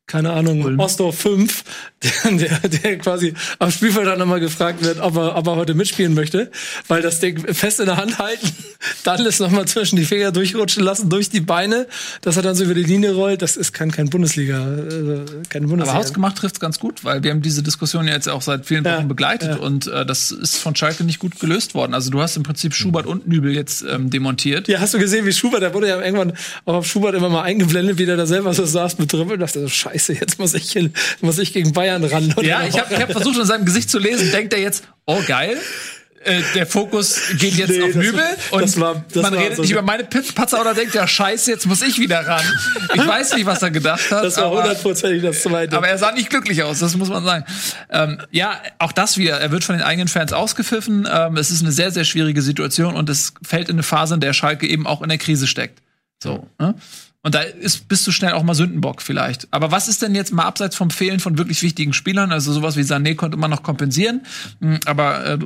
keine 0.06 0.34
Ahnung, 0.34 0.80
Osdorf 0.80 1.18
5, 1.18 1.64
der, 2.32 2.60
der, 2.68 2.98
quasi 2.98 3.34
am 3.60 3.72
Spielfeld 3.72 4.06
dann 4.06 4.20
nochmal 4.20 4.42
gefragt 4.42 4.84
wird, 4.84 5.00
ob 5.00 5.16
er, 5.16 5.38
ob 5.38 5.48
er 5.48 5.56
heute 5.56 5.74
mitspielen 5.74 6.14
möchte, 6.14 6.52
weil 6.90 7.02
das 7.02 7.22
Ding 7.22 7.40
fest 7.54 7.80
in 7.80 7.86
der 7.86 7.96
Hand 7.96 8.20
halten, 8.20 8.48
dann 9.06 9.26
ist 9.26 9.40
nochmal 9.40 9.66
zwischen 9.66 9.96
die 9.96 10.04
Finger 10.04 10.34
durchrutschen 10.34 10.84
lassen, 10.84 11.10
durch 11.10 11.30
die 11.30 11.40
Beine, 11.40 11.88
dass 12.22 12.36
er 12.36 12.44
dann 12.44 12.54
so 12.56 12.66
über 12.66 12.74
die 12.74 12.84
Linie 12.84 13.14
rollt, 13.14 13.42
das 13.42 13.56
ist 13.56 13.72
kein, 13.72 13.92
kein 13.92 14.10
Bundesliga, 14.10 14.58
äh, 14.58 15.26
keine 15.48 15.68
Bundesliga. 15.68 15.84
Aber 15.84 15.94
hausgemacht 15.94 16.38
trifft's 16.38 16.60
ganz 16.60 16.80
gut, 16.80 17.06
weil 17.06 17.24
wir 17.24 17.32
haben 17.32 17.42
diese 17.42 17.64
Diskussion 17.64 18.06
ja 18.06 18.14
jetzt 18.14 18.28
auch 18.28 18.42
seit 18.42 18.66
vielen 18.66 18.84
Wochen 18.84 18.94
Ja, 18.94 19.02
begleitet 19.02 19.50
ja. 19.50 19.56
und 19.58 19.88
äh, 19.88 20.06
das 20.06 20.32
ist 20.32 20.58
von 20.58 20.76
Schalke 20.76 21.06
nicht 21.06 21.20
gut 21.20 21.40
gelöst 21.40 21.76
worden. 21.76 21.94
Also 21.94 22.12
du 22.12 22.22
hast 22.22 22.36
im 22.36 22.44
Prinzip 22.44 22.76
Schubert 22.76 23.06
und 23.06 23.28
Nübel 23.28 23.56
jetzt 23.56 23.86
ähm, 23.90 24.10
demontiert. 24.10 24.68
Ja, 24.68 24.82
hast 24.82 24.94
du 24.94 25.00
gesehen, 25.00 25.26
wie 25.26 25.32
Schubert, 25.32 25.62
der 25.62 25.74
wurde 25.74 25.88
ja 25.88 26.02
irgendwann 26.02 26.34
auch 26.66 26.74
auf 26.74 26.86
Schubert 26.86 27.16
immer 27.16 27.30
mal 27.30 27.44
eingeblendet, 27.44 27.98
wie 27.98 28.06
der 28.06 28.18
da 28.18 28.26
selber 28.26 28.54
so 28.54 28.66
saß 28.66 29.00
mit 29.00 29.12
Dribbeln 29.12 29.34
und 29.36 29.40
dachte 29.40 29.62
so, 29.62 29.70
scheiße, 29.94 30.14
jetzt 30.14 30.40
muss 30.40 30.54
ich, 30.54 30.72
hin, 30.72 30.94
muss 31.22 31.38
ich 31.40 31.54
gegen 31.54 31.74
Bayern 31.74 32.04
ran. 32.04 32.34
Ja, 32.42 32.66
ich 32.66 32.80
habe 32.80 32.96
hab 32.98 33.12
versucht, 33.12 33.38
in 33.38 33.46
seinem 33.46 33.66
Gesicht 33.66 33.90
zu 33.90 34.00
lesen, 34.00 34.32
denkt 34.32 34.54
er 34.54 34.60
jetzt, 34.60 34.84
oh 35.06 35.20
geil, 35.28 35.58
äh, 36.26 36.42
der 36.56 36.66
Fokus 36.66 37.20
geht 37.38 37.56
jetzt 37.56 37.70
Nee, 37.72 37.84
auf 37.84 37.96
Nübel 37.96 38.22
war- 38.22 38.54
und 38.54 38.62
das 38.62 38.80
war- 38.80 39.04
das 39.12 39.24
man 39.24 39.34
redet 39.34 39.58
so- 39.58 39.62
nicht 39.62 39.72
über 39.72 39.82
meine 39.82 40.06
Patzer 40.06 40.62
oder 40.62 40.74
denkt, 40.74 40.96
ja 40.96 41.06
scheiße, 41.06 41.52
jetzt 41.52 41.66
muss 41.66 41.82
ich 41.82 42.00
wieder 42.00 42.26
ran. 42.26 42.44
Ich 42.94 43.06
weiß 43.06 43.34
nicht, 43.36 43.46
was 43.46 43.62
er 43.62 43.72
gedacht 43.72 44.10
hat. 44.10 44.24
das 44.24 44.38
war 44.38 44.50
hundertprozentig 44.52 45.22
das 45.22 45.42
zweite. 45.42 45.76
Aber 45.76 45.88
er 45.90 45.98
sah 45.98 46.14
nicht 46.14 46.30
glücklich 46.30 46.64
aus, 46.64 46.80
das 46.80 46.96
muss 46.96 47.10
man 47.10 47.26
sagen. 47.26 47.44
Ähm, 47.90 48.22
ja, 48.32 48.58
auch 48.80 48.94
das 48.94 49.18
wieder. 49.18 49.38
Er 49.42 49.52
wird 49.52 49.66
von 49.66 49.76
den 49.76 49.84
eigenen 49.84 50.08
Fans 50.08 50.32
ausgepfiffen. 50.32 51.08
Ähm, 51.12 51.36
es 51.36 51.52
ist 51.52 51.62
eine 51.62 51.74
sehr, 51.74 51.92
sehr 51.92 52.06
schwierige 52.06 52.42
Situation 52.42 52.96
und 52.96 53.10
es 53.10 53.34
fällt 53.46 53.68
in 53.68 53.76
eine 53.76 53.84
Phase, 53.84 54.14
in 54.14 54.22
der 54.22 54.32
Schalke 54.32 54.66
eben 54.66 54.88
auch 54.88 55.02
in 55.02 55.10
der 55.10 55.18
Krise 55.18 55.46
steckt. 55.46 55.82
So. 56.24 56.48
Ne? 56.58 56.74
Und 57.26 57.36
da 57.36 57.40
ist, 57.40 57.88
bist 57.88 58.06
du 58.06 58.12
schnell 58.12 58.34
auch 58.34 58.44
mal 58.44 58.54
Sündenbock 58.54 59.02
vielleicht. 59.02 59.48
Aber 59.52 59.72
was 59.72 59.88
ist 59.88 60.02
denn 60.02 60.14
jetzt 60.14 60.34
mal 60.34 60.44
abseits 60.44 60.76
vom 60.76 60.90
Fehlen 60.90 61.22
von 61.22 61.38
wirklich 61.38 61.62
wichtigen 61.64 61.94
Spielern? 61.94 62.34
Also 62.34 62.52
sowas 62.52 62.76
wie 62.76 62.82
Sané 62.82 63.16
konnte 63.16 63.38
man 63.38 63.50
noch 63.50 63.64
kompensieren. 63.64 64.22
Mm, 64.60 64.76
Aber 64.86 65.26
äh, 65.26 65.38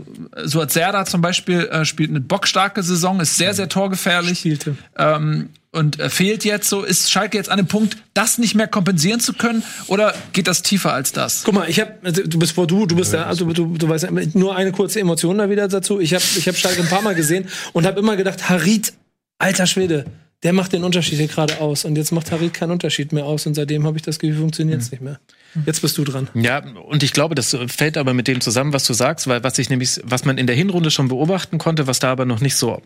als 0.58 0.74
Serda 0.74 1.06
zum 1.06 1.22
Beispiel 1.22 1.68
äh, 1.68 1.86
spielt 1.86 2.10
eine 2.10 2.20
bockstarke 2.20 2.82
Saison, 2.82 3.20
ist 3.20 3.38
sehr, 3.38 3.54
sehr 3.54 3.70
torgefährlich 3.70 4.40
Spielte. 4.40 4.76
ähm, 4.98 5.50
und 5.72 6.00
äh, 6.00 6.10
fehlt 6.10 6.46
jetzt 6.46 6.68
so. 6.68 6.84
Ist 6.84 7.12
Schalke 7.12 7.38
jetzt 7.38 7.50
an 7.50 7.58
dem 7.58 7.68
Punkt, 7.68 7.98
das 8.16 8.40
nicht 8.40 8.56
mehr 8.56 8.68
kompensieren 8.68 9.20
zu 9.20 9.34
können? 9.34 9.62
Oder 9.86 10.16
geht 10.34 10.48
das 10.48 10.64
tiefer 10.64 10.94
als 10.94 11.12
das? 11.12 11.44
Guck 11.44 11.54
mal, 11.54 11.70
ich 11.70 11.80
habe, 11.80 12.12
du 12.12 12.40
bist 12.40 12.54
vor 12.54 12.66
du, 12.66 12.88
du 12.88 12.96
bist 12.96 13.14
da, 13.14 13.26
also 13.26 13.46
du, 13.54 13.78
du 13.78 13.88
weißt 13.88 14.06
ja, 14.06 14.12
nur 14.34 14.56
eine 14.56 14.72
kurze 14.72 15.00
Emotion 15.00 15.38
da 15.38 15.48
wieder 15.52 15.68
dazu. 15.68 16.00
Ich 16.00 16.16
habe, 16.16 16.24
ich 16.38 16.48
habe 16.48 16.58
Schalke 16.58 16.82
ein 16.82 16.90
paar 16.90 17.04
Mal 17.04 17.14
gesehen 17.14 17.46
und 17.74 17.86
habe 17.86 18.00
immer 18.00 18.16
gedacht, 18.16 18.50
Harit, 18.50 18.94
alter 19.38 19.68
Schwede, 19.68 20.06
der 20.44 20.54
macht 20.54 20.74
den 20.74 20.84
Unterschied 20.84 21.18
hier 21.18 21.28
gerade 21.28 21.60
aus. 21.60 21.86
Und 21.86 21.96
jetzt 21.98 22.12
macht 22.12 22.32
Harit 22.32 22.54
keinen 22.54 22.72
Unterschied 22.72 23.12
mehr 23.12 23.26
aus 23.26 23.46
und 23.48 23.56
seitdem 23.56 23.86
habe 23.86 23.98
ich 23.98 24.04
das 24.04 24.20
Gefühl, 24.20 24.38
funktioniert's 24.38 24.92
nicht 24.92 25.02
mehr. 25.02 25.20
Jetzt 25.66 25.82
bist 25.82 25.98
du 25.98 26.04
dran. 26.04 26.30
Ja, 26.36 26.60
und 26.60 27.02
ich 27.04 27.14
glaube, 27.14 27.34
das 27.34 27.58
fällt 27.68 27.98
aber 27.98 28.14
mit 28.14 28.28
dem 28.28 28.42
zusammen, 28.42 28.74
was 28.74 28.86
du 28.86 28.94
sagst, 28.94 29.28
weil 29.28 29.44
was 29.44 29.58
ich 29.58 29.70
nämlich, 29.70 30.00
was 30.04 30.26
man 30.26 30.38
in 30.38 30.46
der 30.46 30.56
Hinrunde 30.56 30.92
schon 30.92 31.08
beobachten 31.08 31.58
konnte, 31.58 31.88
was 31.88 32.00
da 32.00 32.12
aber 32.12 32.26
noch 32.26 32.42
nicht 32.42 32.56
so 32.56 32.82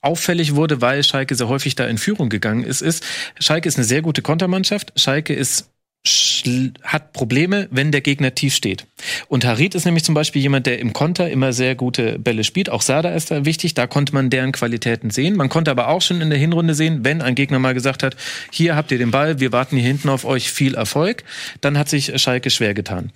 auffällig 0.00 0.54
wurde, 0.54 0.80
weil 0.80 1.02
Schalke 1.02 1.34
sehr 1.34 1.48
häufig 1.48 1.74
da 1.74 1.86
in 1.86 1.98
Führung 1.98 2.28
gegangen 2.28 2.62
ist, 2.62 2.82
ist, 2.82 3.04
Schalke 3.40 3.68
ist 3.68 3.76
eine 3.76 3.84
sehr 3.84 4.02
gute 4.02 4.22
Kontermannschaft. 4.22 4.92
Schalke 4.96 5.34
ist 5.34 5.70
hat 6.82 7.12
Probleme, 7.12 7.68
wenn 7.70 7.92
der 7.92 8.00
Gegner 8.00 8.34
tief 8.34 8.54
steht. 8.54 8.86
Und 9.28 9.44
Harit 9.44 9.74
ist 9.74 9.84
nämlich 9.84 10.04
zum 10.04 10.14
Beispiel 10.14 10.40
jemand, 10.40 10.66
der 10.66 10.78
im 10.78 10.92
Konter 10.92 11.30
immer 11.30 11.52
sehr 11.52 11.74
gute 11.74 12.18
Bälle 12.18 12.44
spielt. 12.44 12.70
Auch 12.70 12.82
Sada 12.82 13.10
ist 13.10 13.30
da 13.30 13.44
wichtig. 13.44 13.74
Da 13.74 13.86
konnte 13.86 14.14
man 14.14 14.30
deren 14.30 14.52
Qualitäten 14.52 15.10
sehen. 15.10 15.36
Man 15.36 15.48
konnte 15.48 15.70
aber 15.70 15.88
auch 15.88 16.00
schon 16.00 16.20
in 16.20 16.30
der 16.30 16.38
Hinrunde 16.38 16.74
sehen, 16.74 17.04
wenn 17.04 17.20
ein 17.22 17.34
Gegner 17.34 17.58
mal 17.58 17.74
gesagt 17.74 18.02
hat, 18.02 18.16
hier 18.50 18.76
habt 18.76 18.90
ihr 18.92 18.98
den 18.98 19.10
Ball, 19.10 19.40
wir 19.40 19.52
warten 19.52 19.76
hier 19.76 19.86
hinten 19.86 20.08
auf 20.08 20.24
euch, 20.24 20.50
viel 20.50 20.74
Erfolg, 20.74 21.24
dann 21.60 21.76
hat 21.76 21.88
sich 21.88 22.20
Schalke 22.20 22.50
schwer 22.50 22.74
getan. 22.74 23.12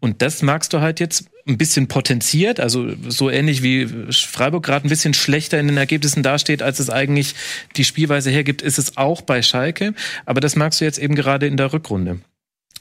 Und 0.00 0.20
das 0.20 0.42
magst 0.42 0.72
du 0.72 0.80
halt 0.80 1.00
jetzt 1.00 1.30
ein 1.46 1.58
bisschen 1.58 1.88
potenziert, 1.88 2.58
also 2.58 2.88
so 3.08 3.28
ähnlich 3.28 3.62
wie 3.62 3.86
Freiburg 4.10 4.64
gerade 4.64 4.86
ein 4.86 4.88
bisschen 4.88 5.12
schlechter 5.12 5.60
in 5.60 5.68
den 5.68 5.76
Ergebnissen 5.76 6.22
dasteht, 6.22 6.62
als 6.62 6.78
es 6.78 6.88
eigentlich 6.88 7.34
die 7.76 7.84
Spielweise 7.84 8.30
hergibt, 8.30 8.62
ist 8.62 8.78
es 8.78 8.96
auch 8.96 9.20
bei 9.20 9.42
Schalke. 9.42 9.94
Aber 10.24 10.40
das 10.40 10.56
magst 10.56 10.80
du 10.80 10.86
jetzt 10.86 10.98
eben 10.98 11.14
gerade 11.14 11.46
in 11.46 11.56
der 11.56 11.72
Rückrunde. 11.72 12.20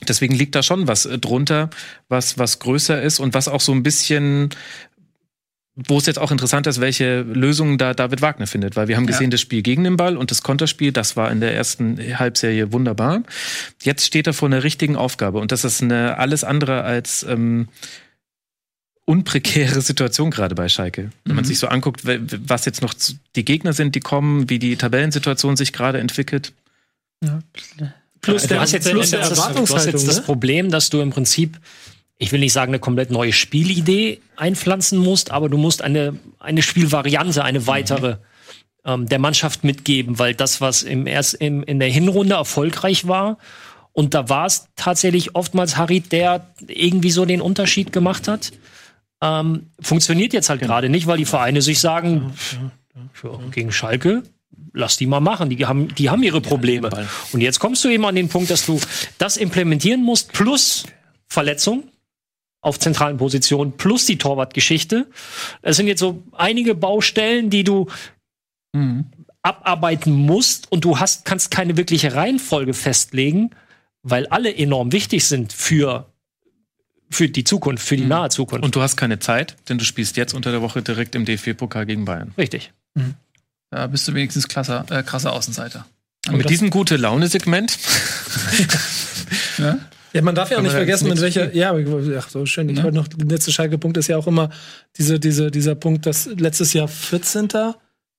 Deswegen 0.07 0.33
liegt 0.33 0.55
da 0.55 0.63
schon 0.63 0.87
was 0.87 1.05
äh, 1.05 1.17
drunter, 1.17 1.69
was, 2.07 2.37
was 2.37 2.59
größer 2.59 3.01
ist 3.01 3.19
und 3.19 3.33
was 3.33 3.47
auch 3.47 3.61
so 3.61 3.73
ein 3.73 3.83
bisschen, 3.83 4.49
wo 5.75 5.97
es 5.97 6.05
jetzt 6.05 6.19
auch 6.19 6.31
interessant 6.31 6.67
ist, 6.67 6.79
welche 6.79 7.21
Lösungen 7.21 7.77
da 7.77 7.93
David 7.93 8.21
Wagner 8.21 8.47
findet. 8.47 8.75
Weil 8.75 8.87
wir 8.87 8.95
haben 8.95 9.07
gesehen, 9.07 9.29
das 9.29 9.41
Spiel 9.41 9.61
gegen 9.61 9.83
den 9.83 9.97
Ball 9.97 10.15
und 10.15 10.31
das 10.31 10.41
Konterspiel, 10.41 10.91
das 10.91 11.17
war 11.17 11.31
in 11.31 11.41
der 11.41 11.53
ersten 11.53 11.97
Halbserie 12.17 12.71
wunderbar. 12.71 13.23
Jetzt 13.81 14.05
steht 14.05 14.27
er 14.27 14.33
vor 14.33 14.47
einer 14.47 14.63
richtigen 14.63 14.95
Aufgabe 14.95 15.39
und 15.39 15.51
das 15.51 15.65
ist 15.65 15.81
eine 15.81 16.17
alles 16.17 16.43
andere 16.43 16.83
als 16.83 17.23
ähm, 17.23 17.67
unprekäre 19.05 19.81
Situation 19.81 20.31
gerade 20.31 20.55
bei 20.55 20.69
Schalke. 20.69 21.11
Wenn 21.25 21.35
man 21.35 21.45
sich 21.45 21.59
so 21.59 21.67
anguckt, 21.67 22.01
was 22.05 22.65
jetzt 22.65 22.81
noch 22.81 22.93
die 23.35 23.45
Gegner 23.45 23.73
sind, 23.73 23.95
die 23.95 23.99
kommen, 23.99 24.49
wie 24.49 24.59
die 24.59 24.75
Tabellensituation 24.77 25.57
sich 25.57 25.73
gerade 25.73 25.99
entwickelt. 25.99 26.53
Plus 28.21 28.47
Du 28.47 28.59
hast 28.59 28.71
jetzt, 28.71 28.89
plus 28.89 29.11
du 29.11 29.17
der 29.17 29.25
hast, 29.25 29.31
du 29.31 29.37
hast 29.37 29.39
Erwartungshaltung, 29.39 29.91
jetzt 29.91 30.07
das? 30.07 30.23
Problem, 30.23 30.71
dass 30.71 30.89
du 30.89 31.01
im 31.01 31.09
Prinzip, 31.09 31.59
ich 32.17 32.31
will 32.31 32.39
nicht 32.39 32.53
sagen, 32.53 32.71
eine 32.71 32.79
komplett 32.79 33.11
neue 33.11 33.33
Spielidee 33.33 34.21
einpflanzen 34.37 34.97
musst, 34.97 35.31
aber 35.31 35.49
du 35.49 35.57
musst 35.57 35.81
eine, 35.81 36.17
eine 36.39 36.61
Spielvariante, 36.61 37.43
eine 37.43 37.67
weitere 37.67 38.17
ähm, 38.85 39.09
der 39.09 39.19
Mannschaft 39.19 39.65
mitgeben, 39.65 40.19
weil 40.19 40.33
das, 40.33 40.61
was 40.61 40.83
im 40.83 41.07
erst 41.07 41.33
im, 41.35 41.63
in 41.63 41.79
der 41.79 41.89
Hinrunde 41.89 42.35
erfolgreich 42.35 43.07
war, 43.07 43.37
und 43.93 44.15
da 44.15 44.27
war 44.27 44.47
es 44.47 44.67
tatsächlich 44.75 45.35
oftmals 45.35 45.77
Harit, 45.77 46.11
der 46.11 46.47
irgendwie 46.67 47.11
so 47.11 47.25
den 47.25 47.41
Unterschied 47.41 47.91
gemacht 47.91 48.27
hat. 48.27 48.51
Ähm, 49.23 49.67
funktioniert 49.79 50.33
jetzt 50.33 50.49
halt 50.49 50.59
gerade 50.59 50.89
nicht, 50.89 51.07
weil 51.07 51.17
die 51.17 51.25
Vereine 51.25 51.61
sich 51.61 51.79
sagen, 51.79 52.33
ja, 53.23 53.39
gegen 53.51 53.71
Schalke, 53.71 54.23
lass 54.73 54.97
die 54.97 55.07
mal 55.07 55.21
machen, 55.21 55.49
die 55.49 55.65
haben, 55.65 55.87
die 55.95 56.09
haben 56.09 56.21
ihre 56.23 56.41
Probleme. 56.41 56.89
Und 57.31 57.39
jetzt 57.39 57.59
kommst 57.59 57.85
du 57.85 57.89
eben 57.89 58.05
an 58.05 58.15
den 58.15 58.27
Punkt, 58.27 58.49
dass 58.49 58.65
du 58.65 58.81
das 59.17 59.37
implementieren 59.37 60.03
musst, 60.03 60.33
plus 60.33 60.85
Verletzung 61.27 61.83
auf 62.59 62.79
zentralen 62.79 63.17
Positionen, 63.17 63.77
plus 63.77 64.05
die 64.05 64.17
Torwartgeschichte. 64.17 65.07
Es 65.61 65.77
sind 65.77 65.87
jetzt 65.87 65.99
so 65.99 66.23
einige 66.33 66.75
Baustellen, 66.75 67.49
die 67.49 67.63
du 67.63 67.87
abarbeiten 69.41 70.11
musst 70.13 70.69
und 70.71 70.83
du 70.83 70.99
hast, 70.99 71.25
kannst 71.25 71.51
keine 71.51 71.77
wirkliche 71.77 72.15
Reihenfolge 72.15 72.73
festlegen, 72.73 73.51
weil 74.01 74.27
alle 74.27 74.53
enorm 74.53 74.91
wichtig 74.91 75.25
sind 75.25 75.53
für, 75.53 76.12
für 77.13 77.29
die 77.29 77.43
Zukunft, 77.43 77.85
für 77.85 77.97
die 77.97 78.05
nahe 78.05 78.29
Zukunft. 78.29 78.63
Und 78.63 78.75
du 78.75 78.81
hast 78.81 78.97
keine 78.97 79.19
Zeit, 79.19 79.55
denn 79.69 79.77
du 79.77 79.85
spielst 79.85 80.17
jetzt 80.17 80.33
unter 80.33 80.51
der 80.51 80.61
Woche 80.61 80.81
direkt 80.81 81.15
im 81.15 81.25
DFB-Pokal 81.25 81.85
gegen 81.85 82.05
Bayern. 82.05 82.33
Richtig. 82.37 82.71
Da 83.69 83.87
bist 83.87 84.07
du 84.07 84.13
wenigstens 84.13 84.47
krasser, 84.47 84.85
äh, 84.89 85.03
krasser 85.03 85.33
Außenseiter. 85.33 85.85
Und 86.27 86.37
mit 86.37 86.49
diesem 86.49 86.69
gute 86.69 86.95
Laune-Segment 86.95 87.77
Ja, 90.13 90.21
man 90.21 90.35
darf 90.35 90.51
ja 90.51 90.59
auch 90.59 90.61
nicht 90.61 90.73
vergessen, 90.73 91.09
mit 91.09 91.19
welcher, 91.21 91.55
ja, 91.55 91.73
ach 92.19 92.29
so 92.29 92.45
schön. 92.45 92.69
Ich 92.69 92.83
wollte 92.83 92.95
noch, 92.95 93.07
der 93.07 93.25
letzte 93.27 93.51
Schalke-Punkt 93.51 93.97
ist 93.97 94.07
ja 94.07 94.17
auch 94.17 94.27
immer 94.27 94.51
diese, 94.97 95.19
diese, 95.19 95.49
dieser 95.49 95.73
Punkt, 95.73 96.05
dass 96.05 96.27
letztes 96.27 96.73
Jahr 96.73 96.87
14. 96.87 97.47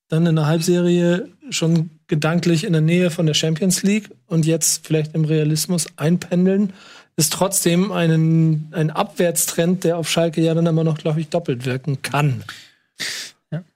dann 0.09 0.25
in 0.25 0.35
der 0.35 0.45
Halbserie 0.45 1.29
schon 1.49 1.91
gedanklich 2.07 2.65
in 2.65 2.73
der 2.73 2.81
Nähe 2.81 3.11
von 3.11 3.25
der 3.25 3.33
Champions 3.33 3.81
League 3.83 4.09
und 4.27 4.45
jetzt 4.45 4.85
vielleicht 4.85 5.15
im 5.15 5.23
Realismus 5.23 5.87
einpendeln, 5.95 6.73
ist 7.17 7.33
trotzdem 7.33 7.91
einen, 7.91 8.71
ein 8.71 8.91
Abwärtstrend, 8.91 9.83
der 9.83 9.97
auf 9.97 10.09
Schalke 10.09 10.41
ja 10.41 10.53
dann 10.53 10.65
immer 10.65 10.83
noch, 10.83 10.97
glaube 10.97 11.21
ich, 11.21 11.29
doppelt 11.29 11.65
wirken 11.65 12.01
kann. 12.01 12.43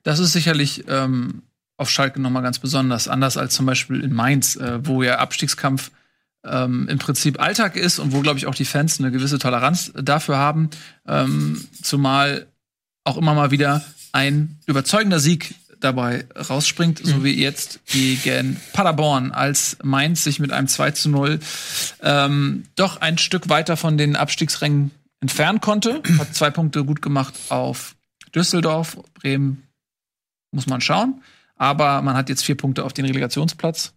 Das 0.03 0.19
ist 0.19 0.33
sicherlich 0.33 0.85
ähm, 0.87 1.43
auf 1.77 1.89
Schalke 1.89 2.19
noch 2.19 2.29
mal 2.29 2.41
ganz 2.41 2.59
besonders, 2.59 3.07
anders 3.07 3.37
als 3.37 3.53
zum 3.53 3.65
Beispiel 3.65 4.03
in 4.03 4.13
Mainz, 4.13 4.57
äh, 4.57 4.85
wo 4.85 5.03
ja 5.03 5.19
Abstiegskampf 5.19 5.91
ähm, 6.43 6.87
im 6.89 6.99
Prinzip 6.99 7.39
Alltag 7.39 7.75
ist 7.75 7.99
und 7.99 8.11
wo, 8.11 8.21
glaube 8.21 8.39
ich, 8.39 8.47
auch 8.47 8.55
die 8.55 8.65
Fans 8.65 8.99
eine 8.99 9.11
gewisse 9.11 9.39
Toleranz 9.39 9.93
dafür 9.95 10.37
haben. 10.37 10.69
Ähm, 11.07 11.65
zumal 11.81 12.47
auch 13.05 13.17
immer 13.17 13.33
mal 13.33 13.51
wieder 13.51 13.83
ein 14.11 14.57
überzeugender 14.65 15.19
Sieg 15.19 15.55
dabei 15.79 16.25
rausspringt, 16.35 16.99
so 17.03 17.23
wie 17.23 17.31
jetzt 17.31 17.79
gegen 17.85 18.59
Paderborn, 18.73 19.31
als 19.31 19.77
Mainz 19.83 20.23
sich 20.23 20.39
mit 20.39 20.51
einem 20.51 20.67
2 20.67 20.91
zu 20.91 21.09
0 21.09 21.39
ähm, 22.01 22.65
doch 22.75 22.97
ein 22.97 23.17
Stück 23.17 23.49
weiter 23.49 23.77
von 23.77 23.97
den 23.97 24.15
Abstiegsrängen 24.15 24.91
entfernen 25.21 25.61
konnte. 25.61 26.01
Hat 26.17 26.35
zwei 26.35 26.49
Punkte 26.49 26.83
gut 26.83 27.01
gemacht 27.01 27.33
auf 27.49 27.95
Düsseldorf, 28.35 28.97
Bremen 29.13 29.63
muss 30.51 30.67
man 30.67 30.81
schauen. 30.81 31.21
Aber 31.55 32.01
man 32.01 32.15
hat 32.15 32.29
jetzt 32.29 32.43
vier 32.43 32.55
Punkte 32.55 32.85
auf 32.85 32.93
den 32.93 33.05
Relegationsplatz. 33.05 33.93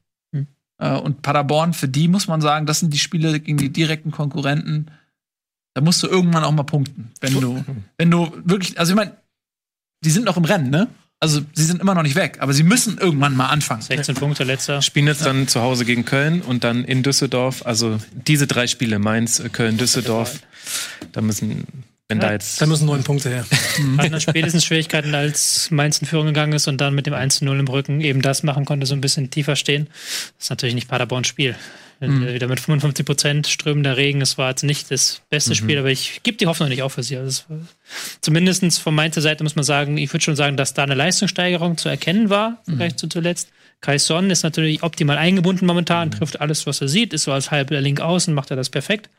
Äh, 0.82 0.98
und 0.98 1.22
Paderborn, 1.22 1.72
für 1.72 1.88
die 1.88 2.08
muss 2.08 2.26
man 2.26 2.40
sagen, 2.40 2.66
das 2.66 2.80
sind 2.80 2.92
die 2.92 2.98
Spiele 2.98 3.38
gegen 3.40 3.56
die 3.56 3.72
direkten 3.72 4.10
Konkurrenten. 4.10 4.90
Da 5.74 5.80
musst 5.80 6.02
du 6.02 6.08
irgendwann 6.08 6.44
auch 6.44 6.52
mal 6.52 6.64
punkten. 6.64 7.12
Wenn 7.20 7.40
du, 7.40 7.64
wenn 7.96 8.10
du 8.10 8.32
wirklich, 8.44 8.78
also 8.78 8.92
ich 8.92 8.96
meine, 8.96 9.16
die 10.04 10.10
sind 10.10 10.24
noch 10.24 10.36
im 10.36 10.44
Rennen, 10.44 10.70
ne? 10.70 10.88
Also 11.22 11.40
sie 11.52 11.62
sind 11.62 11.80
immer 11.80 11.94
noch 11.94 12.02
nicht 12.02 12.16
weg, 12.16 12.38
aber 12.40 12.52
sie 12.52 12.64
müssen 12.64 12.98
irgendwann 12.98 13.36
mal 13.36 13.46
anfangen. 13.46 13.80
16 13.80 14.16
Punkte 14.16 14.42
letzter. 14.42 14.82
spielen 14.82 15.06
jetzt 15.06 15.24
dann 15.24 15.46
zu 15.46 15.60
Hause 15.60 15.84
gegen 15.84 16.04
Köln 16.04 16.42
und 16.42 16.64
dann 16.64 16.82
in 16.82 17.04
Düsseldorf. 17.04 17.64
Also 17.64 18.00
diese 18.12 18.48
drei 18.48 18.66
Spiele, 18.66 18.98
Mainz, 18.98 19.40
Köln, 19.52 19.78
Düsseldorf. 19.78 20.40
Da 21.12 21.20
müssen, 21.20 21.64
wenn 22.08 22.18
da 22.18 22.32
jetzt 22.32 22.60
Da 22.60 22.66
müssen 22.66 22.86
neun 22.86 23.04
Punkte 23.04 23.28
her. 23.28 23.46
Hatten 23.98 24.20
spätestens 24.20 24.64
Schwierigkeiten, 24.64 25.14
als 25.14 25.70
Mainz 25.70 25.98
in 25.98 26.08
Führung 26.08 26.26
gegangen 26.26 26.54
ist 26.54 26.66
und 26.66 26.80
dann 26.80 26.92
mit 26.92 27.06
dem 27.06 27.14
1-0 27.14 27.56
im 27.56 27.68
Rücken 27.68 28.00
eben 28.00 28.20
das 28.20 28.42
machen 28.42 28.64
konnte, 28.64 28.86
so 28.86 28.96
ein 28.96 29.00
bisschen 29.00 29.30
tiefer 29.30 29.54
stehen. 29.54 29.86
Das 30.38 30.46
ist 30.46 30.50
natürlich 30.50 30.74
nicht 30.74 30.88
Paderborns 30.88 31.28
Spiel. 31.28 31.54
Äh, 32.02 32.34
Wieder 32.34 32.48
mit 32.48 32.60
55 32.60 33.06
Prozent 33.06 33.46
strömender 33.46 33.96
Regen. 33.96 34.20
Es 34.20 34.38
war 34.38 34.50
jetzt 34.50 34.64
nicht 34.64 34.90
das 34.90 35.22
beste 35.30 35.54
Spiel, 35.54 35.78
aber 35.78 35.90
ich 35.90 36.22
gebe 36.22 36.36
die 36.36 36.46
Hoffnung 36.46 36.68
nicht 36.68 36.82
auf 36.82 36.94
für 36.94 37.02
sie. 37.02 37.16
Also 37.16 37.44
zumindest 38.20 38.80
von 38.80 38.94
Mainzer 38.94 39.20
Seite 39.20 39.44
muss 39.44 39.56
man 39.56 39.64
sagen, 39.64 39.98
ich 39.98 40.12
würde 40.12 40.24
schon 40.24 40.36
sagen, 40.36 40.56
dass 40.56 40.74
da 40.74 40.82
eine 40.82 40.94
Leistungssteigerung 40.94 41.76
zu 41.78 41.88
erkennen 41.88 42.30
war, 42.30 42.62
im 42.66 42.76
Vergleich 42.76 42.96
zu 42.96 43.06
zuletzt. 43.08 43.50
Kai 43.80 43.98
Son 43.98 44.30
ist 44.30 44.44
natürlich 44.44 44.82
optimal 44.82 45.18
eingebunden 45.18 45.66
momentan, 45.66 46.10
trifft 46.12 46.40
alles, 46.40 46.66
was 46.66 46.80
er 46.80 46.88
sieht, 46.88 47.12
ist 47.12 47.24
so 47.24 47.32
als 47.32 47.50
halber 47.50 47.80
Link 47.80 48.00
außen, 48.00 48.32
macht 48.32 48.50
er 48.50 48.56
das 48.56 48.70
perfekt. 48.70 49.10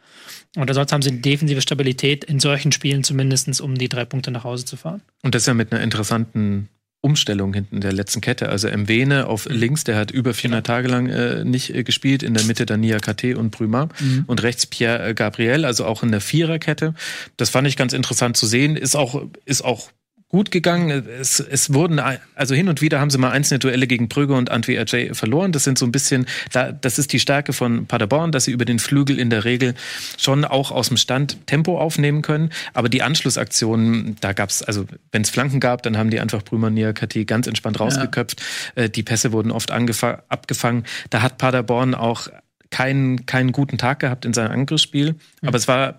Und 0.55 0.69
ansonsten 0.69 0.93
haben 0.93 1.01
sie 1.01 1.10
eine 1.10 1.19
defensive 1.19 1.61
Stabilität 1.61 2.23
in 2.23 2.39
solchen 2.39 2.72
Spielen 2.72 3.03
zumindest, 3.03 3.60
um 3.60 3.77
die 3.77 3.89
drei 3.89 4.05
Punkte 4.05 4.31
nach 4.31 4.43
Hause 4.43 4.64
zu 4.65 4.77
fahren. 4.77 5.01
Und 5.22 5.35
das 5.35 5.45
ja 5.45 5.53
mit 5.53 5.72
einer 5.73 5.81
interessanten 5.81 6.69
Umstellung 7.03 7.53
hinten 7.53 7.81
der 7.81 7.91
letzten 7.91 8.21
Kette. 8.21 8.47
Also 8.47 8.69
Mwene 8.69 9.27
auf 9.27 9.45
links, 9.49 9.84
der 9.84 9.97
hat 9.97 10.09
über 10.09 10.34
400 10.34 10.65
Tage 10.65 10.88
lang 10.88 11.07
äh, 11.09 11.43
nicht 11.43 11.75
äh, 11.75 11.84
gespielt. 11.84 12.23
In 12.23 12.34
der 12.34 12.45
Mitte 12.45 12.65
dann 12.65 12.80
Nia 12.80 12.99
KT 12.99 13.35
und 13.35 13.51
Brümer. 13.51 13.89
Und 14.25 14.41
rechts 14.41 14.65
Pierre 14.65 15.09
äh, 15.09 15.13
Gabriel, 15.13 15.65
also 15.65 15.85
auch 15.85 16.01
in 16.01 16.11
der 16.11 16.21
Viererkette. 16.21 16.93
Das 17.35 17.49
fand 17.49 17.67
ich 17.67 17.75
ganz 17.75 17.91
interessant 17.91 18.38
zu 18.38 18.47
sehen. 18.47 18.77
Ist 18.77 18.95
auch, 18.95 19.21
ist 19.45 19.65
auch 19.65 19.89
gut 20.34 20.49
gegangen. 20.49 20.89
Es, 21.19 21.39
es 21.39 21.76
wurden, 21.76 22.01
also 22.34 22.55
hin 22.55 22.68
und 22.68 22.81
wieder 22.81 22.99
haben 22.99 23.11
sie 23.11 23.19
mal 23.19 23.30
einzelne 23.30 23.60
Duelle 23.60 23.85
gegen 23.85 24.10
Brügge 24.10 24.34
und 24.34 24.49
Antwi 24.49 24.80
Ajay 24.80 25.14
verloren. 25.14 25.51
Das 25.51 25.64
sind 25.64 25.77
so 25.77 25.85
ein 25.85 25.91
bisschen, 25.91 26.26
da, 26.51 26.72
das 26.72 26.97
ist 26.97 27.14
die 27.14 27.19
Stärke 27.19 27.53
von 27.53 27.85
Paderborn, 27.85 28.31
dass 28.31 28.45
sie 28.45 28.51
über 28.51 28.65
den 28.65 28.80
Flügel 28.80 29.19
in 29.19 29.30
der 29.30 29.45
Regel 29.45 29.76
schon 30.18 30.43
auch 30.43 30.72
aus 30.72 30.88
dem 30.88 30.97
Stand 30.97 31.45
Tempo 31.45 31.77
aufnehmen 31.77 32.23
können. 32.23 32.49
Aber 32.73 32.89
die 32.89 33.03
Anschlussaktionen, 33.03 34.15
da 34.22 34.34
gab's 34.34 34.64
also 34.64 34.88
wenn 35.11 35.22
es 35.22 35.30
Flanken 35.30 35.60
gab, 35.60 35.84
dann 35.84 35.99
haben 35.99 36.10
die 36.10 36.19
einfach 36.19 36.41
Brümer 36.41 36.72
Niakati 36.72 37.26
ganz 37.26 37.45
entspannt 37.45 37.80
rausgeköpft. 37.80 38.41
Äh, 38.73 38.89
Die 38.89 39.03
Pässe 39.03 39.34
wurden 39.34 39.51
oft 39.51 39.69
abgefangen. 39.69 40.84
Da 41.11 41.22
hat 41.22 41.38
Paderborn 41.38 41.93
auch 41.93 42.27
keinen, 42.72 43.27
keinen 43.27 43.51
guten 43.51 43.77
Tag 43.77 43.99
gehabt 43.99 44.26
in 44.26 44.34
seinem 44.34 44.49
Angriffsspiel. 44.49 45.14
Aber 45.43 45.57
es 45.57 45.68
war 45.68 45.95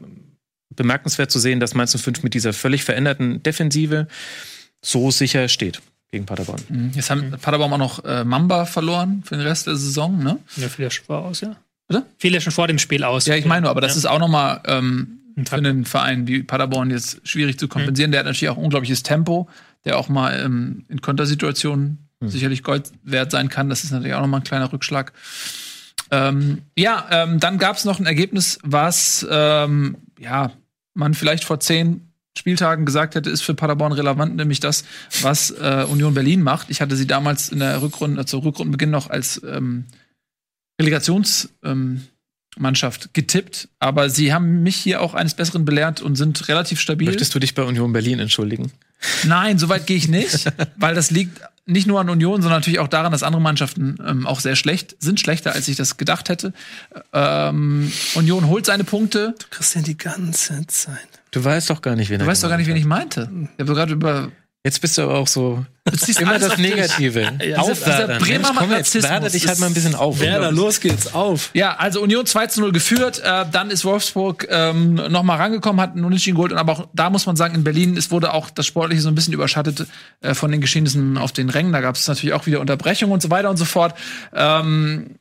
bemerkenswert 0.76 1.30
zu 1.30 1.38
sehen, 1.38 1.60
dass 1.60 1.74
Mainz 1.74 1.96
05 2.00 2.22
mit 2.22 2.34
dieser 2.34 2.52
völlig 2.52 2.84
veränderten 2.84 3.42
Defensive 3.42 4.06
so 4.82 5.10
sicher 5.10 5.48
steht 5.48 5.80
gegen 6.10 6.26
Paderborn. 6.26 6.92
Jetzt 6.94 7.10
haben 7.10 7.32
Paderborn 7.40 7.72
auch 7.72 7.78
noch 7.78 8.04
äh, 8.04 8.24
Mamba 8.24 8.66
verloren 8.66 9.22
für 9.24 9.36
den 9.36 9.46
Rest 9.46 9.66
der 9.66 9.76
Saison, 9.76 10.22
ne? 10.22 10.38
Ja, 10.56 10.68
fiel 10.68 10.84
ja 10.84 10.90
schon 10.90 11.06
vor 11.06 11.24
aus, 11.24 11.40
ja. 11.40 11.56
Bitte? 11.88 12.04
Fiel 12.18 12.32
ja 12.34 12.40
schon 12.40 12.52
vor 12.52 12.66
dem 12.68 12.78
Spiel 12.78 13.04
aus. 13.04 13.26
Ja, 13.26 13.34
ich 13.34 13.44
meine 13.46 13.62
nur, 13.62 13.70
aber 13.70 13.80
das 13.80 13.92
Ja. 13.92 13.98
ist 13.98 14.06
auch 14.06 14.18
noch 14.18 14.28
mal 14.28 14.60
ähm, 14.66 15.18
für 15.46 15.56
einen 15.56 15.84
Verein 15.84 16.26
wie 16.28 16.42
Paderborn 16.42 16.90
jetzt 16.90 17.20
schwierig 17.26 17.58
zu 17.58 17.66
kompensieren. 17.68 18.12
Der 18.12 18.20
hat 18.20 18.26
natürlich 18.26 18.48
auch 18.48 18.56
unglaubliches 18.56 19.02
Tempo, 19.02 19.48
der 19.84 19.98
auch 19.98 20.08
mal 20.08 20.40
ähm, 20.44 20.84
in 20.88 21.00
Kontersituationen 21.00 21.98
sicherlich 22.20 22.62
Gold 22.62 22.90
wert 23.02 23.32
sein 23.32 23.48
kann. 23.50 23.68
Das 23.68 23.84
ist 23.84 23.90
natürlich 23.90 24.14
auch 24.14 24.20
noch 24.22 24.28
mal 24.28 24.38
ein 24.38 24.44
kleiner 24.44 24.72
Rückschlag. 24.72 25.12
Ähm, 26.10 26.62
ja, 26.78 27.06
ähm, 27.10 27.40
dann 27.40 27.58
gab 27.58 27.76
es 27.76 27.84
noch 27.84 27.98
ein 27.98 28.06
Ergebnis, 28.06 28.58
was 28.62 29.26
ähm, 29.30 29.96
ja 30.18 30.52
man 30.94 31.14
vielleicht 31.14 31.44
vor 31.44 31.60
zehn 31.60 32.08
Spieltagen 32.36 32.84
gesagt 32.84 33.14
hätte, 33.14 33.30
ist 33.30 33.42
für 33.42 33.54
Paderborn 33.54 33.92
relevant, 33.92 34.34
nämlich 34.36 34.58
das, 34.60 34.84
was 35.22 35.50
äh, 35.50 35.86
Union 35.88 36.14
Berlin 36.14 36.42
macht. 36.42 36.68
Ich 36.70 36.80
hatte 36.80 36.96
sie 36.96 37.06
damals 37.06 37.50
in 37.50 37.60
der 37.60 37.80
Rückrunde, 37.80 38.26
zu 38.26 38.38
Rückrundenbeginn 38.38 38.90
noch 38.90 39.08
als 39.08 39.40
ähm, 39.46 39.84
Relegationsmannschaft 40.80 43.04
ähm, 43.04 43.10
getippt, 43.12 43.68
aber 43.78 44.10
sie 44.10 44.32
haben 44.32 44.64
mich 44.64 44.74
hier 44.76 45.00
auch 45.00 45.14
eines 45.14 45.34
Besseren 45.34 45.64
belehrt 45.64 46.00
und 46.00 46.16
sind 46.16 46.48
relativ 46.48 46.80
stabil. 46.80 47.06
Möchtest 47.06 47.32
du 47.34 47.38
dich 47.38 47.54
bei 47.54 47.62
Union 47.62 47.92
Berlin 47.92 48.18
entschuldigen? 48.18 48.72
Nein, 49.24 49.58
so 49.58 49.68
weit 49.68 49.86
gehe 49.86 49.96
ich 49.96 50.08
nicht, 50.08 50.50
weil 50.76 50.96
das 50.96 51.12
liegt 51.12 51.40
nicht 51.66 51.86
nur 51.86 52.00
an 52.00 52.10
Union, 52.10 52.42
sondern 52.42 52.60
natürlich 52.60 52.78
auch 52.78 52.88
daran, 52.88 53.12
dass 53.12 53.22
andere 53.22 53.40
Mannschaften 53.40 53.96
ähm, 54.06 54.26
auch 54.26 54.40
sehr 54.40 54.56
schlecht 54.56 54.96
sind, 55.00 55.18
schlechter 55.18 55.52
als 55.52 55.68
ich 55.68 55.76
das 55.76 55.96
gedacht 55.96 56.28
hätte. 56.28 56.52
Ähm, 57.12 57.90
Union 58.14 58.48
holt 58.48 58.66
seine 58.66 58.84
Punkte. 58.84 59.34
Du 59.38 59.46
kriegst 59.50 59.74
ja 59.74 59.80
die 59.80 59.96
ganze 59.96 60.66
Zeit. 60.66 61.08
Du 61.30 61.42
weißt 61.42 61.70
doch 61.70 61.80
gar 61.80 61.96
nicht, 61.96 62.10
wen 62.10 62.20
Du 62.20 62.26
weißt 62.26 62.44
doch 62.44 62.48
gar 62.48 62.58
nicht, 62.58 62.66
wen 62.68 62.76
ich 62.76 62.84
meinte. 62.84 63.30
Ich 63.56 63.60
habe 63.60 63.74
gerade 63.74 63.92
über 63.92 64.30
Jetzt 64.66 64.80
bist 64.80 64.96
du 64.96 65.02
aber 65.02 65.16
auch 65.18 65.26
so 65.26 65.62
immer 66.18 66.30
alles 66.30 66.42
das 66.44 66.52
auf. 66.52 66.58
Negative. 66.58 67.20
Ja, 67.20 67.30
dieser- 67.32 67.62
Aufwärtern. 67.62 68.18
dieser 68.18 68.38
Bremer 68.38 68.52
komm 68.56 68.70
jetzt, 68.70 68.94
werder 69.02 69.28
dich 69.28 69.46
halt 69.46 69.58
mal 69.58 69.66
ein 69.66 69.74
bisschen 69.74 69.94
auf. 69.94 70.20
Werder, 70.20 70.50
los 70.52 70.80
geht's, 70.80 71.12
auf. 71.12 71.50
Ja, 71.52 71.76
also 71.76 72.00
Union 72.00 72.24
2 72.24 72.46
zu 72.46 72.60
0 72.62 72.72
geführt, 72.72 73.20
äh, 73.22 73.44
dann 73.52 73.70
ist 73.70 73.84
Wolfsburg 73.84 74.46
ähm, 74.48 74.94
noch 74.94 75.22
mal 75.22 75.36
rangekommen, 75.36 75.82
hat 75.82 75.92
einen 75.92 76.04
Unentschieden 76.06 76.36
geholt, 76.36 76.52
und 76.52 76.56
aber 76.58 76.72
auch 76.72 76.88
da 76.94 77.10
muss 77.10 77.26
man 77.26 77.36
sagen, 77.36 77.54
in 77.54 77.62
Berlin, 77.62 77.94
es 77.98 78.10
wurde 78.10 78.32
auch 78.32 78.48
das 78.48 78.64
Sportliche 78.64 79.02
so 79.02 79.08
ein 79.08 79.14
bisschen 79.14 79.34
überschattet 79.34 79.86
äh, 80.22 80.32
von 80.32 80.50
den 80.50 80.62
Geschehnissen 80.62 81.18
auf 81.18 81.32
den 81.32 81.50
Rängen. 81.50 81.74
Da 81.74 81.82
gab 81.82 81.96
es 81.96 82.08
natürlich 82.08 82.32
auch 82.32 82.46
wieder 82.46 82.60
Unterbrechungen 82.60 83.12
und 83.12 83.20
so 83.20 83.30
weiter 83.30 83.50
und 83.50 83.58
so 83.58 83.66
fort. 83.66 83.94
Ähm, 84.32 85.16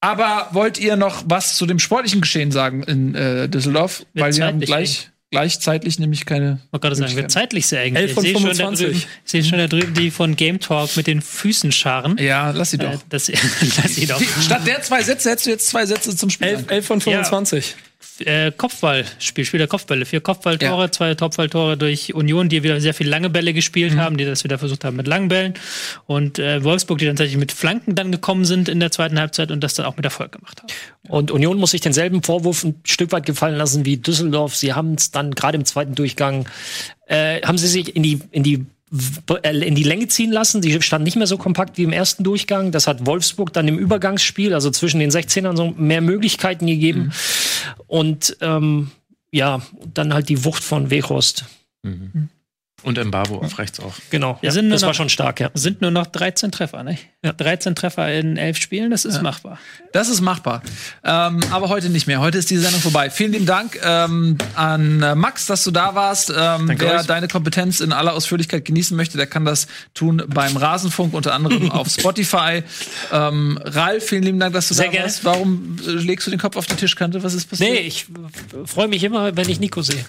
aber 0.00 0.48
wollt 0.50 0.78
ihr 0.78 0.96
noch 0.96 1.22
was 1.26 1.54
zu 1.56 1.66
dem 1.66 1.78
sportlichen 1.78 2.20
Geschehen 2.20 2.50
sagen 2.50 2.82
in 2.82 3.14
äh, 3.14 3.48
Düsseldorf? 3.48 4.04
Weil 4.14 4.34
wir 4.36 4.44
haben 4.46 4.58
gleich 4.60 5.10
gleichzeitlich 5.36 5.98
nämlich 5.98 6.24
keine. 6.24 6.60
Ich 6.64 6.72
wollte 6.72 6.82
gerade 6.82 6.96
sagen, 6.96 7.10
Möglichkeiten. 7.10 7.28
zeitlich 7.28 7.66
sehr 7.66 7.82
eng. 7.82 7.94
11 7.94 8.14
von 8.14 8.24
ich 8.24 8.30
sehe 8.32 8.40
schon, 8.40 8.48
da 8.48 8.54
25. 8.54 8.86
drüben, 8.86 8.98
ich 9.24 9.30
sehe 9.30 9.44
schon 9.44 9.58
da 9.58 9.66
drüben 9.66 9.92
die 9.92 10.10
von 10.10 10.34
Game 10.34 10.60
Talk 10.60 10.96
mit 10.96 11.06
den 11.06 11.20
Füßen 11.20 11.72
scharen. 11.72 12.16
Ja, 12.18 12.52
lass 12.52 12.70
sie 12.70 12.78
doch. 12.78 12.94
Äh, 12.94 12.98
das, 13.10 13.28
lass 13.76 13.94
sie 13.94 14.06
doch. 14.06 14.22
Statt 14.42 14.66
der 14.66 14.80
zwei 14.80 15.02
Sätze 15.02 15.30
hättest 15.30 15.46
du 15.46 15.50
jetzt 15.50 15.68
zwei 15.68 15.84
Sätze 15.84 16.16
zum 16.16 16.30
Spiel. 16.30 16.48
11, 16.48 16.60
sagen. 16.60 16.70
11 16.70 16.86
von 16.86 17.00
25. 17.02 17.76
äh, 18.20 18.50
Kopfballspiel, 18.50 19.44
Spiel 19.44 19.58
der 19.58 19.66
Kopfbälle. 19.68 20.04
Vier 20.06 20.20
Kopfballtore, 20.20 20.84
Ja. 20.84 20.92
zwei 20.92 21.14
Kopfballtore 21.14 21.76
durch 21.76 22.14
Union, 22.14 22.48
die 22.48 22.62
wieder 22.62 22.80
sehr 22.80 22.94
viel 22.94 23.08
lange 23.08 23.30
Bälle 23.30 23.52
gespielt 23.52 23.94
Mhm. 23.94 24.00
haben, 24.00 24.16
die 24.16 24.24
das 24.24 24.44
wieder 24.44 24.58
versucht 24.58 24.84
haben 24.84 24.96
mit 24.96 25.06
langen 25.06 25.28
Bällen. 25.28 25.54
Und 26.06 26.38
äh, 26.38 26.62
Wolfsburg, 26.64 26.98
die 26.98 27.06
dann 27.06 27.16
tatsächlich 27.16 27.38
mit 27.38 27.52
Flanken 27.52 27.94
dann 27.94 28.12
gekommen 28.12 28.44
sind 28.44 28.68
in 28.68 28.80
der 28.80 28.90
zweiten 28.90 29.18
Halbzeit 29.18 29.50
und 29.50 29.62
das 29.62 29.74
dann 29.74 29.86
auch 29.86 29.96
mit 29.96 30.04
Erfolg 30.04 30.32
gemacht 30.32 30.62
haben. 30.62 30.72
Und 31.08 31.30
Union 31.30 31.58
muss 31.58 31.70
sich 31.72 31.80
denselben 31.80 32.22
Vorwurf 32.22 32.64
ein 32.64 32.80
Stück 32.84 33.12
weit 33.12 33.26
gefallen 33.26 33.56
lassen 33.56 33.84
wie 33.84 33.96
Düsseldorf. 33.96 34.56
Sie 34.56 34.72
haben 34.72 34.94
es 34.94 35.10
dann 35.10 35.32
gerade 35.32 35.56
im 35.56 35.64
zweiten 35.64 35.94
Durchgang, 35.94 36.48
äh, 37.06 37.40
haben 37.42 37.58
sie 37.58 37.68
sich 37.68 37.94
in 37.96 38.02
die, 38.02 38.20
in 38.32 38.42
die 38.42 38.66
in 39.42 39.74
die 39.74 39.82
Länge 39.82 40.06
ziehen 40.08 40.30
lassen. 40.30 40.62
Sie 40.62 40.80
standen 40.80 41.04
nicht 41.04 41.16
mehr 41.16 41.26
so 41.26 41.38
kompakt 41.38 41.76
wie 41.76 41.82
im 41.82 41.92
ersten 41.92 42.22
Durchgang. 42.22 42.70
Das 42.70 42.86
hat 42.86 43.04
Wolfsburg 43.04 43.52
dann 43.52 43.66
im 43.66 43.78
Übergangsspiel, 43.78 44.54
also 44.54 44.70
zwischen 44.70 45.00
den 45.00 45.10
16ern, 45.10 45.56
so 45.56 45.72
mehr 45.76 46.00
Möglichkeiten 46.00 46.66
gegeben. 46.66 47.12
Und 47.88 48.36
ähm, 48.40 48.92
ja, 49.32 49.60
dann 49.92 50.14
halt 50.14 50.28
die 50.28 50.44
Wucht 50.44 50.62
von 50.62 50.90
Weghorst. 50.90 51.46
Und 52.82 53.04
Mbabo 53.04 53.38
auf 53.38 53.58
rechts 53.58 53.80
auch. 53.80 53.94
Genau. 54.10 54.38
Ja, 54.42 54.52
das 54.52 54.82
war 54.82 54.94
schon 54.94 55.08
stark, 55.08 55.40
ja. 55.40 55.50
Sind 55.54 55.80
nur 55.80 55.90
noch 55.90 56.06
13 56.06 56.52
Treffer, 56.52 56.84
ne? 57.26 57.34
13 57.34 57.74
Treffer 57.74 58.12
in 58.12 58.36
elf 58.36 58.58
Spielen, 58.58 58.90
das 58.90 59.04
ist 59.04 59.22
machbar. 59.22 59.58
Das 59.92 60.08
ist 60.08 60.20
machbar. 60.20 60.62
Ähm, 61.04 61.40
aber 61.50 61.68
heute 61.68 61.88
nicht 61.88 62.06
mehr. 62.06 62.20
Heute 62.20 62.38
ist 62.38 62.50
die 62.50 62.58
Sendung 62.58 62.80
vorbei. 62.80 63.08
Vielen 63.10 63.32
lieben 63.32 63.46
Dank 63.46 63.78
ähm, 63.82 64.36
an 64.54 65.02
äh, 65.02 65.14
Max, 65.14 65.46
dass 65.46 65.64
du 65.64 65.70
da 65.70 65.94
warst. 65.94 66.30
Ähm, 66.30 66.70
wer 66.76 67.00
euch. 67.00 67.06
deine 67.06 67.28
Kompetenz 67.28 67.80
in 67.80 67.92
aller 67.92 68.12
Ausführlichkeit 68.12 68.64
genießen 68.64 68.96
möchte, 68.96 69.16
der 69.16 69.26
kann 69.26 69.44
das 69.44 69.66
tun 69.94 70.22
beim 70.28 70.56
Rasenfunk, 70.56 71.14
unter 71.14 71.32
anderem 71.32 71.70
auf 71.70 71.88
Spotify. 71.88 72.62
Ähm, 73.12 73.58
Ralf, 73.64 74.04
vielen 74.04 74.22
lieben 74.22 74.38
Dank, 74.38 74.52
dass 74.52 74.68
du 74.68 74.74
Sehr 74.74 74.86
da 74.86 74.92
gerne. 74.92 75.04
warst. 75.06 75.24
Warum 75.24 75.78
äh, 75.86 75.90
legst 75.92 76.26
du 76.26 76.30
den 76.30 76.40
Kopf 76.40 76.56
auf 76.56 76.66
die 76.66 76.76
Tischkante? 76.76 77.22
Was 77.22 77.34
ist 77.34 77.48
passiert? 77.48 77.70
Nee, 77.70 77.78
ich 77.78 78.06
freue 78.66 78.88
mich 78.88 79.02
immer, 79.02 79.36
wenn 79.36 79.48
ich 79.48 79.60
Nico 79.60 79.82
sehe. 79.82 80.04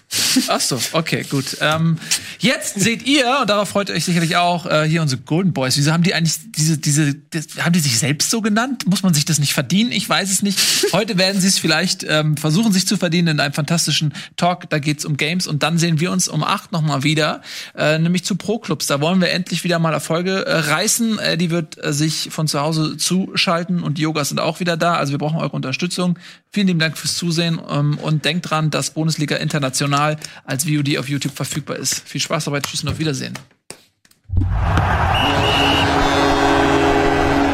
Ach 0.48 0.61
so, 0.61 0.80
okay, 0.91 1.23
gut. 1.30 1.57
Ähm, 1.61 1.98
jetzt 2.39 2.80
seht 2.80 3.06
ihr, 3.07 3.39
und 3.41 3.49
darauf 3.49 3.69
freut 3.69 3.89
ihr 3.89 3.95
euch 3.95 4.06
sicherlich 4.06 4.35
auch, 4.35 4.65
äh, 4.65 4.84
hier 4.88 5.02
unsere 5.02 5.22
Golden 5.22 5.53
Boys. 5.53 5.77
Wieso 5.77 5.91
haben 5.91 6.03
die 6.03 6.14
eigentlich 6.14 6.35
diese, 6.56 6.77
das, 7.13 7.63
haben 7.63 7.73
die 7.73 7.79
sich 7.79 7.99
selbst 7.99 8.29
so 8.29 8.41
genannt? 8.41 8.85
Muss 8.88 9.03
man 9.03 9.13
sich 9.13 9.25
das 9.25 9.39
nicht 9.39 9.53
verdienen? 9.53 9.91
Ich 9.91 10.07
weiß 10.07 10.31
es 10.31 10.41
nicht. 10.41 10.59
Heute 10.93 11.17
werden 11.17 11.41
sie 11.41 11.47
es 11.47 11.59
vielleicht 11.59 12.05
ähm, 12.07 12.38
versuchen, 12.38 12.71
sich 12.71 12.88
zu 12.88 12.97
verdienen 12.97 13.29
in 13.29 13.39
einem 13.39 13.53
fantastischen 13.53 14.13
Talk. 14.35 14.69
Da 14.69 14.79
geht's 14.79 15.05
um 15.05 15.17
Games 15.17 15.47
und 15.47 15.63
dann 15.63 15.77
sehen 15.77 15.99
wir 15.99 16.11
uns 16.11 16.27
um 16.27 16.43
acht 16.43 16.71
nochmal 16.71 17.03
wieder, 17.03 17.41
äh, 17.75 17.99
nämlich 17.99 18.23
zu 18.23 18.35
Pro-Clubs. 18.35 18.88
Da 18.88 19.01
wollen 19.01 19.21
wir 19.21 19.31
endlich 19.31 19.63
wieder 19.63 19.79
mal 19.79 19.93
Erfolge 19.93 20.45
äh, 20.45 20.57
reißen. 20.57 21.19
Äh, 21.19 21.38
die 21.38 21.49
wird 21.49 21.84
äh, 21.84 21.93
sich 21.93 22.29
von 22.31 22.47
zu 22.47 22.59
Hause 22.59 22.97
zuschalten 22.97 23.84
und 23.84 23.97
die 23.97 24.03
Yogas 24.03 24.29
sind 24.29 24.39
auch 24.39 24.59
wieder 24.59 24.77
da. 24.77 24.95
Also 24.95 25.11
wir 25.11 25.19
brauchen 25.19 25.38
eure 25.38 25.55
Unterstützung. 25.55 26.17
Vielen 26.51 26.67
lieben 26.67 26.79
Dank 26.79 26.97
fürs 26.97 27.15
Zusehen 27.15 27.59
ähm, 27.69 27.97
und 27.97 28.25
denkt 28.25 28.49
dran, 28.49 28.71
dass 28.71 28.91
Bundesliga 28.91 29.35
International 29.35 30.17
als 30.45 30.65
VOD 30.65 30.97
auf 30.97 31.09
YouTube 31.09 31.35
verfügbar 31.35 31.77
ist. 31.77 32.07
Viel 32.07 32.21
Spaß 32.21 32.45
dabei, 32.45 32.61
tschüss 32.61 32.84
und 32.84 32.89
auf 32.89 32.99
Wiedersehen. 32.99 33.34